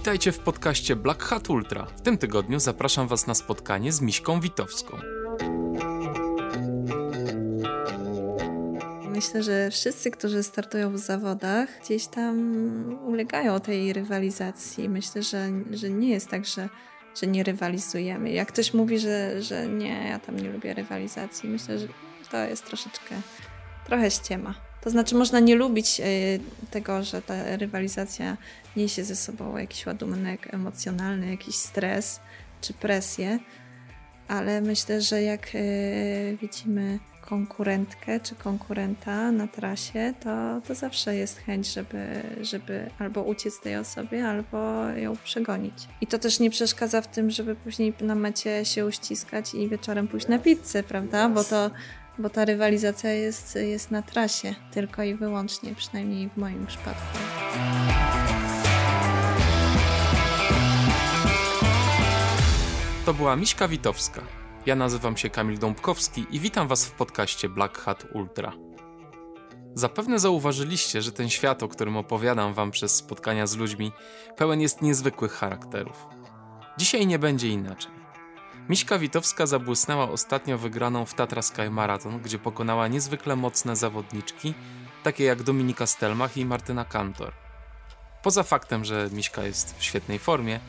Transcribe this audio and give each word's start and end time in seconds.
Witajcie 0.00 0.32
w 0.32 0.38
podcaście 0.38 0.96
Black 0.96 1.22
Hat 1.22 1.50
Ultra. 1.50 1.84
W 1.84 2.00
tym 2.00 2.18
tygodniu 2.18 2.60
zapraszam 2.60 3.08
Was 3.08 3.26
na 3.26 3.34
spotkanie 3.34 3.92
z 3.92 4.00
Miśką 4.00 4.40
Witowską. 4.40 4.98
Myślę, 9.08 9.42
że 9.42 9.70
wszyscy, 9.70 10.10
którzy 10.10 10.42
startują 10.42 10.92
w 10.92 10.98
zawodach, 10.98 11.68
gdzieś 11.84 12.06
tam 12.06 12.36
ulegają 13.04 13.60
tej 13.60 13.92
rywalizacji. 13.92 14.88
Myślę, 14.88 15.22
że, 15.22 15.48
że 15.70 15.90
nie 15.90 16.08
jest 16.08 16.28
tak, 16.28 16.46
że, 16.46 16.68
że 17.20 17.26
nie 17.26 17.42
rywalizujemy. 17.42 18.30
Jak 18.30 18.48
ktoś 18.48 18.74
mówi, 18.74 18.98
że, 18.98 19.42
że 19.42 19.66
nie, 19.66 20.08
ja 20.08 20.18
tam 20.18 20.36
nie 20.36 20.50
lubię 20.50 20.74
rywalizacji, 20.74 21.48
myślę, 21.48 21.78
że 21.78 21.88
to 22.30 22.36
jest 22.36 22.66
troszeczkę, 22.66 23.14
trochę 23.86 24.10
ściema. 24.10 24.69
To 24.80 24.90
znaczy, 24.90 25.14
można 25.14 25.40
nie 25.40 25.54
lubić 25.54 26.00
y, 26.00 26.40
tego, 26.70 27.02
że 27.02 27.22
ta 27.22 27.56
rywalizacja 27.56 28.36
niesie 28.76 29.04
ze 29.04 29.16
sobą 29.16 29.56
jakiś 29.56 29.86
ładunek 29.86 30.54
emocjonalny, 30.54 31.30
jakiś 31.30 31.54
stres 31.54 32.20
czy 32.60 32.72
presję, 32.72 33.38
ale 34.28 34.60
myślę, 34.60 35.00
że 35.00 35.22
jak 35.22 35.54
y, 35.54 36.38
widzimy 36.42 36.98
konkurentkę 37.20 38.20
czy 38.20 38.34
konkurenta 38.34 39.32
na 39.32 39.46
trasie, 39.46 40.14
to, 40.20 40.60
to 40.68 40.74
zawsze 40.74 41.16
jest 41.16 41.38
chęć, 41.38 41.72
żeby, 41.72 42.22
żeby 42.40 42.90
albo 42.98 43.22
uciec 43.22 43.60
tej 43.60 43.76
osobie, 43.76 44.26
albo 44.26 44.88
ją 44.88 45.16
przegonić. 45.16 45.74
I 46.00 46.06
to 46.06 46.18
też 46.18 46.40
nie 46.40 46.50
przeszkadza 46.50 47.00
w 47.00 47.06
tym, 47.06 47.30
żeby 47.30 47.54
później 47.54 47.94
na 48.00 48.14
mecie 48.14 48.64
się 48.64 48.86
uściskać 48.86 49.54
i 49.54 49.68
wieczorem 49.68 50.08
pójść 50.08 50.28
na 50.28 50.38
pizzę, 50.38 50.82
prawda? 50.82 51.28
Bo 51.28 51.44
to 51.44 51.70
bo 52.18 52.30
ta 52.30 52.44
rywalizacja 52.44 53.12
jest, 53.12 53.54
jest 53.56 53.90
na 53.90 54.02
trasie, 54.02 54.54
tylko 54.72 55.02
i 55.02 55.14
wyłącznie, 55.14 55.74
przynajmniej 55.74 56.30
w 56.30 56.36
moim 56.36 56.66
przypadku. 56.66 57.18
To 63.06 63.14
była 63.14 63.36
Miśka 63.36 63.68
Witowska. 63.68 64.22
Ja 64.66 64.76
nazywam 64.76 65.16
się 65.16 65.30
Kamil 65.30 65.58
Dąbkowski 65.58 66.26
i 66.30 66.40
witam 66.40 66.68
Was 66.68 66.86
w 66.86 66.90
podcaście 66.90 67.48
Black 67.48 67.78
Hat 67.78 68.06
Ultra. 68.14 68.52
Zapewne 69.74 70.18
zauważyliście, 70.18 71.02
że 71.02 71.12
ten 71.12 71.28
świat, 71.28 71.62
o 71.62 71.68
którym 71.68 71.96
opowiadam 71.96 72.54
Wam 72.54 72.70
przez 72.70 72.96
spotkania 72.96 73.46
z 73.46 73.56
ludźmi, 73.56 73.92
pełen 74.36 74.60
jest 74.60 74.82
niezwykłych 74.82 75.32
charakterów. 75.32 76.06
Dzisiaj 76.78 77.06
nie 77.06 77.18
będzie 77.18 77.48
inaczej. 77.48 77.99
Miśka 78.70 78.98
Witowska 78.98 79.46
zabłysnęła 79.46 80.10
ostatnio 80.10 80.58
wygraną 80.58 81.04
w 81.04 81.14
Tatra 81.14 81.42
Sky 81.42 81.70
Marathon, 81.70 82.20
gdzie 82.20 82.38
pokonała 82.38 82.88
niezwykle 82.88 83.36
mocne 83.36 83.76
zawodniczki, 83.76 84.54
takie 85.02 85.24
jak 85.24 85.42
Dominika 85.42 85.86
Stelmach 85.86 86.36
i 86.36 86.44
Martyna 86.44 86.84
Kantor. 86.84 87.32
Poza 88.22 88.42
faktem, 88.42 88.84
że 88.84 89.08
Miśka 89.12 89.44
jest 89.44 89.78
w 89.78 89.84
świetnej 89.84 90.18
formie, 90.18 90.60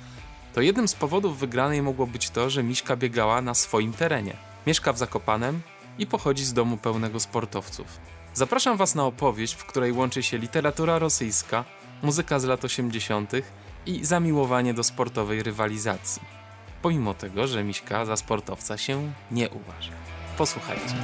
to 0.54 0.62
jednym 0.62 0.88
z 0.88 0.94
powodów 0.94 1.40
wygranej 1.40 1.82
mogło 1.82 2.08
być 2.08 2.30
to, 2.30 2.50
że 2.50 2.64
Miśka 2.64 2.96
biegała 2.96 3.42
na 3.42 3.54
swoim 3.54 3.94
terenie. 3.94 4.38
Mieszka 4.68 4.94
w 4.94 4.98
Zakopanem 4.98 5.62
i 6.00 6.08
pochodzi 6.08 6.46
z 6.46 6.54
domu 6.54 6.78
pełnego 6.78 7.20
sportowców. 7.20 7.88
Zapraszam 8.34 8.78
Was 8.78 8.96
na 8.96 9.06
opowieść, 9.06 9.54
w 9.54 9.66
której 9.66 9.92
łączy 9.92 10.24
się 10.24 10.38
literatura 10.38 11.00
rosyjska, 11.00 11.66
muzyka 12.04 12.40
z 12.40 12.44
lat 12.44 12.66
80. 12.66 13.32
i 13.86 14.06
zamiłowanie 14.06 14.74
do 14.74 14.84
sportowej 14.84 15.44
rywalizacji 15.44 16.41
pomimo 16.82 17.14
tego, 17.14 17.48
że 17.48 17.64
Miśka 17.64 18.06
za 18.06 18.16
sportowca 18.16 18.78
się 18.78 19.12
nie 19.32 19.50
uważa. 19.50 19.92
Posłuchajcie. 20.38 20.96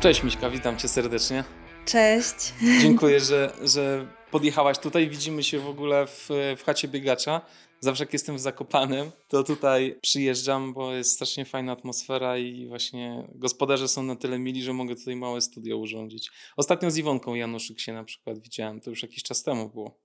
Cześć 0.00 0.22
Miśka, 0.22 0.50
witam 0.50 0.76
cię 0.76 0.88
serdecznie. 0.88 1.44
Cześć. 1.86 2.54
Dziękuję, 2.80 3.20
że, 3.20 3.52
że 3.62 4.06
podjechałaś 4.30 4.78
tutaj. 4.78 5.08
Widzimy 5.08 5.42
się 5.42 5.58
w 5.58 5.68
ogóle 5.68 6.06
w, 6.06 6.28
w 6.56 6.62
chacie 6.66 6.88
biegacza 6.88 7.40
zawsze 7.80 8.04
jak 8.04 8.12
jestem 8.12 8.36
w 8.36 8.40
Zakopanem, 8.40 9.10
to 9.28 9.44
tutaj 9.44 9.98
przyjeżdżam, 10.02 10.74
bo 10.74 10.92
jest 10.92 11.12
strasznie 11.12 11.44
fajna 11.44 11.72
atmosfera 11.72 12.38
i 12.38 12.66
właśnie 12.66 13.28
gospodarze 13.34 13.88
są 13.88 14.02
na 14.02 14.16
tyle 14.16 14.38
mili, 14.38 14.62
że 14.62 14.72
mogę 14.72 14.96
tutaj 14.96 15.16
małe 15.16 15.40
studio 15.40 15.76
urządzić. 15.76 16.30
Ostatnio 16.56 16.90
z 16.90 16.96
Iwonką 16.96 17.34
Januszyk 17.34 17.80
się 17.80 17.92
na 17.92 18.04
przykład 18.04 18.38
widziałem, 18.38 18.80
to 18.80 18.90
już 18.90 19.02
jakiś 19.02 19.22
czas 19.22 19.42
temu 19.42 19.68
było. 19.68 20.00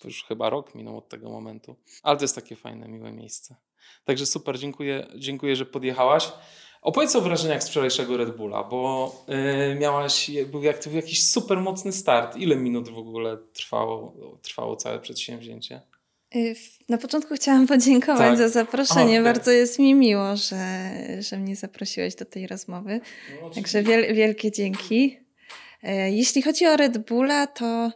To 0.00 0.08
już 0.08 0.24
chyba 0.24 0.50
rok 0.50 0.74
minął 0.74 0.98
od 0.98 1.08
tego 1.08 1.30
momentu. 1.30 1.76
Ale 2.02 2.16
to 2.16 2.24
jest 2.24 2.34
takie 2.34 2.56
fajne, 2.56 2.88
miłe 2.88 3.12
miejsce. 3.12 3.56
Także 4.04 4.26
super, 4.26 4.58
dziękuję, 4.58 5.06
dziękuję 5.16 5.56
że 5.56 5.66
podjechałaś. 5.66 6.32
Opowiedz 6.82 7.16
o 7.16 7.20
wrażeniach 7.20 7.62
z 7.62 7.68
wczorajszego 7.68 8.16
Red 8.16 8.36
Bulla, 8.36 8.64
bo 8.64 9.12
yy, 9.28 9.74
miałaś, 9.74 10.30
był 10.50 10.62
jak, 10.62 10.86
jakiś 10.86 11.30
super 11.30 11.60
mocny 11.60 11.92
start. 11.92 12.36
Ile 12.36 12.56
minut 12.56 12.88
w 12.88 12.98
ogóle 12.98 13.38
trwało, 13.52 14.16
trwało 14.42 14.76
całe 14.76 14.98
przedsięwzięcie? 14.98 15.82
Y, 16.36 16.54
na 16.88 16.98
początku 16.98 17.34
chciałam 17.34 17.66
podziękować 17.76 18.28
tak. 18.28 18.38
za 18.38 18.48
zaproszenie. 18.48 19.20
Okay. 19.20 19.22
Bardzo 19.22 19.50
jest 19.50 19.78
mi 19.78 19.94
miło, 19.94 20.36
że, 20.36 20.90
że 21.22 21.36
mnie 21.36 21.56
zaprosiłeś 21.56 22.14
do 22.14 22.24
tej 22.24 22.46
rozmowy. 22.46 23.00
No, 23.42 23.50
Także 23.50 23.82
wiel, 23.82 24.14
wielkie 24.14 24.52
dzięki. 24.52 25.18
E, 25.82 26.10
jeśli 26.12 26.42
chodzi 26.42 26.66
o 26.66 26.76
Red 26.76 26.98
Bulla, 26.98 27.46
to 27.46 27.90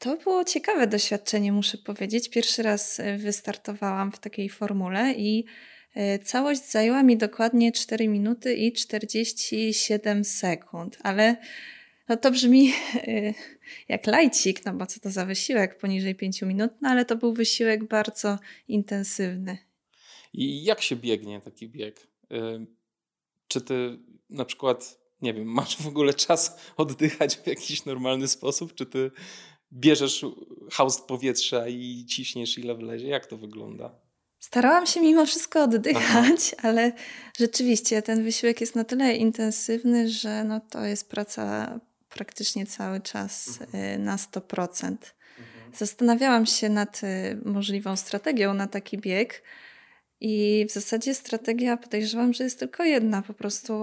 to 0.00 0.16
było 0.16 0.44
ciekawe 0.44 0.86
doświadczenie, 0.86 1.52
muszę 1.52 1.78
powiedzieć. 1.78 2.30
Pierwszy 2.30 2.62
raz 2.62 3.00
e, 3.00 3.18
wystartowałam 3.18 4.12
w 4.12 4.18
takiej 4.18 4.48
formule 4.48 5.12
i 5.12 5.44
e, 5.94 6.18
całość 6.18 6.70
zajęła 6.70 7.02
mi 7.02 7.16
dokładnie 7.16 7.72
4 7.72 8.08
minuty 8.08 8.54
i 8.54 8.72
47 8.72 10.24
sekund, 10.24 10.98
ale 11.02 11.36
no 12.10 12.16
to 12.16 12.30
brzmi 12.30 12.72
y, 13.08 13.34
jak 13.88 14.06
lajcik, 14.06 14.64
no 14.64 14.74
bo 14.74 14.86
co 14.86 15.00
to 15.00 15.10
za 15.10 15.26
wysiłek 15.26 15.78
poniżej 15.78 16.14
5 16.14 16.42
minut, 16.42 16.70
no 16.80 16.88
ale 16.88 17.04
to 17.04 17.16
był 17.16 17.32
wysiłek 17.32 17.84
bardzo 17.84 18.38
intensywny. 18.68 19.58
I 20.32 20.64
jak 20.64 20.82
się 20.82 20.96
biegnie 20.96 21.40
taki 21.40 21.68
bieg? 21.68 22.06
Y, 22.32 22.66
czy 23.48 23.60
ty 23.60 23.98
na 24.30 24.44
przykład, 24.44 24.98
nie 25.22 25.34
wiem, 25.34 25.48
masz 25.48 25.76
w 25.76 25.86
ogóle 25.86 26.14
czas 26.14 26.56
oddychać 26.76 27.36
w 27.36 27.46
jakiś 27.46 27.84
normalny 27.84 28.28
sposób? 28.28 28.74
Czy 28.74 28.86
ty 28.86 29.10
bierzesz 29.72 30.24
haust 30.72 31.06
powietrza 31.06 31.68
i 31.68 32.04
ciśniesz 32.08 32.58
ile 32.58 32.74
wlezie? 32.74 33.08
Jak 33.08 33.26
to 33.26 33.36
wygląda? 33.36 34.00
Starałam 34.40 34.86
się 34.86 35.00
mimo 35.00 35.26
wszystko 35.26 35.62
oddychać, 35.62 36.54
Aha. 36.58 36.68
ale 36.68 36.92
rzeczywiście 37.38 38.02
ten 38.02 38.24
wysiłek 38.24 38.60
jest 38.60 38.74
na 38.74 38.84
tyle 38.84 39.16
intensywny, 39.16 40.08
że 40.08 40.44
no 40.44 40.60
to 40.60 40.84
jest 40.84 41.10
praca 41.10 41.80
praktycznie 42.10 42.66
cały 42.66 43.00
czas 43.00 43.60
mhm. 43.60 43.84
y, 43.84 43.98
na 43.98 44.16
100%. 44.16 44.86
Mhm. 44.86 45.00
Zastanawiałam 45.74 46.46
się 46.46 46.68
nad 46.68 47.00
y, 47.04 47.38
możliwą 47.44 47.96
strategią 47.96 48.54
na 48.54 48.66
taki 48.66 48.98
bieg. 48.98 49.42
I 50.20 50.66
w 50.68 50.72
zasadzie 50.72 51.14
strategia 51.14 51.76
podejrzewam, 51.76 52.32
że 52.32 52.44
jest 52.44 52.58
tylko 52.58 52.84
jedna: 52.84 53.22
po 53.22 53.34
prostu 53.34 53.74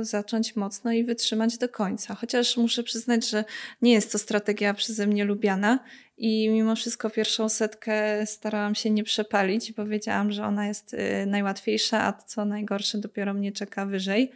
zacząć 0.00 0.56
mocno 0.56 0.92
i 0.92 1.04
wytrzymać 1.04 1.58
do 1.58 1.68
końca. 1.68 2.14
Chociaż 2.14 2.56
muszę 2.56 2.82
przyznać, 2.82 3.30
że 3.30 3.44
nie 3.82 3.92
jest 3.92 4.12
to 4.12 4.18
strategia 4.18 4.74
przeze 4.74 5.06
mnie 5.06 5.24
lubiana 5.24 5.78
i 6.18 6.48
mimo 6.48 6.76
wszystko 6.76 7.10
pierwszą 7.10 7.48
setkę 7.48 8.26
starałam 8.26 8.74
się 8.74 8.90
nie 8.90 9.04
przepalić, 9.04 9.72
bo 9.72 9.86
wiedziałam, 9.86 10.32
że 10.32 10.44
ona 10.44 10.66
jest 10.66 10.94
y, 10.94 11.26
najłatwiejsza, 11.26 12.02
a 12.02 12.12
co 12.12 12.44
najgorsze 12.44 12.98
dopiero 12.98 13.34
mnie 13.34 13.52
czeka 13.52 13.86
wyżej. 13.86 14.32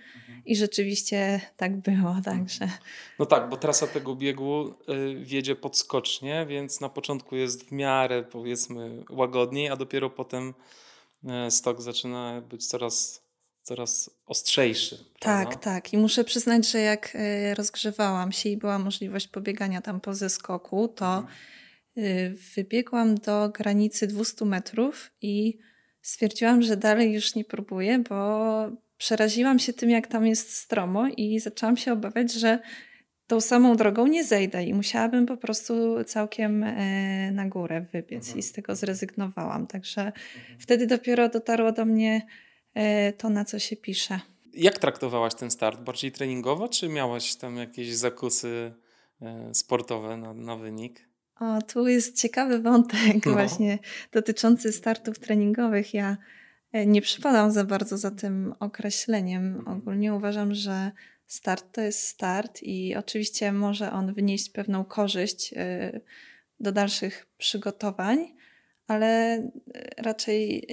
I 0.47 0.57
rzeczywiście 0.57 1.41
tak 1.57 1.77
było, 1.77 2.17
także. 2.25 2.69
No 3.19 3.27
tak, 3.27 3.49
bo 3.49 3.57
trasa 3.57 3.87
tego 3.87 4.17
biegu 4.17 4.69
y, 4.69 5.25
wiedzie 5.25 5.57
podskocznie, 5.57 6.47
więc 6.49 6.81
na 6.81 6.89
początku 6.89 7.37
jest 7.37 7.69
w 7.69 7.73
miarę 7.73 8.23
powiedzmy 8.23 9.05
łagodniej, 9.11 9.69
a 9.69 9.77
dopiero 9.77 10.11
potem 10.11 10.55
stok 11.51 11.83
zaczyna 11.83 12.41
być 12.41 12.67
coraz 12.67 13.25
coraz 13.65 14.11
ostrzejszy. 14.27 14.97
Tak, 14.97 15.49
prawda? 15.49 15.57
tak. 15.57 15.93
I 15.93 15.99
muszę 15.99 16.25
przyznać, 16.25 16.71
że 16.71 16.79
jak 16.79 17.15
y, 17.15 17.55
rozgrzewałam 17.55 18.33
się 18.33 18.49
i 18.49 18.57
była 18.57 18.79
możliwość 18.79 19.29
pobiegania 19.29 19.83
tam 19.83 20.01
po 20.01 20.15
zeskoku, 20.15 20.89
to 20.89 21.25
mhm. 21.97 22.37
wybiegłam 22.57 23.15
do 23.15 23.49
granicy 23.49 24.07
200 24.07 24.45
metrów 24.45 25.11
i 25.23 25.59
stwierdziłam, 26.03 26.63
że 26.63 26.77
dalej 26.77 27.13
już 27.13 27.35
nie 27.35 27.45
próbuję, 27.45 27.99
bo 27.99 28.49
przeraziłam 28.97 29.59
się 29.59 29.73
tym, 29.73 29.91
jak 29.91 30.07
tam 30.07 30.27
jest 30.27 30.57
stromo 30.57 31.09
i 31.17 31.41
zaczęłam 31.41 31.77
się 31.77 31.93
obawiać, 31.93 32.33
że 32.33 32.59
tą 33.27 33.41
samą 33.41 33.77
drogą 33.77 34.07
nie 34.07 34.25
zejdę 34.25 34.65
i 34.65 34.75
musiałabym 34.75 35.27
po 35.27 35.37
prostu 35.37 36.05
całkiem 36.05 36.63
e, 36.63 37.31
na 37.33 37.49
górę 37.49 37.87
wybiec 37.93 38.23
mhm. 38.25 38.39
i 38.39 38.43
z 38.43 38.53
tego 38.53 38.77
zrezygnowałam. 38.77 39.67
Także 39.67 40.01
mhm. 40.03 40.59
wtedy 40.59 40.87
dopiero 40.87 41.29
dotarło 41.29 41.73
do 41.73 41.85
mnie 41.85 42.27
e, 42.75 43.13
to, 43.13 43.31
na 43.31 43.45
co 43.45 43.59
się 43.59 43.77
pisze. 43.77 44.21
Jak 44.55 44.79
traktowałaś 44.79 45.35
ten 45.35 45.51
start? 45.51 45.81
Bardziej 45.81 46.13
treningowo, 46.13 46.69
czy 46.69 46.89
miałaś 46.89 47.35
tam 47.35 47.57
jakieś 47.57 47.95
zakusy 47.95 48.75
e, 49.23 49.55
sportowe 49.55 50.17
na, 50.17 50.35
na 50.35 50.57
wynik? 50.57 51.09
O, 51.41 51.63
tu 51.63 51.89
jest 51.89 52.21
ciekawy 52.21 52.59
wątek 52.59 53.27
no. 53.27 53.33
właśnie 53.33 53.79
dotyczący 54.13 54.73
startów 54.73 55.19
treningowych. 55.19 55.95
Ja 55.95 56.17
nie 56.87 57.03
przypadam 57.03 57.51
za 57.51 57.65
bardzo 57.65 57.99
za 57.99 58.11
tym 58.11 58.55
określeniem. 58.61 59.65
Ogólnie 59.67 60.15
uważam, 60.15 60.55
że 60.55 60.93
start 61.27 61.73
to 61.73 61.81
jest 61.81 62.07
start 62.07 62.63
i 62.63 62.97
oczywiście 62.97 63.53
może 63.53 63.93
on 63.93 64.15
wnieść 64.15 64.51
pewną 64.51 64.85
korzyść 64.85 65.55
e, 65.57 66.01
do 66.61 66.73
dalszych 66.73 67.27
przygotowań, 67.39 68.35
ale 68.87 69.07
e, 69.07 69.51
raczej 69.99 70.67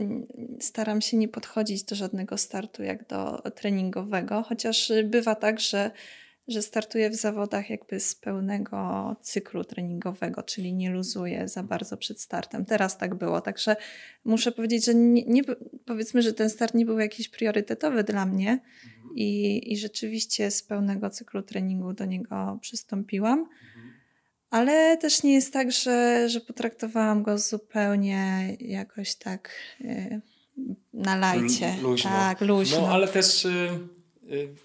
staram 0.60 1.02
się 1.02 1.18
nie 1.18 1.28
podchodzić 1.28 1.84
do 1.84 1.96
żadnego 1.96 2.38
startu 2.38 2.84
jak 2.84 3.08
do 3.08 3.42
treningowego, 3.56 4.44
chociaż 4.44 4.92
bywa 5.04 5.36
tak, 5.36 5.60
że 5.60 5.92
że 6.52 6.62
startuję 6.62 7.10
w 7.10 7.16
zawodach 7.16 7.70
jakby 7.70 8.00
z 8.00 8.16
pełnego 8.16 9.16
cyklu 9.22 9.64
treningowego, 9.64 10.44
czyli 10.44 10.74
nie 10.74 10.90
luzuję 10.90 11.48
za 11.48 11.64
bardzo 11.64 11.98
przed 11.98 12.22
startem. 12.22 12.66
Teraz 12.66 12.98
tak 12.98 13.16
było, 13.16 13.42
także 13.42 13.76
muszę 14.26 14.52
powiedzieć, 14.52 14.86
że 14.86 14.96
nie, 14.96 15.24
nie 15.24 15.42
powiedzmy, 15.86 16.22
że 16.22 16.34
ten 16.34 16.50
start 16.50 16.74
nie 16.74 16.86
był 16.86 17.00
jakiś 17.00 17.30
priorytetowy 17.30 18.04
dla 18.04 18.26
mnie 18.26 18.50
mhm. 18.52 19.16
i, 19.16 19.62
i 19.74 19.78
rzeczywiście 19.78 20.52
z 20.52 20.64
pełnego 20.64 21.10
cyklu 21.10 21.42
treningu 21.42 21.94
do 21.94 22.06
niego 22.06 22.60
przystąpiłam. 22.62 23.40
Mhm. 23.40 23.94
Ale 24.50 24.98
też 24.98 25.24
nie 25.24 25.34
jest 25.34 25.54
tak, 25.54 25.72
że, 25.72 26.30
że 26.30 26.42
potraktowałam 26.42 27.24
go 27.24 27.38
zupełnie 27.38 28.56
jakoś 28.60 29.16
tak 29.16 29.50
yy, 29.80 30.22
na 30.94 31.16
lajcie. 31.16 31.76
Luźno. 31.82 32.10
Tak, 32.10 32.42
luźno. 32.42 32.82
No 32.82 32.88
ale 32.88 33.08
też... 33.08 33.44
Yy 33.44 34.01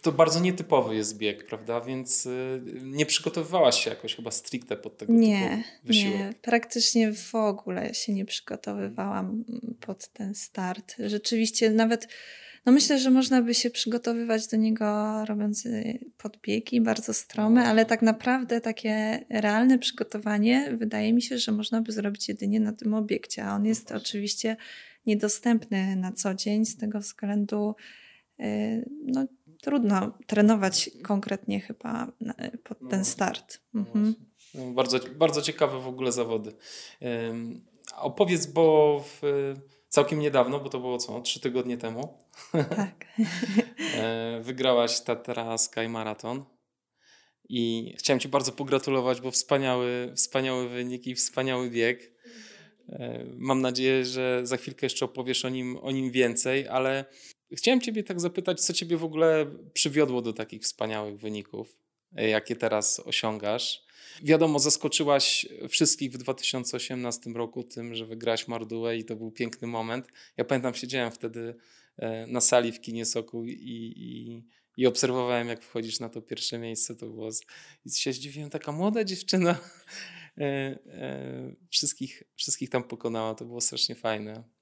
to 0.02 0.12
bardzo 0.12 0.40
nietypowy 0.40 0.96
jest 0.96 1.18
bieg, 1.18 1.46
prawda? 1.46 1.80
Więc 1.80 2.26
y, 2.26 2.62
nie 2.82 3.06
przygotowywałaś 3.06 3.84
się 3.84 3.90
jakoś 3.90 4.16
chyba 4.16 4.30
stricte 4.30 4.76
pod 4.76 4.98
tego 4.98 5.12
nie, 5.12 5.50
typu 5.50 5.86
wysiłek. 5.86 6.18
Nie, 6.18 6.34
praktycznie 6.42 7.12
w 7.12 7.34
ogóle 7.34 7.94
się 7.94 8.12
nie 8.12 8.24
przygotowywałam 8.24 9.44
pod 9.80 10.08
ten 10.08 10.34
start. 10.34 10.94
Rzeczywiście 10.98 11.70
nawet, 11.70 12.08
no 12.66 12.72
myślę, 12.72 12.98
że 12.98 13.10
można 13.10 13.42
by 13.42 13.54
się 13.54 13.70
przygotowywać 13.70 14.46
do 14.46 14.56
niego 14.56 15.24
robiąc 15.24 15.66
y, 15.66 15.98
podbiegi 16.18 16.80
bardzo 16.80 17.14
strome, 17.14 17.62
no. 17.62 17.68
ale 17.68 17.84
tak 17.84 18.02
naprawdę 18.02 18.60
takie 18.60 19.24
realne 19.30 19.78
przygotowanie 19.78 20.76
wydaje 20.78 21.12
mi 21.12 21.22
się, 21.22 21.38
że 21.38 21.52
można 21.52 21.80
by 21.80 21.92
zrobić 21.92 22.28
jedynie 22.28 22.60
na 22.60 22.72
tym 22.72 22.94
obiekcie, 22.94 23.44
a 23.44 23.54
on 23.54 23.62
no 23.62 23.68
jest 23.68 23.92
oczywiście 23.92 24.56
niedostępny 25.06 25.96
na 25.96 26.12
co 26.12 26.34
dzień 26.34 26.64
z 26.64 26.76
tego 26.76 27.00
względu, 27.00 27.74
no 29.04 29.26
trudno 29.66 30.12
trenować 30.26 30.90
konkretnie 31.02 31.60
chyba 31.60 32.12
pod 32.64 32.78
ten 32.90 32.98
no, 32.98 33.04
start. 33.04 33.60
No 33.74 33.80
mhm. 33.80 34.14
No, 34.54 34.64
bardzo, 34.66 34.98
bardzo 35.16 35.42
ciekawe 35.42 35.80
w 35.80 35.88
ogóle 35.88 36.12
zawody. 36.12 36.52
opowiedz, 37.96 38.46
bo 38.46 38.98
w, 39.04 39.22
całkiem 39.88 40.20
niedawno, 40.20 40.60
bo 40.60 40.68
to 40.68 40.80
było 40.80 40.98
co, 40.98 41.20
trzy 41.20 41.40
tygodnie 41.40 41.78
temu. 41.78 42.18
Tak. 42.76 43.06
E, 43.94 44.40
wygrałaś 44.42 45.00
Tatra 45.00 45.58
Sky 45.58 45.88
Marathon. 45.88 46.44
I 47.48 47.94
chciałem 47.98 48.20
Ci 48.20 48.28
bardzo 48.28 48.52
pogratulować, 48.52 49.20
bo 49.20 49.30
wspaniały, 49.30 50.12
wspaniały 50.16 50.68
wynik 50.68 51.06
i 51.06 51.14
wspaniały 51.14 51.70
bieg. 51.70 52.12
E, 52.88 53.24
mam 53.38 53.60
nadzieję, 53.60 54.04
że 54.04 54.40
za 54.46 54.56
chwilkę 54.56 54.86
jeszcze 54.86 55.04
opowiesz 55.04 55.44
o 55.44 55.48
nim, 55.48 55.76
o 55.76 55.90
nim 55.90 56.10
więcej, 56.10 56.68
ale 56.68 57.04
Chciałem 57.52 57.80
Ciebie 57.80 58.02
tak 58.04 58.20
zapytać, 58.20 58.60
co 58.60 58.72
Ciebie 58.72 58.96
w 58.96 59.04
ogóle 59.04 59.46
przywiodło 59.72 60.22
do 60.22 60.32
takich 60.32 60.62
wspaniałych 60.62 61.18
wyników, 61.18 61.78
e, 62.16 62.28
jakie 62.28 62.56
teraz 62.56 63.00
osiągasz. 63.00 63.86
Wiadomo, 64.22 64.58
zaskoczyłaś 64.58 65.46
wszystkich 65.68 66.12
w 66.12 66.18
2018 66.18 67.30
roku 67.30 67.64
tym, 67.64 67.94
że 67.94 68.06
wygrałaś 68.06 68.48
Mardułę 68.48 68.96
i 68.96 69.04
to 69.04 69.16
był 69.16 69.30
piękny 69.30 69.68
moment. 69.68 70.06
Ja 70.36 70.44
pamiętam, 70.44 70.74
siedziałem 70.74 71.10
wtedy 71.10 71.54
e, 71.96 72.26
na 72.26 72.40
sali 72.40 72.72
w 72.72 72.80
kinie 72.80 73.04
Soku 73.04 73.44
i, 73.44 73.52
i, 73.52 74.42
i 74.76 74.86
obserwowałem, 74.86 75.48
jak 75.48 75.62
wchodzisz 75.62 76.00
na 76.00 76.08
to 76.08 76.22
pierwsze 76.22 76.58
miejsce. 76.58 76.94
To 76.94 77.06
było 77.06 77.32
z... 77.32 77.42
I 77.84 77.90
się 77.90 78.12
zdziwiłem, 78.12 78.50
taka 78.50 78.72
młoda 78.72 79.04
dziewczyna 79.04 79.58
e, 80.38 80.78
wszystkich, 81.70 82.22
wszystkich 82.36 82.70
tam 82.70 82.84
pokonała. 82.84 83.34
To 83.34 83.44
było 83.44 83.60
strasznie 83.60 83.94
fajne. 83.94 84.55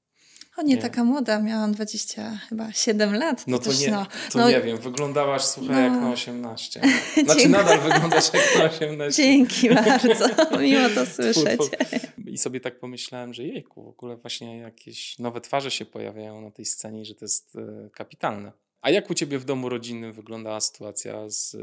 O 0.56 0.62
nie, 0.62 0.74
nie, 0.74 0.82
taka 0.82 1.04
młoda, 1.04 1.40
miałam 1.40 1.72
20 1.72 2.38
chyba 2.48 2.72
7 2.72 3.14
lat. 3.14 3.44
To 3.44 3.50
no 3.50 3.58
to, 3.58 3.64
też, 3.64 3.80
nie, 3.80 3.90
no, 3.90 4.06
to 4.32 4.38
no, 4.38 4.50
nie 4.50 4.60
wiem, 4.60 4.78
wyglądasz 4.78 5.44
słuchaj 5.44 5.74
no, 5.74 5.80
jak 5.80 5.92
na 5.92 6.10
18. 6.10 6.80
Znaczy 7.24 7.48
nadal 7.48 7.80
wyglądasz 7.80 8.34
jak 8.34 8.58
na 8.58 8.64
18. 8.64 9.22
Dzięki 9.22 9.70
bardzo, 9.70 10.26
miło 10.60 10.88
to 10.94 11.06
słyszeć. 11.06 11.60
I 12.26 12.38
sobie 12.38 12.60
tak 12.60 12.78
pomyślałem, 12.78 13.34
że 13.34 13.44
jejku, 13.44 13.84
w 13.84 13.88
ogóle 13.88 14.16
właśnie 14.16 14.58
jakieś 14.58 15.18
nowe 15.18 15.40
twarze 15.40 15.70
się 15.70 15.84
pojawiają 15.84 16.40
na 16.40 16.50
tej 16.50 16.64
scenie 16.64 17.04
że 17.04 17.14
to 17.14 17.24
jest 17.24 17.56
e, 17.56 17.90
kapitalne. 17.90 18.52
A 18.80 18.90
jak 18.90 19.10
u 19.10 19.14
ciebie 19.14 19.38
w 19.38 19.44
domu 19.44 19.68
rodzinnym 19.68 20.12
wyglądała 20.12 20.60
sytuacja, 20.60 21.30
z, 21.30 21.54
e, 21.54 21.58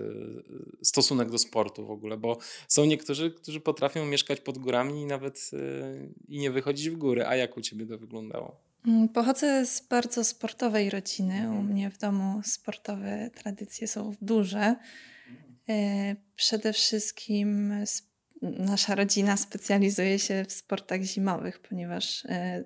stosunek 0.83 1.29
do 1.29 1.38
sportu 1.38 1.85
w 1.85 1.91
ogóle? 1.91 2.17
Bo 2.17 2.38
są 2.67 2.85
niektórzy, 2.85 3.31
którzy 3.31 3.59
potrafią 3.59 4.05
mieszkać 4.05 4.39
pod 4.39 4.57
górami 4.57 5.01
i 5.01 5.05
nawet 5.05 5.51
e, 5.53 5.57
i 6.27 6.39
nie 6.39 6.51
wychodzić 6.51 6.89
w 6.89 6.95
góry. 6.95 7.25
A 7.25 7.35
jak 7.35 7.57
u 7.57 7.61
ciebie 7.61 7.85
to 7.85 7.97
wyglądało? 7.97 8.70
Mm, 8.88 9.10
pochodzę 9.10 9.66
z 9.66 9.81
bardzo 9.81 10.24
sportowej 10.24 10.89
rodziny. 10.89 11.33
U 11.33 11.51
mhm. 11.51 11.66
mnie 11.66 11.89
w 11.89 11.98
domu 11.98 12.42
sportowe 12.44 13.30
tradycje 13.36 13.88
są 13.88 14.16
duże. 14.22 14.75
E, 15.69 16.16
przede 16.36 16.74
wszystkim 16.74 17.74
nasza 18.42 18.95
rodzina 18.95 19.38
specjalizuje 19.38 20.19
się 20.19 20.45
w 20.48 20.54
sportach 20.54 21.01
zimowych, 21.01 21.60
ponieważ 21.60 22.25
e, 22.25 22.63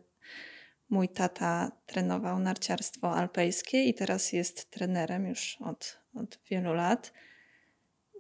mój 0.90 1.10
tata 1.10 1.72
trenował 1.86 2.40
narciarstwo 2.40 3.16
alpejskie 3.16 3.84
i 3.84 3.94
teraz 3.94 4.34
jest 4.34 4.72
trenerem 4.72 5.28
już 5.28 5.58
od, 5.62 5.98
od 6.14 6.40
wielu 6.50 6.74
lat, 6.74 7.14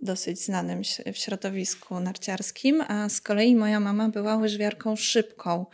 dosyć 0.01 0.45
znanym 0.45 0.81
w 1.13 1.17
środowisku 1.17 1.99
narciarskim, 1.99 2.81
a 2.87 3.09
z 3.09 3.21
kolei 3.21 3.55
moja 3.55 3.79
mama 3.79 4.09
była 4.09 4.35
łyżwiarką 4.35 4.95
szybką 4.95 5.65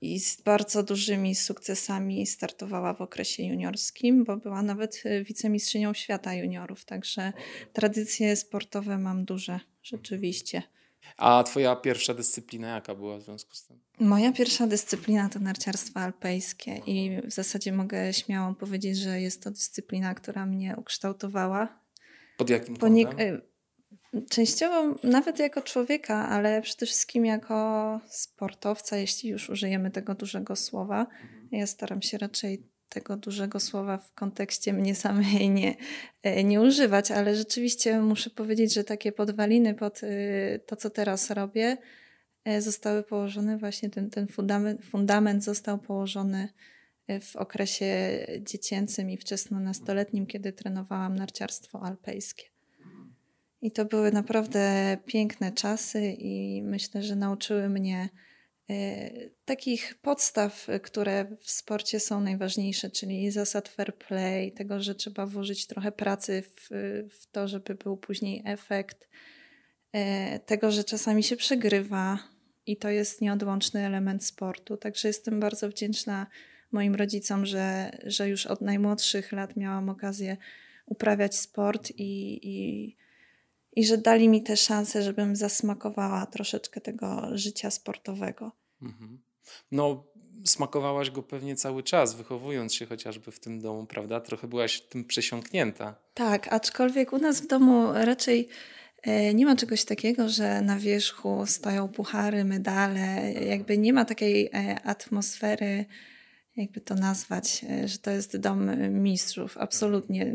i 0.00 0.20
z 0.20 0.40
bardzo 0.40 0.82
dużymi 0.82 1.34
sukcesami 1.34 2.26
startowała 2.26 2.94
w 2.94 3.00
okresie 3.00 3.42
juniorskim, 3.42 4.24
bo 4.24 4.36
była 4.36 4.62
nawet 4.62 5.02
y, 5.06 5.24
wicemistrzynią 5.24 5.94
świata 5.94 6.34
juniorów, 6.34 6.84
także 6.84 7.32
tradycje 7.72 8.36
sportowe 8.36 8.98
mam 8.98 9.24
duże, 9.24 9.60
rzeczywiście. 9.82 10.62
A 11.16 11.42
twoja 11.42 11.76
pierwsza 11.76 12.14
dyscyplina 12.14 12.68
jaka 12.68 12.94
była 12.94 13.18
w 13.18 13.22
związku 13.22 13.54
z 13.54 13.66
tym? 13.66 13.80
Moja 14.00 14.32
pierwsza 14.32 14.66
dyscyplina 14.66 15.28
to 15.28 15.38
narciarstwo 15.38 16.00
alpejskie 16.00 16.80
i 16.86 17.20
w 17.24 17.32
zasadzie 17.32 17.72
mogę 17.72 18.12
śmiało 18.12 18.54
powiedzieć, 18.54 18.98
że 18.98 19.20
jest 19.20 19.42
to 19.42 19.50
dyscyplina, 19.50 20.14
która 20.14 20.46
mnie 20.46 20.74
ukształtowała. 20.76 21.80
Pod 22.36 22.50
jakim 22.50 22.76
kątem? 22.76 23.42
Częściowo 24.30 24.94
nawet 25.02 25.38
jako 25.38 25.62
człowieka, 25.62 26.28
ale 26.28 26.62
przede 26.62 26.86
wszystkim 26.86 27.26
jako 27.26 28.00
sportowca, 28.08 28.96
jeśli 28.96 29.30
już 29.30 29.50
użyjemy 29.50 29.90
tego 29.90 30.14
dużego 30.14 30.56
słowa. 30.56 31.00
Mhm. 31.00 31.48
Ja 31.52 31.66
staram 31.66 32.02
się 32.02 32.18
raczej 32.18 32.62
tego 32.88 33.16
dużego 33.16 33.60
słowa 33.60 33.98
w 33.98 34.14
kontekście 34.14 34.72
mnie 34.72 34.94
samej 34.94 35.50
nie, 35.50 35.74
e, 36.22 36.44
nie 36.44 36.60
używać, 36.60 37.10
ale 37.10 37.36
rzeczywiście 37.36 38.00
muszę 38.00 38.30
powiedzieć, 38.30 38.74
że 38.74 38.84
takie 38.84 39.12
podwaliny 39.12 39.74
pod 39.74 40.02
y, 40.02 40.60
to, 40.66 40.76
co 40.76 40.90
teraz 40.90 41.30
robię, 41.30 41.76
e, 42.44 42.62
zostały 42.62 43.02
położone 43.02 43.58
właśnie, 43.58 43.90
ten, 43.90 44.10
ten 44.10 44.28
fundament, 44.28 44.84
fundament 44.84 45.44
został 45.44 45.78
położony 45.78 46.48
e, 47.06 47.20
w 47.20 47.36
okresie 47.36 48.26
dziecięcym 48.40 49.10
i 49.10 49.18
wczesno-nastoletnim, 49.18 50.26
kiedy 50.26 50.52
trenowałam 50.52 51.14
narciarstwo 51.14 51.82
alpejskie. 51.82 52.57
I 53.62 53.70
to 53.70 53.84
były 53.84 54.12
naprawdę 54.12 54.96
piękne 55.06 55.52
czasy, 55.52 56.12
i 56.18 56.62
myślę, 56.62 57.02
że 57.02 57.16
nauczyły 57.16 57.68
mnie 57.68 58.08
e, 58.70 59.10
takich 59.44 59.94
podstaw, 60.02 60.66
które 60.82 61.26
w 61.40 61.50
sporcie 61.50 62.00
są 62.00 62.20
najważniejsze, 62.20 62.90
czyli 62.90 63.30
zasad 63.30 63.68
fair 63.68 63.94
play, 63.94 64.52
tego, 64.52 64.80
że 64.80 64.94
trzeba 64.94 65.26
włożyć 65.26 65.66
trochę 65.66 65.92
pracy 65.92 66.42
w, 66.42 66.68
w 67.20 67.26
to, 67.26 67.48
żeby 67.48 67.74
był 67.74 67.96
później 67.96 68.42
efekt, 68.44 69.08
e, 69.92 70.38
tego, 70.38 70.70
że 70.70 70.84
czasami 70.84 71.22
się 71.22 71.36
przegrywa 71.36 72.18
i 72.66 72.76
to 72.76 72.90
jest 72.90 73.20
nieodłączny 73.20 73.86
element 73.86 74.24
sportu. 74.24 74.76
Także 74.76 75.08
jestem 75.08 75.40
bardzo 75.40 75.68
wdzięczna 75.68 76.26
moim 76.72 76.94
rodzicom, 76.94 77.46
że, 77.46 77.98
że 78.04 78.28
już 78.28 78.46
od 78.46 78.60
najmłodszych 78.60 79.32
lat 79.32 79.56
miałam 79.56 79.88
okazję 79.88 80.36
uprawiać 80.86 81.36
sport 81.36 81.90
i, 81.90 82.40
i 82.42 82.96
i 83.78 83.86
że 83.86 83.98
dali 83.98 84.28
mi 84.28 84.42
tę 84.42 84.56
szansę, 84.56 85.02
żebym 85.02 85.36
zasmakowała 85.36 86.26
troszeczkę 86.26 86.80
tego 86.80 87.28
życia 87.32 87.70
sportowego. 87.70 88.52
Mhm. 88.82 89.18
No, 89.72 90.04
smakowałaś 90.44 91.10
go 91.10 91.22
pewnie 91.22 91.56
cały 91.56 91.82
czas, 91.82 92.14
wychowując 92.14 92.74
się 92.74 92.86
chociażby 92.86 93.32
w 93.32 93.40
tym 93.40 93.60
domu, 93.60 93.86
prawda? 93.86 94.20
Trochę 94.20 94.48
byłaś 94.48 94.80
tym 94.80 95.04
przesiąknięta. 95.04 95.94
Tak, 96.14 96.52
aczkolwiek 96.52 97.12
u 97.12 97.18
nas 97.18 97.40
w 97.40 97.46
domu 97.46 97.92
raczej 97.92 98.48
E, 99.02 99.34
nie 99.34 99.46
ma 99.46 99.56
czegoś 99.56 99.84
takiego, 99.84 100.28
że 100.28 100.62
na 100.62 100.78
wierzchu 100.78 101.46
stoją 101.46 101.88
puchary, 101.88 102.44
medale, 102.44 103.32
jakby 103.32 103.78
nie 103.78 103.92
ma 103.92 104.04
takiej 104.04 104.46
e, 104.46 104.80
atmosfery, 104.84 105.84
jakby 106.56 106.80
to 106.80 106.94
nazwać, 106.94 107.64
e, 107.70 107.88
że 107.88 107.98
to 107.98 108.10
jest 108.10 108.36
dom 108.36 108.92
mistrzów. 109.02 109.58
Absolutnie 109.58 110.34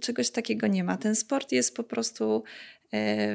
czegoś 0.00 0.30
takiego 0.30 0.66
nie 0.66 0.84
ma. 0.84 0.96
Ten 0.96 1.16
sport 1.16 1.52
jest 1.52 1.76
po 1.76 1.84
prostu 1.84 2.42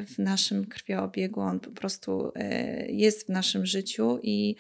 w 0.08 0.14
naszym 0.18 0.66
krwiobiegu, 0.66 1.40
on 1.40 1.60
po 1.60 1.72
prostu 1.72 2.32
jest 2.88 3.26
w 3.26 3.30
naszym 3.30 3.66
życiu 3.66 4.20
i 4.24 4.56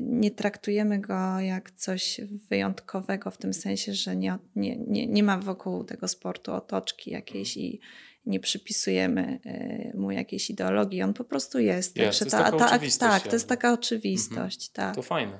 nie 0.00 0.30
traktujemy 0.30 0.98
go 0.98 1.40
jak 1.40 1.70
coś 1.70 2.20
wyjątkowego 2.50 3.30
w 3.30 3.38
tym 3.38 3.54
sensie, 3.54 3.94
że 3.94 4.16
nie, 4.16 4.38
nie, 4.56 4.76
nie, 4.76 5.06
nie 5.06 5.22
ma 5.22 5.38
wokół 5.38 5.84
tego 5.84 6.08
sportu 6.08 6.52
otoczki 6.52 7.10
jakiejś 7.10 7.56
i 7.56 7.80
nie 8.26 8.40
przypisujemy 8.40 9.40
e, 9.44 9.96
mu 9.96 10.10
jakiejś 10.10 10.50
ideologii, 10.50 11.02
on 11.02 11.14
po 11.14 11.24
prostu 11.24 11.58
jest. 11.58 11.96
jest 11.96 12.18
to 12.18 12.24
jest 12.24 12.36
ta, 12.36 12.52
ta, 12.52 12.78
tak, 12.98 13.22
to 13.22 13.36
jest 13.36 13.48
taka 13.48 13.72
oczywistość. 13.72 14.70
Mhm. 14.70 14.88
Tak. 14.88 14.94
To 14.94 15.02
fajne. 15.02 15.38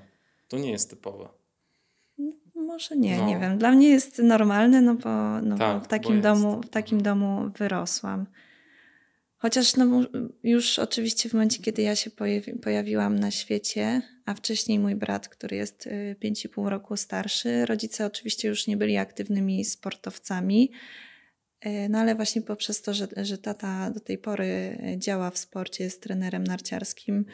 To 0.49 0.59
nie 0.59 0.71
jest 0.71 0.91
typowe. 0.91 1.29
Może 2.65 2.97
nie, 2.97 3.19
no. 3.19 3.27
nie 3.27 3.39
wiem. 3.39 3.59
Dla 3.59 3.71
mnie 3.71 3.89
jest 3.89 4.19
normalne, 4.19 4.81
no 4.81 4.95
bo, 4.95 5.41
no 5.41 5.59
tak, 5.59 5.79
bo 5.79 5.85
w 5.85 5.89
takim 5.89 6.17
bo 6.17 6.23
domu, 6.23 6.61
w 6.63 6.69
takim 6.69 7.03
domu 7.03 7.51
wyrosłam. 7.59 8.27
Chociaż 9.37 9.77
no, 9.77 9.87
już 10.43 10.79
oczywiście 10.79 11.29
w 11.29 11.33
momencie, 11.33 11.63
kiedy 11.63 11.83
ja 11.83 11.97
się 11.97 12.11
pojawi, 12.11 12.53
pojawiłam 12.53 13.19
na 13.19 13.31
świecie, 13.31 14.03
a 14.27 14.35
wcześniej 14.35 14.79
mój 14.79 14.95
brat, 14.95 15.29
który 15.29 15.57
jest 15.57 15.89
5,5 16.25 16.67
y, 16.67 16.71
roku 16.71 16.97
starszy, 16.97 17.67
rodzice 17.67 18.07
oczywiście 18.07 18.49
już 18.49 18.67
nie 18.67 18.77
byli 18.77 18.97
aktywnymi 18.97 19.65
sportowcami, 19.65 20.71
E, 21.65 21.89
no 21.89 21.99
ale 21.99 22.15
właśnie 22.15 22.43
poprzez 22.43 22.83
to, 22.83 22.95
że, 22.95 23.09
że 23.23 23.39
tata 23.39 23.91
do 23.91 24.01
tej 24.01 24.19
pory 24.19 24.79
e, 24.83 24.99
działa 24.99 25.31
w 25.31 25.39
sporcie, 25.39 25.85
jest 25.85 26.03
trenerem 26.03 26.45
narciarskim, 26.45 27.25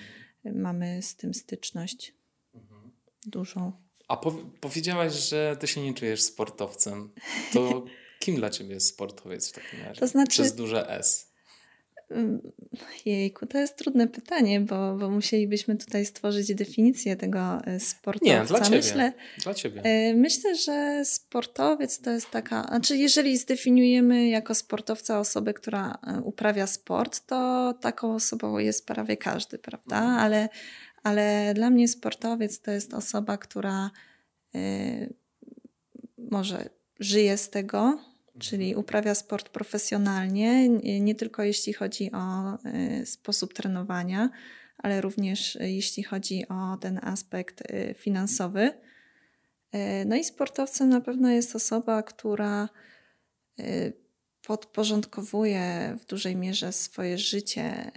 mamy 0.44 1.02
z 1.02 1.16
tym 1.16 1.34
styczność 1.34 2.14
mhm. 2.54 2.90
dużą. 3.26 3.72
A 4.11 4.17
po, 4.17 4.33
powiedziałaś, 4.61 5.12
że 5.12 5.57
ty 5.61 5.67
się 5.67 5.81
nie 5.81 5.95
czujesz 5.95 6.23
sportowcem. 6.23 7.11
To 7.52 7.85
kim 8.21 8.37
dla 8.37 8.50
ciebie 8.50 8.75
jest 8.75 8.87
sportowiec 8.87 9.50
w 9.50 9.52
takim 9.52 9.81
razie? 9.85 10.00
To 10.00 10.07
znaczy, 10.07 10.31
Przez 10.31 10.55
duże 10.55 10.90
S. 10.90 11.31
Jejku, 13.07 13.47
to 13.47 13.59
jest 13.59 13.76
trudne 13.76 14.09
pytanie, 14.09 14.61
bo, 14.61 14.97
bo 14.97 15.11
musielibyśmy 15.11 15.76
tutaj 15.76 16.07
stworzyć 16.07 16.55
definicję 16.55 17.17
tego 17.17 17.59
e, 17.64 17.81
sportowca. 17.81 18.40
Nie, 18.40 18.45
dla 18.45 18.61
ciebie. 18.61 18.76
Myślę, 18.76 19.12
dla 19.43 19.55
ciebie. 19.55 19.83
E, 19.85 20.14
myślę, 20.14 20.57
że 20.57 21.02
sportowiec 21.05 22.00
to 22.00 22.11
jest 22.11 22.31
taka, 22.31 22.62
znaczy 22.62 22.97
jeżeli 22.97 23.38
zdefiniujemy 23.38 24.29
jako 24.29 24.55
sportowca 24.55 25.21
osobę, 25.21 25.55
która 25.55 25.99
e, 26.07 26.21
uprawia 26.21 26.67
sport, 26.67 27.26
to 27.26 27.75
taką 27.81 28.14
osobą 28.14 28.59
jest 28.59 28.87
prawie 28.87 29.17
każdy, 29.17 29.59
prawda? 29.59 29.97
Mhm. 29.97 30.19
Ale, 30.19 30.49
ale 31.02 31.54
dla 31.54 31.71
mnie 31.71 31.88
sportowiec 31.88 32.61
to 32.61 32.71
jest 32.71 32.95
osoba, 32.95 33.38
która 33.38 33.90
y, 34.54 35.14
może 36.19 36.69
żyje 37.00 37.38
z 37.38 37.50
tego, 37.50 37.99
czyli 38.38 38.75
uprawia 38.75 39.14
sport 39.14 39.49
profesjonalnie, 39.49 40.69
nie 41.00 41.14
tylko 41.14 41.42
jeśli 41.42 41.73
chodzi 41.73 42.12
o 42.12 42.54
y, 43.02 43.07
sposób 43.07 43.54
trenowania, 43.54 44.30
ale 44.78 45.00
również 45.00 45.59
jeśli 45.61 46.02
chodzi 46.02 46.49
o 46.49 46.76
ten 46.76 47.00
aspekt 47.02 47.71
y, 47.71 47.95
finansowy. 47.99 48.73
No 50.07 50.16
i 50.16 50.25
sportowcem 50.25 50.88
na 50.88 51.00
pewno 51.00 51.30
jest 51.30 51.57
osoba, 51.57 52.02
która 52.02 52.69
podporządkowuje 54.47 55.97
w 56.00 56.04
dużej 56.07 56.37
mierze 56.37 56.73
swoje 56.73 57.19
życie 57.19 57.92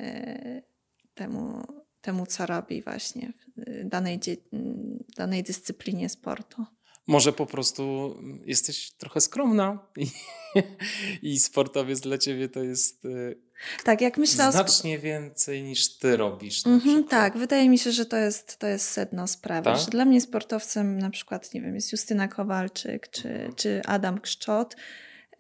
temu, 1.13 1.63
temu 2.03 2.25
co 2.25 2.45
robi 2.45 2.81
właśnie 2.81 3.33
w 3.57 3.89
danej, 3.89 4.19
danej 5.17 5.43
dyscyplinie 5.43 6.09
sportu. 6.09 6.65
Może 7.07 7.33
po 7.33 7.45
prostu 7.45 8.15
jesteś 8.45 8.91
trochę 8.91 9.21
skromna 9.21 9.79
i, 9.97 10.07
i 11.21 11.39
sportowiec 11.39 11.99
dla 11.99 12.17
ciebie 12.17 12.49
to 12.49 12.63
jest 12.63 13.05
y, 13.05 13.37
tak, 13.83 14.01
jak 14.01 14.17
myślę 14.17 14.51
znacznie 14.51 14.99
więcej 14.99 15.63
niż 15.63 15.97
ty 15.97 16.17
robisz. 16.17 16.63
Mm-hmm, 16.63 17.03
tak, 17.07 17.37
wydaje 17.37 17.69
mi 17.69 17.77
się, 17.77 17.91
że 17.91 18.05
to 18.05 18.17
jest, 18.17 18.57
to 18.57 18.67
jest 18.67 18.89
sedno 18.89 19.27
sprawy. 19.27 19.63
Tak? 19.63 19.79
Że 19.79 19.85
dla 19.85 20.05
mnie 20.05 20.21
sportowcem 20.21 20.99
na 20.99 21.09
przykład, 21.09 21.53
nie 21.53 21.61
wiem, 21.61 21.75
jest 21.75 21.91
Justyna 21.91 22.27
Kowalczyk 22.27 23.09
czy, 23.09 23.29
mhm. 23.29 23.55
czy 23.55 23.81
Adam 23.85 24.19
Kszczot. 24.19 24.75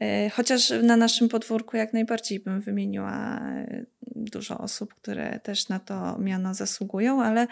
E, 0.03 0.29
chociaż 0.29 0.73
na 0.83 0.97
naszym 0.97 1.29
podwórku 1.29 1.77
jak 1.77 1.93
najbardziej 1.93 2.39
bym 2.39 2.61
wymieniła 2.61 3.39
e, 3.39 3.85
dużo 4.15 4.57
osób, 4.57 4.93
które 4.93 5.39
też 5.39 5.69
na 5.69 5.79
to 5.79 6.17
miano 6.19 6.53
zasługują, 6.53 7.23
ale 7.23 7.47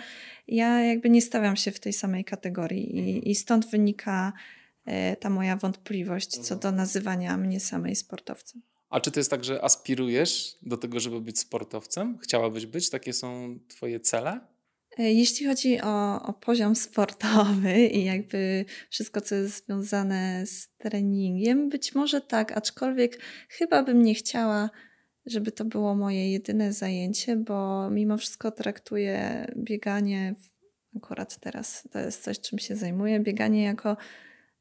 ja 0.48 0.80
jakby 0.80 1.10
nie 1.10 1.22
stawiam 1.22 1.56
się 1.56 1.72
w 1.72 1.80
tej 1.80 1.94
samej 1.94 2.26
kategorii 2.26 2.96
i, 2.96 3.00
mhm. 3.00 3.24
i 3.24 3.36
stąd 3.36 3.66
wynika 3.66 4.34
e, 4.86 5.16
ta 5.16 5.30
moja 5.30 5.56
wątpliwość 5.58 6.30
co 6.30 6.56
do 6.56 6.72
nazywania 6.72 7.38
mnie 7.38 7.60
samej 7.60 7.96
sportowcem. 7.96 8.62
A 8.90 9.00
czy 9.00 9.12
to 9.12 9.20
jest 9.20 9.30
tak, 9.30 9.44
że 9.44 9.64
aspirujesz 9.64 10.58
do 10.62 10.78
tego, 10.78 11.00
żeby 11.00 11.22
być 11.22 11.40
sportowcem? 11.40 12.18
Chciałabyś 12.18 12.66
być? 12.66 12.90
Takie 12.90 13.14
są 13.14 13.60
Twoje 13.68 14.00
cele? 14.00 14.40
E, 15.00 15.14
jeśli 15.14 15.46
chodzi 15.46 15.82
o, 15.82 16.24
o, 16.24 16.34
poziom 16.34 16.76
sportowy 16.76 17.88
i 17.88 18.04
jakby 18.04 18.66
wszystko, 18.90 19.22
co 19.22 19.36
jest 19.36 19.66
związane 19.66 20.46
z 20.46 20.76
treningiem, 20.78 21.70
być 21.70 21.96
może 21.96 22.22
tak, 22.22 22.52
aczkolwiek 22.52 23.20
chyba 23.50 23.84
bym 23.84 24.04
nie 24.04 24.16
chciała, 24.16 24.70
żeby 25.26 25.52
to 25.52 25.66
było 25.66 25.96
moje 25.96 26.32
jedyne 26.32 26.74
zajęcie, 26.74 27.36
bo 27.36 27.90
mimo 27.90 28.18
wszystko 28.18 28.52
traktuję 28.52 29.46
bieganie, 29.58 30.36
akurat 30.98 31.40
teraz 31.40 31.88
to 31.92 32.00
jest 32.00 32.24
coś, 32.24 32.40
czym 32.40 32.60
się 32.60 32.76
zajmuję, 32.76 33.20
bieganie 33.20 33.64
jako 33.64 33.98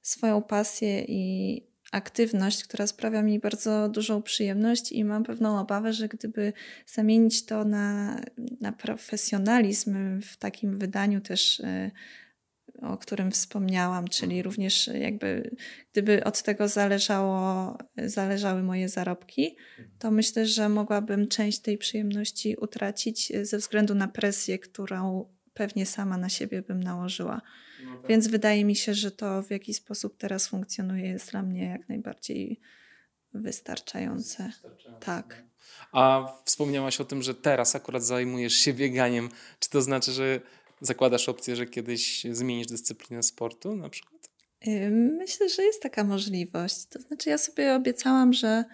swoją 0.02 0.42
pasję 0.42 1.04
i 1.08 1.69
aktywność, 1.90 2.64
która 2.64 2.86
sprawia 2.86 3.22
mi 3.22 3.38
bardzo 3.38 3.88
dużą 3.88 4.22
przyjemność 4.22 4.92
i 4.92 5.04
mam 5.04 5.24
pewną 5.24 5.60
obawę, 5.60 5.92
że 5.92 6.08
gdyby 6.08 6.52
zamienić 6.86 7.46
to 7.46 7.64
na, 7.64 8.16
na 8.60 8.72
profesjonalizm 8.72 10.20
w 10.20 10.36
takim 10.36 10.78
wydaniu 10.78 11.20
też 11.20 11.60
e, 11.60 11.90
o 12.82 12.96
którym 12.96 13.30
wspomniałam, 13.30 14.08
czyli 14.08 14.42
również 14.42 14.86
jakby 14.86 15.56
gdyby 15.92 16.24
od 16.24 16.42
tego 16.42 16.68
zależało, 16.68 17.78
zależały 17.96 18.62
moje 18.62 18.88
zarobki, 18.88 19.56
to 19.98 20.10
myślę, 20.10 20.46
że 20.46 20.68
mogłabym 20.68 21.28
część 21.28 21.58
tej 21.58 21.78
przyjemności 21.78 22.56
utracić 22.56 23.32
ze 23.42 23.58
względu 23.58 23.94
na 23.94 24.08
presję, 24.08 24.58
którą 24.58 25.28
pewnie 25.54 25.86
sama 25.86 26.18
na 26.18 26.28
siebie 26.28 26.62
bym 26.62 26.82
nałożyła. 26.82 27.40
No 27.84 27.96
tak. 27.96 28.08
Więc 28.08 28.28
wydaje 28.28 28.64
mi 28.64 28.76
się, 28.76 28.94
że 28.94 29.10
to 29.10 29.42
w 29.42 29.50
jaki 29.50 29.74
sposób 29.74 30.16
teraz 30.16 30.46
funkcjonuje 30.46 31.06
jest 31.06 31.30
dla 31.30 31.42
mnie 31.42 31.64
jak 31.64 31.88
najbardziej 31.88 32.60
wystarczające. 33.34 34.46
wystarczające. 34.46 35.06
Tak. 35.06 35.44
No. 35.92 36.00
A 36.00 36.32
wspomniałaś 36.44 37.00
o 37.00 37.04
tym, 37.04 37.22
że 37.22 37.34
teraz 37.34 37.76
akurat 37.76 38.04
zajmujesz 38.04 38.54
się 38.54 38.72
bieganiem. 38.72 39.28
Czy 39.58 39.70
to 39.70 39.82
znaczy, 39.82 40.12
że 40.12 40.40
zakładasz 40.80 41.28
opcję, 41.28 41.56
że 41.56 41.66
kiedyś 41.66 42.26
zmienisz 42.32 42.66
dyscyplinę 42.66 43.22
sportu 43.22 43.76
na 43.76 43.88
przykład? 43.88 44.30
Myślę, 45.18 45.48
że 45.48 45.62
jest 45.62 45.82
taka 45.82 46.04
możliwość. 46.04 46.86
To 46.86 47.00
znaczy, 47.00 47.30
ja 47.30 47.38
sobie 47.38 47.74
obiecałam, 47.74 48.32
że 48.32 48.64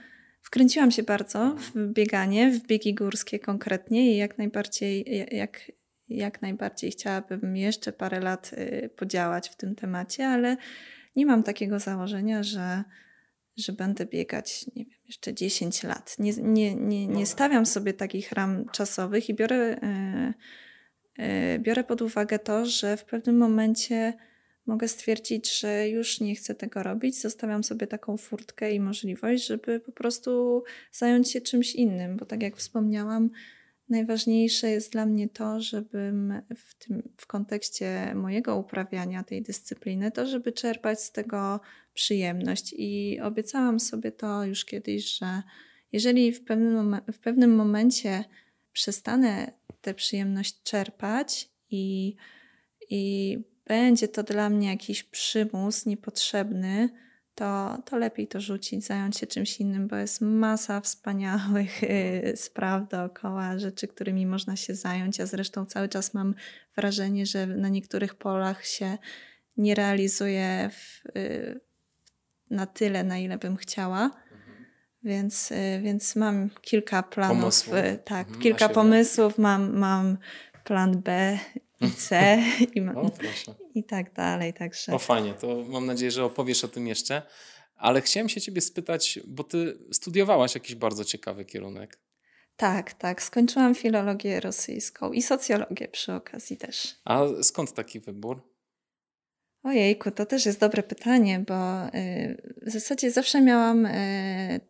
wkręciłam 0.43 0.91
się 0.91 1.03
bardzo 1.03 1.57
w 1.75 1.93
bieganie, 1.93 2.51
w 2.51 2.67
biegi 2.67 2.95
górskie 2.95 3.39
konkretnie 3.39 4.15
i 4.15 4.17
jak 4.17 4.39
najbardziej, 4.39 5.05
jak 5.31 5.73
jak 6.09 6.43
najbardziej 6.43 6.91
chciałabym 6.91 7.57
jeszcze 7.57 7.93
parę 7.93 8.21
lat 8.21 8.53
y, 8.53 8.91
podziałać 8.97 9.49
w 9.49 9.57
tym 9.57 9.75
temacie, 9.75 10.29
ale 10.29 10.57
nie 11.17 11.27
mam 11.27 11.43
takiego 11.43 11.79
założenia, 11.79 12.43
że, 12.43 12.85
że 13.57 13.73
będę 13.73 14.07
biegać, 14.07 14.67
nie 14.77 14.85
wiem, 14.85 14.99
jeszcze 15.07 15.35
10 15.35 15.83
lat. 15.83 16.17
Nie, 16.19 16.33
nie, 16.33 16.75
nie, 16.75 17.07
nie 17.07 17.27
stawiam 17.27 17.67
sobie 17.67 17.93
takich 17.93 18.33
ram 18.33 18.69
czasowych 18.69 19.29
i 19.29 19.35
biorę, 19.35 19.81
yy, 21.19 21.27
yy, 21.27 21.59
biorę 21.59 21.85
pod 21.85 22.03
uwagę 22.03 22.39
to, 22.39 22.67
że 22.67 22.97
w 22.97 23.05
pewnym 23.05 23.37
momencie 23.37 24.13
mogę 24.67 24.89
stwierdzić, 24.89 25.61
że 25.61 25.89
już 25.89 26.21
nie 26.21 26.35
chcę 26.35 26.55
tego 26.55 26.83
robić. 26.83 27.21
Zostawiam 27.21 27.65
sobie 27.65 27.87
taką 27.87 28.17
furtkę 28.17 28.73
i 28.73 28.81
możliwość, 28.81 29.47
żeby 29.47 29.81
po 29.81 29.93
prostu 29.93 30.63
zająć 30.93 31.31
się 31.31 31.41
czymś 31.41 31.75
innym, 31.75 32.17
bo 32.17 32.27
tak 32.27 32.43
jak 32.43 32.57
wspomniałam, 32.57 33.31
Najważniejsze 33.89 34.71
jest 34.71 34.93
dla 34.93 35.07
mnie 35.07 35.29
to, 35.29 35.61
żebym 35.61 36.43
w, 36.57 36.75
tym, 36.75 37.03
w 37.17 37.27
kontekście 37.27 38.13
mojego 38.15 38.57
uprawiania 38.57 39.25
tej 39.25 39.43
dyscypliny, 39.43 40.11
to 40.11 40.27
żeby 40.27 40.53
czerpać 40.53 41.01
z 41.01 41.13
tego 41.13 41.61
przyjemność. 41.95 42.75
I 42.79 43.21
obiecałam 43.21 43.81
sobie 43.81 44.13
to 44.13 44.45
już 44.45 44.65
kiedyś, 44.65 45.19
że 45.19 45.43
jeżeli 45.93 46.33
w 46.33 46.45
pewnym, 46.45 46.97
w 47.13 47.19
pewnym 47.19 47.55
momencie 47.55 48.25
przestanę 48.73 49.53
tę 49.81 49.95
przyjemność 49.95 50.63
czerpać 50.63 51.51
i, 51.71 52.17
i 52.91 53.39
będzie 53.67 54.09
to 54.09 54.23
dla 54.23 54.51
mnie 54.51 54.69
jakiś 54.69 55.03
przymus 55.03 55.87
niepotrzebny, 55.87 56.89
to, 57.37 57.79
to 57.85 57.97
lepiej 57.99 58.29
to 58.29 58.41
rzucić, 58.41 58.85
zająć 58.87 59.19
się 59.19 59.27
czymś 59.27 59.61
innym, 59.61 59.89
bo 59.89 59.97
jest 59.97 60.21
masa 60.21 60.81
wspaniałych 60.81 61.83
y, 61.83 62.33
spraw 62.37 62.89
dookoła, 62.89 63.59
rzeczy, 63.59 63.89
którymi 63.89 64.27
można 64.27 64.57
się 64.57 64.75
zająć. 64.75 65.19
Ja 65.19 65.27
zresztą 65.27 65.67
cały 65.67 65.89
czas 65.89 66.15
mam 66.15 66.35
wrażenie, 66.77 67.27
że 67.27 67.47
na 67.47 67.69
niektórych 67.69 68.15
polach 68.15 68.67
się 68.67 68.99
nie 69.57 69.75
realizuję 69.75 70.71
w, 70.73 71.07
y, 71.19 71.61
na 72.51 72.67
tyle, 72.67 73.05
na 73.05 73.19
ile 73.19 73.39
bym 73.39 73.57
chciała. 73.57 74.11
Więc, 75.03 75.53
y, 75.53 75.81
więc 75.83 76.17
mam 76.17 76.51
kilka 76.61 77.03
planów, 77.03 77.41
Pomysłów. 77.41 77.75
tak, 78.05 78.27
Mhm, 78.27 78.43
kilka 78.43 78.69
pomysłów, 78.69 79.39
mam, 79.39 79.79
mam 79.79 80.19
plan 80.65 81.03
B 81.03 81.39
i 81.81 81.91
C 81.91 82.39
i, 82.75 82.81
ma, 82.81 82.95
O, 82.95 83.11
i 83.75 83.85
tak 83.85 84.13
dalej, 84.13 84.55
także... 84.55 84.93
O 84.93 84.99
fajnie, 84.99 85.35
to 85.35 85.65
mam 85.69 85.87
nadzieję, 85.87 86.11
że 86.11 86.25
opowiesz 86.25 86.65
o 86.65 86.69
tym 86.69 86.87
jeszcze. 86.87 87.23
Ale 87.77 88.03
chciałem 88.03 88.29
się 88.29 88.41
ciebie 88.41 88.61
spytać, 88.61 89.19
bo 89.27 89.45
ty 89.45 89.79
studiowałaś 89.93 90.55
jakiś 90.55 90.75
bardzo 90.75 91.05
ciekawy 91.05 91.45
kierunek. 91.45 91.99
Tak, 92.57 92.93
tak. 92.93 93.23
Skończyłam 93.23 93.75
filologię 93.75 94.41
rosyjską 94.41 95.13
i 95.13 95.23
socjologię 95.23 95.89
przy 95.89 96.13
okazji 96.13 96.57
też. 96.57 96.97
A 97.05 97.23
skąd 97.43 97.73
taki 97.75 98.01
wybór? 98.01 98.43
Ojejku, 99.63 100.11
to 100.11 100.27
też 100.27 100.47
jest 100.47 100.61
dobre 100.61 100.83
pytanie, 100.83 101.45
bo 101.49 101.87
y, 101.87 102.55
w 102.63 102.71
zasadzie 102.71 103.11
zawsze 103.11 103.41
miałam, 103.41 103.87
y, 103.87 104.61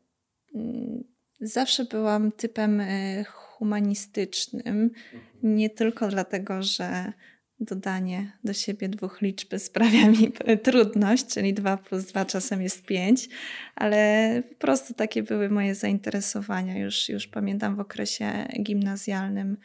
mm, 0.54 1.04
zawsze 1.40 1.84
byłam 1.84 2.32
typem 2.32 2.80
y, 2.80 3.24
humanistycznym. 3.58 4.90
Nie 5.42 5.70
tylko 5.70 6.08
dlatego, 6.08 6.62
że 6.62 7.12
dodanie 7.60 8.32
do 8.44 8.52
siebie 8.52 8.88
dwóch 8.88 9.22
liczb 9.22 9.58
sprawia 9.58 10.10
mi 10.10 10.32
trudność, 10.64 11.26
czyli 11.26 11.54
2 11.54 11.76
plus 11.76 12.04
2 12.04 12.24
czasem 12.24 12.62
jest 12.62 12.86
5, 12.86 13.28
ale 13.74 14.42
po 14.48 14.54
prostu 14.54 14.94
takie 14.94 15.22
były 15.22 15.50
moje 15.50 15.74
zainteresowania. 15.74 16.78
Już, 16.78 17.08
już 17.08 17.26
pamiętam 17.26 17.76
w 17.76 17.80
okresie 17.80 18.48
gimnazjalnym 18.62 19.56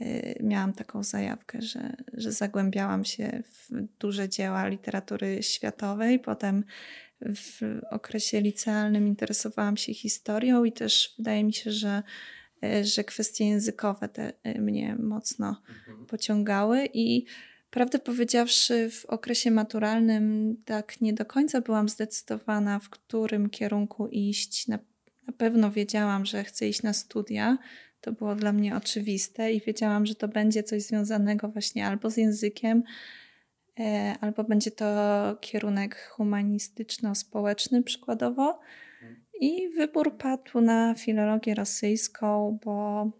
y, 0.00 0.38
miałam 0.42 0.72
taką 0.72 1.02
zajawkę, 1.02 1.62
że, 1.62 1.96
że 2.12 2.32
zagłębiałam 2.32 3.04
się 3.04 3.42
w 3.46 3.68
duże 4.00 4.28
dzieła 4.28 4.68
literatury 4.68 5.42
światowej. 5.42 6.18
Potem 6.18 6.64
w 7.20 7.80
okresie 7.90 8.40
licealnym 8.40 9.06
interesowałam 9.06 9.76
się 9.76 9.94
historią 9.94 10.64
i 10.64 10.72
też 10.72 11.14
wydaje 11.18 11.44
mi 11.44 11.52
się, 11.52 11.70
że, 11.70 12.02
że 12.82 13.04
kwestie 13.04 13.46
językowe 13.48 14.08
te 14.08 14.32
y, 14.46 14.60
mnie 14.60 14.96
mocno 14.96 15.62
pociągały 16.08 16.88
i 16.94 17.24
prawdę 17.70 17.98
powiedziawszy 17.98 18.90
w 18.90 19.06
okresie 19.06 19.50
maturalnym 19.50 20.56
tak 20.64 21.00
nie 21.00 21.12
do 21.12 21.24
końca 21.24 21.60
byłam 21.60 21.88
zdecydowana 21.88 22.78
w 22.78 22.88
którym 22.88 23.50
kierunku 23.50 24.08
iść. 24.08 24.68
Na, 24.68 24.78
na 25.26 25.32
pewno 25.32 25.70
wiedziałam, 25.70 26.26
że 26.26 26.44
chcę 26.44 26.68
iść 26.68 26.82
na 26.82 26.92
studia. 26.92 27.58
To 28.00 28.12
było 28.12 28.34
dla 28.34 28.52
mnie 28.52 28.76
oczywiste 28.76 29.52
i 29.52 29.60
wiedziałam, 29.60 30.06
że 30.06 30.14
to 30.14 30.28
będzie 30.28 30.62
coś 30.62 30.82
związanego 30.82 31.48
właśnie 31.48 31.86
albo 31.86 32.10
z 32.10 32.16
językiem, 32.16 32.82
e, 33.80 34.14
albo 34.20 34.44
będzie 34.44 34.70
to 34.70 34.86
kierunek 35.40 36.08
humanistyczno-społeczny 36.16 37.82
przykładowo. 37.82 38.60
I 39.40 39.68
wybór 39.68 40.16
padł 40.16 40.60
na 40.60 40.94
filologię 40.94 41.54
rosyjską, 41.54 42.58
bo 42.64 43.10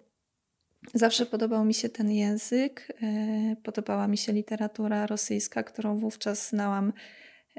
Zawsze 0.94 1.26
podobał 1.26 1.64
mi 1.64 1.74
się 1.74 1.88
ten 1.88 2.10
język, 2.10 2.92
e, 3.02 3.56
podobała 3.62 4.08
mi 4.08 4.18
się 4.18 4.32
literatura 4.32 5.06
rosyjska, 5.06 5.62
którą 5.62 5.98
wówczas 5.98 6.48
znałam 6.48 6.92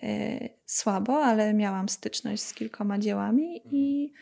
e, 0.04 0.50
słabo, 0.66 1.24
ale 1.24 1.54
miałam 1.54 1.90
styczność 1.90 2.44
z 2.44 2.54
kilkoma 2.54 3.00
dziełami 3.00 3.62
i, 3.72 4.14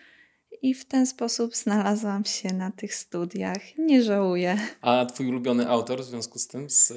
i 0.63 0.74
w 0.74 0.86
ten 0.86 1.05
sposób 1.05 1.55
znalazłam 1.55 2.25
się 2.25 2.53
na 2.53 2.72
tych 2.72 2.96
studiach. 2.96 3.77
Nie 3.77 4.03
żałuję. 4.03 4.58
A 4.82 5.05
twój 5.05 5.27
ulubiony 5.27 5.67
autor 5.70 6.01
w 6.01 6.05
związku 6.05 6.39
z 6.39 6.48
tym, 6.48 6.70
z 6.70 6.91
e, 6.91 6.96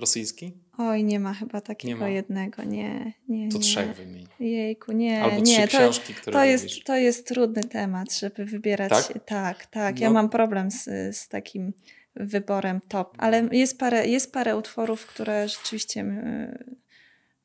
rosyjski? 0.00 0.52
Oj, 0.78 1.04
nie 1.04 1.20
ma 1.20 1.34
chyba 1.34 1.60
takiego 1.60 2.00
ma. 2.00 2.08
jednego, 2.08 2.64
nie, 2.64 3.12
nie. 3.28 3.48
To 3.48 3.58
nie. 3.58 3.62
trzech 3.64 3.96
wymień. 3.96 4.26
Jejku, 4.40 4.92
nie, 4.92 5.22
Albo 5.22 5.36
nie. 5.36 5.42
trzy 5.42 5.68
to, 5.68 5.78
książki, 5.78 6.14
które 6.14 6.32
to 6.38 6.44
jest, 6.44 6.84
to 6.84 6.96
jest 6.96 7.26
trudny 7.28 7.64
temat, 7.64 8.14
żeby 8.14 8.44
wybierać. 8.44 8.90
Tak? 8.90 9.24
tak, 9.24 9.66
tak. 9.66 10.00
Ja 10.00 10.08
No. 10.08 10.14
mam 10.14 10.28
problem 10.28 10.70
z, 10.70 10.84
z 11.16 11.28
takim 11.28 11.72
wyborem 12.16 12.80
top, 12.88 13.14
ale 13.18 13.48
jest 13.52 13.78
parę, 13.78 14.06
jest 14.06 14.32
parę 14.32 14.56
utworów, 14.56 15.06
które 15.06 15.48
rzeczywiście 15.48 16.04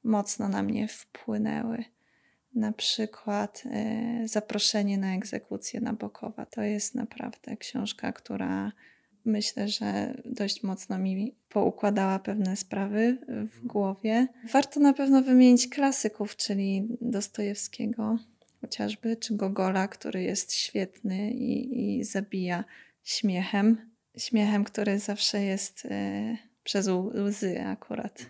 mocno 0.03 0.49
na 0.49 0.63
mnie 0.63 0.87
wpłynęły. 0.87 1.83
Na 2.55 2.71
przykład 2.71 3.63
y, 4.23 4.27
Zaproszenie 4.27 4.97
na 4.97 5.15
egzekucję 5.15 5.81
Nabokowa. 5.81 6.45
To 6.45 6.61
jest 6.61 6.95
naprawdę 6.95 7.57
książka, 7.57 8.11
która 8.11 8.71
myślę, 9.25 9.67
że 9.67 10.21
dość 10.25 10.63
mocno 10.63 10.99
mi 10.99 11.35
poukładała 11.49 12.19
pewne 12.19 12.55
sprawy 12.55 13.17
w 13.27 13.67
głowie. 13.67 14.27
Warto 14.51 14.79
na 14.79 14.93
pewno 14.93 15.21
wymienić 15.21 15.69
klasyków, 15.69 16.35
czyli 16.35 16.87
Dostojewskiego 17.01 18.17
chociażby, 18.61 19.15
czy 19.15 19.35
Gogola, 19.35 19.87
który 19.87 20.23
jest 20.23 20.53
świetny 20.53 21.31
i, 21.31 21.97
i 21.99 22.03
zabija 22.03 22.63
śmiechem. 23.03 23.91
Śmiechem, 24.17 24.63
który 24.63 24.99
zawsze 24.99 25.43
jest 25.43 25.85
e, 25.85 26.37
przez 26.63 26.87
łzy 27.27 27.61
akurat. 27.61 28.25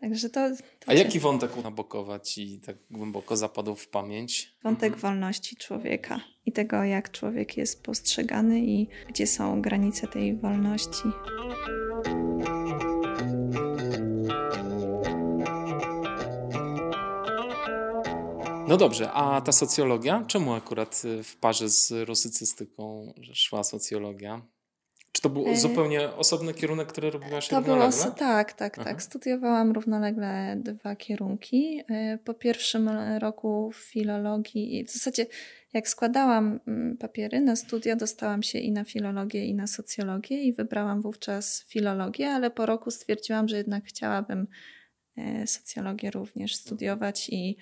Także 0.00 0.30
to, 0.30 0.50
to 0.50 0.90
A 0.90 0.94
jaki 0.94 1.20
wątek 1.20 1.56
u 1.56 1.62
Nabokowa 1.62 2.20
ci 2.20 2.60
tak 2.60 2.76
głęboko 2.90 3.36
zapadł 3.36 3.74
w 3.74 3.88
pamięć? 3.88 4.56
wątek 4.62 4.96
wolności 4.96 5.56
człowieka 5.56 6.20
i 6.46 6.52
tego, 6.52 6.84
jak 6.84 7.10
człowiek 7.10 7.56
jest 7.56 7.82
postrzegany 7.82 8.60
i 8.60 8.88
gdzie 9.08 9.26
są 9.26 9.62
granice 9.62 10.08
tej 10.08 10.36
wolności. 10.36 11.02
No 18.68 18.76
dobrze, 18.76 19.12
a 19.12 19.40
ta 19.40 19.52
socjologia? 19.52 20.24
Czemu 20.26 20.54
akurat 20.54 21.02
w 21.24 21.36
parze 21.36 21.68
z 21.68 21.92
rusycystyką 22.08 23.12
szła 23.34 23.64
socjologia? 23.64 24.42
Czy 25.18 25.22
to 25.22 25.30
był 25.30 25.48
E, 25.48 25.56
zupełnie 25.56 26.12
osobny 26.12 26.54
kierunek, 26.54 26.88
który 26.88 27.10
robiłaś 27.10 27.48
To 27.48 27.56
równolegle? 27.56 28.02
było, 28.02 28.14
tak, 28.14 28.52
tak, 28.52 28.78
Aha. 28.78 28.84
tak. 28.90 29.02
Studiowałam 29.02 29.72
równolegle 29.72 30.56
dwa 30.56 30.96
kierunki. 30.96 31.80
Y, 31.90 32.18
Po 32.24 32.34
pierwszym 32.34 32.88
roku 33.18 33.70
filologii, 33.74 34.78
i 34.78 34.84
w 34.84 34.90
zasadzie 34.90 35.26
jak 35.72 35.88
składałam 35.88 36.60
mm, 36.66 36.96
papiery 36.96 37.40
na 37.40 37.56
studia, 37.56 37.96
dostałam 37.96 38.42
się 38.42 38.58
i 38.58 38.72
na 38.72 38.84
filologię, 38.84 39.46
i 39.46 39.54
na 39.54 39.66
socjologię 39.66 40.42
i 40.42 40.52
wybrałam 40.52 41.00
wówczas 41.02 41.64
filologię, 41.68 42.30
ale 42.30 42.50
po 42.50 42.66
roku 42.66 42.90
stwierdziłam, 42.90 43.48
że 43.48 43.56
jednak 43.56 43.84
chciałabym 43.84 44.46
y, 45.18 45.46
socjologię 45.46 46.10
również 46.10 46.54
studiować 46.56 47.28
i 47.28 47.56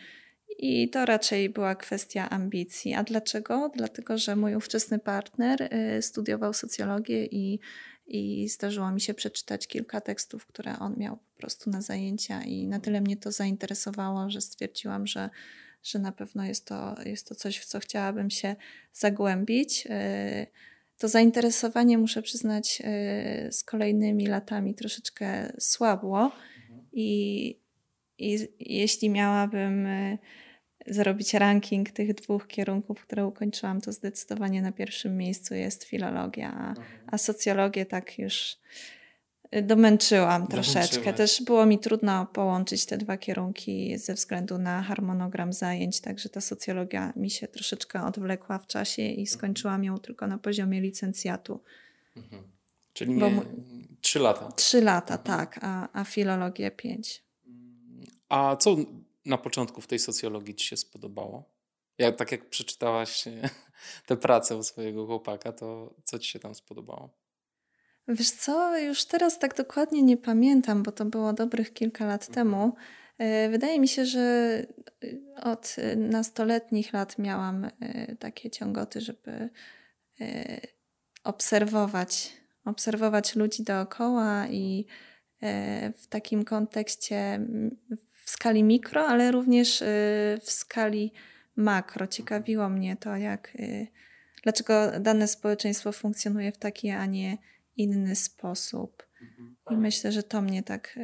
i 0.59 0.89
to 0.91 1.07
raczej 1.07 1.51
była 1.51 1.75
kwestia 1.75 2.31
ambicji. 2.31 2.95
A 2.95 3.05
dlaczego? 3.05 3.71
Dlatego, 3.75 4.19
że 4.19 4.37
mój 4.37 4.55
ówczesny 4.57 4.99
partner 4.99 5.63
y, 5.99 6.03
studiował 6.03 6.53
socjologię 6.53 7.27
i, 7.27 7.61
i 8.07 8.49
zdarzyło 8.49 8.91
mi 8.91 9.01
się 9.01 9.15
przeczytać 9.15 9.67
kilka 9.67 10.01
tekstów, 10.01 10.47
które 10.47 10.79
on 10.79 10.95
miał 10.97 11.17
po 11.17 11.39
prostu 11.39 11.71
na 11.71 11.83
zajęcia, 11.83 12.43
i 12.43 12.67
na 12.67 12.81
tyle 12.81 13.01
mnie 13.01 13.17
to 13.17 13.33
zainteresowało, 13.33 14.31
że 14.31 14.41
stwierdziłam, 14.41 15.07
że, 15.07 15.31
że 15.83 15.99
na 15.99 16.13
pewno 16.13 16.45
jest 16.45 16.67
to, 16.67 16.97
jest 17.05 17.29
to 17.29 17.35
coś, 17.35 17.59
w 17.59 17.65
co 17.65 17.81
chciałabym 17.81 18.31
się 18.31 18.57
zagłębić. 18.93 19.87
Y, 19.87 20.47
To 20.99 21.09
zainteresowanie, 21.09 21.99
muszę 21.99 22.23
przyznać, 22.23 22.83
y, 23.49 23.53
z 23.53 23.65
kolejnymi 23.65 24.27
latami 24.27 24.75
troszeczkę 24.75 25.53
słabło. 25.59 26.33
I, 26.93 27.59
i 28.19 28.39
jeśli 28.61 29.11
miałabym 29.11 29.87
zrobić 30.89 31.35
ranking 31.35 31.91
tych 31.91 32.15
dwóch 32.15 32.47
kierunków, 32.47 33.03
które 33.03 33.27
ukończyłam, 33.27 33.81
to 33.81 33.93
zdecydowanie 33.93 34.63
na 34.63 34.73
pierwszym 34.73 35.17
miejscu 35.17 35.55
jest 35.55 35.85
filologia, 35.85 36.55
a, 36.59 36.75
a 37.07 37.19
socjologię 37.19 37.87
tak 37.87 38.19
już 38.19 38.57
y, 39.57 39.63
domęczyłam 39.63 40.47
troszeczkę. 40.47 41.13
Też 41.13 41.43
było 41.43 41.67
mi 41.67 41.79
trudno 41.79 42.27
połączyć 42.27 42.87
te 42.87 42.99
dwa 42.99 43.17
kierunki 43.17 43.99
ze 43.99 44.15
względu 44.15 44.59
na 44.59 44.83
harmonogram 44.83 45.53
zajęć, 45.53 46.01
także 46.01 46.29
ta 46.29 46.41
socjologia 46.41 47.13
mi 47.17 47.31
się 47.31 47.49
troszeczkę 47.49 48.05
odwlekła 48.05 48.59
w 48.59 48.67
czasie 48.67 49.03
i 49.03 49.27
skończyłam 49.27 49.85
ją 49.85 49.99
tylko 49.99 50.27
na 50.27 50.39
poziomie 50.39 50.81
licencjatu. 50.81 51.61
Mhm. 52.17 52.43
Czyli 52.93 53.15
nie, 53.15 53.43
trzy 54.01 54.19
lata. 54.19 54.53
Trzy 54.53 54.81
lata, 54.81 55.19
tak, 55.19 55.59
a, 55.63 55.89
a 56.01 56.05
filologię 56.05 56.71
pięć. 56.71 57.25
A 58.29 58.57
co 58.57 58.77
na 59.27 59.39
początku 59.39 59.81
w 59.81 59.87
tej 59.87 59.99
socjologii 59.99 60.55
ci 60.55 60.67
się 60.67 60.77
spodobało? 60.77 61.57
Ja, 61.99 62.13
tak 62.13 62.33
jak 62.33 62.49
przeczytałaś 62.49 63.27
e, 63.27 63.51
tę 64.07 64.17
pracę 64.17 64.57
u 64.57 64.63
swojego 64.63 65.07
chłopaka, 65.07 65.53
to 65.53 65.95
co 66.05 66.19
ci 66.19 66.31
się 66.31 66.39
tam 66.39 66.55
spodobało? 66.55 67.11
Wiesz 68.09 68.31
co, 68.31 68.79
już 68.79 69.05
teraz 69.05 69.39
tak 69.39 69.57
dokładnie 69.57 70.03
nie 70.03 70.17
pamiętam, 70.17 70.83
bo 70.83 70.93
to 70.93 71.05
było 71.05 71.33
dobrych 71.33 71.73
kilka 71.73 72.07
lat 72.07 72.27
temu. 72.27 72.75
E, 73.19 73.49
wydaje 73.49 73.81
mi 73.81 73.89
się, 73.89 74.07
że 74.07 74.67
od 75.43 75.77
nastoletnich 75.97 76.93
lat 76.93 77.19
miałam 77.19 77.71
takie 78.19 78.51
ciągoty, 78.51 79.01
żeby 79.01 79.51
obserwować, 81.25 82.33
obserwować 82.65 83.37
ludzi 83.37 83.63
dookoła 83.63 84.47
i 84.49 84.87
w 85.97 86.07
takim 86.09 86.45
kontekście 86.45 87.41
w 88.27 88.31
skali 88.31 88.63
mikro, 88.63 89.07
ale 89.07 89.33
również 89.33 89.85
w 90.43 90.51
skali 90.51 91.13
makro. 91.57 92.07
Ciekawiło 92.07 92.69
mnie 92.69 92.97
to, 92.97 93.17
jak, 93.17 93.57
dlaczego 94.43 95.01
dane 95.01 95.29
społeczeństwo 95.29 95.93
funkcjonuje 95.93 96.53
w 96.53 96.59
taki, 96.59 96.91
a 96.91 97.07
nie 97.07 97.39
inny 97.77 98.17
sposób. 98.17 99.07
I 99.71 99.77
myślę, 99.77 100.13
że 100.13 100.23
to 100.23 100.43
mnie 100.43 100.63
tak 100.63 100.99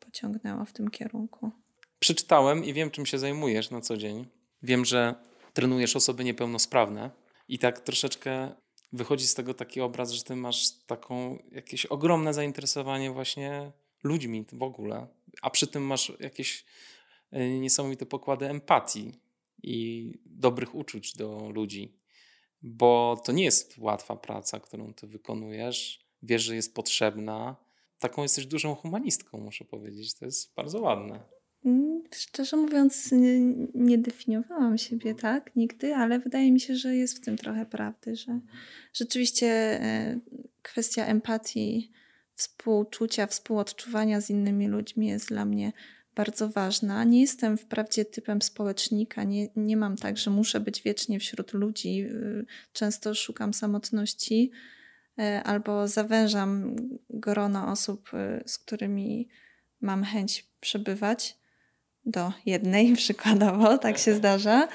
pociągnęło 0.00 0.64
w 0.64 0.72
tym 0.72 0.90
kierunku. 0.90 1.50
Przeczytałem 1.98 2.64
i 2.64 2.72
wiem, 2.72 2.90
czym 2.90 3.06
się 3.06 3.18
zajmujesz 3.18 3.70
na 3.70 3.80
co 3.80 3.96
dzień. 3.96 4.26
Wiem, 4.62 4.84
że 4.84 5.14
trenujesz 5.52 5.96
osoby 5.96 6.24
niepełnosprawne 6.24 7.10
i 7.48 7.58
tak 7.58 7.80
troszeczkę 7.80 8.54
wychodzi 8.92 9.26
z 9.26 9.34
tego 9.34 9.54
taki 9.54 9.80
obraz, 9.80 10.10
że 10.10 10.22
ty 10.22 10.36
masz 10.36 10.70
taką 10.86 11.38
jakieś 11.52 11.86
ogromne 11.86 12.34
zainteresowanie 12.34 13.10
właśnie 13.10 13.72
ludźmi 14.02 14.44
w 14.52 14.62
ogóle, 14.62 15.06
a 15.42 15.50
przy 15.50 15.66
tym 15.66 15.82
masz 15.82 16.12
jakieś 16.20 16.64
e, 17.30 17.58
niesamowite 17.58 18.06
pokłady 18.06 18.48
empatii 18.48 19.12
i 19.62 20.12
dobrych 20.26 20.74
uczuć 20.74 21.16
do 21.16 21.50
ludzi, 21.54 21.98
bo 22.62 23.22
to 23.24 23.32
nie 23.32 23.44
jest 23.44 23.78
łatwa 23.78 24.16
praca, 24.16 24.60
którą 24.60 24.94
ty 24.94 25.06
wykonujesz. 25.06 26.06
Wiesz, 26.22 26.42
że 26.42 26.54
jest 26.54 26.74
potrzebna. 26.74 27.56
Taką 27.98 28.22
jesteś 28.22 28.46
dużą 28.46 28.74
humanistką, 28.74 29.38
muszę 29.38 29.64
powiedzieć. 29.64 30.14
To 30.14 30.24
jest 30.24 30.54
bardzo 30.54 30.80
ładne. 30.80 31.20
Mm, 31.64 32.02
szczerze 32.14 32.56
mówiąc, 32.56 33.12
nie, 33.12 33.40
nie, 33.74 33.98
definiowałam 33.98 34.78
siebie 34.78 35.14
tak 35.14 35.56
nigdy, 35.56 35.94
ale 35.94 36.18
wydaje 36.18 36.52
mi 36.52 36.60
się, 36.60 36.76
że 36.76 36.96
jest 36.96 37.16
w 37.16 37.20
tym 37.20 37.36
trochę 37.36 37.66
prawdy, 37.66 38.16
że 38.16 38.40
rzeczywiście 38.92 39.48
e, 39.48 40.20
kwestia 40.62 41.06
empatii, 41.06 41.92
współczucia, 42.34 43.26
współodczuwania 43.26 44.20
z 44.20 44.30
innymi 44.30 44.68
ludźmi 44.68 45.06
jest 45.06 45.28
dla 45.28 45.44
mnie 45.44 45.72
bardzo 46.14 46.48
ważna. 46.48 47.04
Nie 47.04 47.20
jestem 47.20 47.58
wprawdzie 47.58 48.04
typem 48.04 48.42
społecznika, 48.42 49.24
nie, 49.24 49.48
nie 49.56 49.76
mam 49.76 49.96
tak, 49.96 50.18
że 50.18 50.30
muszę 50.30 50.60
być 50.60 50.82
wiecznie 50.82 51.20
wśród 51.20 51.52
ludzi. 51.52 52.04
Y, 52.04 52.46
często 52.72 53.14
szukam 53.14 53.54
samotności 53.54 54.50
e, 55.18 55.42
albo 55.42 55.88
zawężam 55.88 56.76
grono 57.10 57.68
osób, 57.70 58.10
y, 58.14 58.42
z 58.46 58.58
którymi 58.58 59.28
mam 59.80 60.04
chęć 60.04 60.46
przebywać 60.60 61.41
do 62.06 62.32
jednej 62.46 62.92
przykładowo, 62.96 63.78
tak 63.78 63.98
się 63.98 64.14
zdarza. 64.14 64.68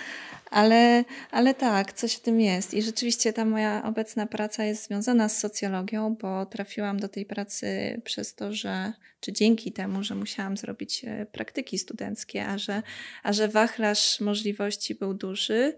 Ale, 0.52 1.04
ale 1.32 1.54
tak, 1.54 1.94
coś 1.94 2.14
w 2.14 2.20
tym 2.20 2.42
jest. 2.42 2.74
I 2.74 2.82
rzeczywiście 2.82 3.34
ta 3.34 3.46
moja 3.46 3.84
obecna 3.84 4.28
praca 4.28 4.64
jest 4.64 4.86
związana 4.86 5.30
z 5.30 5.40
socjologią, 5.40 6.16
bo 6.16 6.46
trafiłam 6.46 7.00
do 7.00 7.10
tej 7.10 7.26
pracy 7.26 8.02
przez 8.04 8.36
to, 8.36 8.54
że, 8.54 8.94
czy 9.20 9.34
dzięki 9.34 9.72
temu, 9.72 10.04
że 10.04 10.16
musiałam 10.16 10.58
zrobić 10.58 11.06
e, 11.06 11.26
praktyki 11.26 11.78
studenckie, 11.78 12.48
a 12.48 12.58
że, 12.58 12.84
a 13.24 13.34
że 13.34 13.48
wachlarz 13.48 14.20
możliwości 14.20 14.96
był 14.96 15.14
duży, 15.14 15.78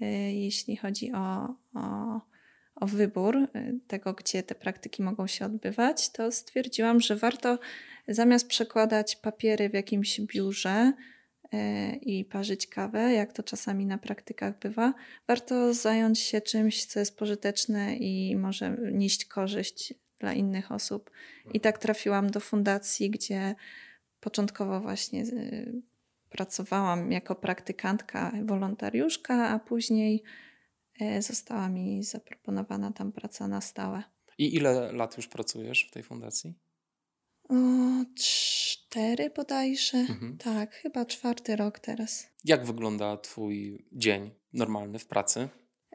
e, 0.00 0.06
jeśli 0.34 0.76
chodzi 0.76 1.12
o, 1.12 1.54
o, 1.74 2.20
o 2.74 2.86
wybór 2.86 3.36
e, 3.36 3.48
tego, 3.86 4.12
gdzie 4.12 4.42
te 4.42 4.54
praktyki 4.54 5.02
mogą 5.02 5.26
się 5.26 5.44
odbywać, 5.44 6.10
to 6.10 6.32
stwierdziłam, 6.32 7.00
że 7.00 7.16
warto 7.16 7.58
zamiast 8.10 8.48
przekładać 8.48 9.16
papiery 9.16 9.68
w 9.68 9.74
jakimś 9.74 10.20
biurze, 10.20 10.92
E, 11.52 11.96
i 11.96 12.24
parzyć 12.24 12.66
kawę, 12.66 13.12
jak 13.12 13.32
to 13.32 13.42
czasami 13.42 13.86
na 13.86 13.98
praktykach 13.98 14.58
bywa, 14.58 14.94
warto 15.28 15.74
zająć 15.74 16.18
się 16.18 16.40
czymś, 16.40 16.84
co 16.84 17.00
jest 17.00 17.18
pożyteczne 17.18 17.96
i 17.96 18.36
może 18.36 18.76
nieść 18.92 19.24
korzyść 19.24 19.94
dla 20.18 20.32
innych 20.32 20.72
osób. 20.72 21.10
I 21.54 21.60
tak 21.60 21.78
trafiłam 21.78 22.30
do 22.30 22.40
fundacji, 22.40 23.10
gdzie 23.10 23.54
początkowo 24.20 24.80
właśnie 24.80 25.22
e, 25.22 25.26
pracowałam 26.28 27.12
jako 27.12 27.34
praktykantka, 27.34 28.32
wolontariuszka, 28.44 29.48
a 29.48 29.58
później 29.58 30.22
e, 31.00 31.22
została 31.22 31.68
mi 31.68 32.04
zaproponowana 32.04 32.92
tam 32.92 33.12
praca 33.12 33.48
na 33.48 33.60
stałe. 33.60 34.02
I 34.38 34.56
ile 34.56 34.92
lat 34.92 35.16
już 35.16 35.28
pracujesz 35.28 35.88
w 35.88 35.90
tej 35.90 36.02
fundacji? 36.02 36.54
O, 37.50 38.04
cztery 38.14 39.30
bodajże. 39.36 39.98
Mhm. 39.98 40.36
Tak, 40.38 40.74
chyba 40.74 41.04
czwarty 41.04 41.56
rok 41.56 41.78
teraz. 41.78 42.26
Jak 42.44 42.64
wygląda 42.64 43.16
Twój 43.16 43.84
dzień 43.92 44.30
normalny 44.52 44.98
w 44.98 45.06
pracy? 45.06 45.48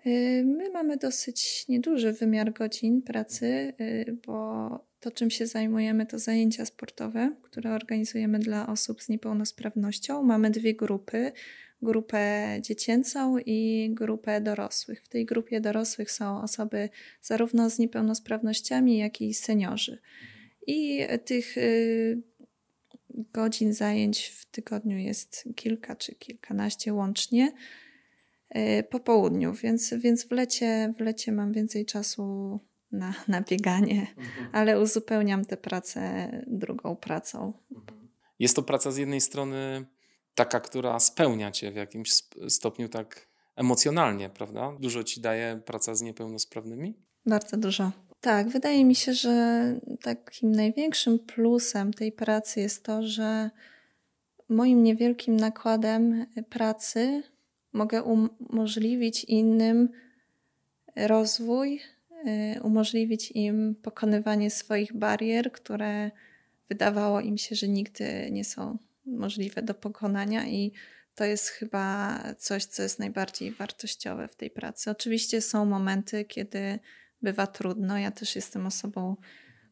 Y, 0.07 0.43
my 0.45 0.69
mamy 0.69 0.97
dosyć 0.97 1.67
nieduży 1.67 2.13
wymiar 2.13 2.53
godzin 2.53 3.01
pracy, 3.01 3.73
y, 3.81 4.17
bo 4.27 4.69
to, 4.99 5.11
czym 5.11 5.29
się 5.29 5.47
zajmujemy, 5.47 6.05
to 6.05 6.19
zajęcia 6.19 6.65
sportowe, 6.65 7.35
które 7.41 7.73
organizujemy 7.73 8.39
dla 8.39 8.67
osób 8.67 9.01
z 9.01 9.09
niepełnosprawnością. 9.09 10.23
Mamy 10.23 10.49
dwie 10.51 10.75
grupy: 10.75 11.31
grupę 11.81 12.47
dziecięcą 12.61 13.37
i 13.45 13.89
grupę 13.93 14.41
dorosłych. 14.41 15.03
W 15.03 15.07
tej 15.07 15.25
grupie 15.25 15.61
dorosłych 15.61 16.11
są 16.11 16.41
osoby 16.41 16.89
zarówno 17.21 17.69
z 17.69 17.79
niepełnosprawnościami, 17.79 18.97
jak 18.97 19.21
i 19.21 19.33
seniorzy. 19.33 20.01
I 20.67 21.07
tych 21.25 21.57
y, 21.57 22.21
godzin 23.33 23.73
zajęć 23.73 24.25
w 24.27 24.45
tygodniu 24.45 24.97
jest 24.97 25.49
kilka 25.55 25.95
czy 25.95 26.15
kilkanaście 26.15 26.93
łącznie 26.93 27.51
y, 28.55 28.83
po 28.89 28.99
południu, 28.99 29.53
więc, 29.53 29.93
więc 29.93 30.27
w, 30.27 30.31
lecie, 30.31 30.93
w 30.97 31.01
lecie 31.01 31.31
mam 31.31 31.53
więcej 31.53 31.85
czasu 31.85 32.59
na, 32.91 33.13
na 33.27 33.41
bieganie, 33.41 34.07
mhm. 34.17 34.49
ale 34.51 34.79
uzupełniam 34.79 35.45
tę 35.45 35.57
pracę 35.57 36.29
drugą 36.47 36.95
pracą. 36.95 37.53
Mhm. 37.71 38.07
Jest 38.39 38.55
to 38.55 38.63
praca 38.63 38.91
z 38.91 38.97
jednej 38.97 39.21
strony 39.21 39.85
taka, 40.35 40.59
która 40.59 40.99
spełnia 40.99 41.51
cię 41.51 41.71
w 41.71 41.75
jakimś 41.75 42.11
stopniu 42.49 42.89
tak 42.89 43.27
emocjonalnie, 43.55 44.29
prawda? 44.29 44.77
Dużo 44.79 45.03
ci 45.03 45.21
daje 45.21 45.61
praca 45.65 45.95
z 45.95 46.01
niepełnosprawnymi? 46.01 46.93
Bardzo 47.25 47.57
dużo. 47.57 47.91
Tak, 48.25 48.49
wydaje 48.49 48.85
mi 48.85 48.95
się, 48.95 49.13
że 49.13 49.75
takim 50.01 50.51
największym 50.51 51.19
plusem 51.19 51.93
tej 51.93 52.11
pracy 52.11 52.59
jest 52.59 52.83
to, 52.83 53.07
że 53.07 53.49
moim 54.49 54.83
niewielkim 54.83 55.35
nakładem 55.35 56.25
pracy 56.49 57.23
mogę 57.73 58.03
umożliwić 58.03 59.23
innym 59.23 59.89
rozwój, 60.95 61.81
y, 62.55 62.61
umożliwić 62.63 63.31
im 63.31 63.75
pokonywanie 63.75 64.51
swoich 64.51 64.93
barier, 64.93 65.51
które 65.51 66.11
wydawało 66.69 67.21
im 67.21 67.37
się, 67.37 67.55
że 67.55 67.67
nigdy 67.67 68.31
nie 68.31 68.45
są 68.45 68.77
możliwe 69.05 69.61
do 69.61 69.73
pokonania 69.73 70.47
i 70.47 70.71
to 71.15 71.25
jest 71.25 71.47
chyba 71.47 72.19
coś, 72.37 72.65
co 72.65 72.83
jest 72.83 72.99
najbardziej 72.99 73.51
wartościowe 73.51 74.27
w 74.27 74.35
tej 74.35 74.49
pracy. 74.49 74.91
Oczywiście 74.91 75.41
są 75.41 75.65
momenty, 75.65 76.25
kiedy 76.25 76.79
bywa 77.25 77.47
trudno. 77.47 77.97
Ja 77.97 78.11
też 78.11 78.35
jestem 78.35 78.65
osobą, 78.67 79.15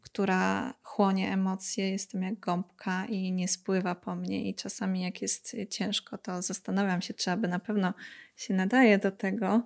która 0.01 0.73
chłonie 0.83 1.31
emocje, 1.31 1.91
jestem 1.91 2.23
jak 2.23 2.39
gąbka 2.39 3.05
i 3.05 3.31
nie 3.31 3.47
spływa 3.47 3.95
po 3.95 4.15
mnie. 4.15 4.49
I 4.49 4.55
czasami, 4.55 5.01
jak 5.01 5.21
jest 5.21 5.55
ciężko, 5.69 6.17
to 6.17 6.41
zastanawiam 6.41 7.01
się, 7.01 7.13
czy 7.13 7.31
aby 7.31 7.47
na 7.47 7.59
pewno 7.59 7.93
się 8.35 8.53
nadaje 8.53 8.97
do 8.97 9.11
tego, 9.11 9.61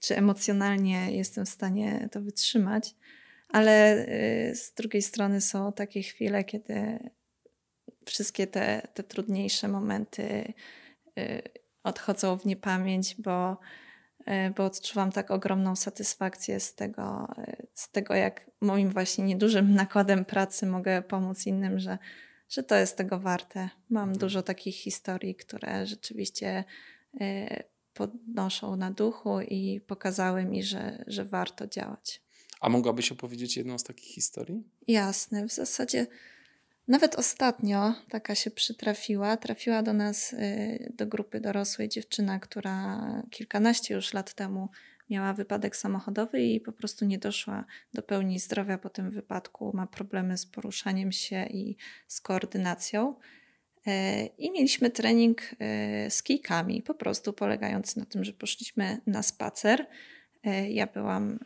czy 0.00 0.16
emocjonalnie 0.16 1.12
jestem 1.12 1.46
w 1.46 1.48
stanie 1.48 2.08
to 2.12 2.20
wytrzymać. 2.20 2.94
Ale 3.48 4.06
y, 4.50 4.54
z 4.54 4.72
drugiej 4.74 5.02
strony 5.02 5.40
są 5.40 5.72
takie 5.72 6.02
chwile, 6.02 6.44
kiedy 6.44 6.98
wszystkie 8.06 8.46
te, 8.46 8.88
te 8.94 9.02
trudniejsze 9.02 9.68
momenty 9.68 10.52
y, 11.18 11.42
odchodzą 11.82 12.38
w 12.38 12.46
niepamięć, 12.46 13.14
bo 13.18 13.58
bo 14.56 14.64
odczuwam 14.64 15.12
tak 15.12 15.30
ogromną 15.30 15.76
satysfakcję 15.76 16.60
z 16.60 16.74
tego, 16.74 17.28
e, 17.38 17.66
z 17.74 17.90
tego, 17.90 18.14
jak 18.14 18.50
moim 18.60 18.90
właśnie 18.90 19.24
niedużym 19.24 19.74
nakładem 19.84 20.24
pracy 20.24 20.66
mogę 20.66 21.02
pomóc 21.02 21.46
innym, 21.46 21.78
że, 21.78 21.98
że 22.48 22.62
to 22.62 22.74
jest 22.74 22.96
tego 22.96 23.20
warte. 23.20 23.68
Mam 23.90 24.02
mhm. 24.02 24.18
dużo 24.18 24.42
takich 24.42 24.76
historii, 24.76 25.34
które 25.34 25.86
rzeczywiście 25.86 26.64
e, 27.20 27.62
podnoszą 27.94 28.76
na 28.76 28.90
duchu 28.90 29.40
i 29.40 29.80
pokazały 29.80 30.44
mi, 30.44 30.62
że, 30.62 31.04
że 31.06 31.24
warto 31.24 31.66
działać. 31.66 32.22
A 32.60 32.68
mogłabyś 32.68 33.12
opowiedzieć 33.12 33.56
jedną 33.56 33.78
z 33.78 33.84
takich 33.84 34.14
historii? 34.14 34.62
Jasne. 34.88 35.48
W 35.48 35.52
zasadzie 35.52 36.06
nawet 36.88 37.14
ostatnio 37.14 37.94
taka 38.08 38.34
się 38.34 38.50
przytrafiła. 38.50 39.36
Trafiła 39.36 39.82
do 39.82 39.92
nas, 39.92 40.32
y, 40.32 40.92
do 40.96 41.06
grupy 41.06 41.40
dorosłej 41.40 41.88
dziewczyna, 41.88 42.38
która 42.38 43.00
kilkanaście 43.30 43.94
już 43.94 44.12
lat 44.12 44.34
temu 44.34 44.68
miała 45.10 45.32
wypadek 45.32 45.76
samochodowy 45.76 46.42
i 46.42 46.60
po 46.60 46.72
prostu 46.72 47.04
nie 47.04 47.18
doszła 47.18 47.64
do 47.94 48.02
pełni 48.02 48.38
zdrowia 48.38 48.78
po 48.78 48.88
tym 48.88 49.10
wypadku. 49.10 49.70
Ma 49.74 49.86
problemy 49.86 50.38
z 50.38 50.46
poruszaniem 50.46 51.12
się 51.12 51.46
i 51.46 51.76
z 52.08 52.20
koordynacją. 52.20 53.14
I 54.38 54.50
mieliśmy 54.50 54.90
trening 54.90 55.42
z 56.08 56.22
kijkami, 56.22 56.82
po 56.82 56.94
prostu 56.94 57.32
polegający 57.32 57.98
na 57.98 58.04
tym, 58.04 58.24
że 58.24 58.32
poszliśmy 58.32 59.00
na 59.06 59.22
spacer. 59.22 59.86
Ja 60.68 60.86
byłam 60.86 61.38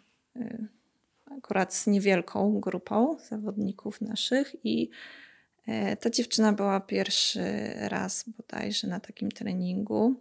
akurat 1.38 1.74
z 1.74 1.86
niewielką 1.86 2.60
grupą 2.60 3.16
zawodników 3.28 4.00
naszych 4.00 4.56
i 4.64 4.90
ta 6.00 6.10
dziewczyna 6.10 6.52
była 6.52 6.80
pierwszy 6.80 7.42
raz 7.76 8.24
bodajże 8.28 8.88
na 8.88 9.00
takim 9.00 9.30
treningu. 9.30 10.14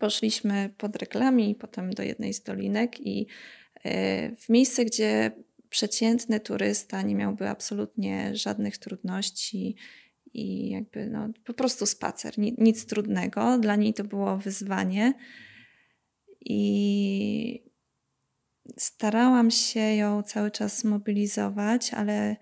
Poszliśmy 0.00 0.70
pod 0.78 0.96
reklamy 0.96 1.42
i 1.42 1.54
potem 1.54 1.90
do 1.90 2.02
jednej 2.02 2.34
z 2.34 2.42
dolinek 2.42 3.06
i 3.06 3.26
w 4.38 4.48
miejsce, 4.48 4.84
gdzie 4.84 5.30
przeciętny 5.68 6.40
turysta 6.40 7.02
nie 7.02 7.14
miałby 7.14 7.48
absolutnie 7.48 8.36
żadnych 8.36 8.78
trudności 8.78 9.76
i 10.34 10.70
jakby 10.70 11.06
no, 11.10 11.28
po 11.44 11.54
prostu 11.54 11.86
spacer, 11.86 12.34
nic 12.38 12.86
trudnego. 12.86 13.58
Dla 13.58 13.76
niej 13.76 13.94
to 13.94 14.04
było 14.04 14.36
wyzwanie 14.36 15.14
i 16.40 17.64
starałam 18.78 19.50
się 19.50 19.80
ją 19.80 20.22
cały 20.22 20.50
czas 20.50 20.84
mobilizować, 20.84 21.94
ale 21.94 22.36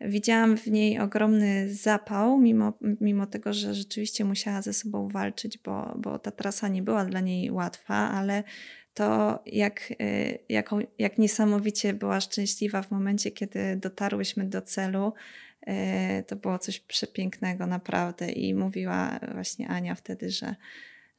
widziałam 0.00 0.56
w 0.56 0.66
niej 0.66 0.98
ogromny 0.98 1.74
zapał, 1.74 2.38
mimo, 2.38 2.72
mimo 3.00 3.26
tego, 3.26 3.52
że 3.52 3.74
rzeczywiście 3.74 4.24
musiała 4.24 4.62
ze 4.62 4.72
sobą 4.72 5.08
walczyć, 5.08 5.58
bo, 5.58 5.94
bo 5.98 6.18
ta 6.18 6.30
trasa 6.30 6.68
nie 6.68 6.82
była 6.82 7.04
dla 7.04 7.20
niej 7.20 7.50
łatwa, 7.50 7.94
ale 7.94 8.42
to 8.94 9.42
jak, 9.46 9.90
y, 9.90 10.38
jaką, 10.48 10.78
jak 10.98 11.18
niesamowicie 11.18 11.94
była 11.94 12.20
szczęśliwa 12.20 12.82
w 12.82 12.90
momencie, 12.90 13.30
kiedy 13.30 13.76
dotarłyśmy 13.76 14.44
do 14.44 14.62
celu. 14.62 15.12
Y, 15.68 16.24
to 16.26 16.36
było 16.36 16.58
coś 16.58 16.80
przepięknego, 16.80 17.66
naprawdę. 17.66 18.30
I 18.30 18.54
mówiła 18.54 19.20
właśnie 19.34 19.68
Ania 19.68 19.94
wtedy, 19.94 20.30
że, 20.30 20.54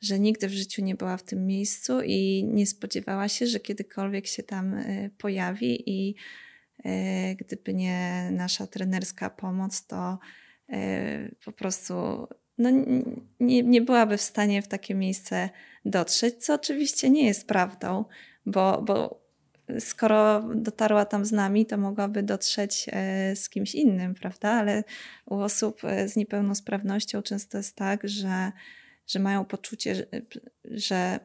że 0.01 0.19
nigdy 0.19 0.47
w 0.47 0.53
życiu 0.53 0.81
nie 0.81 0.95
była 0.95 1.17
w 1.17 1.23
tym 1.23 1.47
miejscu 1.47 2.01
i 2.05 2.43
nie 2.43 2.67
spodziewała 2.67 3.27
się, 3.27 3.47
że 3.47 3.59
kiedykolwiek 3.59 4.27
się 4.27 4.43
tam 4.43 4.73
y, 4.73 5.09
pojawi. 5.17 5.89
I 5.89 6.15
gdyby 7.39 7.73
nie 7.73 8.29
nasza 8.31 8.67
trenerska 8.67 9.29
pomoc, 9.29 9.85
to 9.87 10.19
po 11.45 11.51
prostu 11.51 12.27
no, 12.57 12.69
nie, 13.39 13.63
nie 13.63 13.81
byłaby 13.81 14.17
w 14.17 14.21
stanie 14.21 14.61
w 14.61 14.67
takie 14.67 14.95
miejsce 14.95 15.49
dotrzeć, 15.85 16.45
co 16.45 16.53
oczywiście 16.53 17.09
nie 17.09 17.25
jest 17.25 17.47
prawdą, 17.47 18.05
bo, 18.45 18.81
bo 18.81 19.21
skoro 19.79 20.43
dotarła 20.55 21.05
tam 21.05 21.25
z 21.25 21.31
nami, 21.31 21.65
to 21.65 21.77
mogłaby 21.77 22.23
dotrzeć 22.23 22.85
e, 22.91 23.35
z 23.35 23.49
kimś 23.49 23.75
innym, 23.75 24.13
prawda? 24.13 24.49
Ale 24.49 24.83
u 25.25 25.35
osób 25.35 25.81
z 26.05 26.15
niepełnosprawnością 26.15 27.21
często 27.21 27.57
jest 27.57 27.75
tak, 27.75 28.07
że, 28.07 28.51
że 29.07 29.19
mają 29.19 29.45
poczucie, 29.45 29.95
że, 29.95 30.05
że 30.63 31.19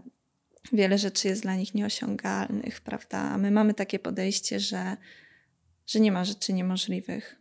wiele 0.73 0.99
rzeczy 0.99 1.29
jest 1.29 1.43
dla 1.43 1.55
nich 1.55 1.75
nieosiągalnych, 1.75 2.81
prawda? 2.81 3.19
A 3.19 3.39
my 3.39 3.51
mamy 3.51 3.75
takie 3.75 3.99
podejście, 3.99 4.61
że, 4.61 4.97
że 5.87 6.01
nie 6.01 6.13
ma 6.13 6.25
rzeczy 6.25 6.53
niemożliwych. 6.53 7.37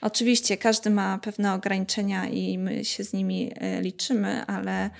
Oczywiście 0.00 0.56
każdy 0.56 0.90
ma 0.90 1.18
pewne 1.18 1.54
ograniczenia 1.54 2.28
i 2.28 2.58
my 2.58 2.84
się 2.84 3.04
z 3.04 3.12
nimi 3.12 3.52
e, 3.54 3.82
liczymy, 3.82 4.46
ale, 4.46 4.90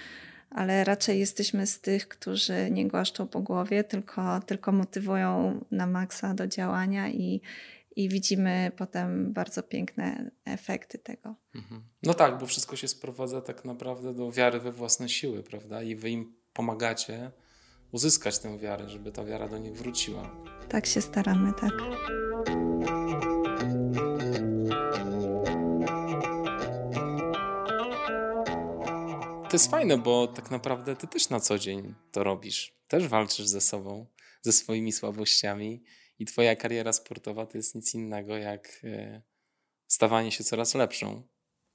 ale 0.51 0.85
raczej 0.85 1.19
jesteśmy 1.19 1.67
z 1.67 1.81
tych, 1.81 2.09
którzy 2.09 2.71
nie 2.71 2.89
głaszczą 2.89 3.27
po 3.27 3.41
głowie, 3.41 3.85
tylko, 3.85 4.41
tylko 4.41 4.73
motywują 4.73 5.65
na 5.71 5.87
maksa 5.87 6.35
do 6.35 6.47
działania 6.47 7.09
i, 7.09 7.41
i 7.97 8.09
widzimy 8.09 8.73
potem 8.77 9.33
bardzo 9.33 9.63
piękne 9.63 10.31
efekty 10.45 10.99
tego. 10.99 11.35
Mhm. 11.55 11.83
No 12.03 12.15
tak, 12.15 12.39
bo 12.39 12.47
wszystko 12.47 12.77
się 12.77 12.89
sprowadza 12.89 13.41
tak 13.41 13.65
naprawdę 13.65 14.15
do 14.15 14.33
wiary 14.33 14.61
we 14.61 14.73
własne 14.73 15.09
siły, 15.09 15.43
prawda? 15.43 15.83
I 15.83 15.95
wy 15.95 16.11
im 16.11 16.35
pomagacie 16.53 17.31
uzyskać 17.93 18.39
tę 18.39 18.59
wiarę, 18.59 18.89
żeby 18.89 19.13
ta 19.13 19.25
wiara 19.25 19.49
do 19.49 19.59
nich 19.59 19.73
wróciła. 19.73 20.31
Tak 20.69 20.87
się 20.87 21.01
staramy, 21.01 21.53
tak. 21.61 21.73
to 29.49 29.55
jest 29.55 29.71
fajne, 29.71 29.99
bo 29.99 30.27
tak 30.27 30.51
naprawdę 30.51 30.97
ty 30.97 31.07
też 31.07 31.29
na 31.29 31.41
co 31.41 31.59
dzień 31.59 31.95
to 32.13 32.25
robisz. 32.25 32.75
Też 32.89 33.09
walczysz 33.09 33.47
ze 33.47 33.61
sobą, 33.61 34.07
ze 34.43 34.53
swoimi 34.53 34.93
słabościami 34.93 35.85
i 36.19 36.25
twoja 36.25 36.57
kariera 36.57 36.93
sportowa 36.93 37.47
to 37.47 37.59
jest 37.59 37.75
nic 37.75 37.95
innego 37.95 38.37
jak 38.37 38.81
e, 38.85 39.23
stawanie 39.87 40.33
się 40.33 40.45
coraz 40.45 40.75
lepszą. 40.75 41.23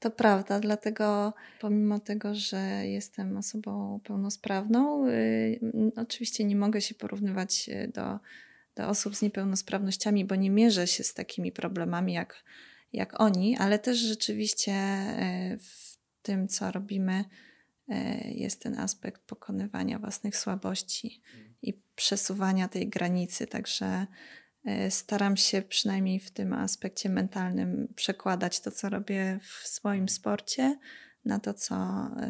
To 0.03 0.11
prawda, 0.11 0.59
dlatego 0.59 1.33
pomimo 1.59 1.99
tego, 1.99 2.35
że 2.35 2.87
jestem 2.87 3.37
osobą 3.37 3.99
pełnosprawną, 4.03 5.05
yy, 5.05 5.59
oczywiście 5.95 6.43
nie 6.43 6.55
mogę 6.55 6.81
się 6.81 6.95
porównywać 6.95 7.69
y, 7.69 7.91
do, 7.93 8.19
do 8.75 8.87
osób 8.87 9.15
z 9.15 9.21
niepełnosprawnościami, 9.21 10.25
bo 10.25 10.35
nie 10.35 10.49
mierzę 10.49 10.87
się 10.87 11.03
z 11.03 11.13
takimi 11.13 11.51
problemami 11.51 12.13
jak, 12.13 12.43
jak 12.93 13.21
oni, 13.21 13.57
ale 13.57 13.79
też 13.79 13.97
rzeczywiście 13.97 14.73
y, 15.53 15.57
w 15.57 15.97
tym, 16.21 16.47
co 16.47 16.71
robimy, 16.71 17.25
E, 17.89 18.31
jest 18.31 18.61
ten 18.61 18.79
aspekt 18.79 19.21
pokonywania 19.21 19.99
własnych 19.99 20.37
słabości 20.37 21.21
i 21.61 21.81
przesuwania 21.95 22.67
tej 22.67 22.89
granicy. 22.89 23.47
Także 23.47 24.07
staram 24.89 25.37
się 25.37 25.61
przynajmniej 25.61 26.19
w 26.19 26.31
tym 26.31 26.53
aspekcie 26.53 27.09
mentalnym 27.09 27.93
przekładać 27.95 28.59
to, 28.59 28.71
co 28.71 28.89
robię 28.89 29.39
w 29.41 29.67
swoim 29.67 30.09
sporcie, 30.09 30.79
na 31.25 31.39
to, 31.39 31.53
co, 31.53 31.75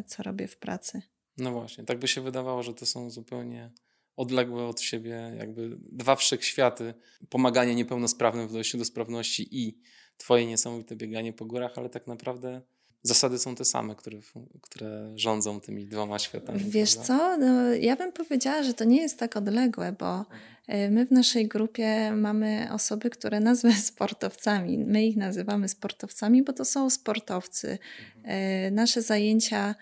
co 0.08 0.24
robię 0.24 0.48
w 0.48 0.58
pracy. 0.58 1.02
No 1.38 1.52
właśnie, 1.52 1.84
tak 1.84 2.00
by 2.00 2.08
się 2.08 2.22
wydawało, 2.22 2.63
że 2.63 2.74
to 2.74 2.86
są 2.86 3.10
zupełnie 3.10 3.72
odległe 4.15 4.65
od 4.65 4.82
siebie, 4.82 5.36
jakby 5.38 5.78
dwa 5.91 6.15
wszechświaty. 6.15 6.93
Pomaganie 7.30 7.76
niepełnosprawnym 7.76 8.48
w 8.48 8.54
dojściu 8.54 8.78
do 8.78 8.86
sprawności 8.86 9.48
i 9.52 9.78
Twoje 10.17 10.46
niesamowite 10.46 10.96
bieganie 10.96 11.34
po 11.34 11.46
górach, 11.46 11.78
ale 11.78 11.89
tak 11.89 12.08
naprawdę 12.08 12.62
zasady 13.02 13.39
są 13.39 13.56
te 13.56 13.65
same, 13.65 13.96
które, 13.96 14.19
które 14.62 15.13
rządzą 15.15 15.62
tymi 15.62 15.88
dwoma 15.88 16.19
światami. 16.19 16.60
Wiesz 16.60 16.96
prawda? 16.96 17.08
co? 17.08 17.38
No, 17.38 17.74
ja 17.74 17.96
bym 17.96 18.12
powiedziała, 18.12 18.63
że 18.63 18.74
to 18.74 18.84
nie 18.84 19.02
jest 19.02 19.19
tak 19.19 19.36
odległe, 19.36 19.91
bo 20.00 20.19
e, 20.19 20.24
my 20.67 21.06
w 21.06 21.12
naszej 21.12 21.47
grupie 21.47 22.12
mamy 22.12 22.67
osoby, 22.71 23.10
które 23.10 23.39
nazwę 23.39 23.73
sportowcami. 23.91 24.78
My 24.78 25.06
ich 25.06 25.17
nazywamy 25.17 25.69
sportowcami, 25.69 26.43
bo 26.43 26.54
to 26.54 26.65
są 26.65 26.89
sportowcy. 26.89 27.78
E, 28.23 28.71
nasze 28.71 29.02
zajęcia 29.02 29.76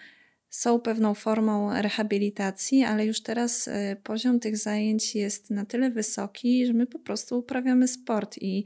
są 0.49 0.79
pewną 0.79 1.13
formą 1.13 1.81
rehabilitacji, 1.81 2.83
ale 2.83 3.05
już 3.05 3.21
teraz 3.21 3.67
e, 3.67 3.95
poziom 4.03 4.39
tych 4.39 4.57
zajęć 4.57 5.15
jest 5.15 5.49
na 5.49 5.65
tyle 5.65 5.91
wysoki, 5.91 6.65
że 6.65 6.73
my 6.73 6.87
po 6.87 6.99
prostu 6.99 7.39
uprawiamy 7.39 7.87
sport 7.87 8.37
i 8.41 8.63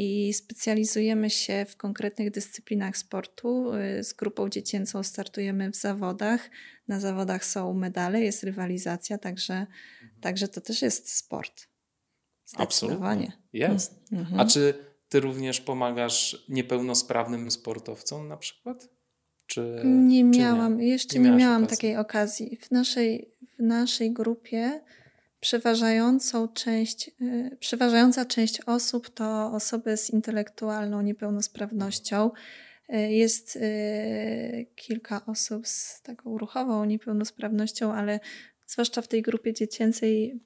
i 0.00 0.32
specjalizujemy 0.34 1.30
się 1.30 1.66
w 1.68 1.76
konkretnych 1.76 2.30
dyscyplinach 2.30 2.96
sportu. 2.96 3.70
Z 4.00 4.12
grupą 4.12 4.48
dziecięcą 4.48 5.02
startujemy 5.02 5.70
w 5.70 5.76
zawodach. 5.76 6.50
Na 6.88 7.00
zawodach 7.00 7.44
są 7.44 7.74
medale, 7.74 8.20
jest 8.20 8.44
rywalizacja, 8.44 9.18
także, 9.18 9.54
mhm. 9.54 9.97
Także 10.20 10.48
to 10.48 10.60
też 10.60 10.82
jest 10.82 11.16
sport. 11.16 11.68
Absolutnie. 12.56 13.32
Jest. 13.52 13.94
Mhm. 14.12 14.40
A 14.40 14.44
czy 14.44 14.74
ty 15.08 15.20
również 15.20 15.60
pomagasz 15.60 16.44
niepełnosprawnym 16.48 17.50
sportowcom 17.50 18.28
na 18.28 18.36
przykład? 18.36 18.88
Czy, 19.46 19.82
nie 19.84 20.24
miałam, 20.24 20.72
czy 20.72 20.78
nie? 20.78 20.88
jeszcze 20.88 21.18
nie, 21.18 21.30
nie 21.30 21.36
miałam 21.36 21.62
okazji. 21.62 21.76
takiej 21.76 21.96
okazji. 21.96 22.56
W 22.56 22.70
naszej, 22.70 23.34
w 23.58 23.62
naszej 23.62 24.12
grupie 24.12 24.80
Przeważającą 25.40 26.48
część, 26.48 27.10
y, 27.22 27.56
przeważająca 27.60 28.24
część 28.24 28.60
osób 28.60 29.10
to 29.10 29.52
osoby 29.52 29.96
z 29.96 30.10
intelektualną 30.10 31.02
niepełnosprawnością. 31.02 32.30
Y, 32.94 33.12
jest 33.12 33.56
y, 33.56 34.66
kilka 34.74 35.26
osób 35.26 35.66
z 35.66 36.02
taką 36.02 36.38
ruchową 36.38 36.84
niepełnosprawnością, 36.84 37.92
ale 37.92 38.20
zwłaszcza 38.68 39.02
w 39.02 39.08
tej 39.08 39.22
grupie 39.22 39.52
dziecięcej 39.52 40.40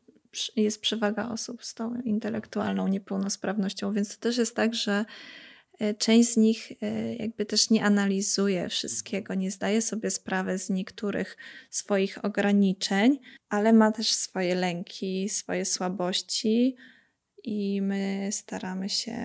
jest 0.57 0.81
przewaga 0.81 1.29
osób 1.29 1.65
z 1.65 1.75
tą 1.75 2.01
intelektualną 2.01 2.89
niepełnosprawnością, 2.89 3.93
więc 3.93 4.17
to 4.17 4.21
też 4.21 4.37
jest 4.39 4.57
tak, 4.57 4.75
że 4.75 5.05
E, 5.83 5.95
część 5.95 6.33
z 6.33 6.37
nich 6.37 6.73
e, 6.83 7.15
jakby 7.15 7.47
też 7.47 7.71
nie 7.71 7.85
analizuje 7.85 8.69
wszystkiego, 8.69 9.35
nie 9.35 9.51
zdaje 9.51 9.83
sobie 9.83 10.11
sprawy 10.11 10.59
z 10.59 10.71
niektórych 10.71 11.37
swoich 11.71 12.25
ograniczeń, 12.25 13.19
ale 13.49 13.73
ma 13.73 13.93
też 13.93 14.13
swoje 14.13 14.55
lęki, 14.55 15.29
swoje 15.29 15.65
słabości 15.65 16.77
i 17.45 17.83
my 17.83 18.29
staramy 18.33 18.89
się 18.89 19.17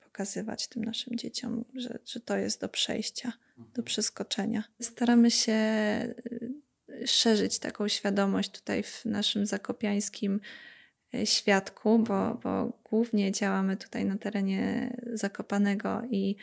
pokazywać 0.00 0.68
tym 0.68 0.84
naszym 0.84 1.16
dzieciom, 1.16 1.64
że, 1.74 1.98
że 2.06 2.20
to 2.20 2.36
jest 2.36 2.60
do 2.60 2.68
przejścia, 2.68 3.32
do 3.56 3.64
mhm. 3.64 3.84
przeskoczenia. 3.84 4.64
Staramy 4.80 5.30
się 5.30 5.52
e, 5.52 6.14
szerzyć 7.06 7.58
taką 7.58 7.88
świadomość 7.88 8.50
tutaj 8.50 8.82
w 8.82 9.04
naszym 9.04 9.46
zakopiańskim 9.46 10.40
E, 11.14 11.26
świadku, 11.26 11.98
bo, 11.98 12.34
bo 12.34 12.80
głównie 12.90 13.32
działamy 13.32 13.76
tutaj 13.76 14.04
na 14.04 14.18
terenie 14.18 14.96
Zakopanego 15.12 16.02
i, 16.10 16.36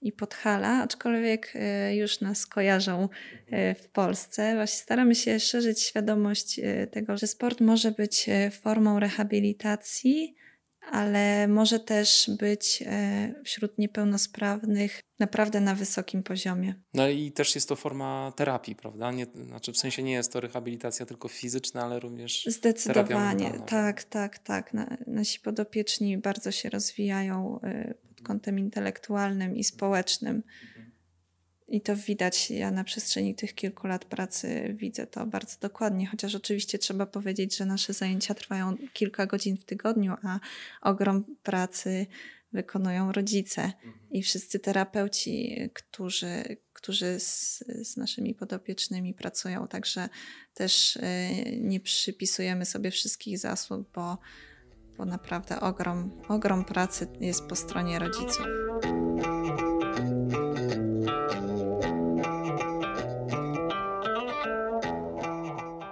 i 0.00 0.12
Podhala, 0.12 0.82
aczkolwiek 0.82 1.52
e, 1.54 1.96
już 1.96 2.20
nas 2.20 2.46
kojarzą 2.46 3.08
e, 3.50 3.74
w 3.74 3.88
Polsce. 3.88 4.54
Właśnie 4.54 4.78
staramy 4.78 5.14
się 5.14 5.40
szerzyć 5.40 5.82
świadomość 5.82 6.60
tego, 6.90 7.16
że 7.16 7.26
sport 7.26 7.60
może 7.60 7.92
być 7.92 8.26
formą 8.50 9.00
rehabilitacji, 9.00 10.34
ale 10.90 11.48
może 11.48 11.80
też 11.80 12.30
być 12.38 12.84
wśród 13.44 13.78
niepełnosprawnych 13.78 15.00
naprawdę 15.18 15.60
na 15.60 15.74
wysokim 15.74 16.22
poziomie. 16.22 16.74
No 16.94 17.08
i 17.08 17.32
też 17.32 17.54
jest 17.54 17.68
to 17.68 17.76
forma 17.76 18.32
terapii, 18.36 18.76
prawda? 18.76 19.12
Nie, 19.12 19.26
znaczy 19.46 19.72
w 19.72 19.78
sensie 19.78 20.02
nie 20.02 20.12
jest 20.12 20.32
to 20.32 20.40
rehabilitacja 20.40 21.06
tylko 21.06 21.28
fizyczna, 21.28 21.82
ale 21.82 22.00
również. 22.00 22.44
Zdecydowanie, 22.46 23.52
tak, 23.66 24.04
tak, 24.04 24.38
tak. 24.38 24.72
Nasi 25.06 25.40
podopieczni 25.40 26.18
bardzo 26.18 26.52
się 26.52 26.70
rozwijają 26.70 27.60
kątem 28.22 28.58
intelektualnym 28.58 29.56
i 29.56 29.64
społecznym. 29.64 30.42
I 31.70 31.80
to 31.80 31.96
widać, 31.96 32.50
ja 32.50 32.70
na 32.70 32.84
przestrzeni 32.84 33.34
tych 33.34 33.54
kilku 33.54 33.86
lat 33.86 34.04
pracy 34.04 34.74
widzę 34.78 35.06
to 35.06 35.26
bardzo 35.26 35.56
dokładnie, 35.60 36.06
chociaż 36.06 36.34
oczywiście 36.34 36.78
trzeba 36.78 37.06
powiedzieć, 37.06 37.56
że 37.56 37.66
nasze 37.66 37.92
zajęcia 37.92 38.34
trwają 38.34 38.76
kilka 38.92 39.26
godzin 39.26 39.56
w 39.56 39.64
tygodniu, 39.64 40.16
a 40.22 40.40
ogrom 40.82 41.24
pracy 41.42 42.06
wykonują 42.52 43.12
rodzice 43.12 43.72
i 44.10 44.22
wszyscy 44.22 44.58
terapeuci, 44.58 45.56
którzy, 45.74 46.56
którzy 46.72 47.20
z, 47.20 47.58
z 47.82 47.96
naszymi 47.96 48.34
podopiecznymi 48.34 49.14
pracują. 49.14 49.68
Także 49.68 50.08
też 50.54 50.96
y, 50.96 51.00
nie 51.60 51.80
przypisujemy 51.80 52.66
sobie 52.66 52.90
wszystkich 52.90 53.38
zasług, 53.38 53.88
bo 53.94 54.18
bo 54.96 55.04
naprawdę 55.04 55.60
ogrom, 55.60 56.10
ogrom 56.28 56.64
pracy 56.64 57.06
jest 57.20 57.46
po 57.46 57.56
stronie 57.56 57.98
rodziców. 57.98 58.46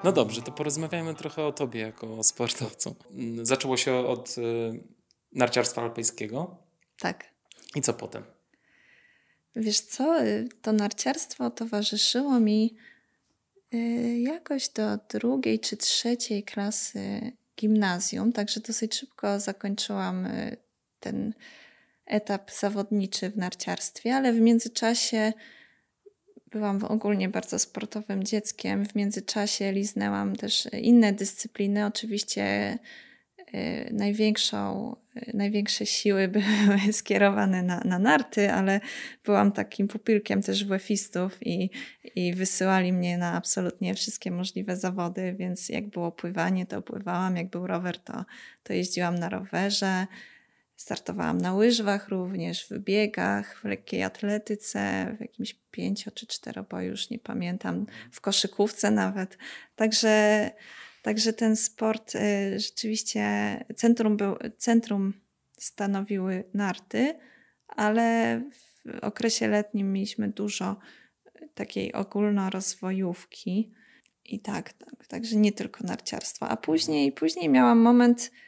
No 0.09 0.13
dobrze, 0.13 0.43
to 0.43 0.53
porozmawiajmy 0.53 1.15
trochę 1.15 1.47
o 1.47 1.53
tobie 1.53 1.81
jako 1.81 2.25
sportowcu. 2.25 2.97
Zaczęło 3.43 3.77
się 3.77 3.95
od 3.95 4.39
y, 4.39 4.43
narciarstwa 5.33 5.83
alpejskiego. 5.83 6.57
Tak. 6.99 7.25
I 7.75 7.83
co 7.83 7.95
potem? 7.95 8.25
Wiesz 9.57 9.81
co, 9.81 10.23
y, 10.25 10.49
to 10.63 10.73
narciarstwo 10.73 11.51
towarzyszyło 11.51 12.41
mi 12.41 12.77
y, 13.75 13.79
jakoś 14.19 14.69
do 14.69 14.99
drugiej 15.09 15.61
czy 15.61 15.77
trzeciej 15.77 16.45
klasy 16.45 17.33
gimnazjum, 17.61 18.33
także 18.33 18.61
dosyć 18.61 18.95
szybko 18.95 19.41
zakończyłam 19.41 20.29
ten 21.01 21.35
etap 22.07 22.51
zawodniczy 22.51 23.31
w 23.31 23.37
narciarstwie, 23.37 24.15
ale 24.15 24.33
w 24.33 24.41
międzyczasie 24.41 25.33
byłam 26.51 26.85
ogólnie 26.85 27.29
bardzo 27.29 27.59
sportowym 27.59 28.25
dzieckiem. 28.25 28.87
W 28.87 28.95
międzyczasie 28.95 29.73
liznęłam 29.73 30.37
też 30.37 30.69
inne 30.73 31.13
dyscypliny. 31.13 31.87
Oczywiście 31.87 32.79
Y, 33.55 33.89
największą, 33.93 34.97
y, 35.17 35.31
największe 35.35 35.87
siły 35.87 36.29
były 36.39 36.93
skierowane 36.93 37.63
na, 37.63 37.81
na 37.85 37.99
narty, 37.99 38.53
ale 38.53 38.81
byłam 39.25 39.53
takim 39.53 39.89
pupilkiem 39.89 40.43
też 40.43 40.65
WF-istów 40.65 41.39
i, 41.41 41.71
i 42.15 42.35
wysyłali 42.35 42.93
mnie 42.93 43.19
na 43.19 43.33
absolutnie 43.33 43.95
wszystkie 43.95 44.31
możliwe 44.31 44.77
zawody, 44.77 45.35
więc 45.39 45.69
jak 45.69 45.89
było 45.89 46.13
pływanie, 46.13 46.67
to 46.67 46.83
pływałam, 46.83 47.37
jak 47.37 47.51
był 47.51 47.67
rower, 47.67 47.99
to, 47.99 48.25
to 48.63 48.73
jeździłam 48.73 49.19
na 49.19 49.29
rowerze. 49.29 50.07
Startowałam 50.79 51.41
na 51.41 51.55
łyżwach 51.55 52.09
również, 52.09 52.67
w 52.71 52.79
biegach, 52.79 53.61
w 53.61 53.65
lekkiej 53.65 54.03
atletyce, 54.03 55.15
w 55.19 55.21
jakimś 55.21 55.55
pięcio 55.71 56.11
czy 56.11 56.27
czteroboju, 56.27 56.91
już 56.91 57.11
nie 57.11 57.19
pamiętam, 57.19 57.87
w 58.13 58.21
koszykówce 58.21 58.91
nawet. 58.91 59.39
Także 59.77 60.51
Także 61.03 61.33
ten 61.33 61.57
sport 61.57 62.15
y, 62.15 62.61
rzeczywiście 62.61 63.25
centrum, 63.77 64.17
był, 64.17 64.37
centrum 64.59 65.13
stanowiły 65.59 66.45
narty, 66.55 67.15
ale 67.69 68.41
w 68.85 68.99
okresie 69.05 69.49
letnim 69.49 69.93
mieliśmy 69.93 70.29
dużo 70.29 70.77
takiej 71.55 71.93
ogólnorozwojówki. 71.93 73.73
I 74.25 74.41
tak, 74.41 74.73
tak, 74.73 75.07
także 75.07 75.37
nie 75.37 75.53
tylko 75.53 75.85
narciarstwo. 75.85 76.49
A 76.49 76.57
później, 76.57 77.13
później 77.13 77.49
miałam 77.49 77.79
moment 77.79 78.31
y, 78.35 78.48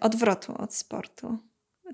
odwrotu 0.00 0.54
od 0.54 0.74
sportu. 0.74 1.38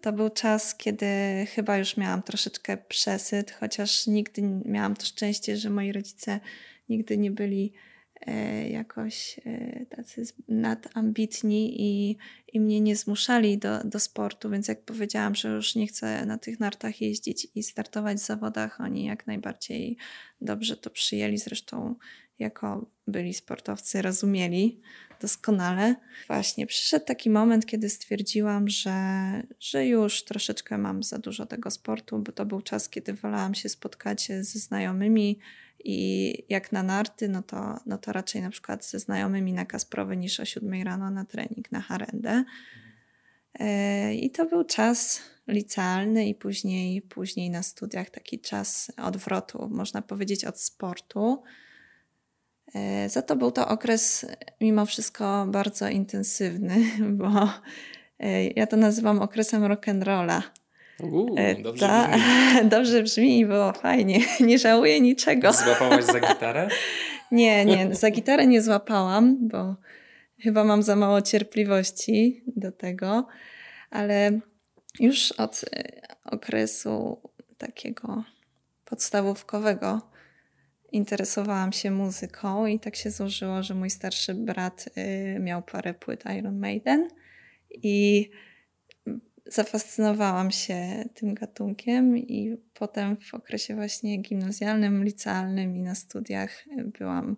To 0.02 0.12
był 0.12 0.30
czas, 0.30 0.74
kiedy 0.74 1.06
chyba 1.54 1.78
już 1.78 1.96
miałam 1.96 2.22
troszeczkę 2.22 2.76
przesyt, 2.76 3.50
chociaż 3.50 4.06
nigdy 4.06 4.42
miałam 4.64 4.96
to 4.96 5.06
szczęście, 5.06 5.56
że 5.56 5.70
moi 5.70 5.92
rodzice 5.92 6.40
nigdy 6.88 7.18
nie 7.18 7.30
byli 7.30 7.72
E, 8.26 8.68
jakoś 8.68 9.40
e, 9.46 9.86
tacy 9.86 10.22
nadambitni 10.48 11.82
i, 11.82 12.16
i 12.52 12.60
mnie 12.60 12.80
nie 12.80 12.96
zmuszali 12.96 13.58
do, 13.58 13.84
do 13.84 14.00
sportu, 14.00 14.50
więc 14.50 14.68
jak 14.68 14.84
powiedziałam, 14.84 15.34
że 15.34 15.48
już 15.48 15.74
nie 15.74 15.86
chcę 15.86 16.26
na 16.26 16.38
tych 16.38 16.60
nartach 16.60 17.00
jeździć 17.00 17.48
i 17.54 17.62
startować 17.62 18.18
w 18.18 18.26
zawodach, 18.26 18.80
oni 18.80 19.04
jak 19.04 19.26
najbardziej 19.26 19.96
dobrze 20.40 20.76
to 20.76 20.90
przyjęli. 20.90 21.38
Zresztą 21.38 21.94
jako 22.38 22.90
byli 23.06 23.34
sportowcy, 23.34 24.02
rozumieli 24.02 24.80
doskonale. 25.20 25.94
Właśnie 26.26 26.66
przyszedł 26.66 27.06
taki 27.06 27.30
moment, 27.30 27.66
kiedy 27.66 27.88
stwierdziłam, 27.88 28.68
że, 28.68 28.92
że 29.60 29.86
już 29.86 30.24
troszeczkę 30.24 30.78
mam 30.78 31.02
za 31.02 31.18
dużo 31.18 31.46
tego 31.46 31.70
sportu, 31.70 32.18
bo 32.18 32.32
to 32.32 32.46
był 32.46 32.62
czas, 32.62 32.88
kiedy 32.88 33.12
wolałam 33.12 33.54
się 33.54 33.68
spotkać 33.68 34.28
ze 34.40 34.58
znajomymi, 34.58 35.38
i 35.84 36.34
jak 36.48 36.72
na 36.72 36.82
narty, 36.82 37.28
no 37.28 37.42
to, 37.42 37.80
no 37.86 37.98
to 37.98 38.12
raczej 38.12 38.42
na 38.42 38.50
przykład 38.50 38.84
ze 38.84 38.98
znajomymi 38.98 39.52
na 39.52 39.64
Kasprowy 39.64 40.16
niż 40.16 40.40
o 40.40 40.44
7 40.44 40.82
rano 40.82 41.10
na 41.10 41.24
trening 41.24 41.72
na 41.72 41.80
harendę. 41.80 42.44
E, 43.54 44.14
I 44.14 44.30
to 44.30 44.46
był 44.46 44.64
czas 44.64 45.22
licealny 45.48 46.28
i 46.28 46.34
później, 46.34 47.02
później 47.02 47.50
na 47.50 47.62
studiach 47.62 48.10
taki 48.10 48.40
czas 48.40 48.92
odwrotu, 48.96 49.68
można 49.70 50.02
powiedzieć, 50.02 50.44
od 50.44 50.60
sportu. 50.60 51.42
E, 52.74 53.08
za 53.08 53.22
to 53.22 53.36
był 53.36 53.50
to 53.50 53.68
okres 53.68 54.26
mimo 54.60 54.86
wszystko 54.86 55.46
bardzo 55.48 55.88
intensywny, 55.88 56.76
bo 57.20 57.48
e, 58.20 58.44
ja 58.46 58.66
to 58.66 58.76
nazywam 58.76 59.22
okresem 59.22 59.62
rock'n'rolla. 59.62 60.42
Uuu, 61.02 61.36
dobrze 61.62 61.86
Ta, 61.86 62.08
brzmi. 62.08 62.68
Dobrze 62.76 63.02
brzmi 63.02 63.38
i 63.38 63.46
było 63.46 63.72
fajnie. 63.72 64.20
Nie 64.40 64.58
żałuję 64.58 65.00
niczego. 65.00 65.52
Złapałaś 65.52 66.04
za 66.04 66.20
gitarę? 66.20 66.68
nie, 67.32 67.64
nie, 67.64 67.94
za 67.94 68.10
gitarę 68.10 68.46
nie 68.46 68.62
złapałam, 68.62 69.48
bo 69.48 69.74
chyba 70.42 70.64
mam 70.64 70.82
za 70.82 70.96
mało 70.96 71.22
cierpliwości 71.22 72.42
do 72.56 72.72
tego, 72.72 73.26
ale 73.90 74.40
już 75.00 75.32
od 75.32 75.64
e, 75.72 76.00
okresu 76.24 77.20
takiego 77.58 78.24
podstawówkowego 78.84 80.00
interesowałam 80.92 81.72
się 81.72 81.90
muzyką 81.90 82.66
i 82.66 82.80
tak 82.80 82.96
się 82.96 83.10
złożyło, 83.10 83.62
że 83.62 83.74
mój 83.74 83.90
starszy 83.90 84.34
brat 84.34 84.88
e, 84.94 85.38
miał 85.38 85.62
parę 85.62 85.94
płyt 85.94 86.24
Iron 86.38 86.58
Maiden 86.58 87.08
i 87.70 88.30
zafascynowałam 89.46 90.50
się 90.50 91.04
tym 91.14 91.34
gatunkiem 91.34 92.16
i 92.18 92.56
potem 92.74 93.16
w 93.16 93.34
okresie 93.34 93.74
właśnie 93.74 94.16
gimnazjalnym, 94.16 95.04
licealnym 95.04 95.76
i 95.76 95.80
na 95.80 95.94
studiach 95.94 96.64
byłam 96.98 97.36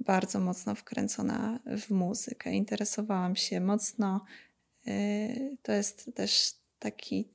bardzo 0.00 0.40
mocno 0.40 0.74
wkręcona 0.74 1.60
w 1.66 1.90
muzykę. 1.90 2.52
Interesowałam 2.52 3.36
się 3.36 3.60
mocno. 3.60 4.24
Y, 4.88 5.56
to 5.62 5.72
jest 5.72 6.10
też 6.14 6.52
taki, 6.78 7.28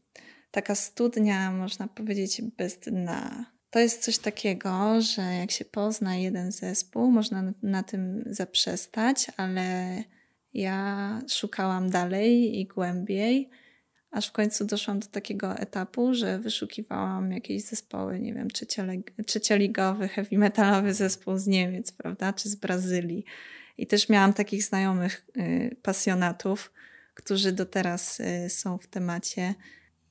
taka 0.52 0.76
studnia, 0.76 1.52
można 1.52 1.88
powiedzieć, 1.88 2.42
bez 2.42 2.78
dna. 2.78 3.57
To 3.70 3.80
jest 3.80 4.04
coś 4.04 4.18
takiego, 4.18 5.02
że 5.02 5.22
jak 5.22 5.52
się 5.52 5.66
pozna 5.66 6.16
jeden 6.16 6.52
zespół, 6.52 7.12
można 7.12 7.54
na 7.64 7.84
tym 7.84 8.24
zaprzestać, 8.26 9.28
ale 9.38 10.04
ja 10.54 11.22
szukałam 11.30 11.90
dalej 11.90 12.60
i 12.60 12.66
głębiej 12.66 13.50
aż 14.12 14.28
w 14.28 14.32
końcu 14.32 14.66
doszłam 14.66 15.00
do 15.00 15.08
takiego 15.08 15.56
etapu, 15.56 16.14
że 16.14 16.40
wyszukiwałam 16.40 17.32
jakieś 17.32 17.64
zespoły, 17.64 18.20
nie 18.20 18.34
wiem, 18.34 18.48
trzecioligowy, 19.26 20.08
heavy 20.08 20.38
metalowy 20.38 20.94
zespół 20.94 21.38
z 21.38 21.48
Niemiec, 21.48 21.92
prawda, 21.92 22.34
czy 22.34 22.50
z 22.50 22.56
Brazylii. 22.56 23.26
I 23.78 23.88
też 23.88 24.10
miałam 24.10 24.34
takich 24.34 24.64
znajomych 24.64 25.26
y, 25.38 25.76
pasjonatów, 25.82 26.74
którzy 27.14 27.52
do 27.52 27.66
teraz 27.66 28.20
y, 28.20 28.50
są 28.50 28.78
w 28.78 28.88
temacie. 28.88 29.54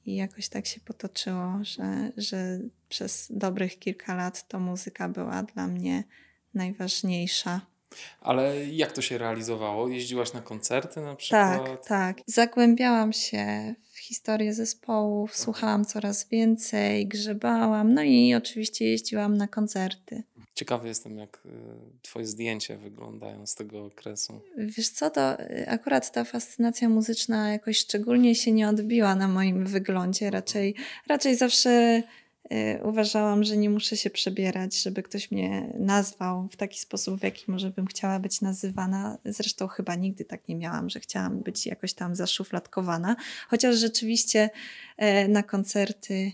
I 0.07 0.17
jakoś 0.17 0.49
tak 0.49 0.67
się 0.67 0.81
potoczyło, 0.81 1.59
że, 1.63 2.13
że 2.17 2.59
przez 2.89 3.27
dobrych 3.31 3.79
kilka 3.79 4.15
lat 4.15 4.49
to 4.49 4.61
muzyka 4.61 5.09
była 5.09 5.43
dla 5.43 5.67
mnie 5.67 6.05
najważniejsza. 6.55 7.61
Ale 8.21 8.67
jak 8.67 8.93
to 8.93 9.03
się 9.03 9.19
realizowało? 9.19 9.89
Jeździłaś 9.89 10.33
na 10.33 10.41
koncerty 10.41 11.01
na 11.01 11.17
przykład? 11.17 11.65
Tak, 11.65 11.87
tak. 11.87 12.21
Zagłębiałam 12.27 13.13
się 13.13 13.75
w 13.93 13.99
historię 13.99 14.55
zespołów, 14.55 15.37
słuchałam 15.37 15.85
coraz 15.85 16.29
więcej, 16.29 17.07
grzebałam, 17.07 17.95
no 17.95 18.03
i 18.03 18.35
oczywiście 18.35 18.85
jeździłam 18.85 19.37
na 19.37 19.49
koncerty. 19.49 20.23
Ciekawy 20.57 20.89
jestem, 20.89 21.19
jak 21.19 21.43
y, 21.47 21.51
Twoje 22.03 22.27
zdjęcia 22.27 22.77
wyglądają 22.77 23.47
z 23.47 23.55
tego 23.55 23.85
okresu. 23.85 24.41
Wiesz 24.57 24.89
co, 24.89 25.11
to 25.11 25.41
y, 25.41 25.69
akurat 25.69 26.13
ta 26.13 26.25
fascynacja 26.25 26.89
muzyczna 26.89 27.53
jakoś 27.53 27.79
szczególnie 27.79 28.35
się 28.35 28.53
nie 28.53 28.69
odbiła 28.69 29.15
na 29.15 29.29
moim 29.29 29.67
wyglądzie. 29.67 30.31
Raczej, 30.31 30.75
raczej 31.07 31.37
zawsze 31.37 32.03
y, 32.53 32.81
uważałam, 32.85 33.45
że 33.45 33.57
nie 33.57 33.71
muszę 33.71 33.97
się 33.97 34.11
przebierać, 34.11 34.83
żeby 34.83 35.03
ktoś 35.03 35.31
mnie 35.31 35.73
nazwał 35.79 36.49
w 36.53 36.57
taki 36.57 36.79
sposób, 36.79 37.21
w 37.21 37.23
jaki 37.23 37.45
może 37.51 37.71
bym 37.71 37.87
chciała 37.87 38.19
być 38.19 38.41
nazywana. 38.41 39.19
Zresztą 39.25 39.67
chyba 39.67 39.95
nigdy 39.95 40.25
tak 40.25 40.49
nie 40.49 40.57
miałam, 40.57 40.91
że 40.91 41.01
chciałam 41.01 41.41
być 41.41 41.67
jakoś 41.67 41.93
tam 41.93 42.17
zaszufladkowana. 42.17 43.17
Chociaż 43.49 43.77
rzeczywiście 43.77 44.51
na 45.29 45.43
koncerty 45.43 46.33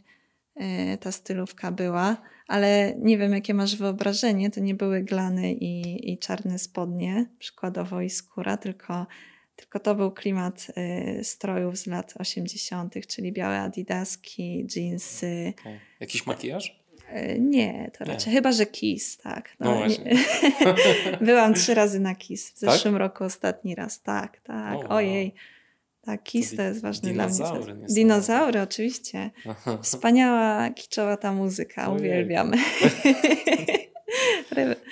ta 1.00 1.12
stylówka 1.12 1.72
była 1.72 2.31
ale 2.49 2.95
nie 2.99 3.18
wiem, 3.18 3.32
jakie 3.32 3.55
masz 3.55 3.76
wyobrażenie. 3.76 4.51
To 4.51 4.61
nie 4.61 4.74
były 4.74 5.03
glany 5.03 5.53
i, 5.53 6.12
i 6.12 6.18
czarne 6.18 6.59
spodnie, 6.59 7.26
przykładowo 7.38 8.01
i 8.01 8.11
skóra, 8.11 8.57
tylko, 8.57 9.07
tylko 9.57 9.80
to 9.80 9.95
był 9.95 10.11
klimat 10.11 10.66
y, 11.20 11.24
strojów 11.24 11.78
z 11.78 11.86
lat 11.86 12.14
80., 12.18 13.07
czyli 13.07 13.32
białe 13.32 13.61
adidaski, 13.61 14.66
jeansy. 14.76 15.53
Okay. 15.61 15.80
Jakiś 16.01 16.26
makijaż? 16.26 16.82
Y, 17.16 17.38
nie, 17.40 17.90
to 17.99 18.05
raczej 18.05 18.32
nie. 18.32 18.36
chyba, 18.36 18.53
że 18.53 18.66
Kiss, 18.66 19.16
tak. 19.16 19.57
No, 19.61 19.70
no 19.70 19.76
właśnie. 19.76 20.12
Byłam 21.20 21.55
trzy 21.55 21.74
razy 21.74 22.01
na 22.01 22.14
Kiss. 22.14 22.51
W 22.51 22.61
tak? 22.61 22.70
zeszłym 22.70 22.95
tak? 22.95 23.01
roku 23.01 23.24
ostatni 23.24 23.74
raz, 23.74 24.03
tak, 24.03 24.40
tak. 24.40 24.78
Ojej. 24.88 25.34
Tak, 26.03 26.22
kis 26.22 26.50
to, 26.50 26.57
to 26.57 26.62
jest 26.62 26.80
ważny 26.80 27.12
dla 27.12 27.28
mnie. 27.28 27.86
Dinozaury, 27.90 28.61
oczywiście. 28.61 29.30
Aha. 29.48 29.78
Wspaniała, 29.82 30.70
kiczowa 30.70 31.16
ta 31.16 31.32
muzyka, 31.32 31.88
Ojej. 31.88 32.00
uwielbiam. 32.00 32.53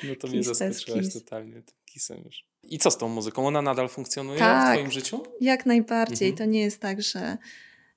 no 0.09 0.15
to 0.21 0.29
mnie 0.29 0.43
zaskoczyłaś 0.43 1.13
totalnie 1.13 1.53
tym 1.53 1.77
kisem 1.85 2.23
już. 2.25 2.45
I 2.63 2.79
co 2.79 2.91
z 2.91 2.99
tą 2.99 3.09
muzyką? 3.09 3.47
Ona 3.47 3.63
nadal 3.63 3.89
funkcjonuje 3.89 4.39
tak, 4.39 4.69
w 4.69 4.73
twoim 4.73 4.91
życiu? 4.91 5.23
jak 5.41 5.67
najbardziej. 5.67 6.29
Mhm. 6.29 6.39
To 6.49 6.53
nie 6.53 6.61
jest 6.61 6.81
tak, 6.81 7.03
że, 7.03 7.39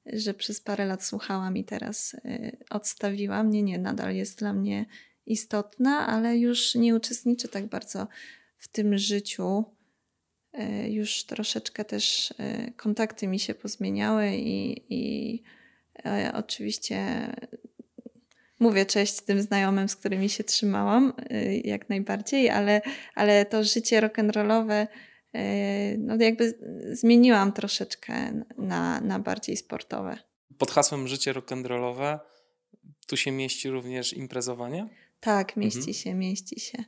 że 0.05 0.33
przez 0.33 0.61
parę 0.61 0.85
lat 0.85 1.03
słuchałam 1.03 1.57
i 1.57 1.63
teraz 1.63 2.13
y, 2.13 2.57
odstawiłam. 2.69 3.49
Nie, 3.49 3.63
nie, 3.63 3.79
nadal 3.79 4.15
jest 4.15 4.39
dla 4.39 4.53
mnie 4.53 4.85
istotna, 5.25 6.07
ale 6.07 6.37
już 6.37 6.75
nie 6.75 6.95
uczestniczę 6.95 7.47
tak 7.47 7.67
bardzo 7.67 8.07
w 8.57 8.67
tym 8.67 8.97
życiu 8.97 9.65
już 10.89 11.23
troszeczkę 11.23 11.85
też 11.85 12.33
e, 12.39 12.71
kontakty 12.71 13.27
mi 13.27 13.39
się 13.39 13.53
pozmieniały 13.53 14.35
i, 14.35 14.85
i 14.89 15.43
e, 16.05 16.31
oczywiście 16.35 17.27
mówię 18.59 18.85
cześć 18.85 19.21
tym 19.21 19.41
znajomym, 19.41 19.89
z 19.89 19.95
którymi 19.95 20.29
się 20.29 20.43
trzymałam, 20.43 21.13
jak 21.63 21.89
najbardziej, 21.89 22.49
ale, 22.49 22.81
ale 23.15 23.45
to 23.45 23.63
życie 23.63 24.01
rock'n'rollowe 24.01 24.87
no 25.97 26.15
jakby 26.19 26.59
zmieniłam 26.91 27.53
troszeczkę 27.53 28.43
na, 28.57 29.01
na 29.01 29.19
bardziej 29.19 29.57
sportowe. 29.57 30.17
Pod 30.57 30.71
hasłem 30.71 31.07
życie 31.07 31.33
rock'n'rollowe 31.33 32.19
tu 33.07 33.17
się 33.17 33.31
mieści 33.31 33.69
również 33.69 34.13
imprezowanie? 34.13 34.89
Tak, 35.19 35.57
mieści 35.57 35.77
mhm. 35.77 35.93
się, 35.93 36.13
mieści 36.13 36.59
się. 36.59 36.83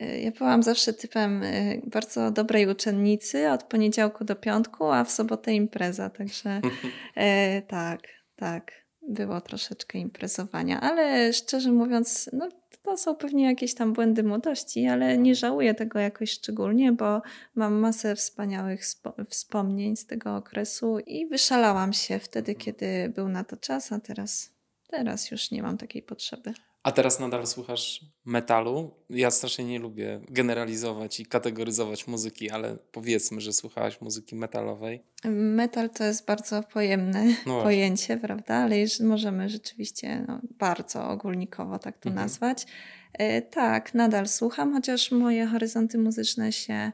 Ja 0.00 0.30
byłam 0.30 0.62
zawsze 0.62 0.92
typem 0.92 1.42
y, 1.42 1.82
bardzo 1.86 2.30
dobrej 2.30 2.66
uczennicy 2.66 3.50
od 3.50 3.62
poniedziałku 3.62 4.24
do 4.24 4.36
piątku, 4.36 4.84
a 4.84 5.04
w 5.04 5.10
sobotę 5.10 5.54
impreza, 5.54 6.10
także 6.10 6.60
e, 7.16 7.62
tak, 7.62 8.00
tak, 8.36 8.72
było 9.02 9.40
troszeczkę 9.40 9.98
imprezowania, 9.98 10.80
ale 10.80 11.32
szczerze 11.32 11.72
mówiąc, 11.72 12.30
no 12.32 12.48
to 12.82 12.96
są 12.96 13.16
pewnie 13.16 13.44
jakieś 13.44 13.74
tam 13.74 13.92
błędy 13.92 14.22
młodości, 14.22 14.86
ale 14.86 15.18
nie 15.18 15.34
żałuję 15.34 15.74
tego 15.74 15.98
jakoś 15.98 16.30
szczególnie, 16.30 16.92
bo 16.92 17.22
mam 17.54 17.74
masę 17.74 18.16
wspaniałych 18.16 18.80
wspomnień 19.28 19.96
z 19.96 20.06
tego 20.06 20.36
okresu 20.36 20.98
i 20.98 21.26
wyszalałam 21.26 21.92
się 21.92 22.18
wtedy, 22.18 22.54
kiedy 22.54 23.12
był 23.14 23.28
na 23.28 23.44
to 23.44 23.56
czas, 23.56 23.92
a 23.92 24.00
teraz, 24.00 24.52
teraz 24.88 25.30
już 25.30 25.50
nie 25.50 25.62
mam 25.62 25.78
takiej 25.78 26.02
potrzeby. 26.02 26.54
A 26.82 26.92
teraz 26.92 27.20
nadal 27.20 27.46
słuchasz 27.46 28.04
metalu? 28.24 28.94
Ja 29.10 29.30
strasznie 29.30 29.64
nie 29.64 29.78
lubię 29.78 30.20
generalizować 30.28 31.20
i 31.20 31.26
kategoryzować 31.26 32.06
muzyki, 32.06 32.50
ale 32.50 32.76
powiedzmy, 32.92 33.40
że 33.40 33.52
słuchałaś 33.52 34.00
muzyki 34.00 34.36
metalowej. 34.36 35.04
Metal 35.24 35.90
to 35.90 36.04
jest 36.04 36.26
bardzo 36.26 36.62
pojemne 36.62 37.24
no 37.46 37.62
pojęcie, 37.62 38.16
prawda? 38.16 38.54
Ale 38.54 38.78
jeżeli 38.78 39.08
możemy 39.08 39.48
rzeczywiście 39.48 40.24
no, 40.28 40.40
bardzo 40.58 41.08
ogólnikowo 41.08 41.78
tak 41.78 41.98
to 41.98 42.08
mhm. 42.08 42.26
nazwać. 42.26 42.66
E, 43.12 43.42
tak, 43.42 43.94
nadal 43.94 44.28
słucham, 44.28 44.72
chociaż 44.72 45.10
moje 45.10 45.46
horyzonty 45.46 45.98
muzyczne 45.98 46.52
się 46.52 46.92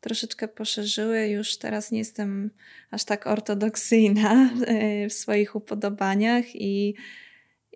troszeczkę 0.00 0.48
poszerzyły. 0.48 1.26
Już 1.26 1.58
teraz 1.58 1.90
nie 1.90 1.98
jestem 1.98 2.50
aż 2.90 3.04
tak 3.04 3.26
ortodoksyjna 3.26 4.50
e, 4.66 5.08
w 5.08 5.12
swoich 5.12 5.54
upodobaniach 5.54 6.44
i 6.54 6.94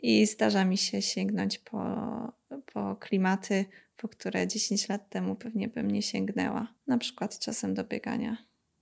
i 0.02 0.26
zdarza 0.26 0.64
mi 0.64 0.78
się 0.78 1.02
sięgnąć 1.02 1.58
po, 1.58 1.78
po 2.72 2.96
klimaty, 2.96 3.64
po 3.96 4.08
które 4.08 4.46
10 4.46 4.88
lat 4.88 5.08
temu 5.10 5.34
pewnie 5.34 5.68
bym 5.68 5.90
nie 5.90 6.02
sięgnęła. 6.02 6.74
Na 6.86 6.98
przykład 6.98 7.38
czasem 7.38 7.74
do 7.74 7.84
biegania. 7.84 8.36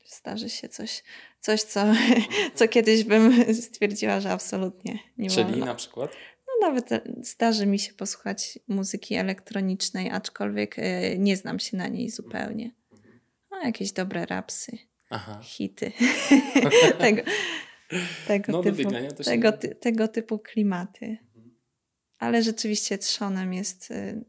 Zdarzy 0.07 0.51
się 0.51 0.69
coś, 0.69 1.03
coś 1.41 1.63
co, 1.63 1.85
co 2.55 2.69
kiedyś 2.69 3.05
bym 3.05 3.45
stwierdziła, 3.63 4.21
że 4.21 4.31
absolutnie 4.31 4.99
nie 5.19 5.31
Czyli 5.31 5.51
wolno. 5.51 5.67
na 5.67 5.75
przykład? 5.75 6.13
No 6.47 6.69
nawet 6.69 6.89
zdarzy 7.23 7.67
mi 7.67 7.79
się 7.79 7.93
posłuchać 7.93 8.59
muzyki 8.69 9.15
elektronicznej, 9.15 10.11
aczkolwiek 10.11 10.79
e, 10.79 11.19
nie 11.19 11.37
znam 11.37 11.59
się 11.59 11.77
na 11.77 11.89
niej 11.89 12.11
zupełnie. 12.11 12.71
No, 13.51 13.63
jakieś 13.65 13.93
dobre 13.93 14.27
rapsy, 14.27 14.79
Aha. 15.11 15.41
hity. 15.43 15.93
tego, 16.99 17.23
tego, 18.27 18.53
no, 18.53 18.63
typu, 18.63 18.91
tego, 19.25 19.53
ty, 19.53 19.75
tego 19.75 20.09
typu 20.09 20.39
klimaty. 20.39 21.19
Ale 22.19 22.43
rzeczywiście 22.43 22.99
trzonem 22.99 23.53
jest 23.53 23.91
y, 23.91 24.25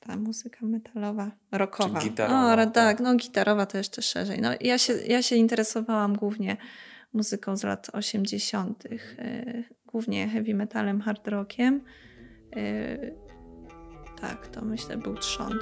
ta 0.00 0.16
muzyka 0.16 0.66
metalowa, 0.66 1.30
rockowa. 1.52 2.00
Czy 2.00 2.08
gitarowa. 2.08 2.52
O, 2.52 2.56
tak, 2.56 2.74
tak, 2.74 3.00
no 3.00 3.14
gitarowa 3.14 3.66
to 3.66 3.78
jeszcze 3.78 4.02
szerzej. 4.02 4.40
No, 4.40 4.50
ja, 4.60 4.78
się, 4.78 4.92
ja 4.92 5.22
się 5.22 5.36
interesowałam 5.36 6.16
głównie 6.16 6.56
muzyką 7.12 7.56
z 7.56 7.64
lat 7.64 7.90
80., 7.92 8.86
y, 8.86 9.64
głównie 9.86 10.28
heavy 10.28 10.54
metalem, 10.54 11.00
hard 11.00 11.28
rockiem. 11.28 11.84
Y, 12.56 13.14
tak, 14.20 14.46
to 14.46 14.64
myślę 14.64 14.96
był 14.96 15.14
trzon. 15.14 15.58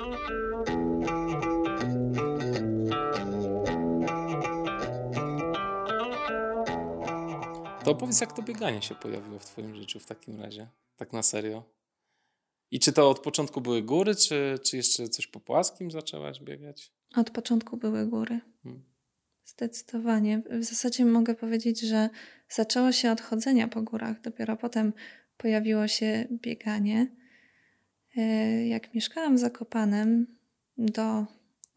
To 7.88 7.92
opowiedz, 7.92 8.20
jak 8.20 8.32
to 8.32 8.42
bieganie 8.42 8.82
się 8.82 8.94
pojawiło 8.94 9.38
w 9.38 9.44
Twoim 9.44 9.74
życiu 9.74 10.00
w 10.00 10.06
takim 10.06 10.40
razie, 10.40 10.68
tak 10.96 11.12
na 11.12 11.22
serio. 11.22 11.64
I 12.70 12.80
czy 12.80 12.92
to 12.92 13.10
od 13.10 13.18
początku 13.18 13.60
były 13.60 13.82
góry, 13.82 14.14
czy, 14.14 14.58
czy 14.64 14.76
jeszcze 14.76 15.08
coś 15.08 15.26
po 15.26 15.40
płaskim 15.40 15.90
zaczęłaś 15.90 16.40
biegać? 16.40 16.92
Od 17.16 17.30
początku 17.30 17.76
były 17.76 18.06
góry. 18.06 18.40
Hmm. 18.62 18.84
Zdecydowanie. 19.44 20.42
W 20.50 20.64
zasadzie 20.64 21.04
mogę 21.04 21.34
powiedzieć, 21.34 21.80
że 21.80 22.10
zaczęło 22.48 22.92
się 22.92 23.12
od 23.12 23.20
chodzenia 23.20 23.68
po 23.68 23.82
górach. 23.82 24.20
Dopiero 24.20 24.56
potem 24.56 24.92
pojawiło 25.36 25.88
się 25.88 26.26
bieganie. 26.32 27.16
E, 28.16 28.22
jak 28.66 28.94
mieszkałam 28.94 29.36
w 29.36 29.38
Zakopanem 29.38 30.26
do 30.78 31.26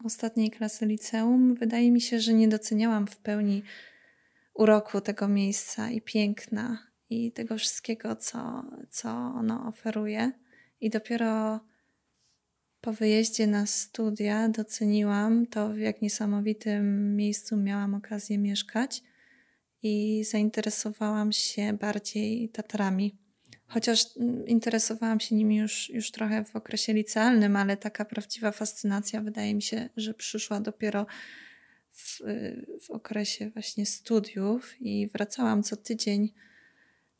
ostatniej 0.04 0.50
klasy 0.50 0.86
liceum, 0.86 1.54
wydaje 1.54 1.92
mi 1.92 2.00
się, 2.00 2.20
że 2.20 2.34
nie 2.34 2.48
doceniałam 2.48 3.06
w 3.06 3.16
pełni 3.16 3.62
uroku 4.54 5.00
tego 5.00 5.28
miejsca 5.28 5.90
i 5.90 6.00
piękna 6.00 6.86
i 7.10 7.32
tego 7.32 7.58
wszystkiego, 7.58 8.16
co, 8.16 8.64
co 8.90 9.08
ono 9.10 9.66
oferuje. 9.68 10.32
I 10.80 10.90
dopiero 10.90 11.60
po 12.80 12.92
wyjeździe 12.92 13.46
na 13.46 13.66
studia 13.66 14.48
doceniłam 14.48 15.46
to, 15.46 15.68
w 15.68 15.78
jak 15.78 16.02
niesamowitym 16.02 17.16
miejscu 17.16 17.56
miałam 17.56 17.94
okazję 17.94 18.38
mieszkać 18.38 19.02
i 19.82 20.24
zainteresowałam 20.24 21.32
się 21.32 21.72
bardziej 21.72 22.48
Tatrami. 22.48 23.18
Chociaż 23.66 24.04
mm, 24.16 24.46
interesowałam 24.46 25.20
się 25.20 25.34
nimi 25.34 25.56
już, 25.56 25.90
już 25.90 26.10
trochę 26.10 26.44
w 26.44 26.56
okresie 26.56 26.92
licealnym, 26.92 27.56
ale 27.56 27.76
taka 27.76 28.04
prawdziwa 28.04 28.52
fascynacja 28.52 29.20
wydaje 29.20 29.54
mi 29.54 29.62
się, 29.62 29.88
że 29.96 30.14
przyszła 30.14 30.60
dopiero 30.60 31.06
w, 31.92 32.20
w 32.86 32.90
okresie 32.90 33.50
właśnie 33.50 33.86
studiów 33.86 34.74
i 34.80 35.08
wracałam 35.08 35.62
co 35.62 35.76
tydzień 35.76 36.32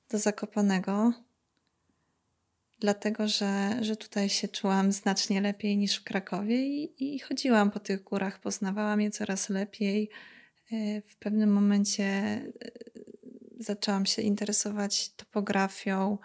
do 0.09 0.19
Zakopanego 0.19 1.13
dlatego 2.83 3.29
że, 3.29 3.79
że 3.81 3.97
tutaj 3.97 4.29
się 4.29 4.49
czułam 4.49 4.93
znacznie 4.93 5.41
lepiej 5.41 5.77
niż 5.77 5.97
w 5.97 6.05
Krakowie 6.05 6.67
i, 6.67 7.15
i 7.15 7.19
chodziłam 7.19 7.71
po 7.71 7.81
tych 7.81 8.03
górach, 8.03 8.41
poznawałam 8.41 9.01
je 9.01 9.11
coraz 9.11 9.49
lepiej. 9.49 10.11
E, 10.73 11.03
w 11.03 11.17
pewnym 11.17 11.53
momencie 11.53 12.05
e, 12.05 12.51
zaczęłam 13.59 14.07
się 14.07 14.23
interesować 14.23 15.13
topografią 15.13 16.19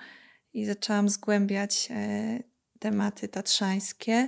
i 0.54 0.66
zaczęłam 0.66 1.10
zgłębiać 1.10 1.88
e, 1.92 2.44
tematy 2.80 3.28
tatrzańskie. 3.28 4.28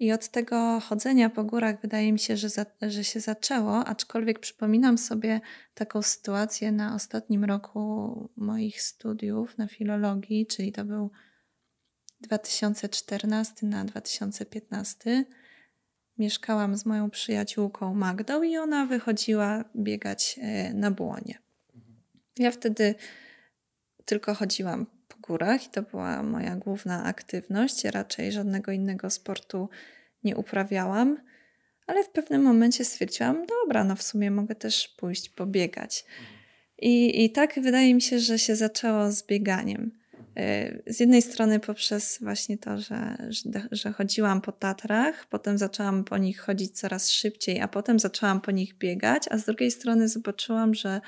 I 0.00 0.12
od 0.12 0.28
tego 0.28 0.80
chodzenia 0.80 1.30
po 1.30 1.44
górach 1.44 1.80
wydaje 1.80 2.12
mi 2.12 2.18
się, 2.18 2.36
że, 2.36 2.48
za, 2.48 2.66
że 2.82 3.04
się 3.04 3.20
zaczęło, 3.20 3.84
aczkolwiek 3.84 4.38
przypominam 4.38 4.98
sobie 4.98 5.40
taką 5.74 6.02
sytuację 6.02 6.72
na 6.72 6.94
ostatnim 6.94 7.44
roku 7.44 8.30
moich 8.36 8.82
studiów 8.82 9.58
na 9.58 9.66
filologii, 9.68 10.46
czyli 10.46 10.72
to 10.72 10.84
był 10.84 11.10
2014 12.20 13.66
na 13.66 13.84
2015. 13.84 15.24
Mieszkałam 16.18 16.76
z 16.76 16.86
moją 16.86 17.10
przyjaciółką 17.10 17.94
Magdą 17.94 18.42
i 18.42 18.56
ona 18.56 18.86
wychodziła 18.86 19.64
biegać 19.76 20.40
e, 20.42 20.74
na 20.74 20.90
błonie. 20.90 21.38
Ja 22.38 22.50
wtedy 22.50 22.94
tylko 24.04 24.34
chodziłam 24.34 24.86
górach 25.30 25.66
i 25.66 25.70
to 25.70 25.82
była 25.82 26.22
moja 26.22 26.56
główna 26.56 27.04
aktywność. 27.04 27.84
Raczej 27.84 28.32
żadnego 28.32 28.72
innego 28.72 29.10
sportu 29.10 29.68
nie 30.24 30.36
uprawiałam, 30.36 31.16
ale 31.86 32.04
w 32.04 32.10
pewnym 32.10 32.42
momencie 32.42 32.84
stwierdziłam, 32.84 33.46
dobra, 33.46 33.84
no 33.84 33.96
w 33.96 34.02
sumie 34.02 34.30
mogę 34.30 34.54
też 34.54 34.88
pójść 34.88 35.28
pobiegać. 35.28 36.04
I, 36.78 37.24
I 37.24 37.30
tak 37.30 37.60
wydaje 37.62 37.94
mi 37.94 38.02
się, 38.02 38.18
że 38.18 38.38
się 38.38 38.56
zaczęło 38.56 39.12
z 39.12 39.26
bieganiem. 39.26 39.90
Y, 40.38 40.82
z 40.86 41.00
jednej 41.00 41.22
strony 41.22 41.60
poprzez 41.60 42.18
właśnie 42.22 42.58
to, 42.58 42.78
że, 42.78 43.16
że, 43.28 43.68
że, 43.72 43.92
chodziłam 43.92 44.40
po 44.40 44.52
Tatrach, 44.52 45.26
potem 45.26 45.58
zaczęłam 45.58 46.04
po 46.04 46.18
nich 46.18 46.40
chodzić 46.40 46.78
coraz 46.80 47.10
szybciej, 47.10 47.60
a 47.60 47.68
potem 47.68 47.98
zaczęłam 47.98 48.40
po 48.40 48.50
nich 48.50 48.78
biegać, 48.78 49.22
a 49.30 49.38
z 49.38 49.44
drugiej 49.44 49.70
strony 49.70 50.08
zobaczyłam, 50.08 50.74
że, 50.74 51.00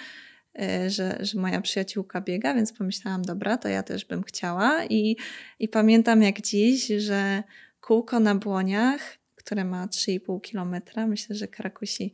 że, 0.89 1.19
że 1.21 1.41
moja 1.41 1.61
przyjaciółka 1.61 2.21
biega, 2.21 2.55
więc 2.55 2.73
pomyślałam, 2.73 3.23
dobra, 3.23 3.57
to 3.57 3.69
ja 3.69 3.83
też 3.83 4.05
bym 4.05 4.23
chciała. 4.23 4.85
I, 4.85 5.17
i 5.59 5.69
pamiętam 5.69 6.23
jak 6.23 6.41
dziś, 6.41 6.87
że 6.87 7.43
kółko 7.81 8.21
na 8.21 8.35
błoniach, 8.35 9.01
które 9.35 9.65
ma 9.65 9.87
3,5 9.87 10.41
kilometra, 10.41 11.07
myślę, 11.07 11.37
że 11.37 11.49
Krakusi 11.49 12.13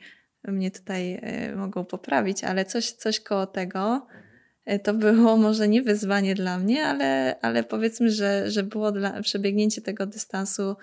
mnie 0.49 0.71
tutaj 0.71 1.15
y, 1.15 1.57
mogą 1.57 1.85
poprawić, 1.85 2.45
ale 2.45 2.65
coś, 2.65 2.93
coś 2.93 3.21
koło 3.21 3.47
tego 3.47 4.07
E, 4.69 4.79
to 4.79 4.95
było 4.95 5.37
może 5.47 5.69
nie 5.69 5.83
wyzwanie 5.83 6.35
dla 6.35 6.59
mnie, 6.59 6.85
ale, 6.87 7.37
ale 7.41 7.65
powiedzmy, 7.65 8.11
że, 8.11 8.51
że 8.51 8.63
było 8.63 8.93
dla, 8.93 9.23
przebiegnięcie 9.23 9.83
tego 9.83 10.07
dystansu 10.07 10.77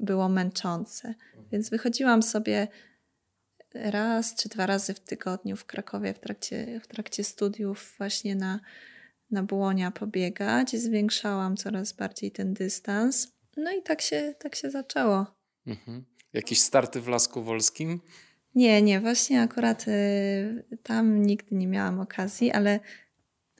było 0.00 0.28
męczące. 0.28 1.14
Więc 1.52 1.70
wychodziłam 1.70 2.22
sobie 2.22 2.68
raz 3.74 4.34
czy 4.34 4.48
dwa 4.48 4.66
razy 4.66 4.94
w 4.94 5.00
tygodniu 5.00 5.56
w 5.56 5.64
Krakowie 5.64 6.14
w 6.14 6.18
trakcie, 6.18 6.80
w 6.80 6.86
trakcie 6.86 7.24
studiów 7.24 7.94
właśnie 7.98 8.36
na, 8.36 8.60
na 9.30 9.42
błonia 9.42 9.90
pobiegać. 9.90 10.76
Zwiększałam 10.76 11.56
coraz 11.56 11.92
bardziej 11.92 12.30
ten 12.30 12.54
dystans. 12.54 13.32
No 13.56 13.72
i 13.72 13.82
tak 13.82 14.02
się, 14.02 14.34
tak 14.38 14.54
się 14.54 14.70
zaczęło. 14.70 15.26
Mhm. 15.66 16.04
Jakieś 16.32 16.60
starty 16.60 17.00
w 17.00 17.08
Lasku 17.08 17.42
Wolskim? 17.42 18.00
Nie, 18.54 18.82
nie, 18.82 19.00
właśnie 19.00 19.42
akurat 19.42 19.88
y, 19.88 20.78
tam 20.82 21.22
nigdy 21.22 21.54
nie 21.54 21.66
miałam 21.66 22.00
okazji, 22.00 22.52
ale 22.52 22.80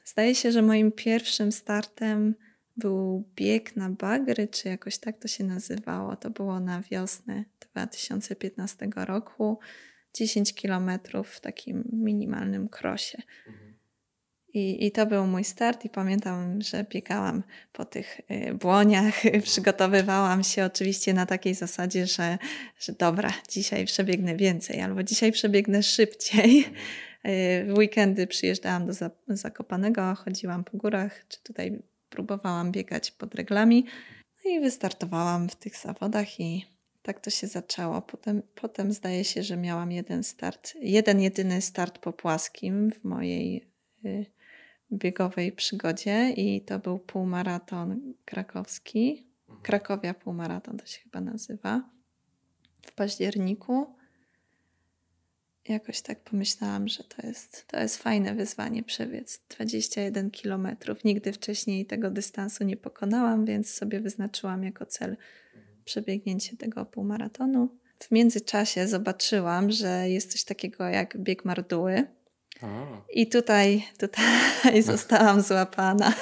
Zdaje 0.05 0.35
się, 0.35 0.53
że 0.53 0.63
moim 0.63 0.93
pierwszym 0.93 1.53
startem 1.53 2.35
był 2.77 3.25
bieg 3.37 3.77
na 3.77 3.91
bagry, 3.91 4.49
czy 4.49 4.69
jakoś 4.69 4.99
tak 4.99 5.19
to 5.19 5.29
się 5.29 5.45
nazywało. 5.45 6.17
To 6.17 6.31
było 6.31 6.61
na 6.61 6.83
wiosnę 6.83 7.45
2015 7.61 8.89
roku. 8.97 9.59
10 10.15 10.55
kilometrów 10.55 11.29
w 11.29 11.41
takim 11.41 11.85
minimalnym 11.93 12.69
krosie. 12.69 13.23
I, 14.55 14.87
I 14.87 14.93
to 14.93 15.07
był 15.07 15.27
mój 15.27 15.45
start, 15.45 15.85
i 15.85 15.89
pamiętam, 15.89 16.63
że 16.63 16.85
biegałam 16.85 17.43
po 17.73 17.85
tych 17.85 18.21
y, 18.31 18.55
błoniach, 18.55 19.15
przygotowywałam 19.45 20.45
się 20.45 20.65
oczywiście 20.65 21.15
na 21.15 21.27
takiej 21.27 21.55
zasadzie, 21.55 22.07
że, 22.07 22.39
że 22.81 22.93
dobra, 22.93 23.31
dzisiaj 23.49 23.87
przebiegnę 23.87 24.37
więcej, 24.37 24.81
albo 24.81 25.03
dzisiaj 25.03 25.33
przebiegnę 25.33 25.83
szybciej. 25.83 26.65
W 27.69 27.79
weekendy 27.79 28.27
przyjeżdżałam 28.27 28.87
do 28.87 28.93
Zakopanego, 29.29 30.15
chodziłam 30.15 30.65
po 30.65 30.79
górach, 30.79 31.29
czy 31.29 31.43
tutaj 31.43 31.83
próbowałam 32.11 32.73
biegać 32.73 33.11
pod 33.11 33.35
reglami. 33.35 33.87
No 34.45 34.51
i 34.51 34.61
wystartowałam 34.61 35.49
w 35.49 35.57
tych 35.57 35.77
zawodach 35.77 36.41
i 36.41 36.67
tak 37.03 37.21
to 37.21 37.31
się 37.31 37.47
zaczęło. 37.47 38.03
Potem, 38.03 38.43
potem 38.55 38.93
zdaje 38.93 39.25
się, 39.25 39.43
że 39.43 39.57
miałam 39.57 39.93
jeden 39.93 40.23
start, 40.23 40.75
jeden 40.81 41.21
jedyny 41.21 41.63
start 41.63 41.99
po 41.99 42.13
płaskim 42.13 42.91
w 42.91 43.05
mojej 43.05 43.69
y, 44.05 44.27
biegowej 44.93 45.53
przygodzie 45.53 46.31
i 46.31 46.61
to 46.61 46.79
był 46.79 46.99
półmaraton 46.99 48.15
krakowski. 48.25 49.27
Krakowia 49.63 50.15
półmaraton 50.15 50.77
to 50.77 50.87
się 50.87 51.01
chyba 51.01 51.21
nazywa. 51.21 51.91
W 52.83 52.93
październiku 52.93 53.95
jakoś 55.69 56.01
tak 56.01 56.21
pomyślałam, 56.21 56.89
że 56.89 57.05
to 57.05 57.27
jest, 57.27 57.67
to 57.67 57.81
jest 57.81 57.97
fajne 57.97 58.35
wyzwanie 58.35 58.83
przebiec 58.83 59.41
21 59.49 60.31
kilometrów. 60.31 61.05
Nigdy 61.05 61.33
wcześniej 61.33 61.87
tego 61.87 62.11
dystansu 62.11 62.65
nie 62.65 62.77
pokonałam, 62.77 63.45
więc 63.45 63.71
sobie 63.71 64.01
wyznaczyłam 64.01 64.65
jako 64.65 64.87
cel 64.87 65.17
przebiegnięcie 65.85 66.57
tego 66.57 66.87
półmaratonu. 66.87 67.69
W 67.99 68.11
międzyczasie 68.11 68.89
zobaczyłam, 68.89 69.71
że 69.71 70.09
jest 70.09 70.33
coś 70.33 70.45
takiego 70.45 70.85
jak 70.85 71.19
bieg 71.19 71.45
marduły. 71.45 72.07
I 73.13 73.27
tutaj, 73.27 73.85
tutaj 73.99 74.83
zostałam 74.93 75.41
złapana. 75.41 76.15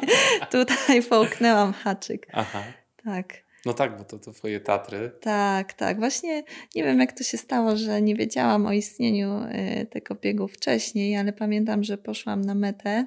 tutaj 0.50 1.02
połknęłam 1.02 1.72
haczyk. 1.72 2.26
Aha. 2.32 2.62
Tak. 3.04 3.44
No 3.66 3.74
tak, 3.74 3.98
bo 3.98 4.04
to, 4.04 4.18
to 4.18 4.32
twoje 4.32 4.60
Tatry. 4.60 5.10
Tak, 5.20 5.72
tak. 5.72 5.98
Właśnie 5.98 6.42
nie 6.74 6.84
wiem, 6.84 7.00
jak 7.00 7.12
to 7.12 7.24
się 7.24 7.38
stało, 7.38 7.76
że 7.76 8.02
nie 8.02 8.14
wiedziałam 8.14 8.66
o 8.66 8.72
istnieniu 8.72 9.42
y, 9.42 9.86
tego 9.86 10.14
biegu 10.14 10.48
wcześniej, 10.48 11.16
ale 11.16 11.32
pamiętam, 11.32 11.84
że 11.84 11.98
poszłam 11.98 12.40
na 12.40 12.54
metę. 12.54 13.06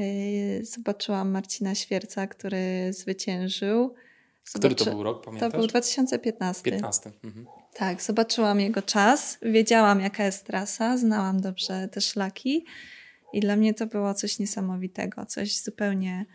Y, 0.00 0.60
zobaczyłam 0.64 1.30
Marcina 1.30 1.74
Świerca, 1.74 2.26
który 2.26 2.92
zwyciężył. 2.92 3.94
Zobaczy... 4.50 4.74
Który 4.74 4.90
to 4.90 4.96
był 4.96 5.02
rok, 5.02 5.24
pamiętasz? 5.24 5.52
To 5.52 5.58
był 5.58 5.66
2015. 5.66 6.62
15. 6.62 7.12
Mhm. 7.24 7.46
Tak, 7.74 8.02
zobaczyłam 8.02 8.60
jego 8.60 8.82
czas, 8.82 9.38
wiedziałam 9.42 10.00
jaka 10.00 10.24
jest 10.24 10.46
trasa, 10.46 10.98
znałam 10.98 11.40
dobrze 11.40 11.88
te 11.88 12.00
szlaki 12.00 12.64
i 13.32 13.40
dla 13.40 13.56
mnie 13.56 13.74
to 13.74 13.86
było 13.86 14.14
coś 14.14 14.38
niesamowitego, 14.38 15.26
coś 15.26 15.62
zupełnie 15.62 16.26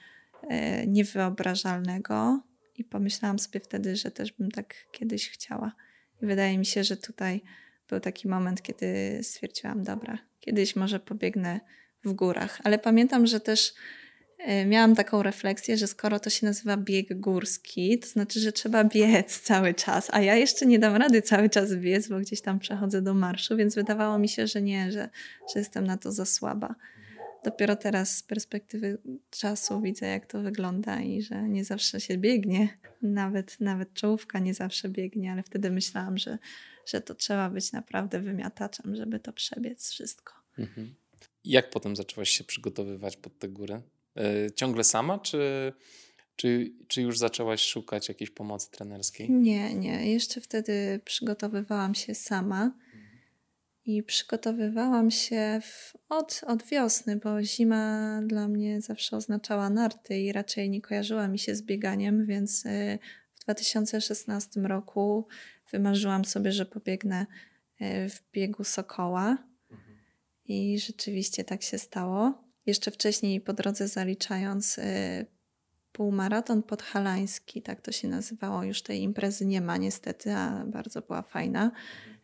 y, 0.43 0.47
niewyobrażalnego. 0.87 2.41
I 2.77 2.83
pomyślałam 2.83 3.39
sobie 3.39 3.59
wtedy, 3.59 3.95
że 3.95 4.11
też 4.11 4.31
bym 4.31 4.51
tak 4.51 4.75
kiedyś 4.91 5.29
chciała. 5.29 5.71
I 6.21 6.25
wydaje 6.25 6.57
mi 6.57 6.65
się, 6.65 6.83
że 6.83 6.97
tutaj 6.97 7.41
był 7.89 7.99
taki 7.99 8.27
moment, 8.27 8.61
kiedy 8.61 9.19
stwierdziłam, 9.23 9.83
dobra, 9.83 10.17
kiedyś 10.39 10.75
może 10.75 10.99
pobiegnę 10.99 11.59
w 12.05 12.13
górach. 12.13 12.59
Ale 12.63 12.79
pamiętam, 12.79 13.27
że 13.27 13.39
też 13.39 13.69
e, 13.69 13.73
miałam 14.65 14.95
taką 14.95 15.23
refleksję, 15.23 15.77
że 15.77 15.87
skoro 15.87 16.19
to 16.19 16.29
się 16.29 16.45
nazywa 16.45 16.77
bieg 16.77 17.19
górski, 17.19 17.99
to 17.99 18.07
znaczy, 18.07 18.39
że 18.39 18.51
trzeba 18.51 18.83
biec 18.83 19.39
cały 19.49 19.73
czas, 19.73 20.07
a 20.11 20.21
ja 20.21 20.35
jeszcze 20.35 20.65
nie 20.65 20.79
dam 20.79 20.95
rady 20.95 21.21
cały 21.21 21.49
czas 21.49 21.75
biec, 21.75 22.07
bo 22.07 22.19
gdzieś 22.19 22.41
tam 22.41 22.59
przechodzę 22.59 23.01
do 23.01 23.13
marszu, 23.13 23.57
więc 23.57 23.75
wydawało 23.75 24.19
mi 24.19 24.29
się, 24.29 24.47
że 24.47 24.61
nie, 24.61 24.91
że, 24.91 25.09
że 25.53 25.59
jestem 25.59 25.87
na 25.87 25.97
to 25.97 26.11
za 26.11 26.25
słaba 26.25 26.75
dopiero 27.43 27.75
teraz 27.75 28.17
z 28.17 28.23
perspektywy 28.23 28.97
czasu 29.29 29.81
widzę, 29.81 30.07
jak 30.07 30.25
to 30.25 30.41
wygląda 30.41 31.01
i 31.01 31.21
że 31.21 31.49
nie 31.49 31.65
zawsze 31.65 32.01
się 32.01 32.17
biegnie. 32.17 32.77
Nawet, 33.01 33.59
nawet 33.59 33.93
czołówka 33.93 34.39
nie 34.39 34.53
zawsze 34.53 34.89
biegnie, 34.89 35.31
ale 35.31 35.43
wtedy 35.43 35.71
myślałam, 35.71 36.17
że, 36.17 36.37
że 36.85 37.01
to 37.01 37.15
trzeba 37.15 37.49
być 37.49 37.71
naprawdę 37.71 38.19
wymiataczem, 38.19 38.95
żeby 38.95 39.19
to 39.19 39.33
przebiec 39.33 39.89
wszystko. 39.89 40.33
Mhm. 40.57 40.95
Jak 41.43 41.69
potem 41.69 41.95
zaczęłaś 41.95 42.29
się 42.29 42.43
przygotowywać 42.43 43.17
pod 43.17 43.39
tę 43.39 43.49
górę? 43.49 43.81
Yy, 44.15 44.51
ciągle 44.55 44.83
sama, 44.83 45.19
czy, 45.19 45.73
czy, 46.35 46.73
czy 46.87 47.01
już 47.01 47.17
zaczęłaś 47.17 47.61
szukać 47.61 48.09
jakiejś 48.09 48.29
pomocy 48.29 48.71
trenerskiej? 48.71 49.31
Nie, 49.31 49.73
nie. 49.75 50.11
Jeszcze 50.11 50.41
wtedy 50.41 50.99
przygotowywałam 51.05 51.95
się 51.95 52.15
sama. 52.15 52.71
I 53.85 54.03
przygotowywałam 54.03 55.11
się 55.11 55.59
w, 55.63 55.93
od, 56.09 56.41
od 56.47 56.63
wiosny, 56.63 57.15
bo 57.15 57.43
zima 57.43 58.21
dla 58.25 58.47
mnie 58.47 58.81
zawsze 58.81 59.17
oznaczała 59.17 59.69
narty 59.69 60.19
i 60.19 60.31
raczej 60.31 60.69
nie 60.69 60.81
kojarzyła 60.81 61.27
mi 61.27 61.39
się 61.39 61.55
z 61.55 61.61
bieganiem, 61.61 62.25
więc 62.25 62.65
y, 62.65 62.99
w 63.35 63.39
2016 63.39 64.61
roku 64.61 65.27
wymarzyłam 65.71 66.25
sobie, 66.25 66.51
że 66.51 66.65
pobiegnę 66.65 67.25
y, 67.81 68.09
w 68.09 68.23
biegu 68.33 68.63
Sokoła. 68.63 69.37
I 70.45 70.79
rzeczywiście 70.79 71.43
tak 71.43 71.63
się 71.63 71.77
stało. 71.77 72.50
Jeszcze 72.65 72.91
wcześniej 72.91 73.41
po 73.41 73.53
drodze 73.53 73.87
zaliczając 73.87 74.77
y, 74.77 75.25
półmaraton 75.91 76.63
podhalański, 76.63 77.61
tak 77.61 77.81
to 77.81 77.91
się 77.91 78.07
nazywało. 78.07 78.63
Już 78.63 78.81
tej 78.81 79.01
imprezy 79.01 79.45
nie 79.45 79.61
ma 79.61 79.77
niestety, 79.77 80.33
a 80.33 80.65
bardzo 80.65 81.01
była 81.01 81.21
fajna. 81.21 81.71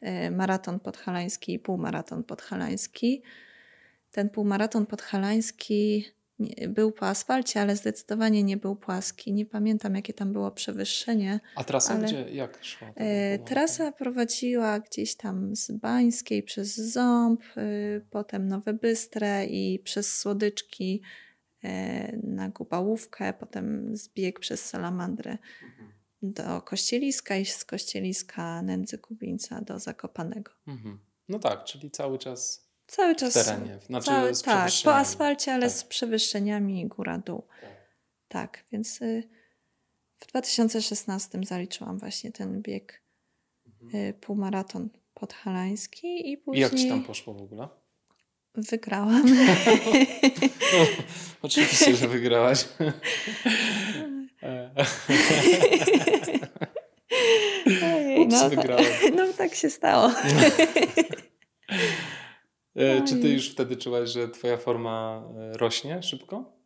E, 0.02 0.32
maraton 0.32 0.80
podhalański 0.80 1.54
i 1.54 1.60
półmaraton 1.60 2.24
podhalański. 2.24 3.22
Ten 4.12 4.30
półmaraton 4.30 4.86
podhalański 4.86 6.06
był 6.70 6.92
po 6.92 7.08
asfalcie, 7.08 7.62
ale 7.62 7.76
zdecydowanie 7.76 8.44
nie 8.44 8.58
był 8.58 8.76
płaski. 8.76 9.34
Nie 9.34 9.46
pamiętam, 9.46 9.96
jakie 9.96 10.14
tam 10.14 10.34
było 10.34 10.52
przewyższenie. 10.52 11.40
A 11.56 11.64
trasa 11.64 11.94
ale... 11.94 12.08
gdzie, 12.08 12.30
jak 12.30 12.64
szła? 12.64 12.92
E, 12.96 13.40
trasa 13.40 13.92
prowadziła 13.92 14.80
gdzieś 14.80 15.16
tam 15.16 15.56
z 15.56 15.72
Bańskiej 15.72 16.44
przez 16.44 16.76
Ząb, 16.76 17.42
y, 17.58 18.06
potem 18.10 18.48
Nowe 18.48 18.74
Bystre 18.74 19.46
i 19.46 19.80
przez 19.80 20.18
Słodyczki 20.18 21.02
e, 21.64 22.18
na 22.18 22.50
Gubałówkę, 22.50 23.34
potem 23.34 23.96
zbieg 23.96 24.40
przez 24.40 24.66
Salamandrę 24.66 25.38
mhm. 25.64 25.92
do 26.22 26.62
Kościeliska 26.62 27.38
i 27.38 27.46
z 27.46 27.66
Kościeliska 27.66 28.62
Nędzy 28.62 28.98
Kubińca 28.98 29.62
do 29.62 29.80
Zakopanego. 29.80 30.52
Mhm. 30.68 31.00
No 31.30 31.40
tak, 31.40 31.64
czyli 31.64 31.92
cały 31.92 32.18
czas 32.18 32.67
Cały 32.88 33.16
czas. 33.16 33.38
W 33.38 33.46
terenie. 33.46 33.80
Znaczy 33.86 34.06
cały, 34.06 34.32
tak, 34.46 34.72
po 34.84 34.96
asfalcie, 34.96 35.54
ale 35.54 35.68
tak. 35.68 35.78
z 35.78 35.84
przewyższeniami 35.84 36.88
góra-dół. 36.88 37.44
Tak. 37.62 37.70
tak, 38.28 38.64
więc 38.72 39.02
y, 39.02 39.24
w 40.18 40.28
2016 40.28 41.40
zaliczyłam 41.44 42.00
właśnie 42.00 42.32
ten 42.32 42.62
bieg 42.62 43.02
mhm. 43.66 44.06
y, 44.06 44.14
półmaraton 44.14 44.90
podhalański 45.14 46.32
i 46.32 46.38
później... 46.38 46.60
I 46.60 46.62
jak 46.62 46.76
ci 46.76 46.90
tam 46.90 47.04
poszło 47.04 47.34
w 47.34 47.42
ogóle? 47.42 47.68
Wygrałam. 48.56 49.24
no, 50.74 50.86
oczywiście, 51.42 51.96
że 51.96 52.08
wygrałaś. 52.08 52.66
Ojej, 57.96 58.20
Ups, 58.20 58.34
no, 58.34 58.50
wygrałem. 58.50 58.86
no 59.16 59.24
tak 59.38 59.56
się 59.56 59.70
stało. 59.70 60.12
E, 62.78 63.02
czy 63.02 63.16
ty 63.16 63.30
już 63.30 63.50
wtedy 63.50 63.76
czułaś, 63.76 64.10
że 64.10 64.30
twoja 64.30 64.58
forma 64.58 65.24
e, 65.54 65.58
rośnie 65.58 66.04
szybko? 66.04 66.58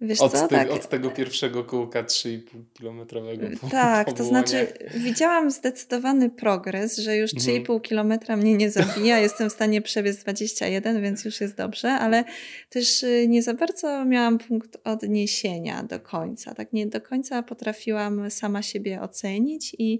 Wiesz 0.00 0.20
od, 0.20 0.32
co, 0.32 0.48
ty, 0.48 0.54
tak. 0.54 0.70
od 0.70 0.88
tego 0.88 1.10
pierwszego 1.10 1.64
kółka 1.64 2.02
3,5 2.02 2.40
kilometrowego. 2.72 3.46
Tak, 3.70 4.12
to 4.12 4.24
znaczy 4.24 4.66
widziałam 4.94 5.50
zdecydowany 5.50 6.30
progres, 6.30 6.98
że 6.98 7.16
już 7.16 7.34
3,5 7.34 7.56
mhm. 7.56 7.80
kilometra 7.80 8.36
mnie 8.36 8.54
nie 8.54 8.70
zabija. 8.70 9.18
Jestem 9.26 9.50
w 9.50 9.52
stanie 9.52 9.82
przebiec 9.82 10.16
21, 10.16 11.02
więc 11.02 11.24
już 11.24 11.40
jest 11.40 11.56
dobrze, 11.56 11.92
ale 11.92 12.24
też 12.68 13.02
y, 13.02 13.26
nie 13.28 13.42
za 13.42 13.54
bardzo 13.54 14.04
miałam 14.04 14.38
punkt 14.38 14.76
odniesienia 14.84 15.82
do 15.82 16.00
końca. 16.00 16.54
Tak 16.54 16.72
nie 16.72 16.86
do 16.86 17.00
końca 17.00 17.42
potrafiłam 17.42 18.30
sama 18.30 18.62
siebie 18.62 19.00
ocenić 19.00 19.76
i, 19.78 19.98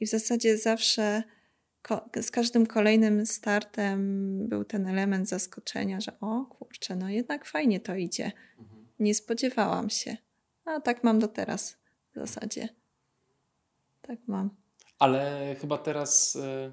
i 0.00 0.06
w 0.06 0.10
zasadzie 0.10 0.58
zawsze 0.58 1.22
z 2.22 2.30
każdym 2.30 2.66
kolejnym 2.66 3.26
startem 3.26 4.38
był 4.48 4.64
ten 4.64 4.86
element 4.86 5.28
zaskoczenia, 5.28 6.00
że 6.00 6.12
o 6.20 6.44
kurczę, 6.44 6.96
no 6.96 7.08
jednak 7.08 7.44
fajnie 7.44 7.80
to 7.80 7.94
idzie. 7.94 8.32
Mhm. 8.58 8.86
Nie 8.98 9.14
spodziewałam 9.14 9.90
się. 9.90 10.16
A 10.64 10.80
tak 10.80 11.04
mam 11.04 11.18
do 11.18 11.28
teraz 11.28 11.76
w 12.14 12.18
zasadzie. 12.18 12.68
Tak 14.02 14.18
mam. 14.26 14.50
Ale 14.98 15.56
chyba 15.60 15.78
teraz. 15.78 16.36
E, 16.36 16.72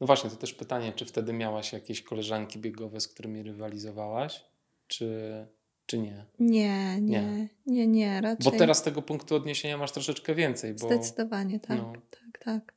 no 0.00 0.06
właśnie, 0.06 0.30
to 0.30 0.36
też 0.36 0.54
pytanie, 0.54 0.92
czy 0.92 1.04
wtedy 1.04 1.32
miałaś 1.32 1.72
jakieś 1.72 2.02
koleżanki 2.02 2.58
biegowe, 2.58 3.00
z 3.00 3.08
którymi 3.08 3.42
rywalizowałaś, 3.42 4.44
czy, 4.86 5.46
czy 5.86 5.98
nie? 5.98 6.24
Nie, 6.38 7.00
nie, 7.00 7.22
nie, 7.22 7.48
nie, 7.66 7.86
nie 7.86 8.20
raczej. 8.20 8.52
Bo 8.52 8.58
teraz 8.58 8.82
tego 8.82 9.02
punktu 9.02 9.34
odniesienia 9.34 9.78
masz 9.78 9.92
troszeczkę 9.92 10.34
więcej. 10.34 10.74
Bo... 10.74 10.86
Zdecydowanie, 10.86 11.60
tak, 11.60 11.78
no. 11.78 11.92
tak, 12.10 12.44
tak. 12.44 12.76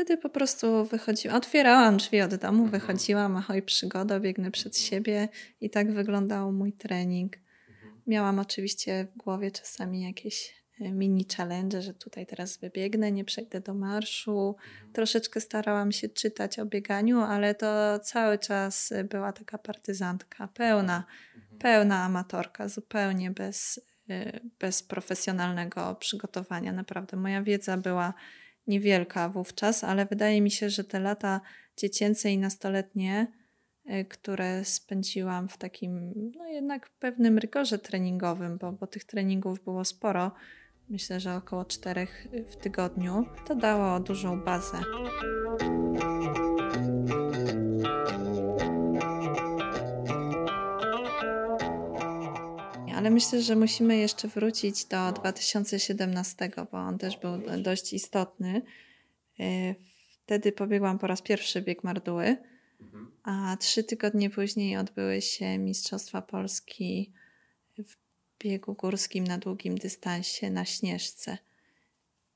Wtedy 0.00 0.16
po 0.16 0.28
prostu 0.28 0.84
wychodziłam, 0.84 1.36
otwierałam 1.36 1.96
drzwi 1.96 2.20
od 2.20 2.34
domu, 2.34 2.64
mhm. 2.64 2.70
wychodziłam, 2.70 3.36
ahoj 3.36 3.62
przygoda, 3.62 4.20
biegnę 4.20 4.50
przed 4.50 4.76
mhm. 4.76 4.86
siebie 4.86 5.28
i 5.60 5.70
tak 5.70 5.92
wyglądał 5.92 6.52
mój 6.52 6.72
trening. 6.72 7.36
Mhm. 7.68 8.02
Miałam 8.06 8.38
oczywiście 8.38 9.06
w 9.14 9.16
głowie 9.16 9.50
czasami 9.50 10.02
jakieś 10.02 10.54
e, 10.80 10.92
mini 10.92 11.26
challenge, 11.36 11.82
że 11.82 11.94
tutaj 11.94 12.26
teraz 12.26 12.56
wybiegnę, 12.56 13.12
nie 13.12 13.24
przejdę 13.24 13.60
do 13.60 13.74
marszu. 13.74 14.56
Troszeczkę 14.92 15.40
starałam 15.40 15.92
się 15.92 16.08
czytać 16.08 16.58
o 16.58 16.66
bieganiu, 16.66 17.20
ale 17.20 17.54
to 17.54 17.98
cały 17.98 18.38
czas 18.38 18.92
była 19.10 19.32
taka 19.32 19.58
partyzantka, 19.58 20.48
pełna, 20.48 21.04
pełna 21.58 22.04
amatorka, 22.04 22.68
zupełnie 22.68 23.30
bez, 23.30 23.80
e, 24.10 24.40
bez 24.60 24.82
profesjonalnego 24.82 25.94
przygotowania. 25.94 26.72
Naprawdę 26.72 27.16
moja 27.16 27.42
wiedza 27.42 27.76
była 27.76 28.14
niewielka 28.70 29.28
wówczas, 29.28 29.84
ale 29.84 30.06
wydaje 30.06 30.40
mi 30.40 30.50
się, 30.50 30.70
że 30.70 30.84
te 30.84 31.00
lata 31.00 31.40
dziecięce 31.76 32.30
i 32.30 32.38
nastoletnie, 32.38 33.26
y, 33.86 34.04
które 34.04 34.64
spędziłam 34.64 35.48
w 35.48 35.56
takim, 35.58 36.12
no 36.36 36.46
jednak 36.46 36.90
pewnym 36.90 37.38
rygorze 37.38 37.78
treningowym, 37.78 38.58
bo, 38.58 38.72
bo 38.72 38.86
tych 38.86 39.04
treningów 39.04 39.64
było 39.64 39.84
sporo, 39.84 40.32
myślę, 40.88 41.20
że 41.20 41.34
około 41.34 41.64
czterech 41.64 42.26
w 42.50 42.56
tygodniu, 42.56 43.26
to 43.46 43.54
dało 43.54 44.00
dużą 44.00 44.40
bazę. 44.40 44.78
Ale 53.00 53.10
myślę, 53.10 53.42
że 53.42 53.56
musimy 53.56 53.96
jeszcze 53.96 54.28
wrócić 54.28 54.84
do 54.84 55.12
2017, 55.12 56.50
bo 56.72 56.78
on 56.78 56.98
też 56.98 57.16
był 57.16 57.62
dość 57.62 57.92
istotny. 57.92 58.62
E, 59.40 59.74
wtedy 60.24 60.52
pobiegłam 60.52 60.98
po 60.98 61.06
raz 61.06 61.22
pierwszy 61.22 61.62
bieg 61.62 61.84
Marduły, 61.84 62.36
mhm. 62.80 63.10
a 63.22 63.56
trzy 63.56 63.84
tygodnie 63.84 64.30
później 64.30 64.76
odbyły 64.76 65.22
się 65.22 65.58
Mistrzostwa 65.58 66.22
Polski 66.22 67.12
w 67.78 67.96
biegu 68.38 68.74
górskim 68.74 69.24
na 69.24 69.38
długim 69.38 69.78
dystansie 69.78 70.50
na 70.50 70.64
Śnieżce. 70.64 71.38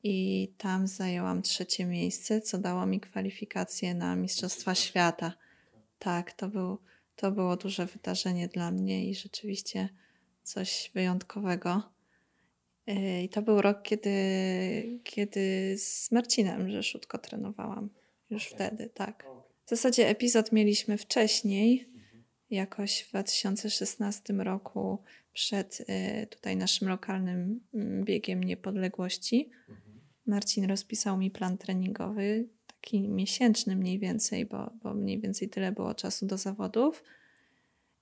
I 0.02 0.48
tam 0.58 0.86
zajęłam 0.86 1.42
trzecie 1.42 1.84
miejsce, 1.84 2.40
co 2.40 2.58
dało 2.58 2.86
mi 2.86 3.00
kwalifikację 3.00 3.94
na 3.94 4.16
Mistrzostwa 4.16 4.74
Świata. 4.74 5.32
Tak, 5.98 6.32
to, 6.32 6.48
był, 6.48 6.78
to 7.16 7.30
było 7.30 7.56
duże 7.56 7.86
wydarzenie 7.86 8.48
dla 8.48 8.70
mnie 8.70 9.10
i 9.10 9.14
rzeczywiście 9.14 9.88
coś 10.45 10.90
wyjątkowego. 10.95 11.82
Y, 12.88 13.22
I 13.22 13.28
to 13.28 13.42
był 13.42 13.62
rok, 13.62 13.82
kiedy, 13.82 14.11
kiedy 15.05 15.74
z 15.78 16.12
Marcinem 16.12 16.70
Rzeszutko 16.70 17.18
trenowałam. 17.18 17.90
Już 18.30 18.47
okay. 18.53 18.57
wtedy, 18.57 18.90
tak. 18.95 19.26
W 19.66 19.70
zasadzie 19.70 20.09
epizod 20.09 20.53
mieliśmy 20.53 20.99
wcześniej, 20.99 21.88
jakoś 22.51 23.03
w 23.03 23.09
2016 23.09 24.32
roku, 24.32 24.99
przed 25.32 25.80
y, 25.80 26.26
tutaj 26.26 26.57
naszym 26.57 26.88
lokalnym 26.88 27.61
mm, 27.74 28.05
biegiem 28.05 28.45
niepodległości. 28.45 29.51
Marcin 30.26 30.64
rozpisał 30.64 31.16
mi 31.18 31.30
plan 31.30 31.59
treningowy, 31.59 32.49
taki 32.66 33.09
miesięczny 33.09 33.76
mniej 33.76 33.99
więcej, 33.99 34.47
bo, 34.47 34.70
bo 34.82 34.95
mniej 34.95 35.20
więcej 35.20 35.49
tyle 35.49 35.72
było 35.72 35.95
czasu 35.95 36.26
do 36.26 36.36
zawodów. 36.36 37.05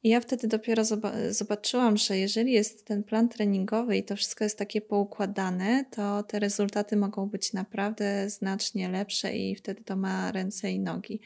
I 0.02 0.08
ja 0.08 0.20
wtedy 0.20 0.48
dopiero 0.48 0.82
zobaczyłam, 1.30 1.96
że 1.96 2.18
jeżeli 2.18 2.52
jest 2.52 2.86
ten 2.86 3.04
plan 3.04 3.28
treningowy 3.28 3.96
i 3.96 4.04
to 4.04 4.16
wszystko 4.16 4.44
jest 4.44 4.58
takie 4.58 4.80
poukładane, 4.80 5.84
to 5.90 6.22
te 6.22 6.38
rezultaty 6.38 6.96
mogą 6.96 7.28
być 7.28 7.52
naprawdę 7.52 8.30
znacznie 8.30 8.88
lepsze 8.88 9.36
i 9.36 9.56
wtedy 9.56 9.84
to 9.84 9.96
ma 9.96 10.32
ręce 10.32 10.70
i 10.72 10.80
nogi. 10.80 11.20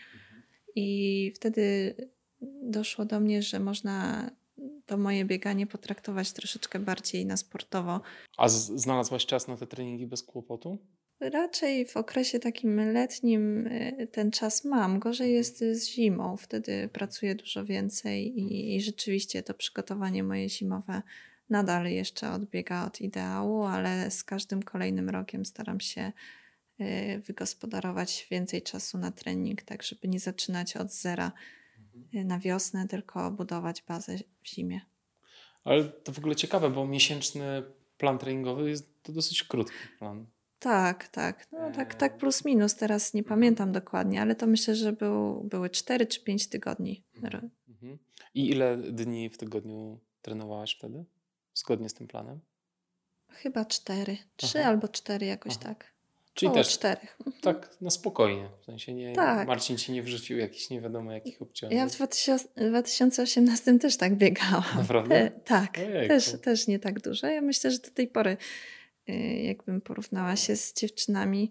I 0.75 1.33
wtedy 1.37 1.95
doszło 2.63 3.05
do 3.05 3.21
mnie, 3.21 3.43
że 3.43 3.61
można 3.61 4.31
to 4.87 4.97
moje 4.97 5.25
bieganie 5.25 5.67
potraktować 5.67 6.33
troszeczkę 6.33 6.79
bardziej 6.79 7.27
na 7.27 7.37
sportowo. 7.37 8.01
A 8.37 8.49
znalazłaś 8.49 9.27
czas 9.27 9.49
na 9.49 9.57
te 9.57 9.67
treningi 9.67 10.07
bez 10.07 10.23
kłopotu? 10.23 10.79
Raczej 11.21 11.87
w 11.87 11.97
okresie 11.97 12.39
takim 12.39 12.93
letnim 12.93 13.67
y, 13.67 14.09
ten 14.13 14.31
czas 14.31 14.65
mam. 14.65 14.99
Gorzej 14.99 15.33
jest 15.33 15.59
z 15.59 15.87
zimą, 15.87 16.37
wtedy 16.37 16.89
pracuję 16.93 17.35
dużo 17.35 17.65
więcej 17.65 18.39
i, 18.39 18.77
i 18.77 18.83
rzeczywiście 18.83 19.43
to 19.43 19.55
przygotowanie 19.55 20.23
moje 20.23 20.49
zimowe 20.49 21.03
nadal 21.51 21.87
jeszcze 21.87 22.33
odbiega 22.33 22.87
od 22.87 23.01
ideału, 23.01 23.63
ale 23.63 24.11
z 24.11 24.25
każdym 24.25 24.63
kolejnym 24.63 25.11
rokiem 25.11 25.45
staram 25.45 25.81
się 25.81 26.13
y, 26.81 27.23
wygospodarować 27.27 28.27
więcej 28.31 28.63
czasu 28.63 28.99
na 28.99 29.11
trening, 29.11 29.63
tak 29.63 29.83
żeby 29.83 30.09
nie 30.09 30.21
zaczynać 30.21 30.77
od 30.77 30.93
zera 30.93 31.33
y, 32.15 32.25
na 32.25 32.39
wiosnę, 32.39 32.89
tylko 32.89 33.31
budować 33.31 33.83
bazę 33.83 34.17
w 34.43 34.49
zimie. 34.49 34.81
Ale 35.65 35.85
to 35.85 36.13
w 36.13 36.19
ogóle 36.19 36.37
ciekawe, 36.37 36.71
bo 36.71 36.87
miesięczny 36.87 37.63
plan 37.99 38.19
treningowy 38.19 38.71
jest 38.71 39.03
to 39.03 39.13
dosyć 39.13 39.43
krótki 39.43 39.77
plan. 39.99 40.27
Tak, 40.67 41.09
tak. 41.09 41.47
No, 41.53 41.71
tak, 41.71 41.95
tak 41.95 42.19
plus 42.19 42.45
minus. 42.45 42.75
Teraz 42.75 43.15
nie 43.15 43.23
pamiętam 43.23 43.73
dokładnie, 43.73 44.21
ale 44.21 44.35
to 44.35 44.47
myślę, 44.47 44.75
że 44.75 44.93
był, 44.93 45.45
były 45.45 45.71
4 45.71 46.07
czy 46.07 46.21
5 46.21 46.49
tygodni. 46.49 47.05
Mhm, 47.17 47.51
mhm. 47.69 47.99
I 48.35 48.49
ile 48.51 48.77
dni 48.77 49.31
w 49.31 49.39
tygodniu 49.39 50.01
trenowałaś 50.23 50.77
wtedy? 50.79 51.05
zgodnie 51.55 51.89
z 51.89 51.95
tym 51.95 52.07
planem? 52.07 52.41
Chyba 53.29 53.65
cztery. 53.65 54.17
Trzy 54.37 54.59
Aha. 54.61 54.69
albo 54.69 54.89
cztery, 54.89 55.27
jakoś 55.27 55.53
Aha. 55.53 55.63
tak. 55.63 55.93
Czyli 56.35 56.49
Około 56.49 56.65
też 56.65 56.73
czterech. 56.73 57.17
Mhm. 57.21 57.43
tak 57.43 57.77
na 57.81 57.91
spokojnie. 57.91 58.49
W 58.61 58.65
sensie 58.65 58.95
nie, 58.95 59.13
tak. 59.13 59.49
Marcin 59.49 59.77
ci 59.77 59.93
nie 59.93 60.03
wrzucił 60.03 60.39
jakichś 60.39 60.71
nie 60.71 60.81
wiadomo 60.81 61.13
jakich 61.13 61.43
obciążeń. 61.43 61.79
Ja 61.79 61.87
w 61.87 61.91
2018 62.57 63.79
też 63.79 63.97
tak 63.97 64.17
biegałam. 64.17 64.65
Naprawdę? 64.77 65.31
tak, 65.45 65.79
też, 66.09 66.41
też 66.43 66.67
nie 66.67 66.79
tak 66.79 67.01
dużo. 67.01 67.27
Ja 67.27 67.43
myślę, 67.43 67.71
że 67.71 67.79
do 67.79 67.91
tej 67.91 68.09
pory 68.09 68.37
jakbym 69.43 69.81
porównała 69.81 70.37
się 70.37 70.57
z 70.57 70.75
dziewczynami, 70.75 71.51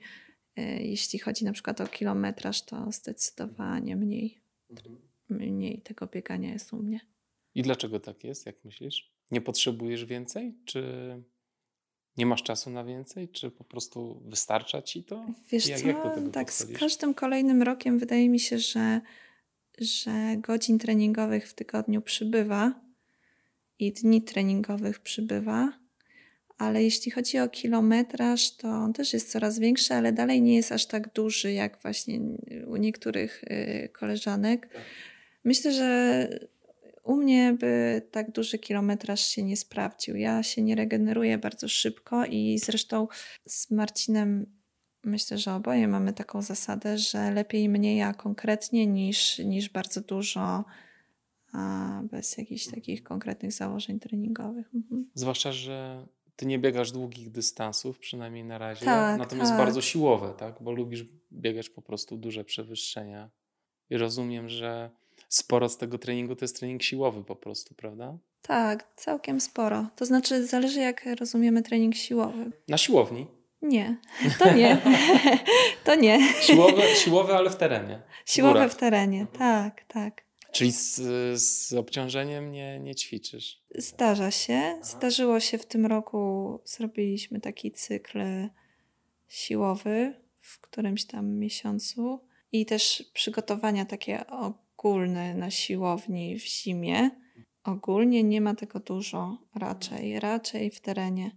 y, 0.59 0.61
jeśli 0.61 1.19
chodzi 1.19 1.45
na 1.45 1.51
przykład 1.51 1.81
o 1.81 1.87
kilometraż, 1.87 2.61
to 2.61 2.91
zdecydowanie 2.91 3.95
mniej. 3.95 4.39
Mhm. 4.69 4.97
Mniej 5.29 5.81
tego 5.81 6.07
biegania 6.07 6.53
jest 6.53 6.73
u 6.73 6.77
mnie. 6.77 6.99
I 7.55 7.61
dlaczego 7.61 7.99
tak 7.99 8.23
jest, 8.23 8.45
jak 8.45 8.65
myślisz? 8.65 9.11
Nie 9.31 9.41
potrzebujesz 9.41 10.05
więcej? 10.05 10.53
Czy 10.65 10.83
nie 12.17 12.25
masz 12.25 12.43
czasu 12.43 12.69
na 12.69 12.83
więcej, 12.83 13.29
czy 13.29 13.51
po 13.51 13.63
prostu 13.63 14.21
wystarcza 14.25 14.81
ci 14.81 15.03
to? 15.03 15.25
Wiesz 15.49 15.67
jak, 15.67 15.79
co, 15.79 15.87
jak 15.87 15.97
tak 16.31 16.53
z 16.53 16.77
każdym 16.79 17.13
kolejnym 17.13 17.61
rokiem 17.61 17.99
wydaje 17.99 18.29
mi 18.29 18.39
się, 18.39 18.59
że, 18.59 19.01
że 19.77 20.35
godzin 20.37 20.79
treningowych 20.79 21.49
w 21.49 21.53
tygodniu 21.53 22.01
przybywa 22.01 22.81
i 23.79 23.91
dni 23.91 24.21
treningowych 24.21 24.99
przybywa, 24.99 25.84
ale 26.57 26.83
jeśli 26.83 27.11
chodzi 27.11 27.39
o 27.39 27.49
kilometraż, 27.49 28.51
to 28.51 28.67
on 28.67 28.93
też 28.93 29.13
jest 29.13 29.31
coraz 29.31 29.59
większy, 29.59 29.93
ale 29.93 30.13
dalej 30.13 30.41
nie 30.41 30.55
jest 30.55 30.71
aż 30.71 30.85
tak 30.85 31.13
duży 31.13 31.51
jak 31.51 31.81
właśnie 31.81 32.19
u 32.67 32.75
niektórych 32.75 33.43
y, 33.43 33.89
koleżanek. 33.89 34.69
Tak. 34.73 34.81
Myślę, 35.43 35.71
że 35.71 36.29
u 37.03 37.15
mnie 37.15 37.55
by 37.59 38.01
tak 38.11 38.31
duży 38.31 38.59
kilometraż 38.59 39.21
się 39.27 39.43
nie 39.43 39.57
sprawdził. 39.57 40.15
Ja 40.15 40.43
się 40.43 40.61
nie 40.61 40.75
regeneruję 40.75 41.37
bardzo 41.37 41.67
szybko 41.67 42.25
i 42.25 42.59
zresztą 42.59 43.07
z 43.45 43.71
Marcinem 43.71 44.45
myślę, 45.03 45.37
że 45.37 45.53
oboje 45.53 45.87
mamy 45.87 46.13
taką 46.13 46.41
zasadę, 46.41 46.97
że 46.97 47.31
lepiej 47.31 47.69
mniej, 47.69 48.01
a 48.01 48.13
konkretnie 48.13 48.87
niż, 48.87 49.39
niż 49.39 49.69
bardzo 49.69 50.01
dużo, 50.01 50.65
bez 52.03 52.37
jakichś 52.37 52.67
takich 52.67 53.03
konkretnych 53.03 53.51
założeń 53.51 53.99
treningowych. 53.99 54.69
Mhm. 54.73 55.09
Zwłaszcza, 55.13 55.51
że 55.51 56.07
ty 56.35 56.45
nie 56.45 56.59
biegasz 56.59 56.91
długich 56.91 57.31
dystansów, 57.31 57.99
przynajmniej 57.99 58.43
na 58.43 58.57
razie, 58.57 58.85
tak, 58.85 59.19
natomiast 59.19 59.51
tak. 59.51 59.57
bardzo 59.57 59.81
siłowe, 59.81 60.33
tak? 60.37 60.55
Bo 60.61 60.71
lubisz 60.71 61.05
biegać 61.31 61.69
po 61.69 61.81
prostu 61.81 62.17
duże 62.17 62.43
przewyższenia. 62.43 63.29
I 63.89 63.97
rozumiem, 63.97 64.49
że 64.49 64.89
sporo 65.29 65.69
z 65.69 65.77
tego 65.77 65.97
treningu 65.97 66.35
to 66.35 66.45
jest 66.45 66.59
trening 66.59 66.83
siłowy 66.83 67.23
po 67.23 67.35
prostu, 67.35 67.75
prawda? 67.75 68.17
Tak, 68.41 68.95
całkiem 68.95 69.41
sporo. 69.41 69.87
To 69.95 70.05
znaczy, 70.05 70.47
zależy 70.47 70.79
jak 70.79 71.05
rozumiemy 71.19 71.61
trening 71.61 71.95
siłowy. 71.95 72.51
Na 72.67 72.77
siłowni? 72.77 73.27
Nie, 73.61 73.97
to 74.39 74.53
nie. 74.53 74.81
to 75.85 75.95
nie. 75.95 76.33
Siłowe, 76.41 76.95
siłowe, 76.95 77.37
ale 77.37 77.49
w 77.49 77.55
terenie. 77.55 78.01
Siłowe 78.25 78.69
w 78.69 78.75
terenie, 78.75 79.27
tak, 79.37 79.83
tak. 79.87 80.24
Czyli 80.55 80.71
z, 80.71 81.01
z 81.41 81.73
obciążeniem 81.73 82.51
nie, 82.51 82.79
nie 82.79 82.95
ćwiczysz? 82.95 83.61
Zdarza 83.75 84.31
się. 84.31 84.79
Zdarzyło 84.81 85.39
się 85.39 85.57
w 85.57 85.65
tym 85.65 85.85
roku, 85.85 86.59
zrobiliśmy 86.65 87.41
taki 87.41 87.71
cykl 87.71 88.19
siłowy 89.27 90.13
w 90.39 90.59
którymś 90.59 91.05
tam 91.05 91.37
miesiącu 91.37 92.19
i 92.51 92.65
też 92.65 93.03
przygotowania 93.13 93.85
takie 93.85 94.27
ogólne 94.27 95.35
na 95.35 95.51
siłowni 95.51 96.39
w 96.39 96.45
zimie. 96.45 97.09
Ogólnie 97.63 98.23
nie 98.23 98.41
ma 98.41 98.55
tego 98.55 98.79
dużo 98.79 99.37
raczej, 99.55 100.19
raczej 100.19 100.71
w 100.71 100.81
terenie. 100.81 101.31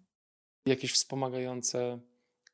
Jakieś 0.66 0.92
wspomagające 0.92 1.98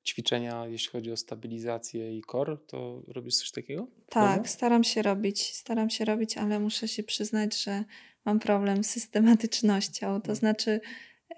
ćwiczenia, 0.05 0.67
jeśli 0.67 0.91
chodzi 0.91 1.13
o 1.13 1.17
stabilizację 1.17 2.19
i 2.19 2.23
kor, 2.23 2.67
to 2.67 3.03
robisz 3.07 3.37
coś 3.37 3.51
takiego? 3.51 3.87
Tak, 4.09 4.49
staram 4.49 4.85
się 4.85 5.03
robić, 5.03 5.55
staram 5.55 5.91
się 5.91 6.05
robić, 6.05 6.39
ale 6.39 6.61
muszę 6.61 6.89
się 6.89 7.03
przyznać, 7.03 7.63
że 7.63 7.85
mam 8.25 8.39
problem 8.39 8.85
z 8.85 8.91
systematycznością. 8.91 10.07
To 10.07 10.15
mhm. 10.15 10.37
znaczy, 10.37 10.81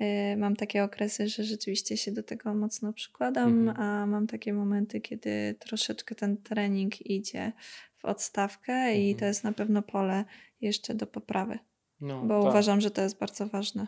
y, 0.01 0.37
mam 0.37 0.57
takie 0.57 0.85
okresy, 0.85 1.29
że 1.29 1.45
rzeczywiście 1.45 1.97
się 1.97 2.13
do 2.13 2.23
tego 2.23 2.55
mocno 2.55 2.93
przykładam, 2.93 3.69
mhm. 3.69 3.81
a 3.81 4.07
mam 4.07 4.27
takie 4.27 4.53
momenty, 4.53 5.01
kiedy 5.01 5.55
troszeczkę 5.59 6.15
ten 6.15 6.37
trening 6.37 7.07
idzie 7.07 7.53
w 7.97 8.05
odstawkę 8.05 8.73
mhm. 8.73 9.01
i 9.01 9.17
to 9.17 9.25
jest 9.25 9.45
na 9.45 9.53
pewno 9.53 9.83
pole 9.83 10.25
jeszcze 10.61 10.95
do 10.95 11.07
poprawy. 11.07 11.59
No, 12.01 12.23
bo 12.23 12.43
tak. 12.43 12.51
uważam, 12.51 12.81
że 12.81 12.91
to 12.91 13.03
jest 13.03 13.19
bardzo 13.19 13.47
ważne. 13.47 13.87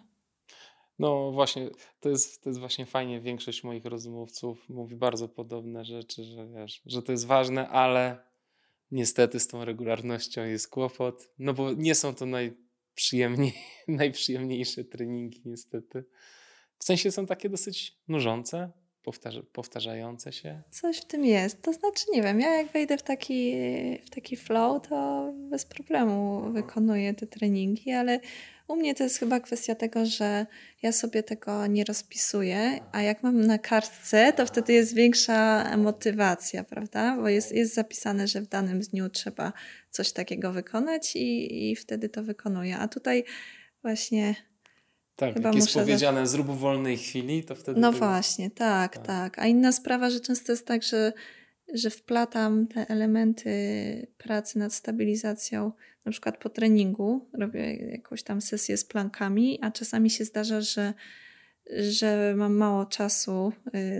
No 0.98 1.32
właśnie, 1.32 1.70
to 2.00 2.08
jest, 2.08 2.42
to 2.42 2.50
jest 2.50 2.60
właśnie 2.60 2.86
fajnie. 2.86 3.20
Większość 3.20 3.64
moich 3.64 3.84
rozmówców 3.84 4.68
mówi 4.68 4.96
bardzo 4.96 5.28
podobne 5.28 5.84
rzeczy, 5.84 6.24
że 6.24 6.46
wiesz, 6.46 6.82
że 6.86 7.02
to 7.02 7.12
jest 7.12 7.26
ważne, 7.26 7.68
ale 7.68 8.18
niestety 8.90 9.40
z 9.40 9.48
tą 9.48 9.64
regularnością 9.64 10.44
jest 10.44 10.68
kłopot. 10.68 11.30
No 11.38 11.54
bo 11.54 11.72
nie 11.72 11.94
są 11.94 12.14
to 12.14 12.26
najprzyjemniej, 12.26 13.54
najprzyjemniejsze 13.88 14.84
treningi, 14.84 15.42
niestety. 15.44 16.04
W 16.78 16.84
sensie 16.84 17.10
są 17.10 17.26
takie 17.26 17.48
dosyć 17.48 17.98
nużące, 18.08 18.70
powtarza, 19.02 19.40
powtarzające 19.52 20.32
się. 20.32 20.62
Coś 20.70 20.98
w 20.98 21.04
tym 21.04 21.24
jest. 21.24 21.62
To 21.62 21.72
znaczy, 21.72 22.04
nie 22.12 22.22
wiem, 22.22 22.40
ja 22.40 22.56
jak 22.56 22.72
wejdę 22.72 22.98
w 22.98 23.02
taki, 23.02 23.54
w 24.04 24.10
taki 24.10 24.36
flow, 24.36 24.88
to 24.88 25.32
bez 25.50 25.64
problemu 25.64 26.42
wykonuję 26.52 27.14
te 27.14 27.26
treningi, 27.26 27.90
ale 27.90 28.20
u 28.68 28.76
mnie 28.76 28.94
to 28.94 29.04
jest 29.04 29.18
chyba 29.18 29.40
kwestia 29.40 29.74
tego, 29.74 30.06
że 30.06 30.46
ja 30.82 30.92
sobie 30.92 31.22
tego 31.22 31.66
nie 31.66 31.84
rozpisuję, 31.84 32.80
a 32.92 33.02
jak 33.02 33.22
mam 33.22 33.40
na 33.40 33.58
kartce, 33.58 34.32
to 34.32 34.46
wtedy 34.46 34.72
jest 34.72 34.94
większa 34.94 35.76
motywacja, 35.76 36.64
prawda? 36.64 37.16
Bo 37.16 37.28
jest, 37.28 37.52
jest 37.52 37.74
zapisane, 37.74 38.28
że 38.28 38.40
w 38.40 38.48
danym 38.48 38.80
dniu 38.80 39.08
trzeba 39.08 39.52
coś 39.90 40.12
takiego 40.12 40.52
wykonać 40.52 41.16
i, 41.16 41.70
i 41.70 41.76
wtedy 41.76 42.08
to 42.08 42.22
wykonuję. 42.22 42.78
A 42.78 42.88
tutaj 42.88 43.24
właśnie 43.82 44.34
tak, 45.16 45.34
Chyba 45.34 45.48
jak 45.48 45.56
jest 45.56 45.74
powiedziane, 45.74 46.26
zrób 46.26 46.46
w 46.46 46.58
wolnej 46.58 46.96
chwili, 46.96 47.44
to 47.44 47.54
wtedy. 47.54 47.80
No 47.80 47.92
właśnie, 47.92 48.50
tak, 48.50 48.96
tak, 48.96 49.06
tak, 49.06 49.38
A 49.38 49.46
inna 49.46 49.72
sprawa, 49.72 50.10
że 50.10 50.20
często 50.20 50.52
jest 50.52 50.66
tak, 50.66 50.82
że, 50.82 51.12
że 51.74 51.90
wplatam 51.90 52.66
te 52.66 52.88
elementy 52.88 53.50
pracy 54.18 54.58
nad 54.58 54.74
stabilizacją, 54.74 55.72
na 56.04 56.12
przykład 56.12 56.36
po 56.36 56.48
treningu, 56.48 57.28
robię 57.32 57.76
jakąś 57.76 58.22
tam 58.22 58.40
sesję 58.40 58.76
z 58.76 58.84
plankami, 58.84 59.58
a 59.62 59.70
czasami 59.70 60.10
się 60.10 60.24
zdarza, 60.24 60.60
że, 60.60 60.94
że 61.90 62.34
mam 62.36 62.54
mało 62.54 62.86
czasu 62.86 63.52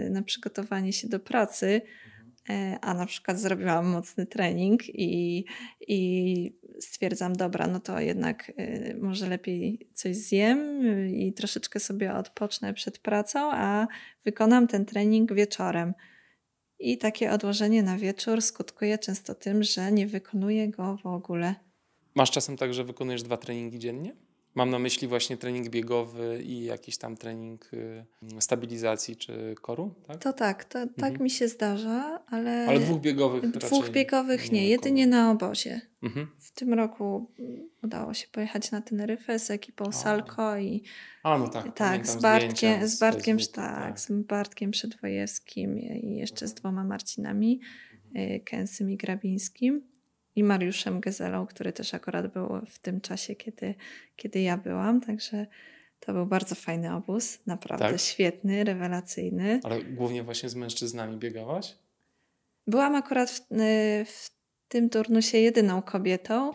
y, 0.07 0.11
na 0.11 0.23
przygotowanie 0.23 0.93
się 0.93 1.09
do 1.09 1.21
pracy, 1.21 1.81
e, 2.51 2.79
a 2.81 2.95
na 2.95 3.07
przykład 3.07 3.41
zrobiłam 3.41 3.87
mocny 3.87 4.27
trening 4.27 4.89
i, 4.89 5.45
i 5.81 6.59
stwierdzam, 6.81 7.33
dobra, 7.33 7.67
no 7.67 7.81
to 7.81 8.01
jednak 8.01 8.53
y, 8.61 8.97
może 9.01 9.29
lepiej 9.29 9.91
coś 9.95 10.17
zjem 10.17 10.83
i 11.15 11.33
troszeczkę 11.33 11.81
sobie 11.81 12.15
odpocznę 12.15 12.75
przed 12.75 12.99
pracą, 12.99 13.51
a 13.53 13.87
wykonam 14.25 14.67
ten 14.67 14.85
trening 14.85 15.35
wieczorem. 15.35 15.95
I 16.79 16.99
takie 16.99 17.33
odłożenie 17.33 17.83
na 17.83 17.97
wieczór 17.97 18.43
skutkuje 18.43 18.99
często 18.99 19.35
tym, 19.35 19.63
że 19.63 19.93
nie 19.93 20.07
wykonuję 20.07 20.69
go 20.69 20.97
w 20.97 21.07
ogóle. 21.07 21.55
Masz 22.15 22.31
czasem 22.31 22.57
tak, 22.57 22.75
że 22.75 22.85
wykonujesz 22.85 23.23
dwa 23.23 23.37
treningi 23.37 23.79
dziennie? 23.79 24.17
Mam 24.59 24.71
na 24.71 24.79
myśli 24.79 25.09
właśnie 25.09 25.37
trening 25.37 25.69
biegowy 25.69 26.43
i 26.43 26.65
jakiś 26.65 26.99
tam 26.99 27.17
trening 27.17 27.71
y, 27.75 28.05
stabilizacji 28.41 29.17
czy 29.17 29.55
koru, 29.63 29.95
tak? 30.07 30.23
To 30.23 30.33
tak, 30.33 30.65
to, 30.65 30.79
tak 30.87 31.11
mhm. 31.11 31.23
mi 31.23 31.31
się 31.31 31.49
zdarza, 31.49 32.23
ale... 32.27 32.67
Ale 32.69 32.81
dwóch 32.81 33.01
biegowych 33.01 33.51
Dwóch 33.51 33.91
biegowych 33.91 34.53
nie, 34.53 34.61
nie 34.61 34.69
jedynie 34.69 35.07
na 35.07 35.31
obozie. 35.31 35.81
Mhm. 36.03 36.27
W 36.39 36.51
tym 36.51 36.75
roku 36.75 37.31
udało 37.83 38.15
się 38.15 38.27
pojechać 38.33 38.71
na 38.71 38.81
Teneryfę 38.81 39.39
z 39.39 39.51
ekipą. 39.51 39.93
Salko 39.93 40.59
i... 40.59 40.83
A, 41.23 41.39
no 41.39 41.49
tak, 41.49 41.77
tak 41.77 42.07
z 42.07 42.17
Bartkiem, 42.17 42.89
z 42.89 42.99
Bartkiem, 42.99 43.41
z 43.41 43.51
tak, 43.51 43.83
tak, 43.83 44.01
z 44.01 44.11
Bartkiem 44.11 44.71
Przedwojewskim 44.71 45.79
i 45.79 46.17
jeszcze 46.17 46.49
z 46.49 46.55
dwoma 46.55 46.85
Marcinami, 46.85 47.61
mhm. 48.15 48.41
Kęsym 48.41 48.91
i 48.91 48.97
Grabińskim 48.97 49.83
i 50.39 50.45
Mariuszem 50.45 51.01
Gezelą, 51.01 51.47
który 51.47 51.73
też 51.73 51.95
akurat 51.95 52.33
był 52.33 52.49
w 52.67 52.79
tym 52.79 53.01
czasie, 53.01 53.35
kiedy, 53.35 53.75
kiedy 54.17 54.41
ja 54.41 54.57
byłam. 54.57 55.01
Także 55.01 55.47
to 56.01 56.13
był 56.13 56.27
bardzo 56.27 56.55
fajny 56.55 56.95
obóz, 56.95 57.39
naprawdę 57.47 57.91
tak? 57.91 58.01
świetny, 58.01 58.65
rewelacyjny. 58.65 59.61
Ale 59.63 59.83
głównie 59.85 60.23
właśnie 60.23 60.49
z 60.49 60.55
mężczyznami 60.55 61.17
biegałaś? 61.17 61.77
Byłam 62.67 62.95
akurat 62.95 63.31
w, 63.31 63.53
y, 63.53 64.05
w 64.05 64.31
tym 64.69 64.91
turnusie 64.91 65.39
jedyną 65.39 65.83
kobietą 65.83 66.53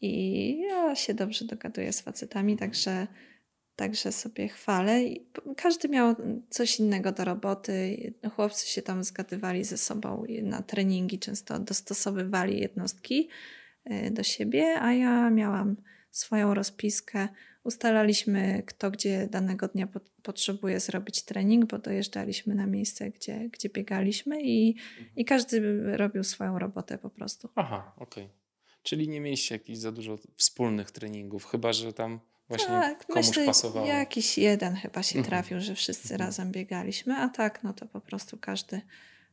i 0.00 0.58
ja 0.60 0.96
się 0.96 1.14
dobrze 1.14 1.44
dogaduję 1.44 1.92
z 1.92 2.00
facetami, 2.00 2.56
także 2.56 3.06
Także 3.80 4.12
sobie 4.12 4.48
chwalę. 4.48 5.00
Każdy 5.56 5.88
miał 5.88 6.16
coś 6.50 6.80
innego 6.80 7.12
do 7.12 7.24
roboty. 7.24 7.96
Chłopcy 8.36 8.68
się 8.68 8.82
tam 8.82 9.04
zgadywali 9.04 9.64
ze 9.64 9.78
sobą 9.78 10.24
na 10.42 10.62
treningi, 10.62 11.18
często 11.18 11.58
dostosowywali 11.58 12.60
jednostki 12.60 13.28
e, 13.84 14.10
do 14.10 14.22
siebie, 14.22 14.80
a 14.80 14.92
ja 14.92 15.30
miałam 15.30 15.76
swoją 16.10 16.54
rozpiskę. 16.54 17.28
Ustalaliśmy, 17.64 18.62
kto 18.66 18.90
gdzie 18.90 19.26
danego 19.26 19.68
dnia 19.68 19.86
po, 19.86 20.00
potrzebuje 20.22 20.80
zrobić 20.80 21.22
trening, 21.22 21.64
bo 21.64 21.78
dojeżdżaliśmy 21.78 22.54
na 22.54 22.66
miejsce, 22.66 23.10
gdzie, 23.10 23.48
gdzie 23.48 23.68
biegaliśmy 23.68 24.42
i, 24.42 24.76
i 25.16 25.24
każdy 25.24 25.82
robił 25.96 26.24
swoją 26.24 26.58
robotę 26.58 26.98
po 26.98 27.10
prostu. 27.10 27.48
Aha, 27.54 27.92
okej. 27.96 28.24
Okay. 28.24 28.36
Czyli 28.82 29.08
nie 29.08 29.20
mieliście 29.20 29.54
jakichś 29.54 29.78
za 29.78 29.92
dużo 29.92 30.18
wspólnych 30.36 30.90
treningów, 30.90 31.44
chyba 31.44 31.72
że 31.72 31.92
tam 31.92 32.20
właśnie 32.56 32.80
tak, 32.80 33.06
komuś 33.06 33.26
myślę, 33.28 33.46
pasowało. 33.46 33.86
Jakiś 33.86 34.38
jeden 34.38 34.74
chyba 34.74 35.02
się 35.02 35.18
Mhm. 35.18 35.30
trafił, 35.30 35.60
że 35.60 35.74
wszyscy 35.74 36.14
Mhm. 36.14 36.20
razem 36.28 36.52
biegaliśmy, 36.52 37.16
a 37.16 37.28
tak, 37.28 37.62
no 37.62 37.72
to 37.72 37.86
po 37.86 38.00
prostu 38.00 38.38
każdy, 38.38 38.80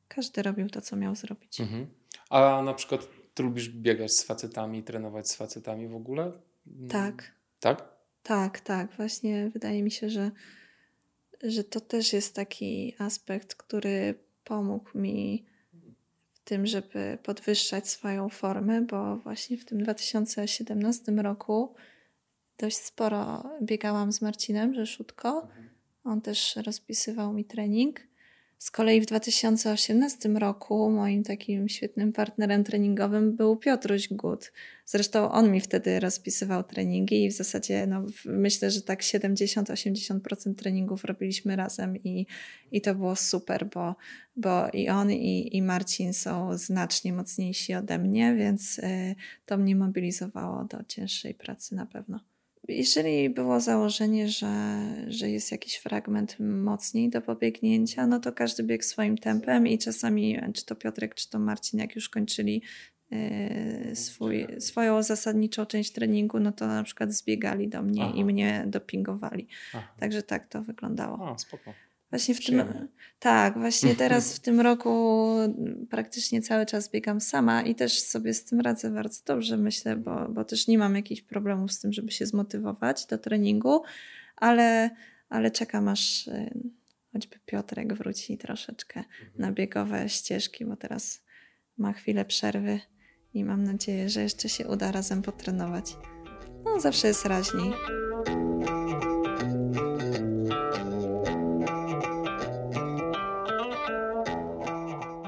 każdy 0.08 0.42
robił 0.44 0.70
to, 0.70 0.82
co 0.82 0.96
miał 0.96 1.16
zrobić. 1.16 1.60
Mhm. 1.62 1.88
A 2.30 2.62
na 2.62 2.74
przykład 2.74 3.02
ty 3.34 3.44
lubisz 3.44 3.70
biegać 3.70 4.12
z 4.12 4.24
facetami, 4.24 4.84
trenować 4.84 5.30
z 5.30 5.36
facetami 5.36 5.88
w 5.88 5.96
ogóle? 5.96 6.32
Mm, 6.68 6.90
Tak, 6.90 7.32
Tak? 7.60 7.90
tak, 8.24 8.60
tak. 8.60 8.92
Właśnie 8.98 9.50
wydaje 9.50 9.84
mi 9.84 9.92
się, 9.92 10.10
że, 10.10 10.32
że 11.44 11.64
to 11.64 11.80
też 11.82 12.14
jest 12.14 12.36
taki 12.36 12.96
aspekt, 13.00 13.56
który 13.56 14.20
pomógł 14.44 14.98
mi 14.98 15.46
w 16.34 16.40
tym, 16.40 16.66
żeby 16.68 17.18
podwyższać 17.24 17.90
swoją 17.90 18.30
formę, 18.30 18.82
bo 18.82 19.18
właśnie 19.18 19.58
w 19.58 19.66
tym 19.66 19.84
2017 19.84 21.12
roku 21.12 21.76
dość 22.58 22.78
sporo 22.78 23.44
biegałam 23.62 24.12
z 24.12 24.22
Marcinem 24.22 24.74
Rzeszutko. 24.74 25.48
On 26.04 26.22
też 26.22 26.56
rozpisywał 26.56 27.34
mi 27.34 27.46
trening. 27.46 28.00
Z 28.58 28.72
kolei 28.72 29.02
w 29.02 29.06
2018 29.06 30.30
roku 30.30 30.90
moim 30.90 31.24
takim 31.24 31.70
świetnym 31.70 32.14
partnerem 32.14 32.64
treningowym 32.64 33.36
był 33.36 33.58
Piotruś 33.58 34.08
Gut. 34.08 34.52
Zresztą 34.86 35.32
on 35.32 35.52
mi 35.52 35.62
wtedy 35.62 36.00
rozpisywał 36.00 36.64
treningi 36.64 37.26
i 37.26 37.30
w 37.30 37.34
zasadzie 37.34 37.88
no, 37.88 38.06
myślę, 38.26 38.72
że 38.72 38.82
tak 38.82 39.02
70-80% 39.02 40.56
treningów 40.56 41.04
robiliśmy 41.04 41.56
razem 41.56 41.98
i, 41.98 42.26
i 42.72 42.82
to 42.82 42.96
było 42.96 43.16
super, 43.16 43.70
bo, 43.74 43.96
bo 44.36 44.70
i 44.70 44.90
on 44.90 45.12
i, 45.12 45.58
i 45.58 45.62
Marcin 45.62 46.14
są 46.14 46.58
znacznie 46.58 47.14
mocniejsi 47.14 47.76
ode 47.76 47.98
mnie, 47.98 48.36
więc 48.36 48.80
y, 48.80 49.16
to 49.46 49.58
mnie 49.58 49.76
mobilizowało 49.76 50.64
do 50.64 50.84
cięższej 50.84 51.34
pracy 51.34 51.76
na 51.76 51.86
pewno. 51.86 52.20
Jeżeli 52.68 53.30
było 53.30 53.60
założenie, 53.60 54.30
że, 54.30 54.80
że 55.08 55.30
jest 55.30 55.52
jakiś 55.52 55.76
fragment 55.76 56.36
mocniej 56.40 57.10
do 57.10 57.22
pobiegnięcia, 57.22 58.08
no 58.08 58.20
to 58.20 58.32
każdy 58.32 58.64
biegł 58.64 58.84
swoim 58.84 59.18
tempem 59.18 59.68
i 59.68 59.78
czasami, 59.78 60.40
czy 60.54 60.66
to 60.66 60.76
Piotrek, 60.76 61.16
czy 61.16 61.30
to 61.30 61.40
Marcin, 61.40 61.80
jak 61.80 61.96
już 61.96 62.10
kończyli 62.10 62.62
e, 63.12 63.96
swój, 63.96 64.48
swoją 64.60 65.04
zasadniczą 65.04 65.66
część 65.66 65.92
treningu, 65.92 66.40
no 66.40 66.52
to 66.52 66.68
na 66.68 66.84
przykład 66.84 67.14
zbiegali 67.14 67.68
do 67.68 67.82
mnie 67.82 68.04
Aha. 68.04 68.14
i 68.16 68.26
mnie 68.26 68.64
dopingowali. 68.68 69.48
Aha. 69.74 69.88
Także 70.00 70.24
tak 70.24 70.46
to 70.46 70.64
wyglądało. 70.64 71.30
A, 71.30 71.38
spoko. 71.38 71.74
Właśnie 72.10 72.36
w 72.36 72.40
Przyjemnie. 72.40 72.74
tym, 72.74 72.88
tak, 73.20 73.60
właśnie 73.60 73.96
teraz 73.96 74.36
w 74.36 74.40
tym 74.40 74.62
roku 74.62 75.28
praktycznie 75.90 76.42
cały 76.42 76.66
czas 76.66 76.92
biegam 76.92 77.22
sama 77.22 77.62
i 77.62 77.76
też 77.76 78.02
sobie 78.02 78.34
z 78.34 78.46
tym 78.46 78.62
radzę 78.62 78.92
bardzo 78.92 79.22
dobrze, 79.26 79.58
myślę, 79.58 79.96
bo, 79.96 80.28
bo 80.30 80.44
też 80.46 80.68
nie 80.68 80.78
mam 80.78 80.96
jakichś 80.96 81.22
problemów 81.22 81.72
z 81.72 81.80
tym, 81.80 81.94
żeby 81.94 82.12
się 82.12 82.26
zmotywować 82.26 83.06
do 83.06 83.18
treningu, 83.18 83.84
ale, 84.36 84.90
ale 85.30 85.52
czekam 85.52 85.88
aż 85.88 86.28
y, 86.28 86.50
choćby 87.14 87.40
Piotrek 87.46 87.94
wróci 87.94 88.38
troszeczkę 88.38 89.04
na 89.38 89.52
biegowe 89.52 90.10
ścieżki, 90.10 90.66
bo 90.66 90.76
teraz 90.76 91.22
ma 91.78 91.94
chwilę 91.94 92.26
przerwy 92.26 92.80
i 93.34 93.44
mam 93.44 93.64
nadzieję, 93.64 94.10
że 94.10 94.22
jeszcze 94.22 94.50
się 94.50 94.68
uda 94.68 94.92
razem 94.92 95.22
potrenować. 95.22 95.96
No, 96.66 96.80
zawsze 96.80 97.08
jest 97.08 97.26
raźniej. 97.26 97.74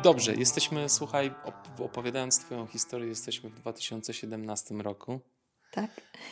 Dobrze, 0.09 0.35
jesteśmy, 0.35 0.89
słuchaj, 0.89 1.31
op- 1.45 1.83
opowiadając 1.83 2.39
Twoją 2.39 2.67
historię, 2.67 3.07
jesteśmy 3.07 3.49
w 3.49 3.55
2017 3.55 4.75
roku. 4.75 5.19
Tak. 5.71 5.89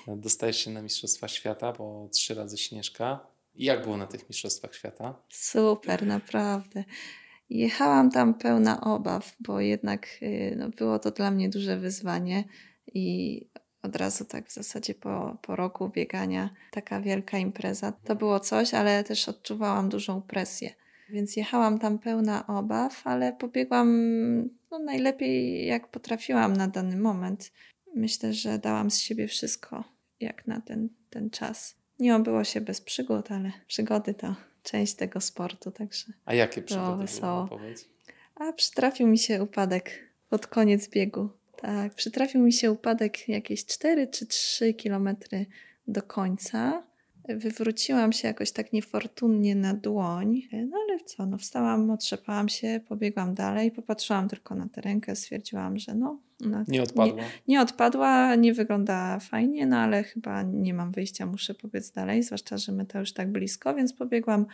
Dostajesz 0.07 0.57
się 0.57 0.71
na 0.71 0.82
Mistrzostwa 0.82 1.28
Świata, 1.28 1.73
bo 1.73 2.09
trzy 2.13 2.34
razy 2.34 2.57
Śnieżka. 2.57 3.28
I 3.55 3.65
Jak 3.65 3.84
było 3.84 3.97
na 3.97 4.07
tych 4.07 4.30
Mistrzostwach 4.30 4.75
Świata? 4.75 5.15
Super, 5.30 6.05
naprawdę. 6.05 6.84
Jechałam 7.49 8.11
tam 8.11 8.34
pełna 8.34 8.82
obaw, 8.82 9.36
bo 9.39 9.59
jednak 9.59 10.07
y, 10.21 10.55
no, 10.57 10.69
było 10.69 10.99
to 10.99 11.11
dla 11.11 11.32
mnie 11.32 11.49
duże 11.49 11.78
wyzwanie 11.78 12.43
i 12.93 13.41
od 13.84 13.95
razu 13.95 14.25
tak 14.25 14.49
w 14.49 14.53
zasadzie 14.53 14.93
po, 14.95 15.38
po 15.41 15.55
roku 15.55 15.89
biegania 15.89 16.49
taka 16.71 17.01
wielka 17.01 17.38
impreza. 17.38 17.91
To 17.91 18.15
było 18.15 18.39
coś, 18.39 18.73
ale 18.73 19.03
też 19.03 19.30
odczuwałam 19.30 19.89
dużą 19.89 20.21
presję. 20.21 20.75
Więc 21.09 21.35
jechałam 21.35 21.79
tam 21.79 21.99
pełna 21.99 22.47
obaw, 22.47 23.01
ale 23.07 23.33
pobiegłam 23.33 23.89
no, 24.71 24.79
najlepiej 24.79 25.65
jak 25.67 25.87
potrafiłam 25.87 26.53
na 26.53 26.67
dany 26.67 26.97
moment. 26.97 27.51
Myślę, 27.95 28.33
że 28.33 28.59
dałam 28.59 28.91
z 28.91 28.99
siebie 28.99 29.27
wszystko 29.27 29.83
jak 30.19 30.47
na 30.47 30.61
ten, 30.61 30.89
ten 31.09 31.29
czas. 31.29 31.75
Nie 31.99 32.15
obyło 32.15 32.43
się 32.43 32.61
bez 32.61 32.81
przygód, 32.81 33.31
ale 33.31 33.51
przygody 33.67 34.13
to 34.13 34.35
część 34.63 34.93
tego 34.93 35.21
sportu, 35.21 35.71
także. 35.71 36.05
A 36.25 36.33
jakie 36.33 36.61
przygody 36.61 37.01
wesoło. 37.01 37.49
A 38.35 38.53
przytrafił 38.53 39.07
mi 39.07 39.17
się 39.17 39.43
upadek 39.43 39.91
pod 40.29 40.47
koniec 40.47 40.89
biegu. 40.89 41.29
Tak, 41.57 41.93
przytrafił 41.93 42.41
mi 42.41 42.53
się 42.53 42.71
upadek 42.71 43.29
jakieś 43.29 43.65
4 43.65 44.07
czy 44.07 44.25
3 44.25 44.73
kilometry 44.73 45.45
do 45.87 46.01
końca. 46.01 46.83
Wywróciłam 47.28 48.13
się 48.13 48.28
jakoś 48.28 48.51
tak 48.51 48.73
niefortunnie 48.73 49.55
na 49.55 49.73
dłoń. 49.73 50.41
No 50.51 50.78
ale 50.88 50.99
co, 50.99 51.25
no 51.25 51.38
wstałam, 51.38 51.89
otrzepałam 51.89 52.49
się, 52.49 52.80
pobiegłam 52.88 53.34
dalej, 53.34 53.71
popatrzyłam 53.71 54.30
tylko 54.30 54.55
na 54.55 54.69
tę 54.69 54.82
rękę, 54.82 55.15
stwierdziłam, 55.15 55.80
że 55.80 55.95
no... 55.95 56.19
no 56.39 56.63
Nie 56.67 56.84
odpadła? 56.84 57.23
nie 57.47 57.61
odpadła, 57.61 58.36
nie 58.36 58.53
wygląda 58.53 59.19
fajnie, 59.19 59.65
no 59.65 59.78
ale 59.78 60.03
chyba 60.03 60.43
nie 60.43 60.73
mam 60.73 60.91
wyjścia, 60.91 61.25
muszę 61.25 61.53
pobiec 61.53 61.91
dalej, 61.91 62.23
zwłaszcza, 62.23 62.57
że 62.57 62.71
meta 62.71 62.99
już 62.99 63.13
tak 63.13 63.32
blisko, 63.32 63.75
więc 63.75 63.93
pobiegłam 63.93 64.45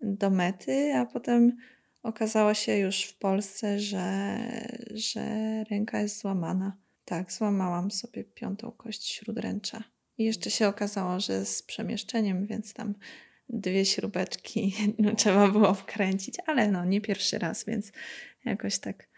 do 0.00 0.30
mety, 0.30 0.94
a 0.94 1.06
potem 1.06 1.56
okazało 2.02 2.54
się 2.54 2.76
już 2.76 3.02
w 3.02 3.18
Polsce, 3.18 3.80
że, 3.80 4.38
że 4.90 5.24
ręka 5.70 6.00
jest 6.00 6.20
złamana. 6.20 6.76
Tak, 7.04 7.32
złamałam 7.32 7.90
sobie 7.90 8.24
piątą 8.24 8.70
kość 8.70 9.06
śródręcza. 9.06 9.84
I 10.18 10.24
jeszcze 10.24 10.50
się 10.50 10.68
okazało, 10.68 11.20
że 11.20 11.44
z 11.44 11.62
przemieszczeniem, 11.62 12.46
więc 12.46 12.74
tam 12.74 12.94
dwie 13.48 13.84
śrubeczki 13.84 14.74
no, 14.98 15.14
trzeba 15.14 15.48
było 15.48 15.74
wkręcić, 15.74 16.34
ale 16.46 16.70
no 16.70 16.84
nie 16.84 17.00
pierwszy 17.00 17.38
raz, 17.38 17.64
więc 17.64 17.92
jakoś 18.44 18.78
tak 18.78 19.08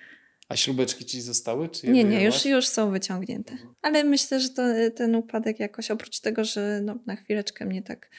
A 0.49 0.57
śrubeczki 0.57 1.05
ci 1.05 1.21
zostały? 1.21 1.69
Czy 1.69 1.89
nie, 1.89 2.05
nie, 2.05 2.25
już, 2.25 2.45
już 2.45 2.69
są 2.69 2.91
wyciągnięte. 2.91 3.57
Ale 3.83 4.05
myślę, 4.05 4.41
że 4.41 4.49
to, 4.49 4.63
ten 4.95 5.15
upadek 5.15 5.61
jakoś, 5.61 5.91
oprócz 5.91 6.21
tego, 6.21 6.45
że 6.45 6.81
no, 6.85 6.99
na 7.07 7.17
chwileczkę 7.17 7.65
mnie 7.65 7.83
tak 7.83 8.11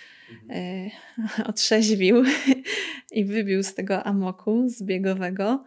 e, 0.49 0.89
otrzeźwił 1.49 2.23
i 3.11 3.25
wybił 3.25 3.63
z 3.63 3.73
tego 3.73 4.03
amoku 4.03 4.63
zbiegowego, 4.67 5.63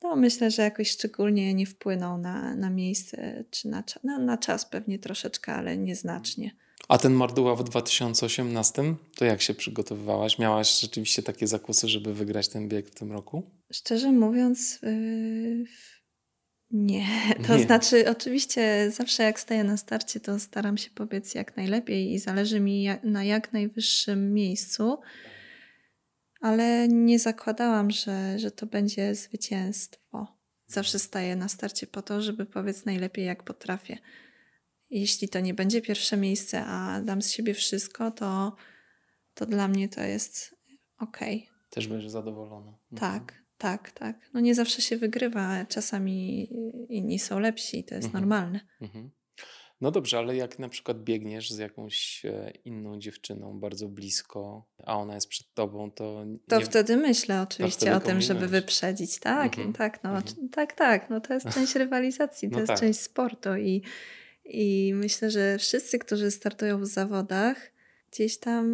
to 0.00 0.16
myślę, 0.16 0.50
że 0.50 0.62
jakoś 0.62 0.90
szczególnie 0.90 1.54
nie 1.54 1.66
wpłynął 1.66 2.18
na, 2.18 2.54
na 2.54 2.70
miejsce 2.70 3.44
czy 3.50 3.68
na, 3.68 3.84
na, 4.04 4.18
na 4.18 4.38
czas 4.38 4.64
pewnie 4.64 4.98
troszeczkę, 4.98 5.54
ale 5.54 5.76
nieznacznie. 5.76 6.50
A 6.88 6.98
ten 6.98 7.12
Marduła 7.12 7.56
w 7.56 7.64
2018, 7.64 8.94
to 9.16 9.24
jak 9.24 9.42
się 9.42 9.54
przygotowywałaś? 9.54 10.38
Miałaś 10.38 10.80
rzeczywiście 10.80 11.22
takie 11.22 11.46
zakusy, 11.46 11.88
żeby 11.88 12.14
wygrać 12.14 12.48
ten 12.48 12.68
bieg 12.68 12.86
w 12.86 12.94
tym 12.94 13.12
roku? 13.12 13.50
Szczerze 13.72 14.12
mówiąc, 14.12 14.78
yy, 14.82 15.64
nie. 16.70 17.06
To 17.46 17.56
Nie. 17.56 17.64
znaczy, 17.64 18.10
oczywiście, 18.10 18.90
zawsze 18.90 19.22
jak 19.22 19.40
staję 19.40 19.64
na 19.64 19.76
starcie, 19.76 20.20
to 20.20 20.38
staram 20.38 20.78
się 20.78 20.90
pobiec 20.90 21.34
jak 21.34 21.56
najlepiej 21.56 22.12
i 22.12 22.18
zależy 22.18 22.60
mi 22.60 22.82
jak, 22.82 23.04
na 23.04 23.24
jak 23.24 23.52
najwyższym 23.52 24.34
miejscu, 24.34 24.98
ale 26.40 26.88
nie 26.88 27.18
zakładałam, 27.18 27.90
że, 27.90 28.38
że 28.38 28.50
to 28.50 28.66
będzie 28.66 29.14
zwycięstwo. 29.14 30.36
Zawsze 30.66 30.98
staję 30.98 31.36
na 31.36 31.48
starcie 31.48 31.86
po 31.86 32.02
to, 32.02 32.22
żeby 32.22 32.46
pobiec 32.46 32.84
najlepiej 32.84 33.24
jak 33.24 33.42
potrafię. 33.42 33.98
Jeśli 34.90 35.28
to 35.28 35.40
nie 35.40 35.54
będzie 35.54 35.82
pierwsze 35.82 36.16
miejsce, 36.16 36.64
a 36.66 37.00
dam 37.00 37.22
z 37.22 37.30
siebie 37.30 37.54
wszystko, 37.54 38.10
to, 38.10 38.56
to 39.34 39.46
dla 39.46 39.68
mnie 39.68 39.88
to 39.88 40.00
jest 40.02 40.56
okej. 40.98 41.48
Też 41.70 41.88
będziesz 41.88 42.10
zadowolona. 42.10 42.78
Mhm. 42.92 43.12
Tak, 43.12 43.42
tak, 43.58 43.90
tak. 43.90 44.30
No 44.34 44.40
nie 44.40 44.54
zawsze 44.54 44.82
się 44.82 44.96
wygrywa, 44.96 45.64
czasami 45.64 46.48
inni 46.88 47.18
są 47.18 47.38
lepsi, 47.38 47.84
to 47.84 47.94
jest 47.94 48.06
Mhm. 48.06 48.22
normalne. 48.24 48.60
Mhm. 48.80 49.10
No 49.80 49.90
dobrze, 49.90 50.18
ale 50.18 50.36
jak 50.36 50.58
na 50.58 50.68
przykład 50.68 51.02
biegniesz 51.04 51.50
z 51.50 51.58
jakąś 51.58 52.24
e, 52.24 52.52
inną 52.64 52.98
dziewczyną 52.98 53.60
bardzo 53.60 53.88
blisko, 53.88 54.64
a 54.84 54.96
ona 54.96 55.14
jest 55.14 55.28
przed 55.28 55.54
tobą, 55.54 55.90
to. 55.90 56.24
To 56.48 56.58
nie... 56.58 56.64
wtedy 56.64 56.96
myślę 56.96 57.42
oczywiście 57.42 57.80
wtedy 57.80 57.96
o 57.96 58.00
tym, 58.00 58.20
żeby 58.20 58.48
wyprzedzić. 58.48 59.18
Tak, 59.18 59.58
Mhm, 59.58 59.72
tak, 59.72 60.04
no, 60.04 60.10
mhm. 60.10 60.48
tak, 60.48 60.72
tak. 60.72 61.10
No 61.10 61.20
to 61.20 61.34
jest 61.34 61.48
część 61.54 61.74
rywalizacji, 61.74 62.48
to 62.48 62.52
No 62.52 62.60
jest 62.60 62.68
tak. 62.68 62.80
część 62.80 63.00
sportu 63.00 63.56
i, 63.56 63.82
I 64.44 64.92
myślę, 64.94 65.30
że 65.30 65.58
wszyscy, 65.58 65.98
którzy 65.98 66.30
startują 66.30 66.80
w 66.80 66.86
zawodach, 66.86 67.72
gdzieś 68.12 68.38
tam 68.38 68.66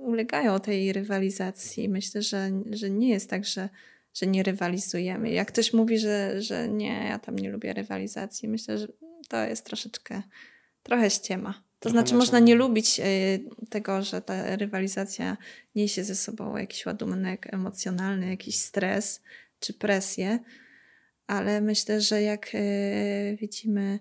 ulegają 0.00 0.60
tej 0.60 0.92
rywalizacji. 0.92 1.88
Myślę, 1.88 2.22
że, 2.22 2.50
że 2.70 2.90
nie 2.90 3.08
jest 3.08 3.30
tak, 3.30 3.44
że, 3.44 3.68
że 4.14 4.26
nie 4.26 4.42
rywalizujemy. 4.42 5.30
Jak 5.30 5.48
ktoś 5.48 5.72
mówi, 5.72 5.98
że, 5.98 6.42
że 6.42 6.68
nie, 6.68 7.06
ja 7.08 7.18
tam 7.18 7.36
nie 7.36 7.50
lubię 7.50 7.72
rywalizacji, 7.72 8.48
myślę, 8.48 8.78
że 8.78 8.88
to 9.28 9.44
jest 9.44 9.64
troszeczkę, 9.64 10.22
trochę 10.82 11.10
ściema. 11.10 11.52
To 11.52 11.88
trochę 11.88 11.92
znaczy, 11.92 12.14
można 12.14 12.38
nie 12.38 12.54
lubić 12.54 13.00
y, 13.00 13.04
tego, 13.70 14.02
że 14.02 14.22
ta 14.22 14.56
rywalizacja 14.56 15.36
niesie 15.74 16.04
ze 16.04 16.14
sobą 16.14 16.56
jakiś 16.56 16.86
ładunek 16.86 17.54
emocjonalny, 17.54 18.30
jakiś 18.30 18.58
stres 18.58 19.22
czy 19.60 19.74
presję, 19.74 20.38
ale 21.26 21.60
myślę, 21.60 22.00
że 22.00 22.22
jak 22.22 22.54
y, 22.54 23.36
widzimy 23.40 23.98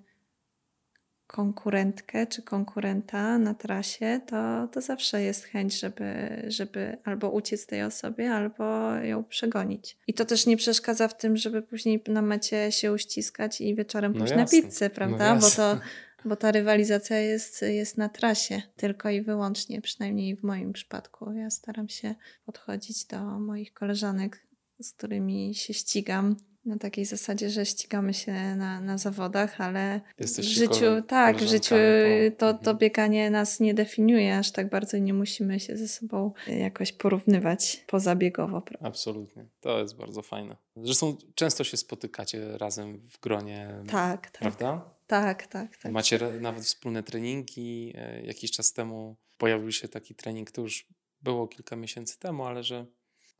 konkurentkę 1.29 2.27
czy 2.27 2.41
konkurenta 2.41 3.37
na 3.37 3.53
trasie, 3.53 4.21
to, 4.27 4.67
to 4.67 4.81
zawsze 4.81 5.21
jest 5.21 5.43
chęć, 5.43 5.79
żeby, 5.79 6.05
żeby 6.47 6.97
albo 7.03 7.29
uciec 7.29 7.65
tej 7.65 7.83
osobie, 7.83 8.31
albo 8.31 8.93
ją 8.95 9.23
przegonić. 9.23 9.97
I 10.07 10.13
to 10.13 10.25
też 10.25 10.45
nie 10.45 10.57
przeszkadza 10.57 11.07
w 11.07 11.17
tym, 11.17 11.37
żeby 11.37 11.61
później 11.61 12.03
na 12.07 12.21
mecie 12.21 12.71
się 12.71 12.93
uściskać 12.93 13.61
i 13.61 13.75
wieczorem 13.75 14.13
no 14.13 14.19
pójść 14.19 14.33
no 14.33 14.39
na 14.39 14.47
pizzę, 14.47 14.89
prawda? 14.89 15.35
No 15.35 15.41
bo, 15.41 15.49
to, 15.49 15.79
bo 16.25 16.35
ta 16.35 16.51
rywalizacja 16.51 17.19
jest, 17.19 17.61
jest 17.61 17.97
na 17.97 18.09
trasie 18.09 18.61
tylko 18.75 19.09
i 19.09 19.21
wyłącznie, 19.21 19.81
przynajmniej 19.81 20.35
w 20.35 20.43
moim 20.43 20.73
przypadku. 20.73 21.31
Ja 21.31 21.49
staram 21.49 21.89
się 21.89 22.15
podchodzić 22.45 23.05
do 23.05 23.39
moich 23.39 23.73
koleżanek, 23.73 24.47
z 24.81 24.91
którymi 24.91 25.55
się 25.55 25.73
ścigam 25.73 26.35
na 26.65 26.77
takiej 26.77 27.05
zasadzie, 27.05 27.49
że 27.49 27.65
ścigamy 27.65 28.13
się 28.13 28.31
na, 28.55 28.81
na 28.81 28.97
zawodach, 28.97 29.61
ale 29.61 30.01
w 30.19 30.41
życiu, 30.41 31.01
tak, 31.07 31.37
w 31.37 31.47
życiu 31.47 31.75
to, 32.37 32.53
to 32.53 32.59
mhm. 32.59 32.77
bieganie 32.77 33.29
nas 33.29 33.59
nie 33.59 33.73
definiuje 33.73 34.37
aż 34.37 34.51
tak 34.51 34.69
bardzo 34.69 34.97
i 34.97 35.01
nie 35.01 35.13
musimy 35.13 35.59
się 35.59 35.77
ze 35.77 35.87
sobą 35.87 36.33
jakoś 36.47 36.91
porównywać 36.91 37.83
pozabiegowo. 37.87 38.63
Absolutnie. 38.81 39.45
To 39.59 39.79
jest 39.79 39.97
bardzo 39.97 40.21
fajne. 40.21 40.57
Zresztą 40.75 41.17
często 41.35 41.63
się 41.63 41.77
spotykacie 41.77 42.57
razem 42.57 43.09
w 43.09 43.19
gronie, 43.19 43.69
tak, 43.87 44.31
tak. 44.31 44.41
prawda? 44.41 44.99
Tak, 45.07 45.47
tak, 45.47 45.77
tak. 45.77 45.91
Macie 45.91 46.19
nawet 46.41 46.63
wspólne 46.63 47.03
treningi. 47.03 47.93
E, 47.95 48.21
jakiś 48.21 48.51
czas 48.51 48.73
temu 48.73 49.15
pojawił 49.37 49.71
się 49.71 49.87
taki 49.87 50.15
trening, 50.15 50.51
to 50.51 50.61
już 50.61 50.87
było 51.21 51.47
kilka 51.47 51.75
miesięcy 51.75 52.19
temu, 52.19 52.43
ale 52.43 52.63
że, 52.63 52.85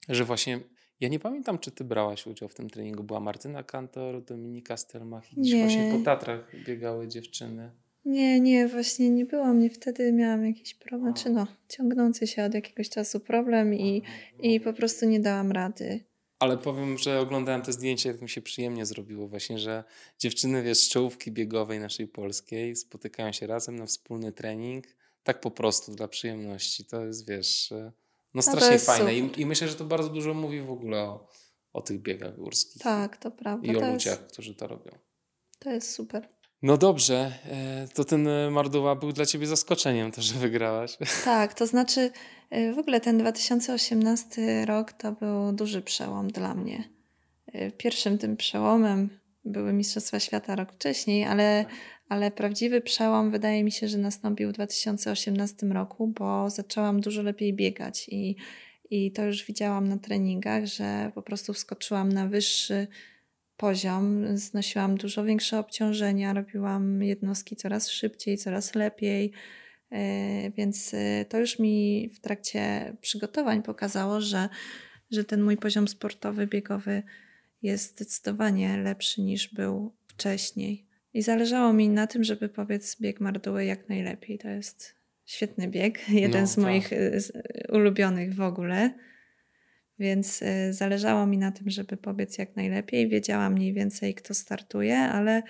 że 0.10 0.26
właśnie 0.26 0.60
ja 1.00 1.10
nie 1.10 1.20
pamiętam, 1.20 1.60
czy 1.60 1.72
ty 1.72 1.84
brałaś 1.84 2.28
udział 2.28 2.50
w 2.50 2.54
tym 2.54 2.70
treningu. 2.70 3.04
Była 3.04 3.20
Martyna 3.20 3.64
Kantor, 3.64 4.24
Dominika 4.24 4.78
Stelmach 4.78 5.34
i 5.34 5.42
gdzieś 5.42 5.54
nie. 5.54 5.64
właśnie 5.64 5.92
po 5.98 6.06
Tatrach 6.06 6.56
biegały 6.66 7.08
dziewczyny. 7.08 7.72
Nie, 8.06 8.40
nie, 8.40 8.68
właśnie 8.68 9.10
nie 9.10 9.26
było 9.26 9.46
mnie 9.46 9.70
wtedy, 9.70 10.14
miałam 10.14 10.46
jakiś 10.46 10.74
problem, 10.74 11.14
czy 11.14 11.30
no, 11.30 11.48
ciągnący 11.70 12.28
się 12.28 12.44
od 12.44 12.54
jakiegoś 12.54 12.90
czasu 12.90 13.20
problem 13.20 13.74
i, 13.74 14.04
i 14.40 14.60
po 14.60 14.74
prostu 14.74 15.06
nie 15.06 15.20
dałam 15.20 15.52
rady. 15.52 16.04
Ale 16.40 16.58
powiem, 16.58 16.98
że 16.98 17.20
oglądałem 17.20 17.62
te 17.62 17.74
zdjęcia, 17.74 18.12
jak 18.12 18.22
mi 18.22 18.30
się 18.30 18.42
przyjemnie 18.42 18.86
zrobiło 18.86 19.28
właśnie, 19.28 19.60
że 19.60 19.84
dziewczyny, 20.20 20.64
wiesz, 20.64 20.78
z 20.78 20.90
czołówki 20.90 21.32
biegowej 21.32 21.80
naszej 21.80 22.08
polskiej 22.08 22.76
spotykają 22.76 23.32
się 23.32 23.48
razem 23.48 23.76
na 23.76 23.86
wspólny 23.86 24.32
trening, 24.32 24.86
tak 25.24 25.42
po 25.42 25.52
prostu 25.52 25.96
dla 25.96 26.08
przyjemności. 26.08 26.86
To 26.86 27.06
jest, 27.06 27.28
wiesz, 27.28 27.74
no 28.34 28.42
strasznie 28.42 28.72
no 28.72 28.80
fajne 28.80 29.16
I, 29.16 29.42
I, 29.42 29.46
myślę, 29.46 29.68
że 29.68 29.76
to 29.76 29.86
bardzo 29.86 30.10
dużo 30.10 30.34
mówi 30.34 30.62
w 30.62 30.72
ogóle 30.72 31.02
o, 31.02 31.30
o 31.74 31.82
tych 31.82 32.02
biegach 32.02 32.36
górskich. 32.36 32.82
Tak, 32.82 33.18
to 33.18 33.32
prawda. 33.32 33.72
I 33.72 33.76
o 33.76 33.80
to 33.80 33.92
ludziach, 33.92 34.20
jest, 34.20 34.34
którzy 34.34 34.56
to 34.56 34.68
robią. 34.68 34.92
To 35.60 35.72
jest 35.72 35.92
super. 35.92 36.30
No 36.62 36.78
dobrze, 36.78 37.32
e, 37.46 37.88
to 37.94 38.04
ten 38.04 38.28
e, 38.28 38.52
Marduła 38.52 38.96
był 38.96 39.12
dla 39.12 39.26
ciebie 39.26 39.48
zaskoczeniem 39.48 40.12
to, 40.12 40.22
że 40.22 40.34
wygrałaś. 40.34 40.98
Tak, 41.26 41.54
to 41.54 41.68
znaczy 41.68 42.12
e, 42.50 42.74
w 42.74 42.78
ogóle 42.80 43.02
ten 43.02 43.18
2018 43.18 44.66
rok 44.66 44.94
to 44.94 45.12
był 45.12 45.52
duży 45.52 45.82
przełom 45.82 46.28
dla 46.28 46.54
mnie. 46.54 46.90
Pierwszym 47.78 48.18
tym 48.18 48.38
przełomem 48.38 49.20
były 49.46 49.74
Mistrzostwa 49.74 50.20
Świata 50.20 50.56
rok 50.56 50.74
wcześniej, 50.74 51.26
ale, 51.26 51.66
ale 52.10 52.32
prawdziwy 52.32 52.82
przełom 52.82 53.32
wydaje 53.32 53.64
mi 53.64 53.72
się, 53.72 53.88
że 53.88 53.98
nastąpił 53.98 54.50
w 54.50 54.54
2018 54.54 55.66
roku, 55.68 56.08
bo 56.08 56.50
zaczęłam 56.50 57.02
dużo 57.02 57.22
lepiej 57.22 57.54
biegać 57.54 58.10
i, 58.10 58.36
i 58.90 59.12
to 59.12 59.26
już 59.26 59.46
widziałam 59.46 59.88
na 59.88 59.98
treningach, 59.98 60.66
że 60.66 61.12
po 61.16 61.22
prostu 61.22 61.54
wskoczyłam 61.54 62.12
na 62.12 62.28
wyższy 62.28 62.88
poziom, 63.58 64.38
znosiłam 64.38 64.98
dużo 64.98 65.24
większe 65.24 65.60
obciążenia, 65.60 66.34
robiłam 66.34 67.04
jednostki 67.04 67.56
coraz 67.56 67.90
szybciej, 67.90 68.38
coraz 68.38 68.76
lepiej. 68.76 69.32
E, 69.92 70.52
więc 70.52 70.94
e, 70.94 71.26
to 71.26 71.40
już 71.40 71.60
mi 71.60 72.10
w 72.14 72.20
trakcie 72.20 72.94
przygotowań 73.02 73.64
pokazało, 73.64 74.22
że, 74.22 74.50
że 75.12 75.24
ten 75.24 75.42
mój 75.42 75.58
poziom 75.58 75.88
sportowy, 75.88 76.48
biegowy 76.48 77.04
jest 77.62 77.96
zdecydowanie 77.96 78.78
lepszy 78.78 79.22
niż 79.22 79.54
był 79.54 79.96
wcześniej. 80.08 80.89
I 81.14 81.22
zależało 81.22 81.74
mi 81.74 81.90
na 81.90 82.08
tym, 82.08 82.24
żeby 82.24 82.50
powiedz 82.50 83.02
bieg 83.02 83.20
Marduły 83.20 83.66
jak 83.66 83.90
najlepiej. 83.90 84.38
To 84.38 84.48
jest 84.48 84.96
świetny 85.26 85.68
bieg, 85.68 86.10
jeden 86.26 86.42
no, 86.42 86.48
z 86.48 86.58
moich 86.58 86.90
tak. 86.90 87.72
ulubionych 87.72 88.36
w 88.36 88.42
ogóle. 88.42 88.94
Więc 90.00 90.42
y, 90.42 90.74
zależało 90.74 91.26
mi 91.26 91.38
na 91.38 91.52
tym, 91.52 91.70
żeby 91.70 91.98
pobiec 91.98 92.38
jak 92.38 92.56
najlepiej. 92.56 93.10
Wiedziałam 93.10 93.54
mniej 93.54 93.74
więcej, 93.74 94.16
kto 94.16 94.34
startuje, 94.34 95.00
ale 95.00 95.38
y, 95.40 95.44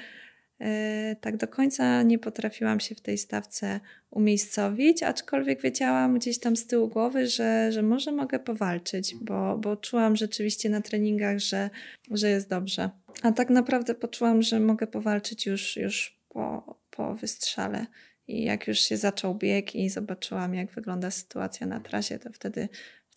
tak 1.22 1.38
do 1.38 1.47
końca 1.47 2.03
nie 2.03 2.20
potrafiłam 2.20 2.80
się 2.80 2.95
w 2.95 3.01
tej 3.01 3.18
stawce 3.18 3.80
umiejscowić, 4.12 5.03
aczkolwiek 5.03 5.62
wiedziałam 5.62 6.16
gdzieś 6.20 6.39
tam 6.39 6.55
z 6.55 6.68
tyłu 6.68 6.88
głowy, 6.88 7.28
że, 7.28 7.72
że 7.72 7.82
może 7.82 8.12
mogę 8.12 8.39
powalczyć, 8.39 9.16
bo, 9.22 9.57
bo 9.57 9.76
czułam 9.76 10.16
rzeczywiście 10.16 10.70
na 10.70 10.82
treningach, 10.82 11.39
że, 11.39 11.70
że 12.12 12.30
jest 12.30 12.49
dobrze. 12.49 12.89
A 13.22 13.32
tak 13.32 13.49
naprawdę 13.49 13.95
poczułam, 13.95 14.41
że 14.41 14.60
mogę 14.60 14.88
powalczyć 14.88 15.45
już, 15.45 15.78
już 15.78 16.20
po, 16.30 16.76
po 16.91 17.16
wystrzale. 17.16 17.86
I 18.28 18.43
jak 18.43 18.68
już 18.68 18.80
się 18.80 18.97
zaczął 18.97 19.36
bieg 19.36 19.76
i 19.76 19.89
zobaczyłam, 19.89 20.53
jak 20.53 20.72
wygląda 20.72 21.12
sytuacja 21.12 21.68
na 21.68 21.80
trasie, 21.80 22.20
to 22.20 22.32
wtedy 22.34 22.70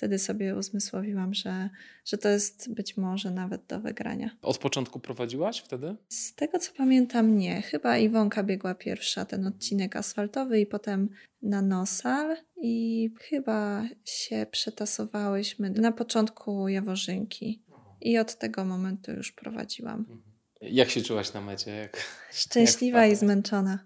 wtedy 0.03 0.19
sobie 0.19 0.57
uzmysłowiłam, 0.57 1.35
że, 1.35 1.71
że 2.05 2.19
to 2.19 2.29
jest 2.29 2.75
być 2.75 2.97
może 2.97 3.31
nawet 3.31 3.67
do 3.67 3.81
wygrania. 3.81 4.31
Od 4.43 4.59
początku 4.59 5.01
prowadziłaś 5.01 5.59
wtedy? 5.59 5.97
Z 6.09 6.35
tego 6.35 6.59
co 6.59 6.73
pamiętam, 6.77 7.39
nie. 7.39 7.63
Chyba 7.63 7.99
Iwonka 7.99 8.43
biegła 8.43 8.75
pierwsza 8.75 9.25
ten 9.25 9.47
odcinek 9.47 9.97
asfaltowy 9.97 10.61
i 10.61 10.67
potem 10.67 11.09
na 11.43 11.63
Nosal 11.63 12.37
i 12.63 13.11
chyba 13.21 13.89
się 14.05 14.47
przetasowałyśmy 14.51 15.71
na 15.71 15.93
początku 15.93 16.69
Jaworzynki 16.69 17.63
i 18.01 18.19
od 18.19 18.39
tego 18.39 18.65
momentu 18.65 19.13
już 19.13 19.33
prowadziłam. 19.33 19.99
Mhm. 19.99 20.23
Jak 20.61 20.91
się 20.91 21.03
czułaś 21.03 21.33
na 21.33 21.41
mecie? 21.41 21.71
Jak, 21.71 22.05
Szczęśliwa 22.33 23.05
jak 23.05 23.13
i 23.13 23.17
zmęczona. 23.17 23.79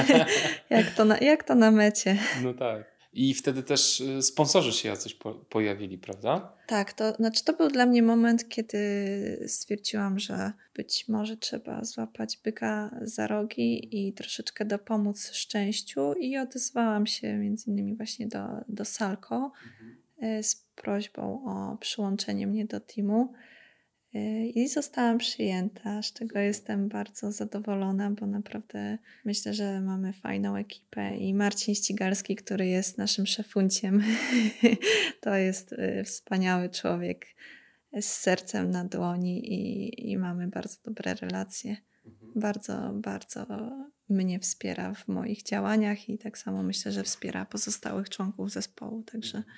jak, 0.70 0.90
to 0.90 1.04
na, 1.04 1.18
jak 1.18 1.44
to 1.44 1.54
na 1.54 1.70
mecie. 1.70 2.18
No 2.42 2.54
tak. 2.54 2.91
I 3.12 3.34
wtedy 3.34 3.62
też 3.62 4.00
y, 4.00 4.22
sponsorzy 4.22 4.72
się 4.72 4.88
jacyś 4.88 5.14
po, 5.14 5.34
pojawili, 5.34 5.98
prawda? 5.98 6.56
Tak, 6.66 6.92
to 6.92 7.14
znaczy 7.14 7.44
to 7.44 7.52
był 7.52 7.68
dla 7.68 7.86
mnie 7.86 8.02
moment, 8.02 8.48
kiedy 8.48 8.78
stwierdziłam, 9.46 10.18
że 10.18 10.52
być 10.74 11.08
może 11.08 11.36
trzeba 11.36 11.84
złapać 11.84 12.38
byka 12.44 12.98
za 13.02 13.26
rogi 13.26 13.88
i 14.06 14.12
troszeczkę 14.12 14.64
dopomóc 14.64 15.30
szczęściu 15.32 16.12
i 16.12 16.38
odezwałam 16.38 17.06
się 17.06 17.36
między 17.36 17.70
innymi 17.70 17.96
właśnie 17.96 18.28
do, 18.28 18.38
do 18.68 18.84
Salko 18.84 19.52
mhm. 19.64 20.02
Y, 20.22 20.42
z 20.42 20.54
prośbą 20.74 21.44
o 21.44 21.76
przyłączenie 21.76 22.46
mnie 22.46 22.64
do 22.64 22.80
teamu. 22.80 23.32
Y, 24.14 24.46
I 24.54 24.68
zostałam 24.68 25.18
przyjęta, 25.18 26.02
z 26.02 26.12
czego 26.12 26.38
jestem 26.38 26.88
bardzo 26.88 27.32
zadowolona, 27.32 28.10
bo 28.10 28.26
naprawdę 28.26 28.98
myślę, 29.24 29.54
że 29.54 29.80
mamy 29.80 30.12
fajną 30.12 30.56
ekipę 30.56 31.16
i 31.16 31.34
Marcin 31.34 31.74
Ścigalski, 31.74 32.36
który 32.36 32.66
jest 32.66 32.98
naszym 32.98 33.26
szefunciem, 33.26 34.02
to 35.20 35.36
jest 35.36 35.72
y, 35.72 36.04
wspaniały 36.04 36.68
człowiek 36.68 37.26
z 38.00 38.06
sercem 38.06 38.70
na 38.70 38.84
dłoni 38.84 39.52
i, 39.52 40.10
i 40.10 40.18
mamy 40.18 40.48
bardzo 40.48 40.76
dobre 40.84 41.14
relacje. 41.14 41.76
Mhm. 42.06 42.32
Bardzo, 42.36 42.90
bardzo 42.94 43.46
mnie 44.08 44.38
wspiera 44.38 44.94
w 44.94 45.08
moich 45.08 45.42
działaniach 45.42 46.08
i 46.08 46.18
tak 46.18 46.38
samo 46.38 46.62
myślę, 46.62 46.92
że 46.92 47.02
wspiera 47.02 47.44
pozostałych 47.46 48.08
członków 48.08 48.50
zespołu, 48.50 49.02
także 49.02 49.38
mhm. 49.38 49.56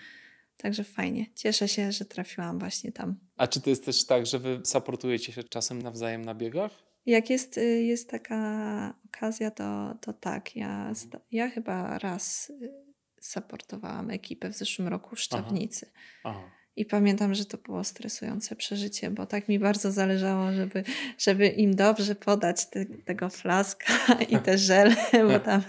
Także 0.57 0.85
fajnie. 0.85 1.27
Cieszę 1.35 1.69
się, 1.69 1.93
że 1.93 2.05
trafiłam 2.05 2.59
właśnie 2.59 2.93
tam. 2.93 3.17
A 3.37 3.47
czy 3.47 3.61
to 3.61 3.71
jest 3.71 3.85
też 3.85 4.07
tak, 4.07 4.27
że 4.27 4.39
wy 4.39 4.61
supportujecie 4.65 5.33
się 5.33 5.45
czasem 5.45 5.83
nawzajem 5.83 6.25
na 6.25 6.35
biegach? 6.35 6.73
Jak 7.07 7.31
jest, 7.31 7.59
y, 7.59 7.83
jest 7.83 8.11
taka 8.11 8.95
okazja, 9.07 9.51
to, 9.51 9.95
to 10.01 10.13
tak. 10.13 10.57
Ja, 10.57 10.93
ja 11.31 11.51
chyba 11.51 11.99
raz 11.99 12.51
y, 12.51 12.73
supportowałam 13.21 14.11
ekipę 14.11 14.49
w 14.51 14.57
zeszłym 14.57 14.89
roku 14.89 15.17
w 15.17 15.21
Szczawnicy. 15.21 15.91
Aha. 16.25 16.39
Aha. 16.39 16.51
I 16.77 16.85
pamiętam, 16.85 17.35
że 17.35 17.45
to 17.45 17.59
było 17.59 17.85
stresujące 17.85 18.57
przeżycie, 18.57 19.11
bo 19.11 19.27
tak 19.27 19.49
mi 19.49 19.59
bardzo 19.59 19.93
zależało, 19.93 20.53
żeby, 20.53 20.85
żeby 21.19 21.49
im 21.49 21.77
dobrze 21.77 22.15
podać 22.15 22.67
te, 22.67 22.87
tego 22.87 23.29
flaska 23.29 23.95
i 24.31 24.39
te 24.39 24.59
żele, 24.59 24.97
bo 25.29 25.41
tam, 25.41 25.63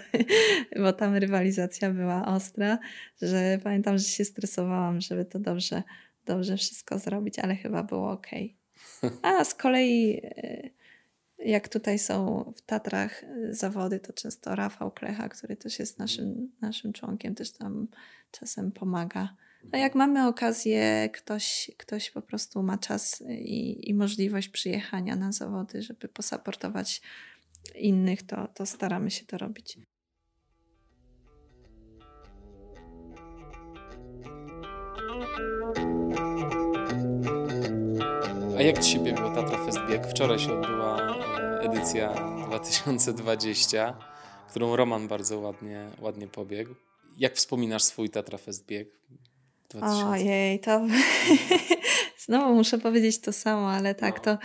bo 0.82 0.94
tam 0.94 1.16
rywalizacja 1.16 1.92
była 1.92 2.26
ostra, 2.26 2.80
że 3.22 3.60
pamiętam, 3.64 3.98
że 3.98 4.04
się 4.04 4.26
stresowałam, 4.26 5.02
żeby 5.02 5.26
to 5.26 5.40
dobrze, 5.40 5.84
dobrze 6.26 6.58
wszystko 6.58 7.00
zrobić, 7.00 7.40
ale 7.40 7.56
chyba 7.56 7.84
było 7.84 8.12
ok. 8.12 8.28
A 9.22 9.44
z 9.44 9.54
kolei 9.54 10.22
e, 10.24 10.70
jak 11.40 11.70
tutaj 11.70 12.00
są 12.00 12.52
w 12.56 12.62
Tatrach 12.62 13.26
zawody, 13.50 14.00
to 14.00 14.14
często 14.14 14.56
Rafał 14.56 14.92
Klecha, 14.92 15.30
który 15.30 15.56
też 15.56 15.80
jest 15.80 16.00
naszym, 16.00 16.52
naszym 16.62 16.94
członkiem, 16.94 17.36
też 17.36 17.52
tam 17.52 17.88
czasem 18.32 18.72
pomaga 18.72 19.36
no 19.74 19.80
jak 19.80 19.96
mamy 19.96 20.28
okazję, 20.28 21.10
ktoś, 21.14 21.72
ktoś 21.78 22.12
po 22.12 22.22
prostu 22.22 22.64
ma 22.64 22.78
czas 22.78 23.24
i, 23.30 23.90
i 23.90 23.94
możliwość 23.94 24.50
przyjechania 24.50 25.16
na 25.16 25.32
zawody, 25.32 25.82
żeby 25.82 26.08
posaportować 26.08 27.02
innych, 27.76 28.24
to, 28.24 28.48
to 28.48 28.66
staramy 28.66 29.12
się 29.12 29.26
to 29.26 29.38
robić. 29.38 29.78
A 38.58 38.62
jak 38.62 38.80
Ci 38.80 38.92
się 38.92 39.00
biegło 39.00 39.30
Tatra 39.32 39.66
Fest 39.66 39.80
Bieg? 39.90 40.08
Wczoraj 40.08 40.40
się 40.40 40.60
odbyła 40.60 41.02
e, 41.02 41.60
edycja 41.60 42.14
2020, 42.48 43.98
którą 44.50 44.76
Roman 44.76 45.08
bardzo 45.08 45.40
ładnie, 45.40 45.90
ładnie 46.00 46.28
pobiegł. 46.28 46.76
Jak 47.18 47.36
wspominasz 47.36 47.84
swój 47.84 48.10
Tatra 48.10 48.38
Fest 48.38 48.66
Bieg? 48.66 48.88
2000. 49.70 50.06
Ojej, 50.08 50.60
to 50.60 50.88
znowu 52.26 52.56
muszę 52.56 52.78
powiedzieć 52.78 53.20
to 53.20 53.34
samo, 53.34 53.72
ale 53.72 53.96
tak, 53.96 54.16
no. 54.16 54.22
to, 54.24 54.38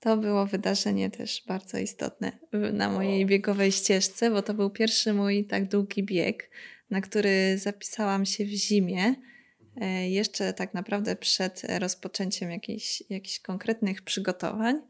to 0.00 0.16
było 0.16 0.46
wydarzenie 0.46 1.10
też 1.10 1.42
bardzo 1.46 1.78
istotne 1.78 2.32
na 2.72 2.90
mojej 2.90 3.26
biegowej 3.26 3.72
ścieżce, 3.72 4.30
bo 4.30 4.42
to 4.42 4.54
był 4.54 4.70
pierwszy 4.70 5.12
mój 5.12 5.44
tak 5.44 5.68
długi 5.68 6.02
bieg, 6.02 6.50
na 6.90 7.00
który 7.00 7.58
zapisałam 7.58 8.26
się 8.26 8.44
w 8.44 8.48
zimie. 8.48 9.14
E, 9.80 10.10
jeszcze 10.10 10.52
tak 10.52 10.74
naprawdę 10.74 11.16
przed 11.16 11.62
rozpoczęciem 11.78 12.50
jakichś, 12.50 13.02
jakichś 13.10 13.40
konkretnych 13.40 14.02
przygotowań, 14.02 14.80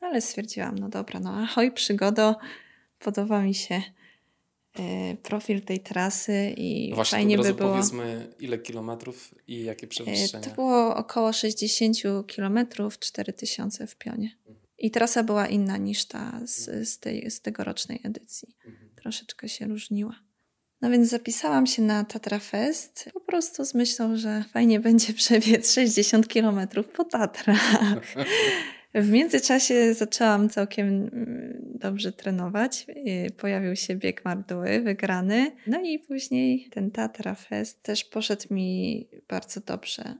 ale 0.00 0.20
stwierdziłam, 0.20 0.78
no 0.78 0.88
dobra, 0.88 1.20
no 1.20 1.42
ahoj 1.42 1.72
przygodo, 1.72 2.36
podoba 2.98 3.42
mi 3.42 3.54
się 3.54 3.82
profil 5.22 5.62
tej 5.62 5.80
trasy 5.80 6.54
i 6.56 6.94
Właśnie, 6.94 7.18
fajnie 7.18 7.38
by 7.38 7.54
było. 7.54 7.70
powiedzmy 7.70 8.26
ile 8.40 8.58
kilometrów 8.58 9.34
i 9.48 9.64
jakie 9.64 9.86
przewyższenia? 9.86 10.44
To 10.44 10.54
było 10.54 10.96
około 10.96 11.32
60 11.32 11.96
kilometrów, 12.26 12.98
4000 12.98 13.86
w 13.86 13.96
pionie. 13.96 14.38
I 14.78 14.90
trasa 14.90 15.22
była 15.22 15.46
inna 15.46 15.76
niż 15.76 16.04
ta 16.04 16.40
z, 16.44 16.88
z, 16.88 16.98
tej, 16.98 17.30
z 17.30 17.40
tegorocznej 17.40 18.00
edycji. 18.04 18.56
Mhm. 18.66 18.90
Troszeczkę 18.96 19.48
się 19.48 19.66
różniła. 19.66 20.14
No 20.80 20.90
więc 20.90 21.08
zapisałam 21.08 21.66
się 21.66 21.82
na 21.82 22.04
Tatra 22.04 22.38
Fest 22.38 23.10
po 23.12 23.20
prostu 23.20 23.64
z 23.64 23.74
myślą, 23.74 24.16
że 24.16 24.44
fajnie 24.52 24.80
będzie 24.80 25.12
przebiec 25.12 25.72
60 25.72 26.28
kilometrów 26.28 26.88
po 26.88 27.04
Tatrach. 27.04 27.72
W 28.94 29.10
międzyczasie 29.10 29.94
zaczęłam 29.94 30.48
całkiem 30.48 30.86
mm, 30.86 31.60
dobrze 31.74 32.12
trenować. 32.12 32.86
Y, 32.88 33.30
pojawił 33.36 33.76
się 33.76 33.96
bieg 33.96 34.24
Marduły, 34.24 34.80
wygrany. 34.80 35.52
No 35.66 35.80
i 35.80 35.98
później 35.98 36.68
ten 36.70 36.90
Tatra 36.90 37.34
Fest 37.34 37.82
też 37.82 38.04
poszedł 38.04 38.54
mi 38.54 39.08
bardzo 39.28 39.60
dobrze, 39.60 40.14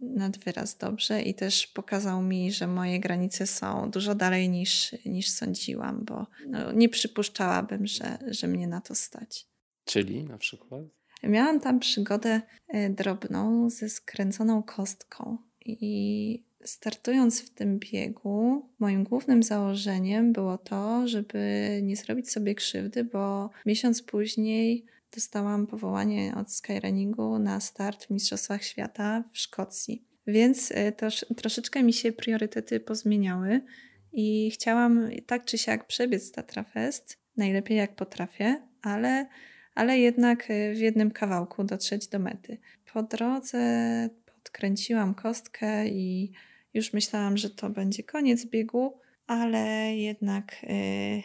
nad 0.00 0.38
wyraz 0.38 0.78
dobrze 0.78 1.22
i 1.22 1.34
też 1.34 1.66
pokazał 1.66 2.22
mi, 2.22 2.52
że 2.52 2.66
moje 2.66 3.00
granice 3.00 3.46
są 3.46 3.90
dużo 3.90 4.14
dalej 4.14 4.48
niż, 4.48 4.94
niż 5.04 5.30
sądziłam, 5.30 6.04
bo 6.04 6.26
no, 6.46 6.72
nie 6.72 6.88
przypuszczałabym, 6.88 7.86
że, 7.86 8.18
że 8.26 8.46
mnie 8.46 8.66
na 8.66 8.80
to 8.80 8.94
stać. 8.94 9.46
Czyli 9.84 10.24
na 10.24 10.38
przykład? 10.38 10.82
Miałam 11.22 11.60
tam 11.60 11.80
przygodę 11.80 12.40
y, 12.74 12.90
drobną 12.90 13.70
ze 13.70 13.88
skręconą 13.88 14.62
kostką 14.62 15.38
i 15.66 16.49
startując 16.64 17.40
w 17.40 17.50
tym 17.50 17.78
biegu, 17.78 18.68
moim 18.78 19.04
głównym 19.04 19.42
założeniem 19.42 20.32
było 20.32 20.58
to, 20.58 21.08
żeby 21.08 21.40
nie 21.82 21.96
zrobić 21.96 22.30
sobie 22.30 22.54
krzywdy, 22.54 23.04
bo 23.04 23.50
miesiąc 23.66 24.02
później 24.02 24.86
dostałam 25.14 25.66
powołanie 25.66 26.34
od 26.36 26.52
Skyrunningu 26.52 27.38
na 27.38 27.60
start 27.60 28.04
w 28.04 28.10
Mistrzostwach 28.10 28.64
Świata 28.64 29.24
w 29.32 29.38
Szkocji. 29.38 30.04
Więc 30.26 30.70
y, 30.70 30.92
trosz, 30.96 31.24
troszeczkę 31.36 31.82
mi 31.82 31.92
się 31.92 32.12
priorytety 32.12 32.80
pozmieniały 32.80 33.60
i 34.12 34.50
chciałam 34.50 35.08
tak 35.26 35.44
czy 35.44 35.58
siak 35.58 35.86
przebiec 35.86 36.32
Tatra 36.32 36.64
Fest, 36.64 37.18
najlepiej 37.36 37.76
jak 37.76 37.94
potrafię, 37.94 38.62
ale, 38.82 39.26
ale 39.74 39.98
jednak 39.98 40.50
y, 40.50 40.74
w 40.74 40.78
jednym 40.78 41.10
kawałku 41.10 41.64
dotrzeć 41.64 42.08
do 42.08 42.18
mety. 42.18 42.58
Po 42.92 43.02
drodze 43.02 43.60
podkręciłam 44.26 45.14
kostkę 45.14 45.88
i 45.88 46.32
już 46.74 46.92
myślałam, 46.92 47.36
że 47.36 47.50
to 47.50 47.70
będzie 47.70 48.02
koniec 48.02 48.46
biegu, 48.46 49.00
ale 49.26 49.96
jednak, 49.96 50.62
yy, 50.62 51.22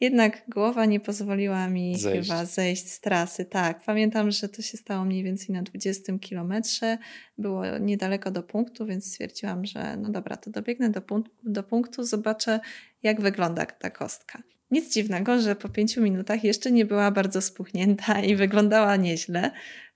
jednak 0.06 0.42
głowa 0.48 0.86
nie 0.86 1.00
pozwoliła 1.00 1.68
mi 1.68 1.98
zejść. 1.98 2.28
chyba 2.28 2.44
zejść 2.44 2.88
z 2.88 3.00
trasy. 3.00 3.44
Tak, 3.44 3.84
pamiętam, 3.86 4.30
że 4.30 4.48
to 4.48 4.62
się 4.62 4.76
stało 4.76 5.04
mniej 5.04 5.24
więcej 5.24 5.54
na 5.54 5.62
20 5.62 6.18
kilometrze. 6.18 6.98
Było 7.38 7.78
niedaleko 7.78 8.30
do 8.30 8.42
punktu, 8.42 8.86
więc 8.86 9.06
stwierdziłam, 9.06 9.64
że 9.64 9.96
no 9.96 10.08
dobra, 10.10 10.36
to 10.36 10.50
dobiegnę 10.50 10.90
do, 10.90 11.02
punk 11.02 11.26
do 11.42 11.62
punktu, 11.62 12.04
zobaczę, 12.04 12.60
jak 13.02 13.20
wygląda 13.20 13.66
ta 13.66 13.90
kostka. 13.90 14.42
Nic 14.70 14.94
dziwnego, 14.94 15.40
że 15.40 15.56
po 15.56 15.68
pięciu 15.68 16.02
minutach 16.02 16.44
jeszcze 16.44 16.70
nie 16.70 16.84
była 16.84 17.10
bardzo 17.10 17.42
spuchnięta 17.42 18.20
i 18.20 18.36
wyglądała 18.36 18.96
nieźle, 18.96 19.50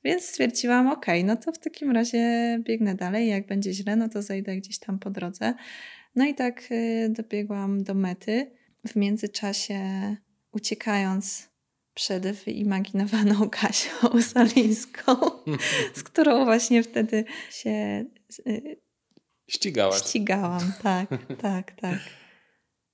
więc 0.05 0.25
stwierdziłam, 0.25 0.89
ok, 0.89 1.07
no 1.25 1.37
to 1.37 1.53
w 1.53 1.59
takim 1.59 1.91
razie 1.91 2.59
biegnę 2.65 2.95
dalej. 2.95 3.29
Jak 3.29 3.47
będzie 3.47 3.73
źle, 3.73 3.97
no 3.97 4.09
to 4.09 4.23
zejdę 4.23 4.57
gdzieś 4.57 4.79
tam 4.79 4.99
po 4.99 5.11
drodze. 5.11 5.55
No 6.15 6.27
i 6.27 6.35
tak 6.35 6.63
y, 6.71 7.09
dobiegłam 7.11 7.85
do 7.85 7.95
mety. 7.95 8.51
W 8.89 8.97
międzyczasie 8.97 9.81
uciekając 10.53 11.49
przed 11.95 12.27
wyimaginowaną 12.27 13.51
Kasią 13.61 14.23
Solińską, 14.23 15.17
z 15.95 16.03
którą 16.03 16.45
właśnie 16.45 16.83
wtedy 16.83 17.25
się 17.51 18.05
y, 18.47 18.85
Ścigałaś. 19.47 20.03
Ścigałam, 20.03 20.73
tak, 20.83 21.09
tak, 21.43 21.73
tak. 21.73 21.99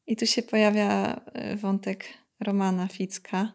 I 0.07 0.17
tu 0.17 0.27
się 0.27 0.43
pojawia 0.43 1.21
y, 1.53 1.57
wątek 1.57 2.05
Romana 2.41 2.89
Ficka, 2.89 3.53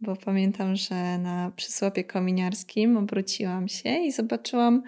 bo 0.00 0.16
pamiętam, 0.16 0.76
że 0.76 1.18
na 1.18 1.52
przysłopie 1.56 2.04
kominiarskim 2.04 2.96
obróciłam 2.96 3.68
się 3.68 3.98
i 3.98 4.12
zobaczyłam 4.12 4.82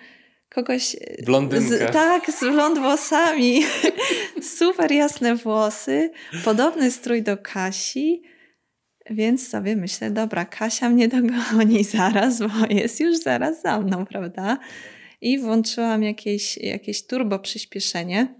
kogoś. 0.48 0.96
E, 1.00 1.22
Blondynkę. 1.24 1.88
Z, 1.88 1.92
tak, 1.92 2.30
z 2.30 2.40
blond 2.40 2.78
włosami. 2.78 3.62
Super 4.58 4.92
jasne 4.92 5.36
włosy, 5.36 6.10
podobny 6.44 6.90
strój 6.90 7.22
do 7.22 7.36
Kasi. 7.36 8.22
Więc 9.10 9.48
sobie 9.48 9.76
myślę, 9.76 10.10
dobra, 10.10 10.44
Kasia 10.44 10.88
mnie 10.90 11.08
dogoni 11.08 11.84
zaraz, 11.98 12.38
bo 12.38 12.66
jest 12.70 13.00
już 13.00 13.16
zaraz 13.16 13.62
za 13.62 13.80
mną, 13.80 14.06
prawda? 14.06 14.58
I 15.20 15.38
włączyłam 15.38 16.02
jakieś, 16.02 16.56
jakieś 16.56 17.06
turbo 17.06 17.38
przyspieszenie. 17.38 18.34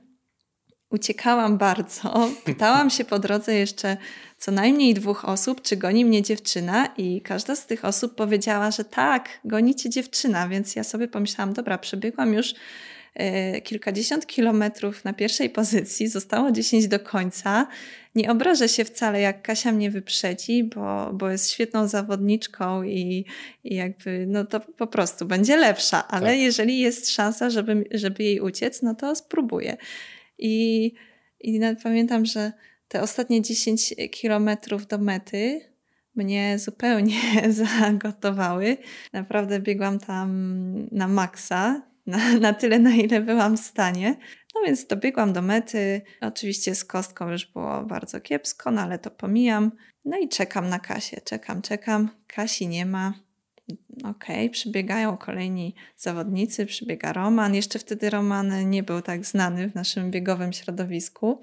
Uciekałam 0.91 1.59
bardzo. 1.59 2.31
Pytałam 2.45 2.91
się 2.91 3.05
po 3.05 3.19
drodze 3.19 3.55
jeszcze 3.55 3.97
co 4.41 4.53
najmniej 4.53 4.95
dwóch 4.95 5.25
osób, 5.25 5.63
czy 5.63 5.77
goni 5.77 6.05
mnie 6.05 6.23
dziewczyna, 6.23 6.89
i 6.99 7.21
każda 7.21 7.57
z 7.57 7.67
tych 7.67 7.85
osób 7.85 8.15
powiedziała, 8.15 8.71
że 8.71 8.85
tak, 8.85 9.29
goni 9.45 9.75
cię 9.75 9.91
dziewczyna, 9.91 10.49
więc 10.49 10.77
ja 10.77 10.85
sobie 10.85 11.09
pomyślałam, 11.09 11.55
dobra, 11.55 11.79
przebiegłam 11.79 12.35
już 12.35 12.55
e, 13.15 13.61
kilkadziesiąt 13.61 14.27
kilometrów 14.27 15.05
na 15.05 15.13
pierwszej 15.13 15.51
pozycji, 15.51 16.09
zostało 16.09 16.53
dziesięć 16.53 16.89
do 16.89 17.01
końca. 17.01 17.67
Nie 18.15 18.31
obrażę 18.33 18.69
się 18.69 18.85
wcale, 18.85 19.21
jak 19.21 19.43
Kasia 19.43 19.73
mnie 19.73 19.91
wyprzedzi, 19.91 20.65
bo, 20.65 21.11
bo 21.13 21.31
jest 21.31 21.51
świetną 21.51 21.89
zawodniczką 21.89 22.83
i, 22.83 23.25
i 23.65 23.75
jakby, 23.75 24.27
no 24.29 24.45
to 24.45 24.61
po 24.61 24.87
prostu 24.87 25.27
będzie 25.27 25.57
lepsza, 25.57 26.09
ale 26.09 26.27
tak. 26.27 26.39
jeżeli 26.39 26.79
jest 26.79 27.11
szansa, 27.11 27.51
żeby, 27.51 27.85
żeby 27.91 28.25
jej 28.25 28.41
uciec, 28.41 28.83
no 28.83 28.95
to 28.95 29.17
spróbuję. 29.17 29.77
I, 30.39 30.85
i 31.41 31.61
pamiętam, 31.83 32.27
że 32.27 32.53
te 32.91 33.03
ostatnie 33.03 33.43
10 33.43 33.95
kilometrów 34.11 34.87
do 34.87 34.99
mety 34.99 35.61
mnie 36.15 36.59
zupełnie 36.59 37.21
zagotowały. 37.81 38.77
Naprawdę 39.13 39.61
biegłam 39.61 39.99
tam 39.99 40.31
na 40.93 41.09
maksa, 41.09 41.83
na, 42.07 42.39
na 42.39 42.53
tyle, 42.53 42.79
na 42.79 42.95
ile 42.95 43.21
byłam 43.21 43.57
w 43.57 43.61
stanie. 43.61 44.17
No 44.55 44.61
więc 44.67 44.87
dobiegłam 44.87 45.33
do 45.33 45.43
mety. 45.43 46.03
Oczywiście 46.21 46.75
z 46.75 46.85
kostką 46.85 47.31
już 47.31 47.47
było 47.47 47.83
bardzo 47.83 48.21
kiepsko, 48.21 48.71
no 48.71 48.81
ale 48.81 48.99
to 48.99 49.11
pomijam. 49.11 49.73
No 50.05 50.19
i 50.19 50.29
czekam 50.29 50.69
na 50.69 50.79
Kasię. 50.79 51.21
Czekam, 51.25 51.63
czekam. 51.63 52.11
Kasi 52.27 52.69
nie 52.69 52.87
ma. 52.87 53.15
okej, 54.05 54.37
okay, 54.37 54.51
przybiegają 54.51 55.17
kolejni 55.17 55.75
zawodnicy, 55.97 56.67
przybiega 56.67 57.13
Roman. 57.13 57.55
Jeszcze 57.55 57.79
wtedy 57.79 58.11
Roman 58.11 58.71
nie 58.71 58.83
był 58.83 59.03
tak 59.03 59.27
znany 59.27 59.69
w 59.69 59.75
naszym 59.75 60.11
biegowym 60.11 60.53
środowisku. 60.53 61.41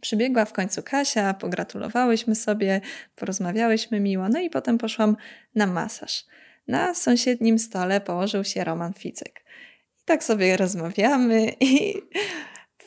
Przybiegła 0.00 0.44
w 0.44 0.52
końcu 0.52 0.82
Kasia, 0.82 1.34
pogratulowałyśmy 1.34 2.34
sobie, 2.34 2.80
porozmawiałyśmy 3.16 4.00
miło, 4.00 4.28
no 4.28 4.40
i 4.40 4.50
potem 4.50 4.78
poszłam 4.78 5.16
na 5.54 5.66
masaż. 5.66 6.24
Na 6.68 6.94
sąsiednim 6.94 7.58
stole 7.58 8.00
położył 8.00 8.44
się 8.44 8.64
Roman 8.64 8.92
Ficek. 8.94 9.44
I 10.00 10.04
tak 10.04 10.24
sobie 10.24 10.56
rozmawiamy 10.56 11.52
i, 11.60 11.94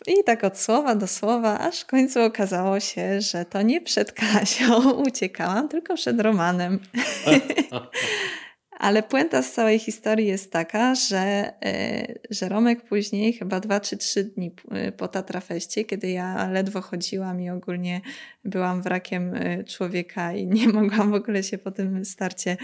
i 0.07 0.23
tak 0.25 0.43
od 0.43 0.59
słowa 0.59 0.95
do 0.95 1.07
słowa, 1.07 1.59
aż 1.59 1.79
w 1.79 1.85
końcu 1.85 2.21
okazało 2.21 2.79
się, 2.79 3.21
że 3.21 3.45
to 3.45 3.61
nie 3.61 3.81
przed 3.81 4.11
Kasią 4.11 4.91
uciekałam, 5.07 5.69
tylko 5.69 5.95
przed 5.95 6.21
Romanem. 6.21 6.79
Ale 8.79 9.03
puenta 9.03 9.41
z 9.41 9.53
całej 9.53 9.79
historii 9.79 10.27
jest 10.27 10.51
taka, 10.51 10.95
że, 10.95 11.53
e, 11.65 12.19
że 12.29 12.49
Romek 12.49 12.81
później, 12.81 13.33
chyba 13.33 13.59
dwa 13.59 13.79
czy 13.79 13.97
trzy 13.97 14.23
dni 14.23 14.51
e, 14.71 14.91
po 14.91 15.07
Tatrafeście, 15.07 15.85
kiedy 15.85 16.09
ja 16.09 16.49
ledwo 16.49 16.81
chodziłam 16.81 17.41
i 17.41 17.49
ogólnie 17.49 18.01
byłam 18.45 18.81
wrakiem 18.81 19.33
e, 19.35 19.63
człowieka 19.63 20.33
i 20.33 20.47
nie 20.47 20.67
mogłam 20.79 21.11
w 21.11 21.13
ogóle 21.13 21.43
się 21.43 21.57
po 21.57 21.71
tym 21.71 22.05
starcie 22.05 22.57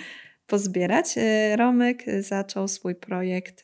pozbierać, 0.48 1.16
Romek 1.56 2.04
zaczął 2.20 2.68
swój 2.68 2.96
projekt 2.96 3.64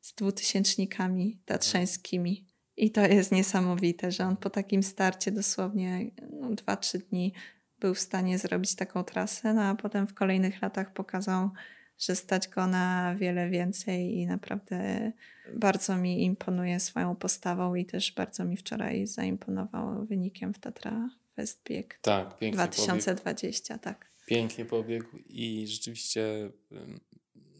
z 0.00 0.14
dwutysięcznikami 0.14 1.40
tatrzańskimi. 1.44 2.46
I 2.76 2.90
to 2.90 3.06
jest 3.06 3.32
niesamowite, 3.32 4.10
że 4.10 4.24
on 4.24 4.36
po 4.36 4.50
takim 4.50 4.82
starcie 4.82 5.32
dosłownie 5.32 6.10
no, 6.32 6.48
2-3 6.48 6.98
dni 6.98 7.32
był 7.80 7.94
w 7.94 7.98
stanie 7.98 8.38
zrobić 8.38 8.74
taką 8.74 9.04
trasę, 9.04 9.54
no 9.54 9.62
a 9.62 9.74
potem 9.74 10.06
w 10.06 10.14
kolejnych 10.14 10.62
latach 10.62 10.92
pokazał, 10.92 11.50
że 11.98 12.16
stać 12.16 12.48
go 12.48 12.66
na 12.66 13.16
wiele 13.18 13.50
więcej 13.50 14.14
i 14.14 14.26
naprawdę 14.26 15.12
bardzo 15.54 15.96
mi 15.96 16.24
imponuje 16.24 16.80
swoją 16.80 17.16
postawą 17.16 17.74
i 17.74 17.86
też 17.86 18.12
bardzo 18.12 18.44
mi 18.44 18.56
wczoraj 18.56 19.06
zaimponował 19.06 20.06
wynikiem 20.06 20.54
w 20.54 20.58
Tatra 20.58 21.10
Fest 21.36 21.60
Bieg 21.64 21.98
tak, 22.02 22.36
2020. 22.52 23.74
Pobiegł. 23.74 23.84
Tak. 23.84 24.10
Pięknie 24.26 24.64
pobiegł 24.64 25.08
i 25.26 25.66
rzeczywiście 25.66 26.50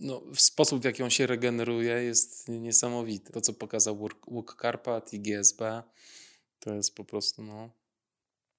no, 0.01 0.23
sposób, 0.35 0.82
w 0.82 0.85
jaki 0.85 1.03
on 1.03 1.11
się 1.11 1.27
regeneruje 1.27 2.03
jest 2.03 2.49
niesamowity. 2.49 3.32
To, 3.32 3.40
co 3.40 3.53
pokazał 3.53 4.09
Łuk 4.27 4.57
Karpat 4.57 5.12
i 5.12 5.20
GSB, 5.20 5.82
to 6.61 6.74
jest 6.74 6.95
po 6.95 7.05
prostu 7.05 7.43
no, 7.43 7.70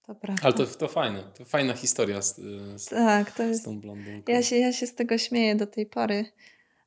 to 0.10 0.16
prawda. 0.16 0.44
Ale 0.44 0.54
to, 0.54 0.66
to 0.66 0.88
fajne, 0.88 1.24
to 1.38 1.46
fajna 1.46 1.74
historia 1.74 2.22
z, 2.22 2.36
z, 2.76 2.86
tak, 2.86 3.32
to 3.32 3.44
jest, 3.44 3.62
z 3.62 3.66
tą 3.66 3.80
blondynką. 3.80 4.32
Ja 4.32 4.44
się, 4.44 4.56
ja 4.58 4.74
się 4.74 4.88
z 4.88 4.96
tego 4.96 5.18
śmieję 5.18 5.56
do 5.56 5.68
tej 5.68 5.86
pory, 5.86 6.26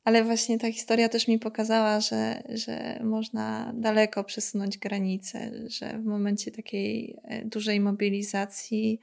ale 0.05 0.25
właśnie 0.25 0.59
ta 0.59 0.73
historia 0.73 1.09
też 1.09 1.29
mi 1.29 1.39
pokazała, 1.39 2.01
że, 2.01 2.43
że 2.49 3.01
można 3.05 3.73
daleko 3.75 4.25
przesunąć 4.25 4.79
granice, 4.79 5.53
że 5.67 5.99
w 5.99 6.05
momencie 6.05 6.51
takiej 6.51 7.17
e, 7.23 7.45
dużej 7.45 7.81
mobilizacji. 7.81 9.01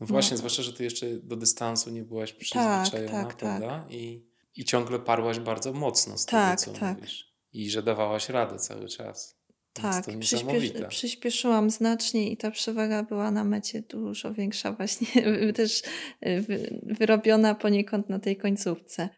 No 0.00 0.06
właśnie, 0.06 0.34
no. 0.34 0.38
zwłaszcza, 0.38 0.62
że 0.62 0.72
ty 0.72 0.84
jeszcze 0.84 1.06
do 1.22 1.36
dystansu 1.36 1.90
nie 1.90 2.02
byłaś 2.02 2.32
przyzwyczajona, 2.32 3.22
tak, 3.22 3.26
tak, 3.26 3.36
prawda? 3.36 3.68
Tak. 3.68 3.92
I, 3.92 4.26
I 4.56 4.64
ciągle 4.64 4.98
parłaś 4.98 5.38
bardzo 5.38 5.72
mocno 5.72 6.18
z 6.18 6.26
tak, 6.26 6.60
tego, 6.60 6.72
co 6.72 6.80
tak. 6.80 6.96
mówisz. 6.96 7.34
I 7.52 7.70
że 7.70 7.82
dawałaś 7.82 8.28
radę 8.28 8.58
cały 8.58 8.88
czas. 8.88 9.33
Tak, 9.82 10.04
przyspiesz, 10.20 10.72
przyspieszyłam 10.88 11.70
znacznie 11.70 12.30
i 12.30 12.36
ta 12.36 12.50
przewaga 12.50 13.02
była 13.02 13.30
na 13.30 13.44
mecie 13.44 13.82
dużo 13.82 14.34
większa, 14.34 14.72
właśnie 14.72 15.06
też 15.52 15.82
e, 16.20 16.40
wyrobiona 16.82 17.54
poniekąd 17.54 18.08
na 18.08 18.18
tej 18.18 18.36
końcówce. 18.36 19.08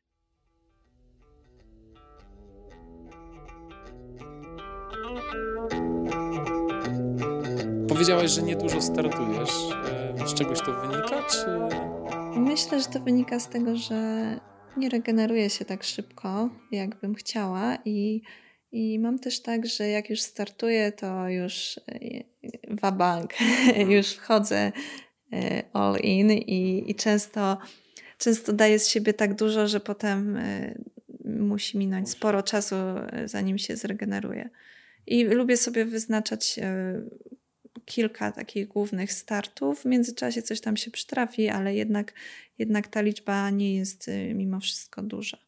Powiedziałaś, 7.88 8.30
że 8.30 8.42
niedużo 8.42 8.82
startujesz. 8.82 9.50
E, 10.18 10.28
z 10.28 10.34
czegoś 10.34 10.60
to 10.60 10.72
wynika? 10.72 11.22
Czy... 11.22 11.46
Myślę, 12.40 12.80
że 12.80 12.86
to 12.86 13.00
wynika 13.00 13.40
z 13.40 13.48
tego, 13.48 13.76
że 13.76 14.40
nie 14.76 14.88
regeneruję 14.88 15.50
się 15.50 15.64
tak 15.64 15.84
szybko, 15.84 16.50
jakbym 16.72 17.14
chciała 17.14 17.78
i 17.84 18.22
i 18.76 18.98
mam 18.98 19.18
też 19.18 19.40
tak, 19.40 19.66
że 19.66 19.88
jak 19.88 20.10
już 20.10 20.20
startuję, 20.20 20.92
to 20.92 21.28
już 21.28 21.80
e, 21.88 21.98
wabank, 22.70 23.34
już 23.96 24.12
wchodzę 24.12 24.72
e, 25.32 25.62
all 25.72 25.96
in 26.00 26.30
i, 26.30 26.90
i 26.90 26.94
często, 26.94 27.58
często 28.18 28.52
daję 28.52 28.78
z 28.78 28.88
siebie 28.88 29.14
tak 29.14 29.34
dużo, 29.34 29.68
że 29.68 29.80
potem 29.80 30.36
e, 30.36 30.78
musi 31.24 31.78
minąć 31.78 32.10
sporo 32.10 32.42
czasu, 32.42 32.76
zanim 33.24 33.58
się 33.58 33.76
zregeneruje. 33.76 34.50
I 35.06 35.24
lubię 35.24 35.56
sobie 35.56 35.84
wyznaczać 35.84 36.60
kilka 37.84 38.32
takich 38.32 38.68
głównych 38.68 39.12
startów. 39.12 39.80
W 39.80 39.84
międzyczasie 39.84 40.42
coś 40.42 40.60
tam 40.60 40.76
się 40.76 40.90
przytrafi, 40.90 41.48
ale 41.48 41.74
jednak, 41.74 42.12
jednak 42.58 42.88
ta 42.88 43.00
liczba 43.00 43.50
nie 43.50 43.76
jest 43.76 44.10
mimo 44.34 44.60
wszystko 44.60 45.02
duża. 45.02 45.45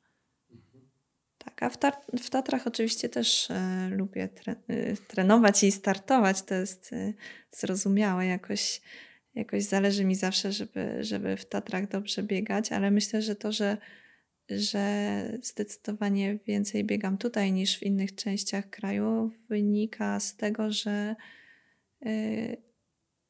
Tak, 1.58 1.72
w, 1.72 2.20
w 2.22 2.30
Tatrach 2.30 2.66
oczywiście 2.66 3.08
też 3.08 3.50
e, 3.50 3.88
lubię 3.90 4.28
tre 4.28 4.56
e, 4.68 4.96
trenować 4.96 5.64
i 5.64 5.72
startować. 5.72 6.42
To 6.42 6.54
jest 6.54 6.92
e, 6.92 7.12
zrozumiałe. 7.50 8.26
Jakoś, 8.26 8.80
jakoś 9.34 9.64
zależy 9.64 10.04
mi 10.04 10.14
zawsze, 10.14 10.52
żeby, 10.52 11.04
żeby 11.04 11.36
w 11.36 11.44
Tatrach 11.44 11.88
dobrze 11.88 12.22
biegać, 12.22 12.72
ale 12.72 12.90
myślę, 12.90 13.22
że 13.22 13.36
to, 13.36 13.52
że, 13.52 13.76
że 14.50 15.38
zdecydowanie 15.42 16.38
więcej 16.46 16.84
biegam 16.84 17.18
tutaj 17.18 17.52
niż 17.52 17.78
w 17.78 17.82
innych 17.82 18.14
częściach 18.14 18.70
kraju, 18.70 19.30
wynika 19.48 20.20
z 20.20 20.36
tego, 20.36 20.70
że 20.70 21.16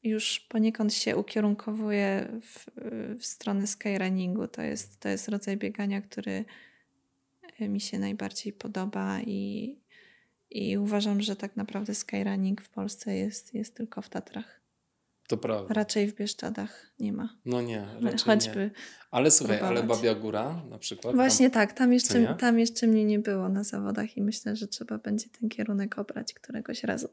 już 0.03 0.39
poniekąd 0.39 0.93
się 0.93 1.17
ukierunkowuję 1.17 2.27
w, 2.41 2.65
w 3.19 3.25
stronę 3.25 3.67
skyrunningu. 3.67 4.47
To 4.47 4.61
jest, 4.61 4.99
to 4.99 5.09
jest 5.09 5.29
rodzaj 5.29 5.57
biegania, 5.57 6.01
który 6.01 6.45
mi 7.67 7.81
się 7.81 7.99
najbardziej 7.99 8.53
podoba 8.53 9.19
i, 9.21 9.75
i 10.49 10.77
uważam, 10.77 11.21
że 11.21 11.35
tak 11.35 11.55
naprawdę 11.55 11.95
skyrunning 11.95 12.61
w 12.61 12.69
Polsce 12.69 13.15
jest, 13.15 13.53
jest 13.53 13.75
tylko 13.75 14.01
w 14.01 14.09
Tatrach. 14.09 14.59
To 15.27 15.37
prawda. 15.37 15.73
Raczej 15.73 16.07
w 16.07 16.15
Bieszczadach 16.15 16.91
nie 16.99 17.13
ma. 17.13 17.37
No 17.45 17.61
nie, 17.61 17.87
raczej 18.01 18.19
Choćby 18.19 18.59
nie. 18.59 18.71
Ale 19.11 19.31
słuchaj, 19.31 19.57
próbować. 19.57 19.77
ale 19.77 19.87
Babia 19.87 20.15
Góra 20.15 20.61
na 20.69 20.79
przykład? 20.79 21.15
Właśnie 21.15 21.49
tam, 21.49 21.67
tak, 21.67 21.77
tam 21.77 21.93
jeszcze, 21.93 22.35
tam 22.39 22.59
jeszcze 22.59 22.87
mnie 22.87 23.05
nie 23.05 23.19
było 23.19 23.49
na 23.49 23.63
zawodach 23.63 24.17
i 24.17 24.21
myślę, 24.21 24.55
że 24.55 24.67
trzeba 24.67 24.97
będzie 24.97 25.29
ten 25.39 25.49
kierunek 25.49 25.99
obrać 25.99 26.33
któregoś 26.33 26.83
razu. 26.83 27.09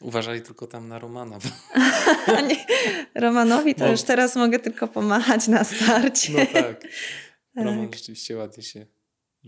Uważali 0.00 0.42
tylko 0.42 0.66
tam 0.66 0.88
na 0.88 0.98
Romana. 0.98 1.38
Romanowi 3.14 3.74
to 3.74 3.84
no. 3.84 3.90
już 3.90 4.02
teraz 4.02 4.36
mogę 4.36 4.58
tylko 4.58 4.88
pomachać 4.88 5.48
na 5.48 5.64
starcie. 5.64 6.32
No 6.32 6.46
tak. 6.62 6.84
Roman 7.64 7.88
tak. 7.88 7.94
rzeczywiście 7.94 8.36
ładnie 8.36 8.62
się 8.62 8.86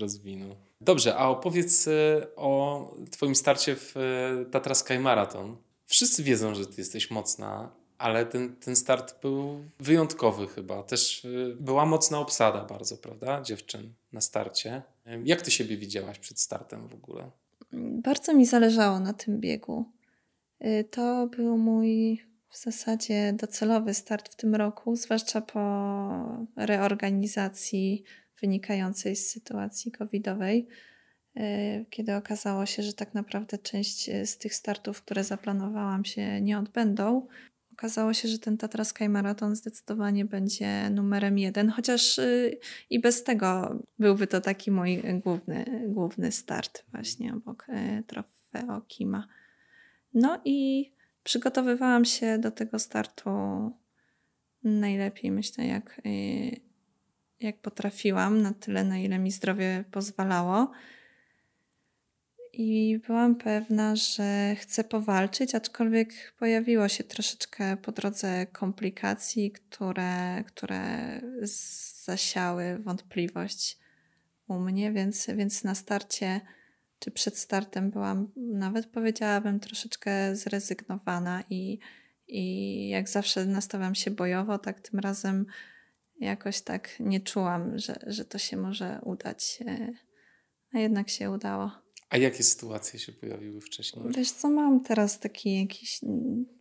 rozwinął. 0.01 0.56
Dobrze, 0.81 1.16
a 1.16 1.28
opowiedz 1.28 1.89
e, 1.89 2.27
o 2.36 2.94
Twoim 3.10 3.35
starcie 3.35 3.77
w 3.77 3.97
e, 3.97 4.44
Tatra 4.51 4.74
Sky 4.74 4.98
Marathon. 4.98 5.56
Wszyscy 5.86 6.22
wiedzą, 6.22 6.55
że 6.55 6.66
Ty 6.66 6.74
jesteś 6.78 7.10
mocna, 7.10 7.70
ale 7.98 8.27
ten, 8.27 8.56
ten 8.56 8.77
start 8.77 9.20
był 9.22 9.64
wyjątkowy 9.81 10.47
chyba. 10.47 10.82
Też 10.82 11.24
e, 11.24 11.28
była 11.60 11.86
mocna 11.86 12.18
obsada 12.18 12.64
bardzo, 12.64 12.97
prawda? 12.97 13.43
Dziewczyn 13.43 13.93
na 14.12 14.20
starcie. 14.20 14.82
Jak 15.24 15.43
Ty 15.43 15.51
siebie 15.51 15.77
widziałaś 15.77 16.18
przed 16.18 16.40
startem 16.40 16.89
w 16.89 16.94
ogóle? 16.94 17.31
Bardzo 18.02 18.35
mi 18.35 18.47
zależało 18.47 19.01
na 19.01 19.12
tym 19.12 19.40
biegu. 19.40 19.85
To 20.90 21.27
był 21.27 21.59
mój 21.59 22.22
w 22.51 22.59
zasadzie 22.59 23.32
docelowy 23.32 23.94
start 23.94 24.28
w 24.28 24.36
tym 24.36 24.55
roku, 24.55 24.97
zwłaszcza 24.97 25.40
po 25.40 25.60
reorganizacji 26.56 28.05
wynikającej 28.40 29.16
z 29.16 29.30
sytuacji 29.30 29.92
covidowej, 29.92 30.68
e, 31.36 31.84
kiedy 31.84 32.14
okazało 32.14 32.66
się, 32.66 32.82
że 32.82 32.92
tak 32.92 33.14
naprawdę 33.14 33.58
część 33.58 34.08
e, 34.08 34.26
z 34.26 34.38
tych 34.38 34.54
startów, 34.54 35.02
które 35.02 35.24
zaplanowałam 35.24 36.04
się 36.04 36.40
nie 36.40 36.58
odbędą. 36.58 37.26
Okazało 37.72 38.12
się, 38.14 38.28
że 38.28 38.38
ten 38.38 38.56
Tatra 38.58 38.84
Sky 38.84 39.08
Marathon 39.08 39.56
zdecydowanie 39.56 40.24
będzie 40.24 40.90
numerem 40.90 41.38
jeden, 41.38 41.70
chociaż 41.70 42.18
e, 42.18 42.50
i 42.90 43.00
bez 43.00 43.24
tego 43.24 43.78
byłby 43.98 44.26
to 44.26 44.40
taki 44.40 44.70
mój 44.70 45.02
główny, 45.24 45.84
główny 45.88 46.32
start 46.32 46.84
właśnie 46.92 47.34
obok 47.34 47.66
trofeo 48.06 48.80
Kima. 48.80 49.28
No 50.14 50.40
i 50.44 50.90
przygotowywałam 51.22 52.04
się 52.04 52.38
do 52.38 52.50
tego 52.50 52.78
startu 52.78 53.30
najlepiej, 54.64 55.30
myślę, 55.30 55.66
jak 55.66 56.00
jak 57.40 57.58
potrafiłam, 57.58 58.42
na 58.42 58.54
tyle, 58.54 58.84
na 58.84 58.98
ile 58.98 59.18
mi 59.18 59.30
zdrowie 59.30 59.84
pozwalało. 59.90 60.70
i 62.52 63.00
byłam 63.06 63.34
pewna, 63.34 63.96
że 63.96 64.56
chcę 64.56 64.84
powalczyć, 64.84 65.54
aczkolwiek 65.54 66.34
pojawiło 66.38 66.88
się 66.88 67.04
troszeczkę 67.04 67.76
po 67.76 67.92
drodze 67.92 68.46
komplikacji, 68.46 69.50
które, 69.50 70.44
które 70.46 71.20
zasiały 72.04 72.78
wątpliwość 72.78 73.78
u 74.48 74.58
mnie, 74.58 74.92
więc, 74.92 75.26
więc 75.36 75.64
na 75.64 75.74
starcie 75.74 76.40
czy 77.00 77.10
przed 77.10 77.38
startem 77.38 77.90
byłam, 77.90 78.28
nawet 78.36 78.86
powiedziałabym, 78.86 79.60
troszeczkę 79.60 80.36
zrezygnowana 80.36 81.44
i, 81.50 81.78
i 82.28 82.88
jak 82.88 83.08
zawsze 83.08 83.46
nastawiam 83.46 83.94
się 83.94 84.10
bojowo, 84.10 84.58
tak 84.58 84.80
tym 84.80 85.00
razem 85.00 85.46
jakoś 86.20 86.60
tak 86.60 86.90
nie 87.01 87.20
czułam, 87.20 87.78
że, 87.78 87.97
że 88.06 88.24
to 88.24 88.38
się 88.38 88.56
może 88.56 89.01
udać, 89.05 89.59
e, 89.66 89.92
a 90.72 90.78
jednak 90.78 91.09
się 91.09 91.30
udało. 91.30 91.70
A 92.10 92.16
jakie 92.16 92.42
sytuacje 92.42 93.01
się 93.01 93.12
pojawiły 93.12 93.60
wcześniej? 93.60 94.05
Wiesz 94.16 94.30
co, 94.30 94.51
mam 94.51 94.82
teraz 94.82 95.18
taki 95.18 95.60
jakiś 95.60 96.01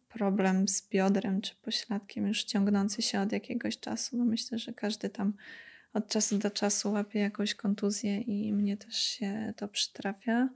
problem 0.09 0.67
z 0.67 0.89
biodrem 0.89 1.41
czy 1.41 1.55
pośladkiem 1.55 2.27
już 2.27 2.43
ciągnący 2.43 3.01
się 3.01 3.21
od 3.21 3.31
jakiegoś 3.31 3.79
czasu. 3.79 4.17
No 4.17 4.25
myślę, 4.25 4.59
że 4.59 4.73
każdy 4.73 5.09
tam 5.09 5.33
od 5.93 6.07
czasu 6.07 6.37
do 6.37 6.51
czasu 6.51 6.91
łapie 6.91 7.19
jakąś 7.19 7.55
kontuzję 7.55 8.21
i 8.21 8.53
mnie 8.53 8.77
też 8.77 8.95
się 8.95 9.53
to 9.57 9.67
przytrafia. 9.67 10.49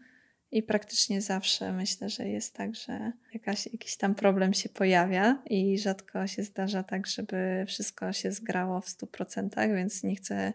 I 0.54 0.64
praktycznie 0.64 1.22
zawsze 1.22 1.74
myślę, 1.74 2.10
że 2.10 2.28
jest 2.28 2.54
tak, 2.54 2.76
że 2.76 3.12
jakaś, 3.34 3.66
jakiś 3.66 3.98
tam 3.98 4.16
problem 4.16 4.54
się 4.54 4.70
pojawia 4.70 5.44
i 5.46 5.80
rzadko 5.80 6.28
się 6.28 6.44
zdarza 6.44 6.84
tak, 6.84 7.08
żeby 7.08 7.66
wszystko 7.68 8.14
się 8.14 8.32
zgrało 8.32 8.82
w 8.82 8.88
100%, 8.88 9.76
więc 9.76 10.04
nie 10.04 10.16
chcę 10.16 10.54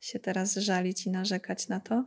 się 0.00 0.18
teraz 0.18 0.54
żalić 0.54 1.06
i 1.06 1.10
narzekać 1.10 1.68
na 1.68 1.80
to. 1.80 2.04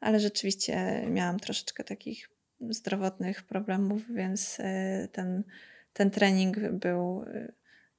Ale 0.00 0.20
rzeczywiście 0.20 1.06
miałam 1.10 1.40
troszeczkę 1.40 1.84
takich 1.84 2.30
zdrowotnych 2.60 3.42
problemów, 3.42 4.14
więc 4.14 4.60
y, 4.60 5.08
ten, 5.12 5.44
ten 5.92 6.10
trening 6.10 6.58
był, 6.70 7.24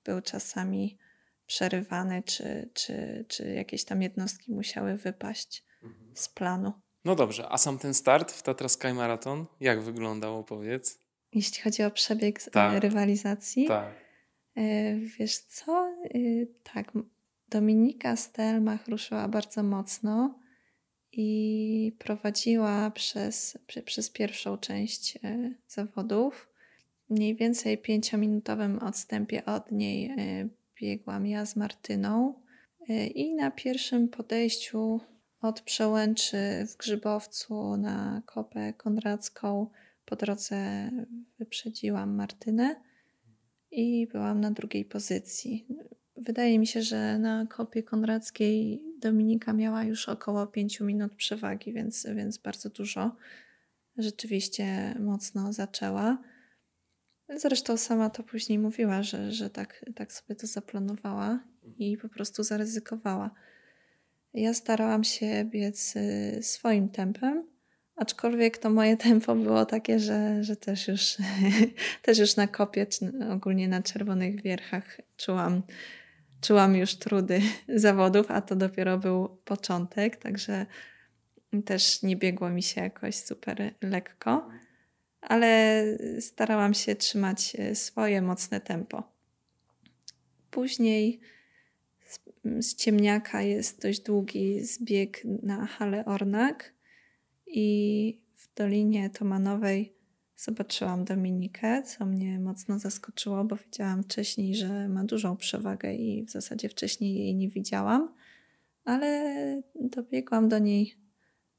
był 0.05 0.21
czasami 0.21 0.97
przerywany, 1.45 2.23
czy, 2.23 2.69
czy, 2.73 3.25
czy 3.27 3.53
jakieś 3.53 3.85
tam 3.85 4.01
jednostki 4.01 4.51
musiały 4.51 4.97
wypaść 4.97 5.63
mhm. 5.83 6.11
z 6.15 6.29
planu. 6.29 6.73
No 7.05 7.15
dobrze, 7.15 7.49
a 7.49 7.57
sam 7.57 7.77
ten 7.77 7.93
start 7.93 8.31
w 8.31 8.43
Tatra 8.43 8.69
Sky 8.69 8.93
Marathon, 8.93 9.45
jak 9.59 9.81
wyglądał, 9.81 10.43
powiedz? 10.43 10.99
Jeśli 11.33 11.61
chodzi 11.61 11.83
o 11.83 11.91
przebieg 11.91 12.43
tak. 12.43 12.83
rywalizacji? 12.83 13.67
Tak. 13.67 13.93
E, 14.55 14.95
wiesz 14.95 15.37
co? 15.37 15.87
E, 16.05 16.19
tak, 16.73 16.91
Dominika 17.49 18.15
Stelmach 18.15 18.87
ruszyła 18.87 19.27
bardzo 19.27 19.63
mocno 19.63 20.39
i 21.11 21.95
prowadziła 21.99 22.91
przez, 22.91 23.57
przez 23.85 24.09
pierwszą 24.09 24.57
część 24.57 25.17
e, 25.23 25.53
zawodów. 25.67 26.49
Mniej 27.09 27.35
więcej 27.35 27.77
pięciominutowym 27.77 28.79
odstępie 28.79 29.45
od 29.45 29.71
niej 29.71 30.15
biegłam 30.81 31.27
ja 31.27 31.45
z 31.45 31.55
Martyną 31.55 32.41
i 33.15 33.35
na 33.35 33.51
pierwszym 33.51 34.09
podejściu 34.09 34.99
od 35.43 35.61
przełęczy 35.61 36.37
w 36.69 36.77
Grzybowcu 36.77 37.77
na 37.77 38.21
Kopę 38.25 38.73
Konradzką 38.73 39.69
po 40.05 40.15
drodze 40.15 40.89
wyprzedziłam 41.39 42.15
Martynę 42.15 42.75
i 43.71 44.07
byłam 44.07 44.41
na 44.41 44.51
drugiej 44.51 44.85
pozycji. 44.85 45.67
Wydaje 46.17 46.59
mi 46.59 46.67
się, 46.67 46.81
że 46.81 47.19
na 47.19 47.45
Kopie 47.45 47.83
Konradzkiej 47.83 48.83
Dominika 48.99 49.53
miała 49.53 49.83
już 49.83 50.09
około 50.09 50.47
5 50.47 50.79
minut 50.79 51.15
przewagi, 51.15 51.73
więc, 51.73 52.07
więc 52.15 52.37
bardzo 52.37 52.69
dużo. 52.69 53.15
Rzeczywiście 53.97 54.95
mocno 54.99 55.53
zaczęła. 55.53 56.17
Zresztą 57.35 57.77
sama 57.77 58.09
to 58.09 58.23
później 58.23 58.59
mówiła, 58.59 59.03
że, 59.03 59.31
że 59.31 59.49
tak, 59.49 59.85
tak 59.95 60.13
sobie 60.13 60.35
to 60.35 60.47
zaplanowała 60.47 61.39
i 61.77 61.97
po 61.97 62.09
prostu 62.09 62.43
zaryzykowała. 62.43 63.31
Ja 64.33 64.53
starałam 64.53 65.03
się 65.03 65.45
biec 65.45 65.95
y, 65.95 66.39
swoim 66.41 66.89
tempem, 66.89 67.47
aczkolwiek 67.95 68.57
to 68.57 68.69
moje 68.69 68.97
tempo 69.07 69.35
było 69.35 69.65
takie, 69.65 69.99
że, 69.99 70.43
że 70.43 70.55
też, 70.55 70.87
już, 70.87 71.17
też 72.01 72.17
już 72.17 72.35
na 72.35 72.47
kopie, 72.47 72.85
czy 72.85 73.11
ogólnie 73.31 73.67
na 73.67 73.83
czerwonych 73.83 74.41
wierchach 74.41 75.01
czułam, 75.17 75.63
czułam 76.41 76.75
już 76.75 76.95
trudy 76.95 77.41
zawodów, 77.75 78.31
a 78.31 78.41
to 78.41 78.55
dopiero 78.55 78.97
był 78.97 79.29
początek, 79.45 80.15
także 80.17 80.65
też 81.65 82.03
nie 82.03 82.15
biegło 82.15 82.49
mi 82.49 82.63
się 82.63 82.81
jakoś 82.81 83.15
super 83.15 83.73
lekko 83.81 84.49
ale 85.27 85.83
starałam 86.19 86.73
się 86.73 86.95
trzymać 86.95 87.55
e, 87.59 87.75
swoje 87.75 88.21
mocne 88.21 88.61
tempo. 88.61 89.03
Później 90.51 91.19
z, 92.59 92.75
ciemniaka 92.75 93.41
jest 93.41 93.81
dość 93.81 93.99
długi 93.99 94.63
zbieg 94.63 95.23
na 95.43 95.65
Hale 95.65 96.05
Ornak 96.05 96.73
i 97.47 98.21
w 98.33 98.55
Dolinie 98.55 99.09
Tomanowej 99.09 99.95
zobaczyłam 100.35 101.05
Dominikę, 101.05 101.83
co 101.83 102.05
mnie 102.05 102.39
mocno 102.39 102.79
zaskoczyło, 102.79 103.43
bo 103.43 103.55
wiedziałam 103.55 104.03
wcześniej, 104.03 104.55
że 104.55 104.89
ma 104.89 105.03
dużą 105.03 105.37
przewagę 105.37 105.93
i 105.95 106.25
w 106.25 106.31
zasadzie 106.31 106.69
wcześniej 106.69 107.15
jej 107.15 107.35
nie 107.35 107.49
widziałam, 107.49 108.13
ale 108.85 109.61
dobiegłam 109.75 110.49
do 110.49 110.59
niej 110.59 110.95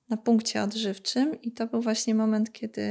na 0.09 0.17
punkcie 0.17 0.63
odżywczym 0.63 1.43
i 1.43 1.53
to 1.53 1.67
był 1.67 1.83
właśnie 1.83 2.15
moment, 2.15 2.53
kiedy, 2.53 2.83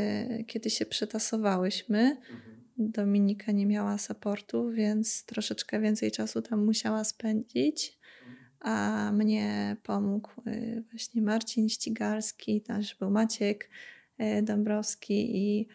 kiedy 0.48 0.70
się 0.70 0.86
przetasowałyśmy. 0.86 1.99
Mhm. 1.99 2.53
Dominika 2.78 3.52
nie 3.52 3.66
miała 3.66 3.98
supportu, 3.98 4.72
więc 4.72 5.26
troszeczkę 5.26 5.80
więcej 5.80 6.12
czasu 6.12 6.41
tam 6.41 6.66
musiała 6.66 7.04
spędzić, 7.04 7.98
a 8.60 9.12
mnie 9.14 9.78
pomógł 9.84 10.30
y, 10.48 10.84
właśnie 10.91 11.22
Marcin 11.22 11.70
Ścigalski, 11.70 12.62
też 12.62 12.95
był 12.95 13.12
Maciek 13.12 13.70
y, 14.22 14.41
Dąbrowski 14.41 15.38
i, 15.38 15.68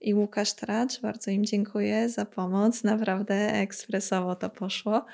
i 0.00 0.14
Łukasz 0.14 0.52
Tracz. 0.52 1.00
Bardzo 1.00 1.30
im 1.30 1.44
dziękuję 1.44 2.08
za 2.08 2.24
pomoc, 2.24 2.84
naprawdę 2.84 3.34
ekspresowo 3.52 4.34
to 4.34 4.50
poszło. 4.50 5.06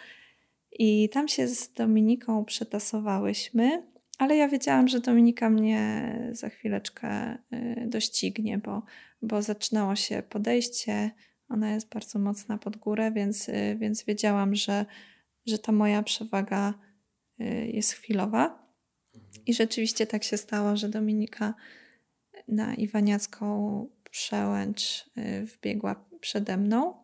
I 0.72 1.08
tam 1.08 1.28
się 1.28 1.48
z 1.48 1.72
Dominiką 1.72 2.44
przetasowałyśmy. 2.44 3.90
Ale 4.18 4.36
ja 4.36 4.48
wiedziałam, 4.48 4.88
że 4.88 5.00
Dominika 5.00 5.50
mnie 5.50 6.14
za 6.32 6.48
chwileczkę 6.48 7.34
y, 7.34 7.86
doścignie, 7.86 8.58
bo, 8.58 8.82
bo 9.22 9.42
zaczynało 9.42 9.96
się 9.96 10.22
podejście. 10.28 11.10
Ona 11.48 11.70
jest 11.70 11.88
bardzo 11.88 12.18
mocna 12.18 12.58
pod 12.58 12.76
górę, 12.76 13.12
więc, 13.12 13.48
y, 13.48 13.76
więc 13.78 14.04
wiedziałam, 14.04 14.54
że, 14.54 14.86
że 15.46 15.58
ta 15.58 15.72
moja 15.72 16.02
przewaga 16.02 16.74
y, 17.40 17.44
jest 17.72 17.92
chwilowa. 17.92 18.70
I 19.46 19.54
rzeczywiście 19.54 20.06
tak 20.06 20.24
się 20.24 20.36
stało, 20.36 20.76
że 20.76 20.88
Dominika 20.88 21.54
na 22.48 22.74
Iwaniacką 22.74 23.86
przełęcz 24.10 25.10
wbiegła 25.44 26.04
przede 26.20 26.56
mną 26.56 26.94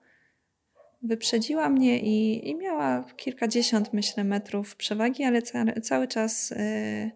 wyprzedziła 1.02 1.68
mnie 1.68 2.00
i, 2.00 2.48
i 2.48 2.54
miała 2.54 3.04
kilkadziesiąt, 3.16 3.92
myślę, 3.92 4.24
metrów 4.24 4.76
przewagi, 4.76 5.24
ale 5.24 5.42
ca 5.42 5.64
cały 5.82 6.08
czas 6.08 6.52
y, 6.52 7.10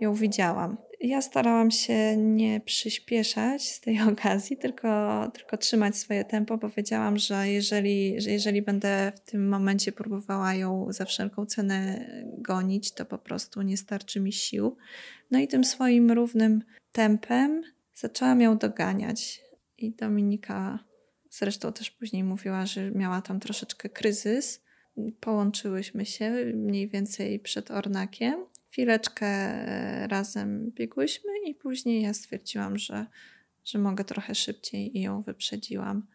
ją 0.00 0.14
widziałam. 0.14 0.76
Ja 1.00 1.22
starałam 1.22 1.70
się 1.70 2.16
nie 2.16 2.60
przyspieszać 2.60 3.68
z 3.68 3.80
tej 3.80 4.00
okazji, 4.12 4.56
tylko, 4.56 5.30
tylko 5.34 5.56
trzymać 5.56 5.96
swoje 5.96 6.24
tempo, 6.24 6.58
bo 6.58 6.68
wiedziałam, 6.68 7.18
że 7.18 7.48
jeżeli, 7.48 8.20
że 8.20 8.30
jeżeli 8.30 8.62
będę 8.62 9.12
w 9.16 9.30
tym 9.30 9.48
momencie 9.48 9.92
próbowała 9.92 10.54
ją 10.54 10.86
za 10.92 11.04
wszelką 11.04 11.46
cenę 11.46 12.06
gonić, 12.38 12.92
to 12.92 13.04
po 13.04 13.18
prostu 13.18 13.62
nie 13.62 13.76
starczy 13.76 14.20
mi 14.20 14.32
sił. 14.32 14.76
No 15.30 15.38
i 15.38 15.48
tym 15.48 15.64
swoim 15.64 16.10
równym 16.10 16.62
tempem 16.92 17.62
zaczęłam 17.94 18.40
ją 18.40 18.58
doganiać. 18.58 19.40
I 19.78 19.90
Dominika 19.92 20.90
Zresztą 21.30 21.72
też 21.72 21.90
później 21.90 22.24
mówiła, 22.24 22.66
że 22.66 22.90
miała 22.90 23.22
tam 23.22 23.40
troszeczkę 23.40 23.88
kryzys. 23.88 24.62
Połączyłyśmy 25.20 26.06
się 26.06 26.30
mniej 26.54 26.88
więcej 26.88 27.40
przed 27.40 27.70
Ornakiem. 27.70 28.46
Chwileczkę 28.70 29.26
e, 29.26 30.06
razem 30.06 30.70
biegłyśmy 30.70 31.30
i 31.46 31.54
później 31.54 32.02
ja 32.02 32.14
stwierdziłam, 32.14 32.78
że, 32.78 33.06
że 33.64 33.78
mogę 33.78 34.04
trochę 34.04 34.34
szybciej 34.34 34.98
i 34.98 35.02
ją 35.02 35.22
wyprzedziłam. 35.22 36.06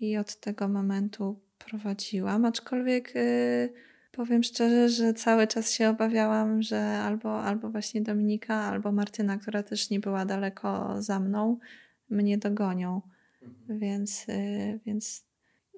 I 0.00 0.16
od 0.16 0.36
tego 0.36 0.68
momentu 0.68 1.40
prowadziłam, 1.58 2.44
aczkolwiek 2.44 3.14
yy, 3.14 3.72
powiem 4.12 4.42
szczerze, 4.42 4.88
że 4.88 5.14
cały 5.14 5.46
czas 5.46 5.72
się 5.72 5.88
obawiałam, 5.88 6.62
że 6.62 6.80
albo, 6.80 7.42
albo 7.42 7.70
właśnie 7.70 8.02
Dominika, 8.02 8.54
albo 8.54 8.92
Martyna, 8.92 9.38
która 9.38 9.62
też 9.62 9.90
nie 9.90 10.00
była 10.00 10.24
daleko 10.24 10.96
za 11.02 11.20
mną, 11.20 11.58
mnie 12.10 12.38
dogonią. 12.38 13.02
Mhm. 13.42 13.78
Więc, 13.78 14.28
y, 14.28 14.80
więc 14.86 15.24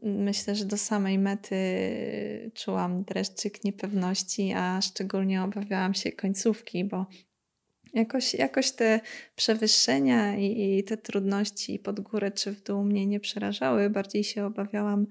myślę, 0.04 0.54
że 0.54 0.64
do 0.64 0.76
samej 0.76 1.18
mety 1.18 1.56
czułam 2.54 3.04
dreszczyk 3.04 3.64
niepewności, 3.64 4.52
a 4.56 4.80
szczególnie 4.82 5.42
obawiałam 5.42 5.94
się 5.94 6.12
końcówki, 6.12 6.84
bo 6.84 7.06
Jakoś, 7.94 8.34
jakoś 8.34 8.72
te 8.72 9.00
przewyższenia 9.36 10.36
i, 10.36 10.78
i 10.78 10.84
te 10.84 10.96
trudności 10.96 11.78
pod 11.78 12.00
górę 12.00 12.30
czy 12.30 12.52
w 12.52 12.62
dół 12.62 12.84
mnie 12.84 13.06
nie 13.06 13.20
przerażały. 13.20 13.90
Bardziej 13.90 14.24
się 14.24 14.44
obawiałam 14.46 15.06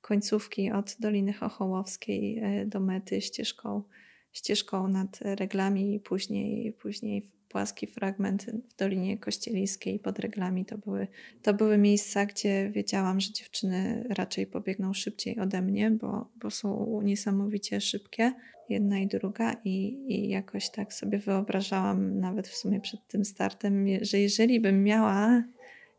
końcówki 0.00 0.72
od 0.72 0.96
Doliny 1.00 1.32
Chochołowskiej 1.32 2.38
e, 2.38 2.66
do 2.66 2.80
mety 2.80 3.20
ścieżką, 3.20 3.82
ścieżką 4.32 4.88
nad 4.88 5.18
reglami 5.22 5.94
i 5.94 6.00
później, 6.00 6.72
później 6.72 7.22
płaski 7.54 7.86
fragment 7.86 8.44
w 8.44 8.76
Dolinie 8.76 9.18
Kościeliskiej 9.18 9.98
pod 9.98 10.18
reglami. 10.18 10.64
To 10.64 10.78
były, 10.78 11.06
to 11.42 11.54
były 11.54 11.78
miejsca, 11.78 12.26
gdzie 12.26 12.70
wiedziałam, 12.70 13.20
że 13.20 13.32
dziewczyny 13.32 14.04
raczej 14.10 14.46
pobiegną 14.46 14.94
szybciej 14.94 15.40
ode 15.40 15.62
mnie, 15.62 15.90
bo, 15.90 16.30
bo 16.36 16.50
są 16.50 17.00
niesamowicie 17.02 17.80
szybkie, 17.80 18.32
jedna 18.68 18.98
i 18.98 19.06
druga, 19.06 19.56
i, 19.64 20.04
i 20.08 20.28
jakoś 20.28 20.70
tak 20.70 20.92
sobie 20.92 21.18
wyobrażałam, 21.18 22.20
nawet 22.20 22.48
w 22.48 22.56
sumie 22.56 22.80
przed 22.80 23.08
tym 23.08 23.24
startem, 23.24 23.86
że 24.00 24.18
jeżeli 24.18 24.60
bym 24.60 24.84
miała 24.84 25.42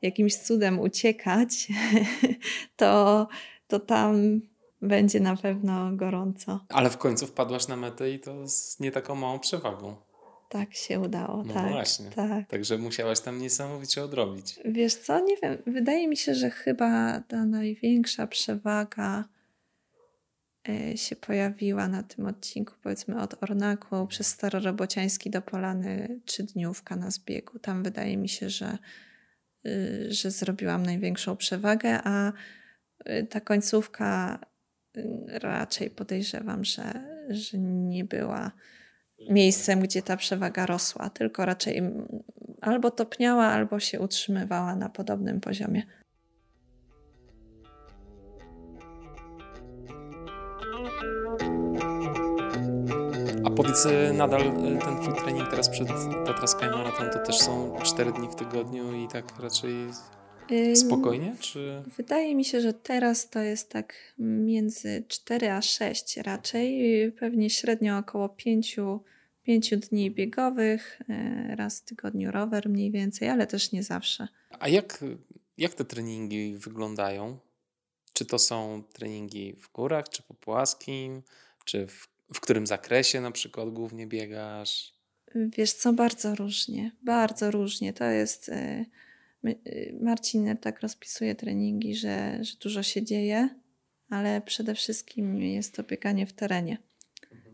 jakimś 0.02 0.36
cudem 0.36 0.80
uciekać, 0.80 1.68
to, 2.78 3.28
to 3.68 3.80
tam 3.80 4.42
będzie 4.82 5.20
na 5.20 5.36
pewno 5.36 5.92
gorąco. 5.96 6.60
Ale 6.70 6.90
w 6.90 6.98
końcu 6.98 7.28
wpadłaś 7.28 7.68
na 7.68 7.76
metę 7.76 8.12
i 8.12 8.20
to 8.20 8.48
z 8.48 8.80
nie 8.80 8.92
taką 8.92 9.16
małą 9.16 9.40
przewagą. 9.40 9.96
Tak 10.60 10.74
się 10.74 11.00
udało, 11.00 11.44
no 11.44 11.54
tak. 11.54 11.72
właśnie. 11.72 12.10
Tak. 12.10 12.48
Także 12.48 12.78
musiałaś 12.78 13.20
tam 13.20 13.42
niesamowicie 13.42 14.04
odrobić. 14.04 14.60
Wiesz 14.66 14.96
co, 14.96 15.20
nie 15.20 15.38
wiem, 15.44 15.58
wydaje 15.68 16.08
mi 16.08 16.18
się, 16.18 16.36
że 16.36 16.50
chyba 16.50 17.20
ta 17.20 17.46
największa 17.46 18.28
przewaga 18.28 19.24
e, 20.70 20.98
się 20.98 21.16
pojawiła 21.16 21.88
na 21.88 22.04
tym 22.04 22.26
odcinku, 22.26 22.74
powiedzmy 22.84 23.22
od 23.22 23.44
Ornaku 23.44 24.08
przez 24.08 24.28
Starorobociański 24.28 25.30
do 25.30 25.42
Polany 25.42 26.20
trzydniówka 26.26 26.96
na 26.96 27.12
zbiegu. 27.12 27.60
Tam 27.60 27.84
wydaje 27.84 28.18
mi 28.18 28.30
się, 28.30 28.50
że, 28.50 28.78
y, 29.66 30.08
że 30.10 30.32
zrobiłam 30.32 30.86
największą 30.86 31.38
przewagę, 31.38 32.00
a 32.04 32.34
y, 33.10 33.28
ta 33.30 33.42
końcówka 33.42 34.40
y, 34.98 35.04
raczej 35.26 35.90
podejrzewam, 35.90 36.66
że, 36.66 36.94
że 37.30 37.58
nie 37.60 38.04
była 38.04 38.52
miejscem, 39.30 39.80
gdzie 39.80 40.02
ta 40.02 40.18
przewaga 40.18 40.66
rosła, 40.66 41.10
tylko 41.10 41.46
raczej 41.46 41.82
albo 42.62 42.92
topniała, 42.92 43.46
albo 43.46 43.80
się 43.80 44.00
utrzymywała 44.00 44.76
na 44.76 44.90
podobnym 44.90 45.42
poziomie. 45.42 45.84
A 53.46 53.50
powiedz, 53.50 53.86
y, 53.86 54.14
nadal 54.14 54.42
y, 54.42 54.78
ten 54.78 55.16
trening 55.16 55.50
teraz 55.50 55.70
przed 55.70 55.88
Tatra 56.26 56.48
Sky 56.48 56.66
Marathon 56.66 57.10
to 57.10 57.20
też 57.20 57.38
są 57.38 57.76
4 57.84 58.12
dni 58.12 58.28
w 58.28 58.36
tygodniu 58.36 58.94
i 58.94 59.08
tak 59.08 59.40
raczej 59.40 59.76
spokojnie? 60.76 61.36
Czy... 61.40 61.84
Wydaje 61.98 62.36
mi 62.36 62.46
się, 62.46 62.62
że 62.62 62.74
teraz 62.74 63.30
to 63.30 63.40
jest 63.40 63.70
tak 63.70 64.14
między 64.20 65.04
4 65.08 65.52
a 65.52 65.62
6 65.62 66.18
raczej. 66.18 67.12
Pewnie 67.12 67.50
średnio 67.50 67.98
około 67.98 68.30
5 68.30 68.78
pięciu 69.46 69.78
dni 69.78 70.12
biegowych, 70.12 71.02
e, 71.10 71.56
raz 71.56 71.80
w 71.80 71.84
tygodniu 71.84 72.32
rower 72.32 72.70
mniej 72.70 72.92
więcej, 72.92 73.30
ale 73.30 73.48
też 73.48 73.72
nie 73.72 73.84
zawsze. 73.84 74.28
A 74.60 74.68
jak, 74.68 75.04
jak 75.58 75.74
te 75.74 75.86
treningi 75.86 76.58
wyglądają? 76.58 77.38
Czy 78.14 78.26
to 78.26 78.40
są 78.40 78.84
treningi 78.94 79.54
w 79.54 79.72
górach, 79.72 80.10
czy 80.10 80.24
po 80.24 80.34
płaskim, 80.34 81.22
czy 81.66 81.88
w, 81.88 82.08
w 82.34 82.40
którym 82.40 82.68
zakresie 82.68 83.22
na 83.22 83.32
przykład 83.32 83.70
głównie 83.70 84.08
biegasz? 84.08 84.94
Wiesz 85.36 85.74
co, 85.74 85.94
bardzo 85.94 86.36
różnie, 86.36 86.92
bardzo 87.04 87.52
różnie. 87.52 87.94
To 87.94 88.06
jest... 88.06 88.52
E, 89.46 89.56
Marcin 90.02 90.58
tak 90.58 90.82
rozpisuje 90.82 91.36
treningi, 91.36 91.96
że, 91.96 92.38
że 92.42 92.58
dużo 92.64 92.84
się 92.84 93.04
dzieje, 93.04 93.50
ale 94.10 94.42
przede 94.42 94.76
wszystkim 94.76 95.42
jest 95.42 95.76
to 95.76 95.84
bieganie 95.84 96.26
w 96.26 96.34
terenie. 96.34 96.78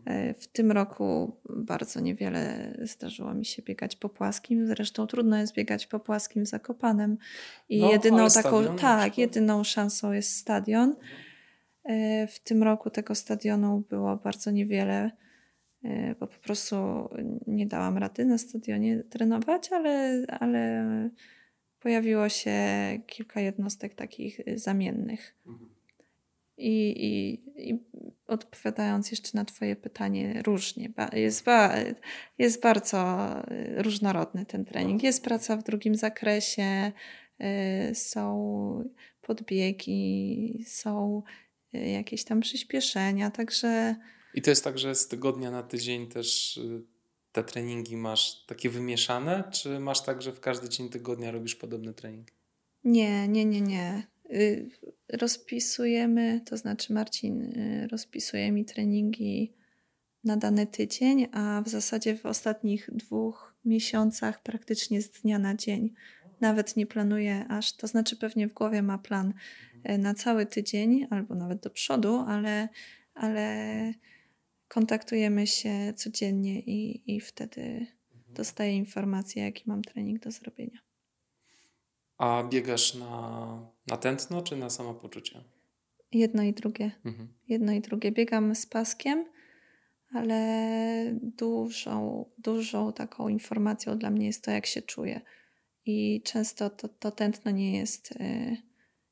E, 0.04 0.34
w 0.34 0.48
tym 0.48 0.72
roku 0.72 1.36
bardzo 1.48 2.00
niewiele 2.00 2.74
zdarzyło 2.82 3.34
mi 3.34 3.44
się 3.44 3.62
biegać 3.62 3.96
po 3.96 4.08
płaskim. 4.08 4.66
Zresztą 4.66 5.06
trudno 5.06 5.38
jest 5.38 5.54
biegać 5.54 5.86
po 5.86 6.00
płaskim 6.00 6.46
zakopanem. 6.46 7.18
I 7.68 7.80
no, 7.80 7.92
jedyną 7.92 8.28
taką, 8.28 8.76
tak, 8.76 9.18
jedyną 9.18 9.64
szansą 9.64 10.12
jest 10.12 10.36
stadion. 10.36 10.96
E, 11.84 12.26
w 12.26 12.40
tym 12.40 12.62
roku 12.62 12.90
tego 12.90 13.14
stadionu 13.14 13.84
było 13.88 14.16
bardzo 14.16 14.50
niewiele, 14.50 15.10
bo 16.20 16.26
po 16.26 16.38
prostu 16.38 16.76
nie 17.46 17.66
dałam 17.66 17.98
rady 17.98 18.24
na 18.24 18.38
stadionie 18.38 19.02
trenować, 19.10 19.72
ale, 19.72 20.24
ale 20.40 20.84
pojawiło 21.82 22.28
się 22.28 22.58
kilka 23.06 23.40
jednostek 23.40 23.94
takich 23.94 24.40
zamiennych. 24.54 25.34
Mhm. 25.46 25.72
I, 26.58 26.94
i, 27.06 27.42
i 27.70 27.78
odpowiadając 28.26 29.10
jeszcze 29.10 29.30
na 29.34 29.44
Twoje 29.44 29.76
pytanie, 29.76 30.42
różnie. 30.46 30.92
Jest, 31.12 31.44
ba, 31.44 31.74
jest 32.38 32.62
bardzo 32.62 33.28
y, 33.50 33.82
różnorodny 33.82 34.46
ten 34.46 34.64
trening. 34.64 35.02
Jest 35.02 35.24
praca 35.24 35.56
w 35.56 35.62
drugim 35.62 35.94
zakresie, 35.94 36.92
y, 37.90 37.94
są 37.94 38.90
podbiegi, 39.20 40.64
są 40.66 41.22
y, 41.74 41.78
jakieś 41.78 42.24
tam 42.24 42.40
przyspieszenia, 42.40 43.30
także. 43.30 43.96
I 44.34 44.42
to 44.42 44.50
jest 44.50 44.64
tak, 44.64 44.78
że 44.78 44.94
z 44.94 45.08
tygodnia 45.08 45.50
na 45.50 45.62
tydzień 45.62 46.08
też 46.08 46.60
te 47.32 47.44
treningi 47.44 47.96
masz 47.96 48.44
takie 48.46 48.70
wymieszane, 48.70 49.44
czy 49.52 49.80
masz 49.80 50.02
tak, 50.02 50.22
że 50.22 50.32
w 50.32 50.40
każdy 50.40 50.68
dzień 50.68 50.88
tygodnia 50.88 51.30
robisz 51.30 51.56
podobny 51.56 51.94
trening? 51.94 52.28
Nie, 52.84 53.28
nie, 53.28 53.44
nie, 53.44 53.60
nie. 53.60 54.06
Y, 54.30 54.70
rozpisujemy, 55.12 56.40
to 56.44 56.56
znaczy 56.56 56.92
Marcin 56.92 57.42
y, 57.42 57.88
rozpisuje 57.90 58.52
mi 58.52 58.64
treningi 58.64 59.52
na 60.24 60.36
dany 60.36 60.66
tydzień, 60.66 61.26
a 61.32 61.62
w 61.64 61.68
zasadzie 61.68 62.16
w 62.16 62.26
ostatnich 62.26 62.90
dwóch 62.92 63.54
miesiącach 63.64 64.42
praktycznie 64.42 65.02
z 65.02 65.10
dnia 65.10 65.38
na 65.38 65.54
dzień. 65.54 65.94
Nawet 66.40 66.76
nie 66.76 66.86
planuję 66.86 67.44
aż, 67.48 67.72
to 67.72 67.86
znaczy 67.86 68.16
pewnie 68.16 68.48
w 68.48 68.52
głowie 68.52 68.82
ma 68.82 68.98
plan 68.98 69.34
y, 69.90 69.98
na 69.98 70.14
cały 70.14 70.46
tydzień 70.46 71.06
albo 71.10 71.34
nawet 71.34 71.60
do 71.60 71.70
przodu, 71.70 72.24
ale, 72.28 72.68
ale 73.14 73.92
kontaktujemy 74.72 75.46
się 75.46 75.92
codziennie 75.96 76.60
i, 76.60 77.02
i 77.16 77.20
wtedy 77.20 77.86
dostaję 78.28 78.76
informację, 78.76 79.42
jaki 79.42 79.62
mam 79.66 79.82
trening 79.82 80.22
do 80.22 80.30
zrobienia. 80.30 80.78
A 82.18 82.44
biegasz 82.50 82.94
na, 82.94 83.58
na 83.86 83.96
tętno 83.96 84.42
czy 84.42 84.56
na 84.56 84.70
samopoczucie? 84.70 85.44
Jedno 86.12 86.42
i 86.42 86.52
drugie. 86.52 86.90
Mhm. 87.04 87.28
Jedno 87.48 87.72
i 87.72 87.80
drugie. 87.80 88.12
Biegam 88.12 88.54
z 88.54 88.66
paskiem, 88.66 89.24
ale 90.12 91.18
dużą, 91.22 92.24
dużą 92.38 92.92
taką 92.92 93.28
informacją 93.28 93.98
dla 93.98 94.10
mnie 94.10 94.26
jest 94.26 94.44
to, 94.44 94.50
jak 94.50 94.66
się 94.66 94.82
czuję. 94.82 95.20
I 95.86 96.22
często 96.24 96.70
to, 96.70 96.88
to 96.88 97.10
tętno 97.10 97.50
nie 97.50 97.78
jest 97.78 98.12
y, 98.12 98.56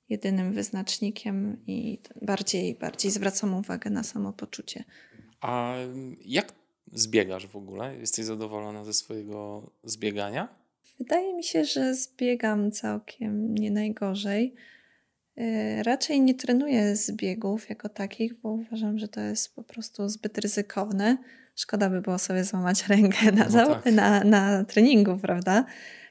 jedynym 0.09 0.53
wyznacznikiem 0.53 1.63
i 1.67 1.99
bardziej, 2.23 2.75
bardziej 2.75 3.11
zwracam 3.11 3.55
uwagę 3.55 3.91
na 3.91 4.03
samopoczucie. 4.03 4.85
A 5.41 5.75
jak 6.25 6.53
zbiegasz 6.93 7.47
w 7.47 7.57
ogóle? 7.57 7.97
Jesteś 7.97 8.25
zadowolona 8.25 8.85
ze 8.85 8.95
swojego 8.95 9.71
zbiegania? 9.85 10.49
Wydaje 10.99 11.35
mi 11.35 11.45
się, 11.45 11.65
że 11.65 11.95
zbiegam 11.95 12.71
całkiem 12.71 13.55
nie 13.55 13.71
najgorzej. 13.71 14.55
Y, 15.39 15.83
raczej 15.83 16.21
nie 16.21 16.35
trenuję 16.35 16.97
zbiegów 16.97 17.69
jako 17.69 17.89
takich, 17.89 18.35
bo 18.35 18.51
uważam, 18.51 18.99
że 18.99 19.09
to 19.09 19.21
jest 19.21 19.55
po 19.55 19.63
prostu 19.63 20.09
zbyt 20.09 20.39
ryzykowne. 20.39 21.19
Szkoda 21.57 21.91
by 21.91 22.01
było 22.01 22.19
sobie 22.19 22.45
złamać 22.45 22.87
rękę 22.89 23.33
na, 23.33 23.49
no 23.49 23.67
tak. 23.67 23.93
na, 23.93 24.25
na 24.25 24.65
treningu, 24.65 25.19
prawda? 25.19 25.65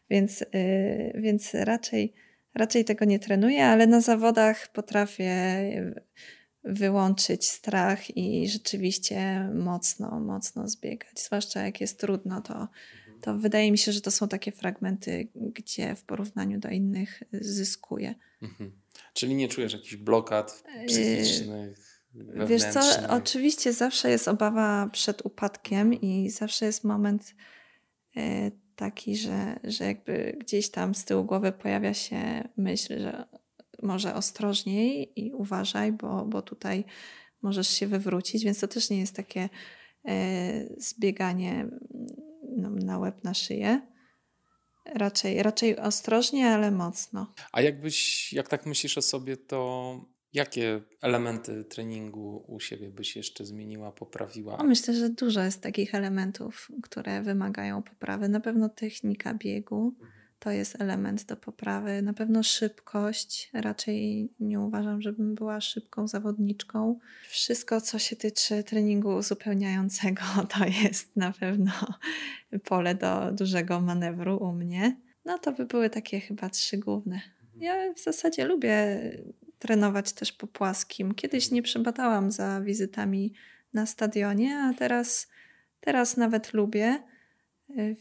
Więc, 0.10 0.42
yy, 0.42 1.22
więc 1.22 1.54
raczej, 1.54 2.14
raczej 2.56 2.86
tego 2.86 3.06
nie 3.06 3.20
trenuję, 3.20 3.66
ale 3.66 3.88
na 3.88 4.02
zawodach 4.02 4.68
potrafię 4.68 5.26
wyłączyć 6.64 7.48
strach 7.48 8.18
i 8.18 8.50
rzeczywiście 8.50 9.50
mocno, 9.54 10.20
mocno 10.20 10.68
zbiegać. 10.68 11.20
Zwłaszcza 11.20 11.62
jak 11.62 11.82
jest 11.82 12.00
trudno, 12.00 12.42
to 12.42 12.68
to 13.22 13.38
wydaje 13.38 13.72
mi 13.72 13.78
się, 13.78 13.92
że 13.92 14.02
to 14.02 14.12
są 14.12 14.28
takie 14.28 14.52
fragmenty, 14.52 15.28
gdzie 15.36 15.96
w 15.96 16.04
porównaniu 16.04 16.60
do 16.60 16.70
innych 16.70 17.24
zyskuję. 17.32 18.16
Mhm. 18.42 18.72
Czyli 19.14 19.36
nie 19.36 19.48
czujesz 19.48 19.74
jakichś 19.74 19.96
blokad 19.96 20.64
yy, 20.80 20.86
psychicznych? 20.86 21.90
Wiesz 22.48 22.64
co, 22.64 22.80
oczywiście 23.10 23.74
zawsze 23.74 24.10
jest 24.10 24.28
obawa 24.28 24.90
przed 24.92 25.26
upadkiem 25.26 25.94
i 25.94 26.30
zawsze 26.30 26.66
jest 26.66 26.84
moment 26.84 27.36
yy, 28.16 28.24
taki, 28.76 29.18
że, 29.18 29.60
że 29.64 29.86
jakby 29.86 30.38
gdzieś 30.40 30.72
tam 30.72 30.96
z 30.96 31.06
tyłu 31.06 31.24
głowy 31.24 31.52
pojawia 31.52 31.94
się 31.94 32.50
myśl, 32.58 33.00
że 33.00 33.26
może 33.84 34.16
ostrożniej 34.16 35.12
i 35.16 35.34
uważaj, 35.34 35.92
bo, 35.92 36.26
bo 36.26 36.42
tutaj 36.42 36.84
możesz 37.42 37.68
się 37.68 37.88
wywrócić, 37.88 38.44
więc 38.44 38.60
to 38.60 38.68
też 38.68 38.90
nie 38.90 39.00
jest 39.00 39.16
takie 39.16 39.50
yy, 40.06 40.14
zbieganie 40.78 41.68
no, 42.58 42.70
na 42.70 43.00
łeb, 43.00 43.24
na 43.24 43.34
szyję. 43.34 43.82
Raczej, 44.86 45.44
raczej 45.44 45.78
ostrożnie, 45.78 46.48
ale 46.48 46.72
mocno. 46.72 47.34
A 47.52 47.62
jakbyś, 47.62 48.34
jak 48.34 48.48
tak 48.48 48.66
myślisz 48.66 48.98
o 48.98 49.02
sobie, 49.02 49.38
to 49.38 50.02
jakie 50.34 50.82
elementy 51.02 51.64
treningu 51.64 52.46
u 52.48 52.60
siebie 52.60 52.90
byś 52.90 53.16
jeszcze 53.16 53.46
zmieniła, 53.46 53.92
poprawiła? 53.92 54.58
No, 54.58 54.64
myślę, 54.64 54.94
że 54.94 55.10
dużo 55.10 55.42
jest 55.42 55.62
takich 55.62 55.96
elementów, 55.96 56.72
które 56.84 57.22
wymagają 57.22 57.84
poprawy. 57.84 58.30
Na 58.30 58.40
pewno 58.40 58.70
technika 58.70 59.34
biegu 59.34 59.96
to 60.40 60.52
jest 60.52 60.82
element 60.82 61.24
do 61.24 61.38
poprawy. 61.38 62.02
Na 62.02 62.14
pewno 62.14 62.44
szybkość. 62.44 63.50
Raczej 63.54 64.30
nie 64.40 64.60
uważam, 64.60 65.02
żebym 65.02 65.36
była 65.36 65.62
szybką 65.62 66.08
zawodniczką. 66.08 67.00
Wszystko, 67.30 67.82
co 67.82 68.00
się 68.00 68.16
tyczy 68.16 68.64
treningu 68.64 69.16
uzupełniającego, 69.16 70.22
to 70.58 70.66
jest 70.84 71.16
na 71.16 71.32
pewno 71.32 71.72
pole 72.66 72.96
do 72.96 73.32
dużego 73.32 73.82
manewru 73.82 74.38
u 74.38 74.52
mnie. 74.52 74.96
No 75.26 75.38
to 75.38 75.52
by 75.52 75.66
były 75.66 75.90
takie 75.90 76.20
chyba 76.20 76.50
trzy 76.50 76.78
główne. 76.78 77.22
Ja 77.56 77.94
w 77.94 78.00
zasadzie 78.00 78.46
lubię 78.46 79.00
trenować 79.60 80.14
też 80.14 80.32
po 80.32 80.48
płaskim. 80.48 81.14
Kiedyś 81.14 81.52
nie 81.52 81.62
przebadałam 81.62 82.32
za 82.32 82.62
wizytami 82.62 83.34
na 83.74 83.86
stadionie, 83.86 84.58
a 84.58 84.74
teraz, 84.74 85.28
teraz 85.82 86.18
nawet 86.18 86.54
lubię. 86.54 87.04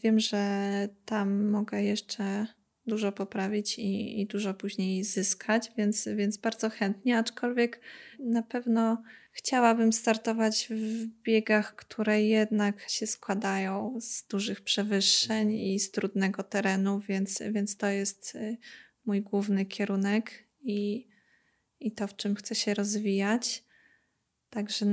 Wiem, 0.03 0.19
że 0.19 0.89
tam 1.05 1.49
mogę 1.49 1.83
jeszcze 1.83 2.47
dużo 2.87 3.11
poprawić 3.11 3.79
i, 3.79 4.21
i 4.21 4.25
dużo 4.25 4.53
później 4.53 5.03
zyskać, 5.03 5.71
więc, 5.77 6.07
więc 6.15 6.37
bardzo 6.37 6.69
chętnie, 6.69 7.17
aczkolwiek 7.17 7.81
na 8.19 8.43
pewno 8.43 9.03
chciałabym 9.31 9.93
startować 9.93 10.67
w 10.71 11.05
biegach, 11.05 11.75
które 11.75 12.23
jednak 12.23 12.89
się 12.89 13.07
składają 13.07 13.97
z 14.01 14.27
dużych 14.27 14.61
przewyższeń 14.61 15.51
i 15.51 15.79
z 15.79 15.91
trudnego 15.91 16.43
terenu, 16.43 16.99
więc, 16.99 17.43
więc 17.51 17.77
to 17.77 17.87
jest 17.87 18.35
y, 18.35 18.57
mój 19.05 19.21
główny 19.21 19.65
kierunek 19.65 20.31
i, 20.61 21.07
i 21.79 21.91
to, 21.91 22.07
w 22.07 22.15
czym 22.15 22.35
chcę 22.35 22.55
się 22.55 22.73
rozwijać. 22.73 23.63
Także 24.49 24.85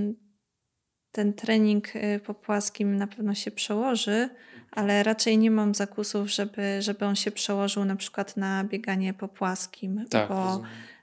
ten 1.11 1.33
trening 1.33 1.97
y, 1.97 2.21
po 2.27 2.35
płaskim 2.35 2.97
na 2.97 3.07
pewno 3.07 3.35
się 3.35 3.51
przełoży, 3.51 4.29
ale 4.71 5.03
raczej 5.03 5.39
nie 5.39 5.51
mam 5.51 5.75
zakusów, 5.75 6.31
żeby, 6.31 6.83
żeby 6.83 7.05
on 7.05 7.17
się 7.17 7.31
przełożył 7.31 7.85
na 7.85 7.97
przykład 7.97 8.37
na 8.37 8.65
bieganie 8.65 9.15
po 9.15 9.29
płaskim, 9.29 10.05
tak, 10.11 10.29
bo, 10.29 10.63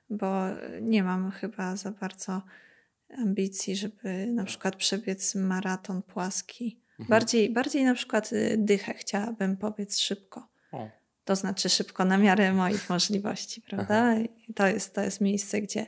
bo 0.10 0.44
nie 0.82 1.04
mam 1.04 1.32
chyba 1.32 1.76
za 1.76 1.92
bardzo 1.92 2.42
ambicji, 3.18 3.76
żeby 3.76 4.28
na 4.28 4.44
przykład 4.44 4.76
przebiec 4.76 5.36
maraton 5.36 6.02
płaski. 6.02 6.80
Mhm. 6.90 7.10
Bardziej, 7.10 7.50
bardziej 7.50 7.84
na 7.84 7.94
przykład 7.94 8.34
y, 8.34 8.56
dychę 8.58 8.94
chciałabym 8.94 9.58
pobiec 9.58 10.00
szybko. 10.00 10.48
O. 10.72 10.90
To 11.26 11.36
znaczy 11.36 11.70
szybko 11.70 12.06
na 12.06 12.18
miarę 12.18 12.54
moich 12.54 12.90
możliwości, 12.90 13.62
prawda? 13.62 14.16
I 14.48 14.54
to 14.54 14.68
jest, 14.68 14.94
to 14.94 15.02
jest 15.02 15.22
miejsce, 15.22 15.62
gdzie, 15.62 15.88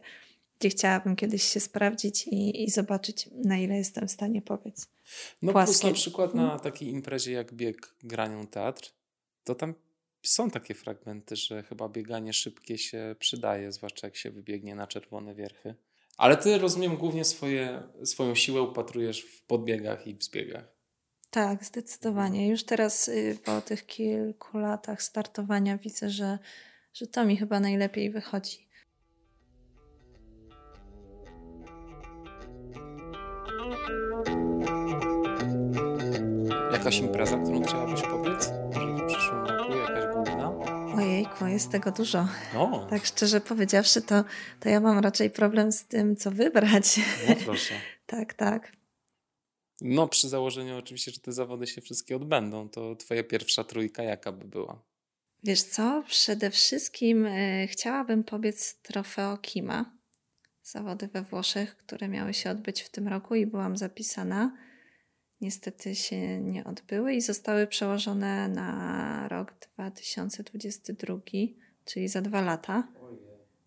gdzie 0.60 0.70
chciałabym 0.70 1.16
kiedyś 1.16 1.44
się 1.44 1.60
sprawdzić 1.60 2.28
i, 2.28 2.64
i 2.64 2.70
zobaczyć, 2.70 3.30
na 3.44 3.58
ile 3.58 3.76
jestem 3.76 4.08
w 4.08 4.12
stanie 4.12 4.42
powiedz. 4.42 4.88
No 5.42 5.52
płaskie. 5.52 5.74
plus 5.74 5.84
na 5.84 5.94
przykład 5.94 6.34
na 6.34 6.44
mhm. 6.44 6.60
takiej 6.60 6.90
imprezie 6.90 7.32
jak 7.32 7.54
bieg 7.54 7.96
Granią 8.04 8.48
Teatr, 8.48 8.92
to 9.44 9.56
tam 9.56 9.74
są 10.24 10.50
takie 10.50 10.74
fragmenty, 10.74 11.36
że 11.36 11.64
chyba 11.64 11.90
bieganie 11.90 12.34
szybkie 12.34 12.78
się 12.78 13.16
przydaje, 13.20 13.72
zwłaszcza 13.72 14.08
jak 14.08 14.16
się 14.16 14.32
wybiegnie 14.32 14.76
na 14.76 14.88
czerwone 14.88 15.36
wierchy. 15.36 15.76
Ale 16.18 16.38
ty, 16.38 16.58
rozumiem, 16.58 16.98
głównie 16.98 17.26
swoje, 17.26 17.84
swoją 18.04 18.36
siłę 18.36 18.62
upatrujesz 18.62 19.22
w 19.22 19.44
podbiegach 19.44 20.08
i 20.08 20.16
w 20.16 20.24
zbiegach. 20.24 20.76
Tak, 21.30 21.66
zdecydowanie. 21.66 22.48
Już 22.48 22.64
teraz 22.64 23.08
y, 23.08 23.38
po 23.46 23.62
tych 23.62 23.86
kilku 23.86 24.58
latach 24.58 25.04
startowania 25.04 25.78
widzę, 25.78 26.10
że, 26.10 26.40
że 26.94 27.08
to 27.08 27.26
mi 27.26 27.38
chyba 27.38 27.60
najlepiej 27.60 28.12
wychodzi. 28.12 28.65
Jakaś 36.86 37.00
impreza, 37.00 37.38
którą 37.38 37.64
chciałabyś 37.64 38.02
pobiec? 38.02 38.50
Może 38.74 38.88
w 38.88 39.08
przyszłym 39.08 39.46
roku 39.46 39.72
jakaś 39.78 40.14
główna? 40.14 40.52
Ojejku, 40.96 41.48
jest 41.48 41.72
tego 41.72 41.92
dużo. 41.92 42.28
No. 42.54 42.88
Tak 42.90 43.06
szczerze 43.06 43.42
powiedziawszy, 43.42 44.02
to, 44.02 44.24
to 44.60 44.70
ja 44.70 44.80
mam 44.80 45.00
raczej 45.00 45.30
problem 45.30 45.72
z 45.72 45.86
tym, 45.86 46.16
co 46.16 46.32
wybrać. 46.32 47.00
No 47.30 47.36
proszę. 47.46 47.74
tak, 48.06 48.34
tak. 48.34 48.72
No, 49.82 50.08
przy 50.08 50.30
założeniu 50.30 50.78
oczywiście, 50.78 51.12
że 51.12 51.20
te 51.20 51.32
zawody 51.32 51.68
się 51.68 51.82
wszystkie 51.82 52.16
odbędą, 52.16 52.70
to 52.70 52.96
twoja 52.96 53.24
pierwsza 53.24 53.64
trójka 53.64 54.04
jaka 54.04 54.32
by 54.32 54.46
była? 54.46 54.82
Wiesz 55.44 55.64
co, 55.64 56.04
przede 56.08 56.52
wszystkim 56.52 57.26
y, 57.26 57.68
chciałabym 57.72 58.24
pobiec 58.24 58.82
trofeo 58.82 59.38
Kima. 59.38 59.92
Zawody 60.64 61.08
we 61.08 61.22
Włoszech, 61.22 61.78
które 61.78 62.08
miały 62.08 62.34
się 62.34 62.50
odbyć 62.50 62.82
w 62.82 62.90
tym 62.90 63.08
roku 63.08 63.36
i 63.36 63.46
byłam 63.46 63.78
zapisana. 63.78 64.52
Niestety 65.42 65.96
się 65.96 66.42
nie 66.42 66.64
odbyły 66.64 67.14
i 67.14 67.22
zostały 67.22 67.68
przełożone 67.68 68.48
na 68.48 69.28
rok 69.28 69.54
2022, 69.60 71.18
czyli 71.86 72.08
za 72.08 72.22
dwa 72.22 72.42
lata. 72.42 72.88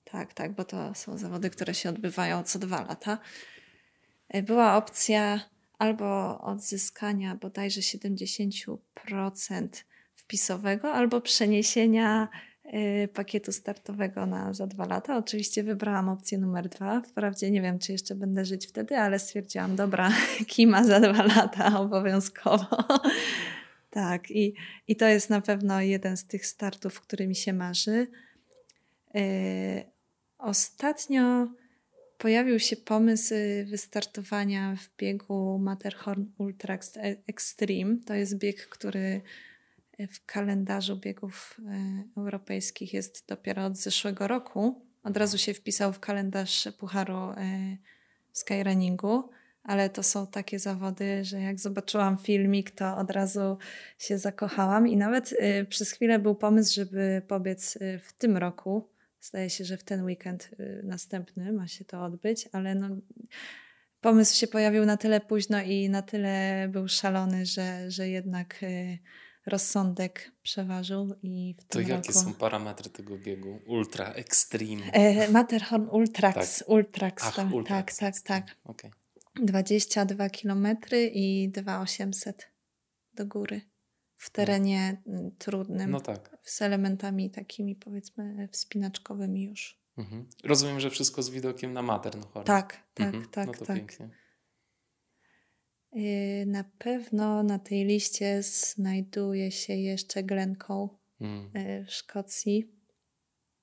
Tak, 0.04 0.34
tak, 0.34 0.52
bo 0.52 0.64
to 0.64 0.94
są 0.94 1.18
zawody, 1.18 1.50
które 1.50 1.74
się 1.74 1.88
odbywają 1.88 2.42
co 2.42 2.58
dwa 2.58 2.82
lata. 2.82 3.18
Y, 4.34 4.42
była 4.42 4.76
opcja 4.76 5.40
albo 5.78 6.40
odzyskania 6.40 7.34
bodajże 7.34 7.80
70% 7.80 8.78
wpisowego, 10.14 10.92
albo 10.92 11.20
przeniesienia 11.20 12.28
pakietu 13.12 13.52
startowego 13.52 14.26
na 14.26 14.52
za 14.52 14.66
dwa 14.66 14.86
lata. 14.86 15.16
Oczywiście 15.16 15.62
wybrałam 15.62 16.08
opcję 16.08 16.38
numer 16.38 16.68
dwa. 16.68 17.00
Wprawdzie 17.00 17.50
nie 17.50 17.62
wiem, 17.62 17.78
czy 17.78 17.92
jeszcze 17.92 18.14
będę 18.14 18.44
żyć 18.44 18.66
wtedy, 18.66 18.96
ale 18.96 19.18
stwierdziłam, 19.18 19.76
dobra, 19.76 20.10
Kima 20.48 20.84
za 20.84 21.00
dwa 21.00 21.22
lata 21.22 21.80
obowiązkowo. 21.80 22.66
tak, 23.90 24.30
i, 24.30 24.54
i 24.88 24.96
to 24.96 25.06
jest 25.06 25.30
na 25.30 25.40
pewno 25.40 25.80
jeden 25.80 26.16
z 26.16 26.26
tych 26.26 26.46
startów, 26.46 27.00
który 27.00 27.26
mi 27.26 27.36
się 27.36 27.52
marzy. 27.52 28.06
Yy, 29.14 29.22
ostatnio 30.38 31.48
pojawił 32.18 32.58
się 32.58 32.76
pomysł 32.76 33.34
y, 33.34 33.66
wystartowania 33.70 34.76
w 34.76 34.96
biegu 34.96 35.58
Matterhorn 35.58 36.24
Ultra 36.38 36.78
Extreme. 37.26 37.96
To 38.06 38.14
jest 38.14 38.38
bieg, 38.38 38.68
który 38.68 39.20
w 40.06 40.26
kalendarzu 40.26 40.96
biegów 40.96 41.60
y, 42.16 42.20
europejskich 42.20 42.94
jest 42.94 43.28
dopiero 43.28 43.64
od 43.64 43.76
zeszłego 43.76 44.28
roku. 44.28 44.82
Od 45.02 45.16
razu 45.16 45.38
się 45.38 45.54
wpisał 45.54 45.92
w 45.92 46.00
kalendarz 46.00 46.68
Pucharu 46.78 47.30
y, 47.30 47.34
Skyrunningu, 48.32 49.30
ale 49.62 49.90
to 49.90 50.02
są 50.02 50.26
takie 50.26 50.58
zawody, 50.58 51.24
że 51.24 51.40
jak 51.40 51.60
zobaczyłam 51.60 52.18
filmik, 52.18 52.70
to 52.70 52.96
od 52.96 53.10
razu 53.10 53.58
się 53.98 54.18
zakochałam 54.18 54.88
i 54.88 54.96
nawet 54.96 55.34
przez 55.68 55.90
chwilę 55.90 56.18
był 56.18 56.34
pomysł, 56.34 56.74
żeby 56.74 57.22
pobiec 57.28 57.78
w 58.02 58.12
tym 58.12 58.36
roku 58.36 58.88
Zdaje 59.20 59.50
się, 59.50 59.64
że 59.64 59.76
w 59.76 59.84
ten 59.84 60.04
weekend 60.04 60.50
następny 60.82 61.52
ma 61.52 61.68
się 61.68 61.84
to 61.84 62.04
odbyć, 62.04 62.48
ale 62.52 62.74
no, 62.74 62.88
pomysł 64.00 64.36
się 64.36 64.46
pojawił 64.46 64.84
na 64.84 64.96
tyle 64.96 65.20
późno 65.20 65.62
i 65.62 65.88
na 65.88 66.02
tyle 66.02 66.68
był 66.72 66.88
szalony, 66.88 67.46
że, 67.46 67.90
że 67.90 68.08
jednak 68.08 68.64
rozsądek 69.48 70.32
przeważył 70.42 71.14
i 71.22 71.54
w 71.58 71.64
To 71.64 71.80
jakie 71.80 71.94
roku... 71.94 72.12
są 72.12 72.34
parametry 72.34 72.90
tego 72.90 73.18
biegu? 73.18 73.60
Ultra, 73.66 74.12
extreme? 74.12 74.92
E, 74.92 75.30
Matterhorn 75.30 75.88
Ultrax. 75.90 76.58
Tak. 76.58 76.68
Ultrax, 76.68 77.24
Ach, 77.26 77.36
tam, 77.36 77.54
Ultrax. 77.54 77.96
tak, 77.96 78.20
tak, 78.20 78.46
tak. 78.46 78.56
Okay. 78.64 78.90
22 79.42 80.28
km 80.28 80.66
i 81.12 81.50
2800 81.52 82.48
do 83.14 83.26
góry 83.26 83.60
w 84.16 84.30
terenie 84.30 85.02
mm, 85.06 85.30
trudnym. 85.38 85.90
No 85.90 86.00
tak. 86.00 86.36
Z 86.42 86.62
elementami 86.62 87.30
takimi 87.30 87.76
powiedzmy 87.76 88.48
wspinaczkowymi 88.52 89.44
już. 89.44 89.78
Mhm. 89.98 90.26
Rozumiem, 90.44 90.80
że 90.80 90.90
wszystko 90.90 91.22
z 91.22 91.30
widokiem 91.30 91.72
na 91.72 91.82
Matterhorn. 91.82 92.44
Tak, 92.44 92.82
tak, 92.94 93.06
mhm. 93.06 93.28
tak. 93.30 93.46
No 93.46 93.52
to 93.52 93.64
tak. 93.64 93.76
pięknie. 93.76 94.10
Y, 95.96 96.44
na 96.46 96.64
pewno 96.78 97.42
na 97.42 97.58
tej 97.58 97.84
liście 97.84 98.42
znajduje 98.42 99.50
się 99.50 99.74
jeszcze 99.74 100.22
Glencoe 100.22 100.88
mm. 101.20 101.50
w 101.86 101.92
Szkocji. 101.92 102.72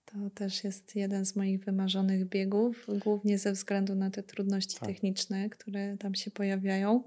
To 0.05 0.29
też 0.29 0.63
jest 0.63 0.95
jeden 0.95 1.25
z 1.25 1.35
moich 1.35 1.65
wymarzonych 1.65 2.25
biegów, 2.25 2.87
głównie 3.03 3.37
ze 3.37 3.51
względu 3.51 3.95
na 3.95 4.09
te 4.09 4.23
trudności 4.23 4.79
tak. 4.79 4.89
techniczne, 4.89 5.49
które 5.49 5.97
tam 5.97 6.15
się 6.15 6.31
pojawiają. 6.31 7.03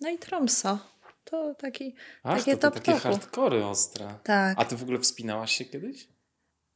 No 0.00 0.10
i 0.10 0.18
Tromso. 0.18 0.78
To 1.24 1.54
taki, 1.54 1.94
Aż, 2.22 2.38
takie 2.38 2.56
to, 2.56 2.70
top 2.70 2.74
takie 2.74 2.98
hardkory 2.98 3.64
ostre. 3.64 4.14
Tak. 4.24 4.60
A 4.60 4.64
ty 4.64 4.76
w 4.76 4.82
ogóle 4.82 4.98
wspinałaś 4.98 5.52
się 5.52 5.64
kiedyś? 5.64 6.08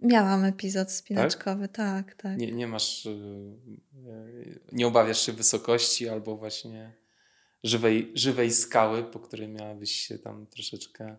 Miałam 0.00 0.44
epizod 0.44 0.92
spinaczkowy, 0.92 1.68
tak, 1.68 2.06
tak. 2.06 2.22
tak. 2.22 2.38
Nie, 2.38 2.52
nie 2.52 2.66
masz, 2.66 3.06
y, 3.06 3.10
y, 4.06 4.60
nie 4.72 4.86
obawiasz 4.86 5.26
się 5.26 5.32
wysokości 5.32 6.08
albo 6.08 6.36
właśnie 6.36 6.92
żywej, 7.64 8.12
żywej 8.14 8.50
skały, 8.50 9.04
po 9.04 9.18
której 9.20 9.48
miałabyś 9.48 9.90
się 9.90 10.18
tam 10.18 10.46
troszeczkę 10.46 11.16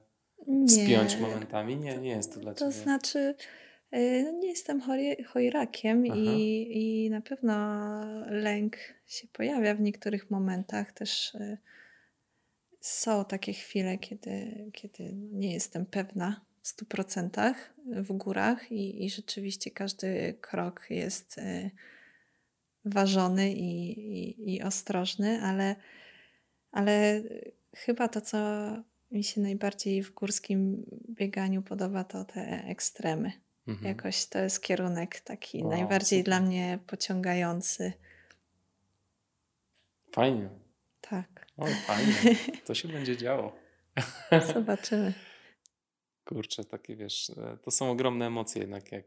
Nie. 0.47 0.69
spiąć 0.69 1.17
momentami? 1.17 1.75
Nie, 1.77 1.97
nie 1.97 2.09
jest 2.09 2.33
to 2.33 2.39
dla 2.39 2.53
To 2.53 2.59
ciebie. 2.71 2.83
znaczy, 2.83 3.35
y, 3.95 4.23
no 4.23 4.31
nie 4.39 4.47
jestem 4.49 4.81
choj- 4.81 5.23
chojrakiem 5.25 6.05
i, 6.07 6.67
i 6.71 7.09
na 7.09 7.21
pewno 7.21 7.55
lęk 8.29 8.77
się 9.07 9.27
pojawia 9.27 9.75
w 9.75 9.81
niektórych 9.81 10.31
momentach. 10.31 10.91
Też 10.91 11.35
y, 11.35 11.57
są 12.81 13.25
takie 13.25 13.53
chwile, 13.53 13.97
kiedy, 13.97 14.65
kiedy 14.73 15.13
nie 15.13 15.53
jestem 15.53 15.85
pewna 15.85 16.45
w 16.63 16.67
100% 16.67 17.53
w 17.87 18.13
górach 18.13 18.71
i, 18.71 19.05
i 19.05 19.09
rzeczywiście 19.09 19.71
każdy 19.71 20.33
krok 20.41 20.85
jest 20.89 21.37
y, 21.37 21.71
ważony 22.85 23.53
i, 23.53 23.99
i, 23.99 24.55
i 24.55 24.61
ostrożny, 24.63 25.41
ale, 25.41 25.75
ale 26.71 27.23
chyba 27.75 28.07
to, 28.07 28.21
co 28.21 28.37
mi 29.11 29.23
się 29.23 29.41
najbardziej 29.41 30.03
w 30.03 30.13
górskim 30.13 30.85
bieganiu 31.09 31.61
podoba, 31.61 32.03
to 32.03 32.25
te 32.25 32.63
ekstremy. 32.67 33.31
Mhm. 33.67 33.87
Jakoś 33.87 34.25
to 34.25 34.39
jest 34.39 34.61
kierunek 34.63 35.19
taki 35.19 35.61
Wow, 35.63 35.71
najbardziej 35.71 36.19
super. 36.19 36.25
dla 36.25 36.39
mnie 36.47 36.79
pociągający. 36.87 37.93
Fajnie. 40.11 40.49
Tak, 41.01 41.47
Oj, 41.57 41.71
fajnie. 41.73 42.13
To 42.65 42.75
się 42.75 42.87
będzie 42.87 43.17
działo. 43.17 43.55
zobaczymy. 44.53 45.13
Kurczę, 46.25 46.63
takie 46.65 46.95
wiesz, 46.95 47.29
e, 47.29 47.57
to 47.63 47.71
są 47.71 47.91
ogromne 47.91 48.27
emocje 48.27 48.61
jednak 48.61 48.91
jak, 48.91 49.05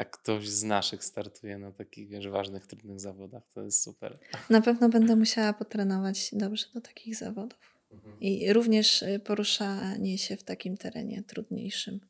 jak 0.00 0.10
ktoś 0.10 0.48
z 0.48 0.64
naszych 0.64 1.04
startuje 1.04 1.58
na 1.58 1.72
takich 1.72 2.08
wiesz, 2.08 2.28
ważnych, 2.28 2.66
trudnych 2.66 3.00
zawodach. 3.00 3.42
To 3.54 3.62
jest 3.62 3.82
super. 3.82 4.18
Na 4.50 4.60
pewno 4.60 4.88
będę 4.88 5.16
musiała 5.16 5.52
potrenować 5.52 6.30
dobrze 6.32 6.66
do 6.74 6.80
takich 6.80 7.16
zawodów. 7.16 7.76
Mhm. 7.92 8.20
I 8.20 8.52
również 8.52 9.02
y, 9.02 9.20
poruszanie 9.24 10.18
się 10.18 10.36
w 10.36 10.44
takim 10.44 10.76
terenie 10.76 11.22
trudniejszym. 11.22 12.00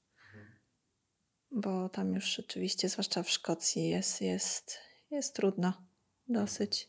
Bo 1.50 1.88
tam 1.88 2.14
już 2.14 2.24
rzeczywiście, 2.24 2.88
zwłaszcza 2.88 3.22
w 3.22 3.30
Szkocji, 3.30 3.88
jest, 3.88 4.20
jest, 4.20 4.78
jest 5.10 5.36
trudno 5.36 5.72
dosyć. 6.28 6.88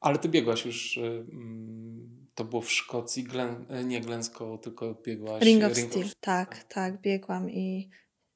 Ale 0.00 0.18
ty 0.18 0.28
biegłaś 0.28 0.64
już, 0.64 0.96
y, 0.96 1.00
mm, 1.00 2.26
to 2.34 2.44
było 2.44 2.62
w 2.62 2.72
Szkocji, 2.72 3.24
Glen, 3.24 3.66
e, 3.68 3.84
nie 3.84 4.00
Glencoe, 4.00 4.58
tylko 4.58 4.94
biegłaś... 4.94 5.42
Ring 5.42 5.64
of 5.64 5.76
Ring 5.76 5.92
Steel, 5.92 6.08
tak, 6.20 6.64
tak, 6.64 7.00
biegłam 7.00 7.50
i 7.50 7.90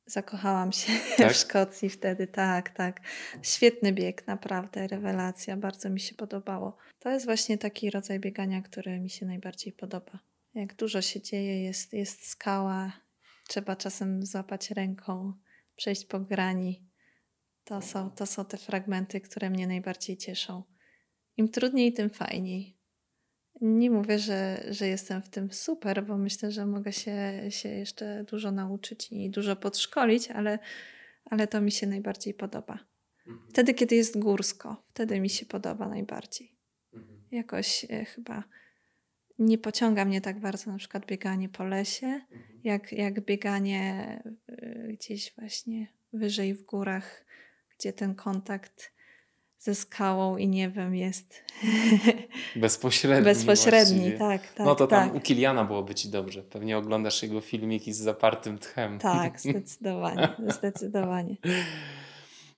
zakochałam 0.06 0.72
się 0.72 0.92
Tak? 1.16 1.32
w 1.32 1.36
Szkocji 1.36 1.90
wtedy, 1.90 2.26
tak, 2.26 2.70
tak. 2.70 3.00
Świetny 3.42 3.92
bieg, 3.92 4.26
naprawdę, 4.26 4.86
rewelacja, 4.86 5.56
bardzo 5.56 5.90
mi 5.90 6.00
się 6.00 6.14
podobało. 6.14 6.76
To 6.98 7.10
jest 7.10 7.26
właśnie 7.26 7.58
taki 7.58 7.90
rodzaj 7.90 8.20
biegania, 8.20 8.62
który 8.62 9.00
mi 9.00 9.10
się 9.10 9.26
najbardziej 9.26 9.72
podoba. 9.72 10.18
Jak 10.54 10.74
dużo 10.74 11.02
się 11.02 11.20
dzieje, 11.20 11.62
jest, 11.62 11.92
jest 11.92 12.26
skała, 12.26 12.92
trzeba 13.48 13.76
czasem 13.76 14.26
złapać 14.26 14.70
ręką, 14.70 15.32
przejść 15.76 16.04
po 16.04 16.20
grani. 16.20 16.88
To 17.64 17.82
są, 17.82 18.10
to 18.10 18.26
są 18.26 18.44
te 18.44 18.56
fragmenty, 18.56 19.20
które 19.20 19.50
mnie 19.50 19.66
najbardziej 19.66 20.16
cieszą. 20.16 20.62
Im 21.36 21.48
trudniej, 21.48 21.92
tym 21.92 22.10
fajniej. 22.10 22.73
Nie 23.60 23.90
mówię, 23.90 24.18
że, 24.18 24.64
że 24.70 24.88
jestem 24.88 25.22
w 25.22 25.28
tym 25.28 25.52
super, 25.52 26.04
bo 26.06 26.18
myślę, 26.18 26.50
że 26.50 26.66
mogę 26.66 26.92
się, 26.92 27.42
się 27.48 27.68
jeszcze 27.68 28.24
dużo 28.24 28.52
nauczyć 28.52 29.12
i 29.12 29.30
dużo 29.30 29.56
podszkolić, 29.56 30.30
ale, 30.30 30.58
ale 31.24 31.46
to 31.46 31.60
mi 31.60 31.72
się 31.72 31.86
najbardziej 31.86 32.34
podoba. 32.34 32.78
Mhm. 33.26 33.50
Wtedy, 33.50 33.74
kiedy 33.74 33.96
jest 33.96 34.18
górsko, 34.18 34.82
wtedy 34.90 35.20
mi 35.20 35.30
się 35.30 35.46
podoba 35.46 35.88
najbardziej. 35.88 36.56
Mhm. 36.94 37.22
Jakoś 37.30 37.86
e, 37.90 38.04
chyba 38.04 38.44
nie 39.38 39.58
pociąga 39.58 40.04
mnie 40.04 40.20
tak 40.20 40.40
bardzo 40.40 40.72
na 40.72 40.78
przykład 40.78 41.06
bieganie 41.06 41.48
po 41.48 41.64
lesie, 41.64 42.06
Mhm. 42.06 42.60
jak, 42.64 42.92
jak 42.92 43.20
bieganie 43.20 44.22
e, 44.48 44.88
gdzieś 44.88 45.34
właśnie 45.38 45.86
wyżej 46.12 46.54
w 46.54 46.62
górach, 46.62 47.24
gdzie 47.78 47.92
ten 47.92 48.14
kontakt 48.14 48.92
ze 49.64 49.74
skałą 49.74 50.36
i 50.36 50.48
niebem 50.48 50.94
jest 50.94 51.44
Bezpośredni 52.56 53.24
bezpośredni. 53.24 53.98
właściwie. 53.98 54.18
Tak, 54.18 54.52
tak. 54.52 54.66
no 54.66 54.74
to 54.74 54.86
tam 54.86 55.08
tak. 55.08 55.16
u 55.16 55.20
Kiliana 55.20 55.64
byłoby 55.64 55.94
ci 55.94 56.08
dobrze. 56.08 56.42
Pewnie 56.42 56.78
oglądasz 56.78 57.22
jego 57.22 57.40
filmiki 57.40 57.92
z 57.92 57.98
zapartym 57.98 58.58
tchem. 58.58 58.98
Tak, 58.98 59.40
zdecydowanie, 59.50 60.28
zdecydowanie. 60.48 61.36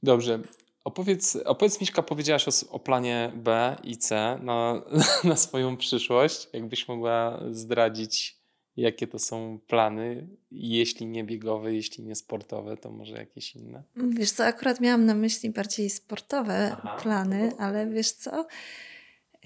Dobrze. 0.02 0.40
Opowiedz, 0.84 1.36
opowiedz 1.36 1.80
Miśka, 1.80 2.02
powiedziałaś 2.02 2.48
o, 2.48 2.70
o 2.70 2.78
planie 2.78 3.32
B 3.34 3.76
i 3.82 3.96
C 3.98 4.38
na, 4.42 4.82
na 5.24 5.36
swoją 5.36 5.76
przyszłość. 5.76 6.48
Jakbyś 6.52 6.88
mogła 6.88 7.40
zdradzić, 7.50 8.35
jakie 8.76 9.06
to 9.06 9.18
są 9.18 9.58
plany, 9.66 10.26
jeśli 10.50 11.06
nie 11.06 11.24
biegowe, 11.24 11.74
jeśli 11.74 12.04
nie 12.04 12.14
sportowe, 12.14 12.76
to 12.76 12.90
może 12.90 13.16
jakieś 13.16 13.56
inne? 13.56 13.82
Wiesz 13.96 14.30
co, 14.32 14.44
akurat 14.44 14.80
miałam 14.80 15.04
na 15.06 15.14
myśli 15.14 15.50
bardziej 15.50 15.90
sportowe 15.90 16.70
Aha, 16.72 16.96
plany, 17.02 17.50
to- 17.52 17.60
ale 17.60 17.86
wiesz 17.90 18.12
co? 18.12 18.46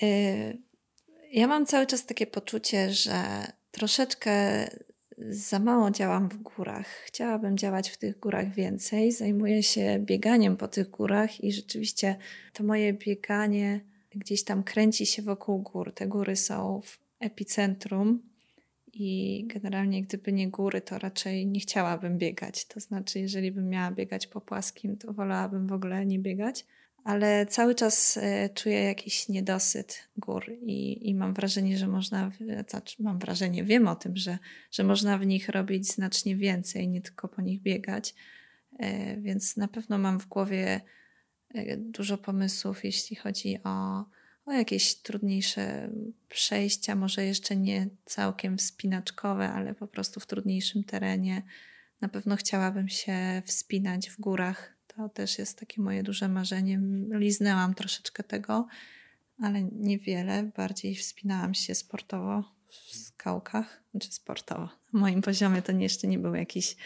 y, 0.02 0.59
Ja 1.32 1.47
mam 1.47 1.66
cały 1.66 1.86
czas 1.86 2.07
takie 2.07 2.27
poczucie, 2.27 2.90
że 2.93 3.23
troszeczkę 3.70 4.66
za 5.28 5.59
mało 5.59 5.90
działam 5.90 6.28
w 6.28 6.36
górach. 6.36 6.86
Chciałabym 6.86 7.59
działać 7.59 7.90
w 7.90 7.97
tych 7.98 8.19
górach 8.20 8.55
więcej. 8.55 9.12
Zajmuję 9.12 9.62
się 9.62 9.98
bieganiem 9.98 10.57
po 10.57 10.69
tych 10.69 10.90
górach 10.90 11.44
i 11.44 11.52
rzeczywiście 11.52 12.16
to 12.52 12.65
moje 12.65 12.93
bieganie 12.93 13.81
gdzieś 14.15 14.44
tam 14.44 14.62
kręci 14.65 15.07
się 15.07 15.23
wokół 15.23 15.59
gór. 15.62 15.93
Te 15.94 16.07
góry 16.07 16.36
są 16.36 16.81
w 16.85 16.98
epicentrum 17.20 18.23
i 18.93 19.45
generalnie 19.47 20.03
gdyby 20.03 20.33
nie 20.33 20.49
góry, 20.49 20.81
to 20.81 20.99
raczej 20.99 21.47
nie 21.47 21.61
chciałabym 21.61 22.19
biegać. 22.19 22.65
To 22.65 22.81
znaczy, 22.81 23.19
jeżeli 23.21 23.53
bym 23.53 23.69
miała 23.69 23.91
biegać 23.91 24.27
po 24.27 24.41
płaskim, 24.41 24.97
to 24.97 25.12
wolałabym 25.12 25.67
w 25.67 25.73
ogóle 25.73 26.07
nie 26.07 26.19
biegać. 26.19 26.67
Ale 27.05 27.47
cały 27.47 27.75
czas 27.75 28.19
e, 28.23 28.49
czuję 28.49 28.85
jakiś 28.85 29.29
niedosyt 29.29 30.09
gór 30.17 30.45
i, 30.62 31.09
i 31.09 31.15
mam 31.15 31.35
wrażenie, 31.35 31.79
że 31.79 31.87
można, 31.87 32.31
znaczy 32.69 33.03
mam 33.03 33.19
wrażenie, 33.19 33.65
wiem 33.65 33.89
o 33.89 33.97
tym, 33.97 34.17
że, 34.17 34.39
że 34.71 34.85
można 34.85 35.19
w 35.19 35.27
nich 35.27 35.49
robić 35.49 35.87
znacznie 35.87 36.37
więcej, 36.37 36.89
nie 36.89 37.01
tylko 37.01 37.29
po 37.29 37.43
nich 37.43 37.62
biegać. 37.62 38.15
E, 38.79 39.17
Więc 39.17 39.57
na 39.57 39.69
pewno 39.69 39.99
mam 39.99 40.21
w 40.21 40.27
głowie 40.27 40.81
e, 41.55 41.77
dużo 41.77 42.19
pomysłów, 42.19 42.85
jeśli 42.85 43.17
chodzi 43.17 43.59
o, 43.65 44.05
o 44.51 44.53
jakieś 44.53 44.95
trudniejsze 44.95 45.91
przejścia, 46.29 46.95
może 46.95 47.25
jeszcze 47.25 47.57
nie 47.57 47.89
całkiem 48.05 48.59
wspinaczkowe, 48.59 49.49
ale 49.49 49.75
po 49.75 49.87
prostu 49.87 50.21
w 50.21 50.27
trudniejszym 50.27 50.85
terenie. 50.85 51.43
Na 52.01 52.09
pewno 52.09 52.37
chciałabym 52.37 52.89
się 52.89 53.43
wspinać 53.47 54.11
w 54.11 54.21
górach. 54.21 54.77
To 54.97 55.09
też 55.09 55.39
jest 55.39 55.59
takie 55.59 55.83
moje 55.83 56.03
duże 56.03 56.29
marzenie. 56.29 56.81
Liznęłam 57.11 57.75
troszeczkę 57.75 58.23
tego, 58.23 58.67
ale 59.43 59.63
niewiele. 59.63 60.51
Bardziej 60.57 60.95
wspinałam 60.95 61.55
się 61.55 61.75
sportowo 61.75 62.45
w 62.69 62.97
skałkach, 62.97 63.83
znaczy 63.91 64.13
sportowo. 64.13 64.69
Na 64.93 65.01
moim 65.01 65.23
poziomie 65.23 65.63
to 65.63 65.73
jeszcze 65.73 66.07
nie 66.07 66.19
był 66.19 66.35
jakiś, 66.35 66.77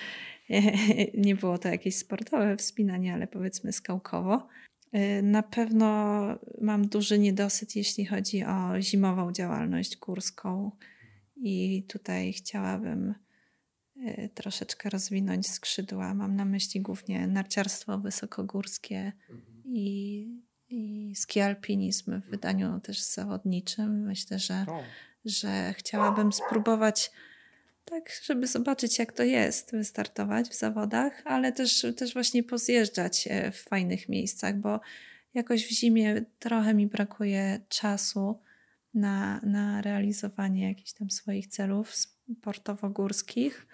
nie 1.14 1.36
było 1.36 1.58
to 1.58 1.68
jakieś 1.68 1.96
sportowe 1.96 2.56
wspinanie, 2.56 3.14
ale 3.14 3.26
powiedzmy 3.26 3.72
skałkowo. 3.72 4.48
Y, 4.94 5.22
Na 5.22 5.42
pewno 5.42 5.86
mam 6.60 6.88
duży 6.88 7.18
niedosyt, 7.18 7.76
jeśli 7.76 8.06
chodzi 8.06 8.44
o 8.44 8.80
zimową 8.80 9.32
działalność 9.32 9.96
górską, 9.96 10.70
i 11.36 11.82
tutaj 11.88 12.32
chciałabym 12.32 13.14
y, 13.96 14.30
troszeczkę 14.34 14.90
rozwinąć 14.90 15.48
skrzydła. 15.48 16.14
Mam 16.14 16.36
na 16.36 16.44
myśli 16.44 16.80
głównie 16.80 17.26
narciarstwo 17.26 17.98
wysokogórskie 17.98 19.12
i, 19.64 20.28
i 20.68 21.12
ski 21.16 21.40
alpinizm 21.40 22.20
w 22.20 22.30
wydaniu 22.30 22.80
też 22.80 23.02
zawodniczym. 23.02 24.04
Myślę, 24.06 24.38
że 24.38 24.66
że 25.24 25.74
chciałabym 25.76 26.32
spróbować 26.32 27.10
tak, 27.84 28.10
żeby 28.24 28.46
zobaczyć, 28.46 28.98
jak 28.98 29.12
to 29.12 29.22
jest, 29.22 29.72
wystartować 29.72 30.48
w 30.48 30.54
zawodach, 30.54 31.22
ale 31.24 31.52
też, 31.52 31.86
też 31.96 32.14
właśnie 32.14 32.42
pozjeżdżać 32.42 33.28
e, 33.30 33.50
w 33.50 33.56
fajnych 33.56 34.08
miejscach, 34.08 34.56
bo 34.56 34.80
jakoś 35.34 35.66
w 35.66 35.70
zimie 35.70 36.24
trochę 36.38 36.74
mi 36.74 36.86
brakuje 36.86 37.60
czasu 37.68 38.40
na, 38.94 39.40
na 39.40 39.82
realizowanie 39.82 40.68
jakichś 40.68 40.92
tam 40.92 41.10
swoich 41.10 41.46
celów 41.46 41.94
sportowo-górskich 41.94 43.66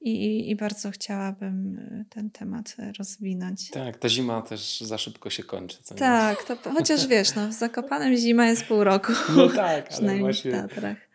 i, 0.00 0.50
i 0.50 0.56
bardzo 0.56 0.90
chciałabym 0.90 1.78
e, 1.78 2.04
ten 2.10 2.30
temat 2.30 2.76
e, 2.78 2.92
rozwinąć. 2.98 3.70
tak, 3.70 3.96
ta 3.96 4.08
zima 4.08 4.42
też 4.42 4.80
za 4.80 4.98
szybko 4.98 5.30
się 5.30 5.42
kończy. 5.42 5.78
Tak, 5.96 6.44
to 6.44 6.70
chociaż 6.70 7.06
wiesz, 7.06 7.34
no, 7.34 7.48
w 7.48 7.52
Zakopanem 7.52 8.16
zima 8.16 8.46
jest 8.46 8.64
pół 8.64 8.84
roku. 8.84 9.12
No 9.36 9.48
tak, 9.48 9.92
ale 9.92 10.18
właśnie 10.18 10.68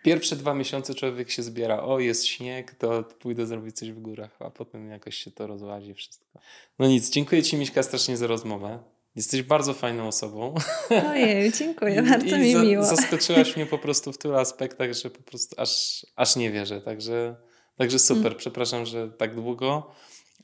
pierwsze 0.03 0.35
dwa 0.35 0.53
miesiące 0.53 0.95
człowiek 0.95 1.31
się 1.31 1.43
zbiera, 1.43 1.83
o 1.83 1.99
jest 1.99 2.25
śnieg, 2.25 2.75
to 2.75 3.03
pójdę 3.03 3.45
zrobić 3.45 3.75
coś 3.75 3.91
w 3.91 3.99
górach, 3.99 4.37
a 4.39 4.49
potem 4.49 4.89
jakoś 4.89 5.15
się 5.15 5.31
to 5.31 5.47
rozłazi 5.47 5.93
wszystko. 5.93 6.39
No 6.79 6.87
nic, 6.87 7.09
dziękuję 7.09 7.43
Ci 7.43 7.57
Miśka 7.57 7.83
strasznie 7.83 8.17
za 8.17 8.27
rozmowę. 8.27 8.79
Jesteś 9.15 9.43
bardzo 9.43 9.73
fajną 9.73 10.07
osobą. 10.07 10.55
Ojej, 11.11 11.51
dziękuję, 11.51 12.01
bardzo 12.01 12.37
mi 12.37 12.53
za, 12.53 12.63
miło. 12.63 12.83
Zaskoczyłaś 12.83 13.55
mnie 13.55 13.65
po 13.65 13.77
prostu 13.77 14.13
w 14.13 14.17
tylu 14.17 14.35
aspektach, 14.35 14.93
że 14.93 15.09
po 15.09 15.23
prostu 15.23 15.55
aż, 15.61 16.05
aż 16.15 16.35
nie 16.35 16.51
wierzę. 16.51 16.81
Także, 16.81 17.35
także 17.77 17.99
super. 17.99 18.25
Mm. 18.25 18.37
Przepraszam, 18.37 18.85
że 18.85 19.09
tak 19.09 19.35
długo, 19.35 19.91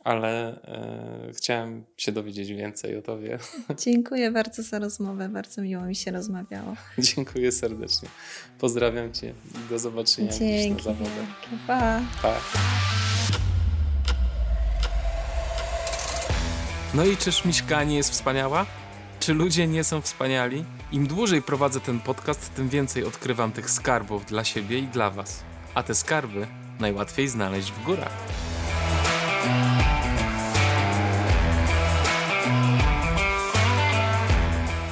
ale 0.03 0.61
e, 0.63 1.33
chciałem 1.33 1.83
się 1.97 2.11
dowiedzieć 2.11 2.49
więcej 2.49 2.97
o 2.97 3.01
tobie. 3.01 3.39
Dziękuję 3.85 4.31
bardzo 4.31 4.63
za 4.63 4.79
rozmowę. 4.79 5.29
Bardzo 5.29 5.61
miło 5.61 5.83
mi 5.83 5.95
się 5.95 6.11
rozmawiało. 6.11 6.75
Dziękuję 6.99 7.51
serdecznie. 7.51 8.09
Pozdrawiam 8.59 9.13
cię 9.13 9.33
i 9.65 9.69
do 9.69 9.79
zobaczenia 9.79 10.31
Dzięki 10.31 10.77
na 10.77 10.83
zawodach. 10.83 11.27
Pa. 11.67 12.01
pa. 12.21 12.39
No 16.93 17.05
i 17.05 17.17
czyż 17.17 17.45
Miśka 17.45 17.83
nie 17.83 17.95
jest 17.97 18.09
wspaniała? 18.11 18.65
Czy 19.19 19.33
ludzie 19.33 19.67
nie 19.67 19.83
są 19.83 20.01
wspaniali? 20.01 20.65
Im 20.91 21.07
dłużej 21.07 21.41
prowadzę 21.41 21.79
ten 21.79 21.99
podcast, 21.99 22.53
tym 22.53 22.69
więcej 22.69 23.03
odkrywam 23.03 23.51
tych 23.51 23.69
skarbów 23.69 24.25
dla 24.25 24.43
siebie 24.43 24.79
i 24.79 24.87
dla 24.87 25.09
Was. 25.09 25.43
A 25.73 25.83
te 25.83 25.95
skarby 25.95 26.47
najłatwiej 26.79 27.27
znaleźć 27.27 27.71
w 27.71 27.83
górach. 27.83 28.13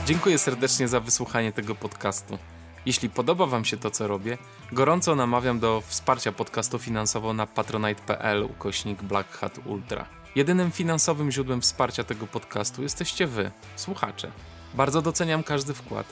Dziękuję 0.05 0.37
serdecznie 0.37 0.87
za 0.87 0.99
wysłuchanie 0.99 1.51
tego 1.51 1.75
podcastu. 1.75 2.37
Jeśli 2.85 3.09
podoba 3.09 3.45
Wam 3.45 3.65
się 3.65 3.77
to, 3.77 3.91
co 3.91 4.07
robię, 4.07 4.37
gorąco 4.71 5.15
namawiam 5.15 5.59
do 5.59 5.83
wsparcia 5.87 6.31
podcastu 6.31 6.79
finansowo 6.79 7.33
na 7.33 7.47
patronite.pl 7.47 8.43
ukośnik 8.43 9.03
Black 9.03 9.31
Hat 9.31 9.59
Ultra. 9.65 10.05
Jedynym 10.35 10.71
finansowym 10.71 11.31
źródłem 11.31 11.61
wsparcia 11.61 12.03
tego 12.03 12.27
podcastu 12.27 12.83
jesteście 12.83 13.27
Wy, 13.27 13.51
słuchacze. 13.75 14.31
Bardzo 14.73 15.01
doceniam 15.01 15.43
każdy 15.43 15.73
wkład, 15.73 16.05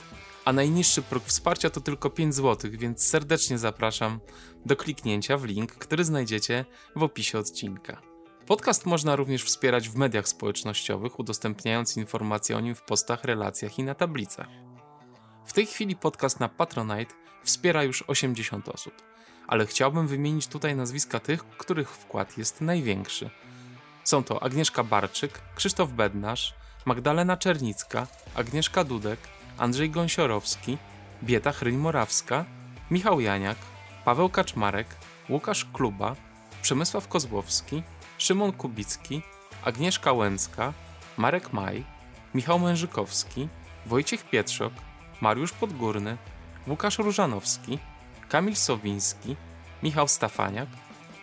a 0.44 0.52
najniższy 0.52 1.02
próg 1.02 1.24
wsparcia 1.24 1.70
to 1.70 1.80
tylko 1.80 2.10
5 2.10 2.34
zł, 2.34 2.70
więc 2.74 3.06
serdecznie 3.06 3.58
zapraszam 3.58 4.20
do 4.66 4.76
kliknięcia 4.76 5.36
w 5.36 5.44
link, 5.44 5.72
który 5.72 6.04
znajdziecie 6.04 6.64
w 6.96 7.02
opisie 7.02 7.38
odcinka. 7.38 8.02
Podcast 8.46 8.86
można 8.86 9.16
również 9.16 9.44
wspierać 9.44 9.88
w 9.88 9.96
mediach 9.96 10.28
społecznościowych, 10.28 11.18
udostępniając 11.18 11.96
informacje 11.96 12.56
o 12.56 12.60
nim 12.60 12.74
w 12.74 12.82
postach, 12.82 13.24
relacjach 13.24 13.78
i 13.78 13.82
na 13.82 13.94
tablicach. 13.94 14.48
W 15.46 15.52
tej 15.52 15.66
chwili 15.66 15.96
podcast 15.96 16.40
na 16.40 16.48
Patronite 16.48 17.14
wspiera 17.44 17.82
już 17.82 18.04
80 18.06 18.68
osób, 18.68 18.94
ale 19.46 19.66
chciałbym 19.66 20.06
wymienić 20.06 20.46
tutaj 20.46 20.76
nazwiska 20.76 21.20
tych, 21.20 21.44
których 21.44 21.90
wkład 21.90 22.38
jest 22.38 22.60
największy– 22.60 23.30
są 24.04 24.24
to 24.24 24.42
Agnieszka 24.42 24.84
Barczyk, 24.84 25.40
Krzysztof 25.54 25.92
Bednarz, 25.92 26.54
Magdalena 26.84 27.36
Czernicka, 27.36 28.06
Agnieszka 28.34 28.84
Dudek, 28.84 29.18
Andrzej 29.58 29.90
Gąsiorowski, 29.90 30.78
Bieta 31.22 31.52
Chryń-Morawska, 31.52 32.44
Michał 32.90 33.20
Janiak, 33.20 33.56
Paweł 34.04 34.28
Kaczmarek, 34.28 34.86
Łukasz 35.28 35.64
Kluba, 35.72 36.16
Przemysław 36.62 37.08
Kozłowski, 37.08 37.82
Szymon 38.18 38.52
Kubicki, 38.52 39.22
Agnieszka 39.64 40.12
Łęcka, 40.12 40.72
Marek 41.16 41.52
Maj, 41.52 41.84
Michał 42.34 42.58
Mężykowski, 42.58 43.48
Wojciech 43.86 44.30
Pietrzok, 44.30 44.72
Mariusz 45.20 45.52
Podgórny, 45.52 46.16
Łukasz 46.66 46.98
Różanowski, 46.98 47.78
Kamil 48.28 48.56
Sowiński, 48.56 49.36
Michał 49.82 50.08
Stafaniak, 50.08 50.68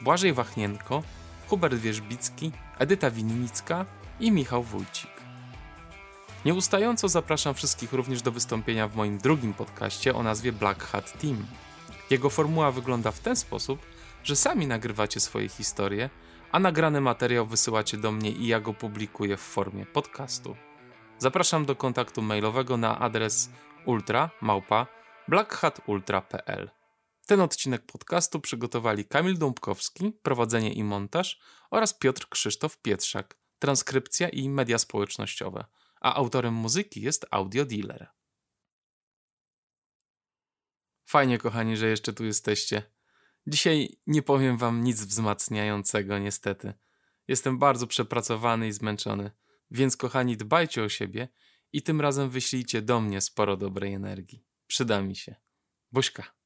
Błażej 0.01 0.33
Wachnienko, 0.33 1.03
Hubert 1.47 1.75
Wierzbicki, 1.75 2.51
Edyta 2.79 3.11
Winnicka 3.11 3.85
i 4.19 4.31
Michał 4.31 4.63
Wójcik. 4.63 5.20
Nieustająco 6.45 7.09
zapraszam 7.09 7.53
wszystkich 7.53 7.93
również 7.93 8.22
do 8.22 8.31
wystąpienia 8.31 8.88
w 8.88 8.95
moim 8.95 9.18
drugim 9.18 9.53
podcaście 9.53 10.15
o 10.15 10.23
nazwie 10.23 10.51
Black 10.51 10.84
Hat 10.84 11.19
Team. 11.22 11.45
Jego 12.09 12.30
formuła 12.30 12.72
wygląda 12.72 13.11
w 13.11 13.19
ten 13.19 13.35
sposób, 13.35 13.80
że 14.23 14.35
sami 14.35 14.68
nagrywacie 14.68 15.19
swoje 15.19 15.49
historie, 15.49 16.09
a 16.51 16.59
nagrany 16.59 17.01
materiał 17.01 17.45
wysyłacie 17.45 17.97
do 17.97 18.11
mnie 18.11 18.31
i 18.31 18.47
ja 18.47 18.59
go 18.59 18.73
publikuję 18.73 19.38
w 19.38 19.41
formie 19.41 19.85
podcastu. 19.85 20.55
Zapraszam 21.18 21.65
do 21.65 21.76
kontaktu 21.76 22.22
mailowego 22.22 22.77
na 22.77 22.99
adres 22.99 23.49
ultra 23.85 24.30
małpa 24.41 24.88
blackhatultra.pl. 25.27 26.69
Ten 27.27 27.41
odcinek 27.41 27.85
podcastu 27.85 28.39
przygotowali 28.39 29.05
Kamil 29.05 29.38
Dąbkowski, 29.38 30.11
prowadzenie 30.23 30.73
i 30.73 30.84
montaż 30.84 31.39
oraz 31.72 31.93
Piotr 31.93 32.30
Krzysztof 32.30 32.77
Pietrzak, 32.77 33.38
transkrypcja 33.59 34.30
i 34.30 34.49
media 34.49 34.77
społecznościowe, 34.77 35.65
a 36.02 36.15
autorem 36.15 36.53
muzyki 36.53 37.02
jest 37.02 37.26
Audio 37.32 37.65
Dealer. 37.65 38.07
Fajnie, 41.06 41.38
kochani, 41.38 41.78
że 41.78 41.88
jeszcze 41.88 42.14
tu 42.14 42.26
jesteście. 42.26 42.84
Dzisiaj 43.48 43.99
nie 44.07 44.22
powiem 44.22 44.57
wam 44.57 44.84
nic 44.84 45.02
wzmacniającego, 45.02 46.19
niestety. 46.19 46.73
Jestem 47.28 47.60
bardzo 47.60 47.88
przepracowany 47.88 48.68
i 48.68 48.72
zmęczony, 48.72 49.32
więc 49.72 49.98
kochani, 49.98 50.38
dbajcie 50.38 50.84
o 50.84 50.90
siebie 50.90 51.28
i 51.73 51.82
tym 51.82 52.02
razem 52.02 52.30
wyślijcie 52.30 52.82
do 52.82 53.02
mnie 53.02 53.22
sporo 53.22 53.57
dobrej 53.57 53.94
energii. 53.94 54.45
Przyda 54.68 55.02
mi 55.02 55.15
się. 55.15 55.36
Buźka. 55.91 56.40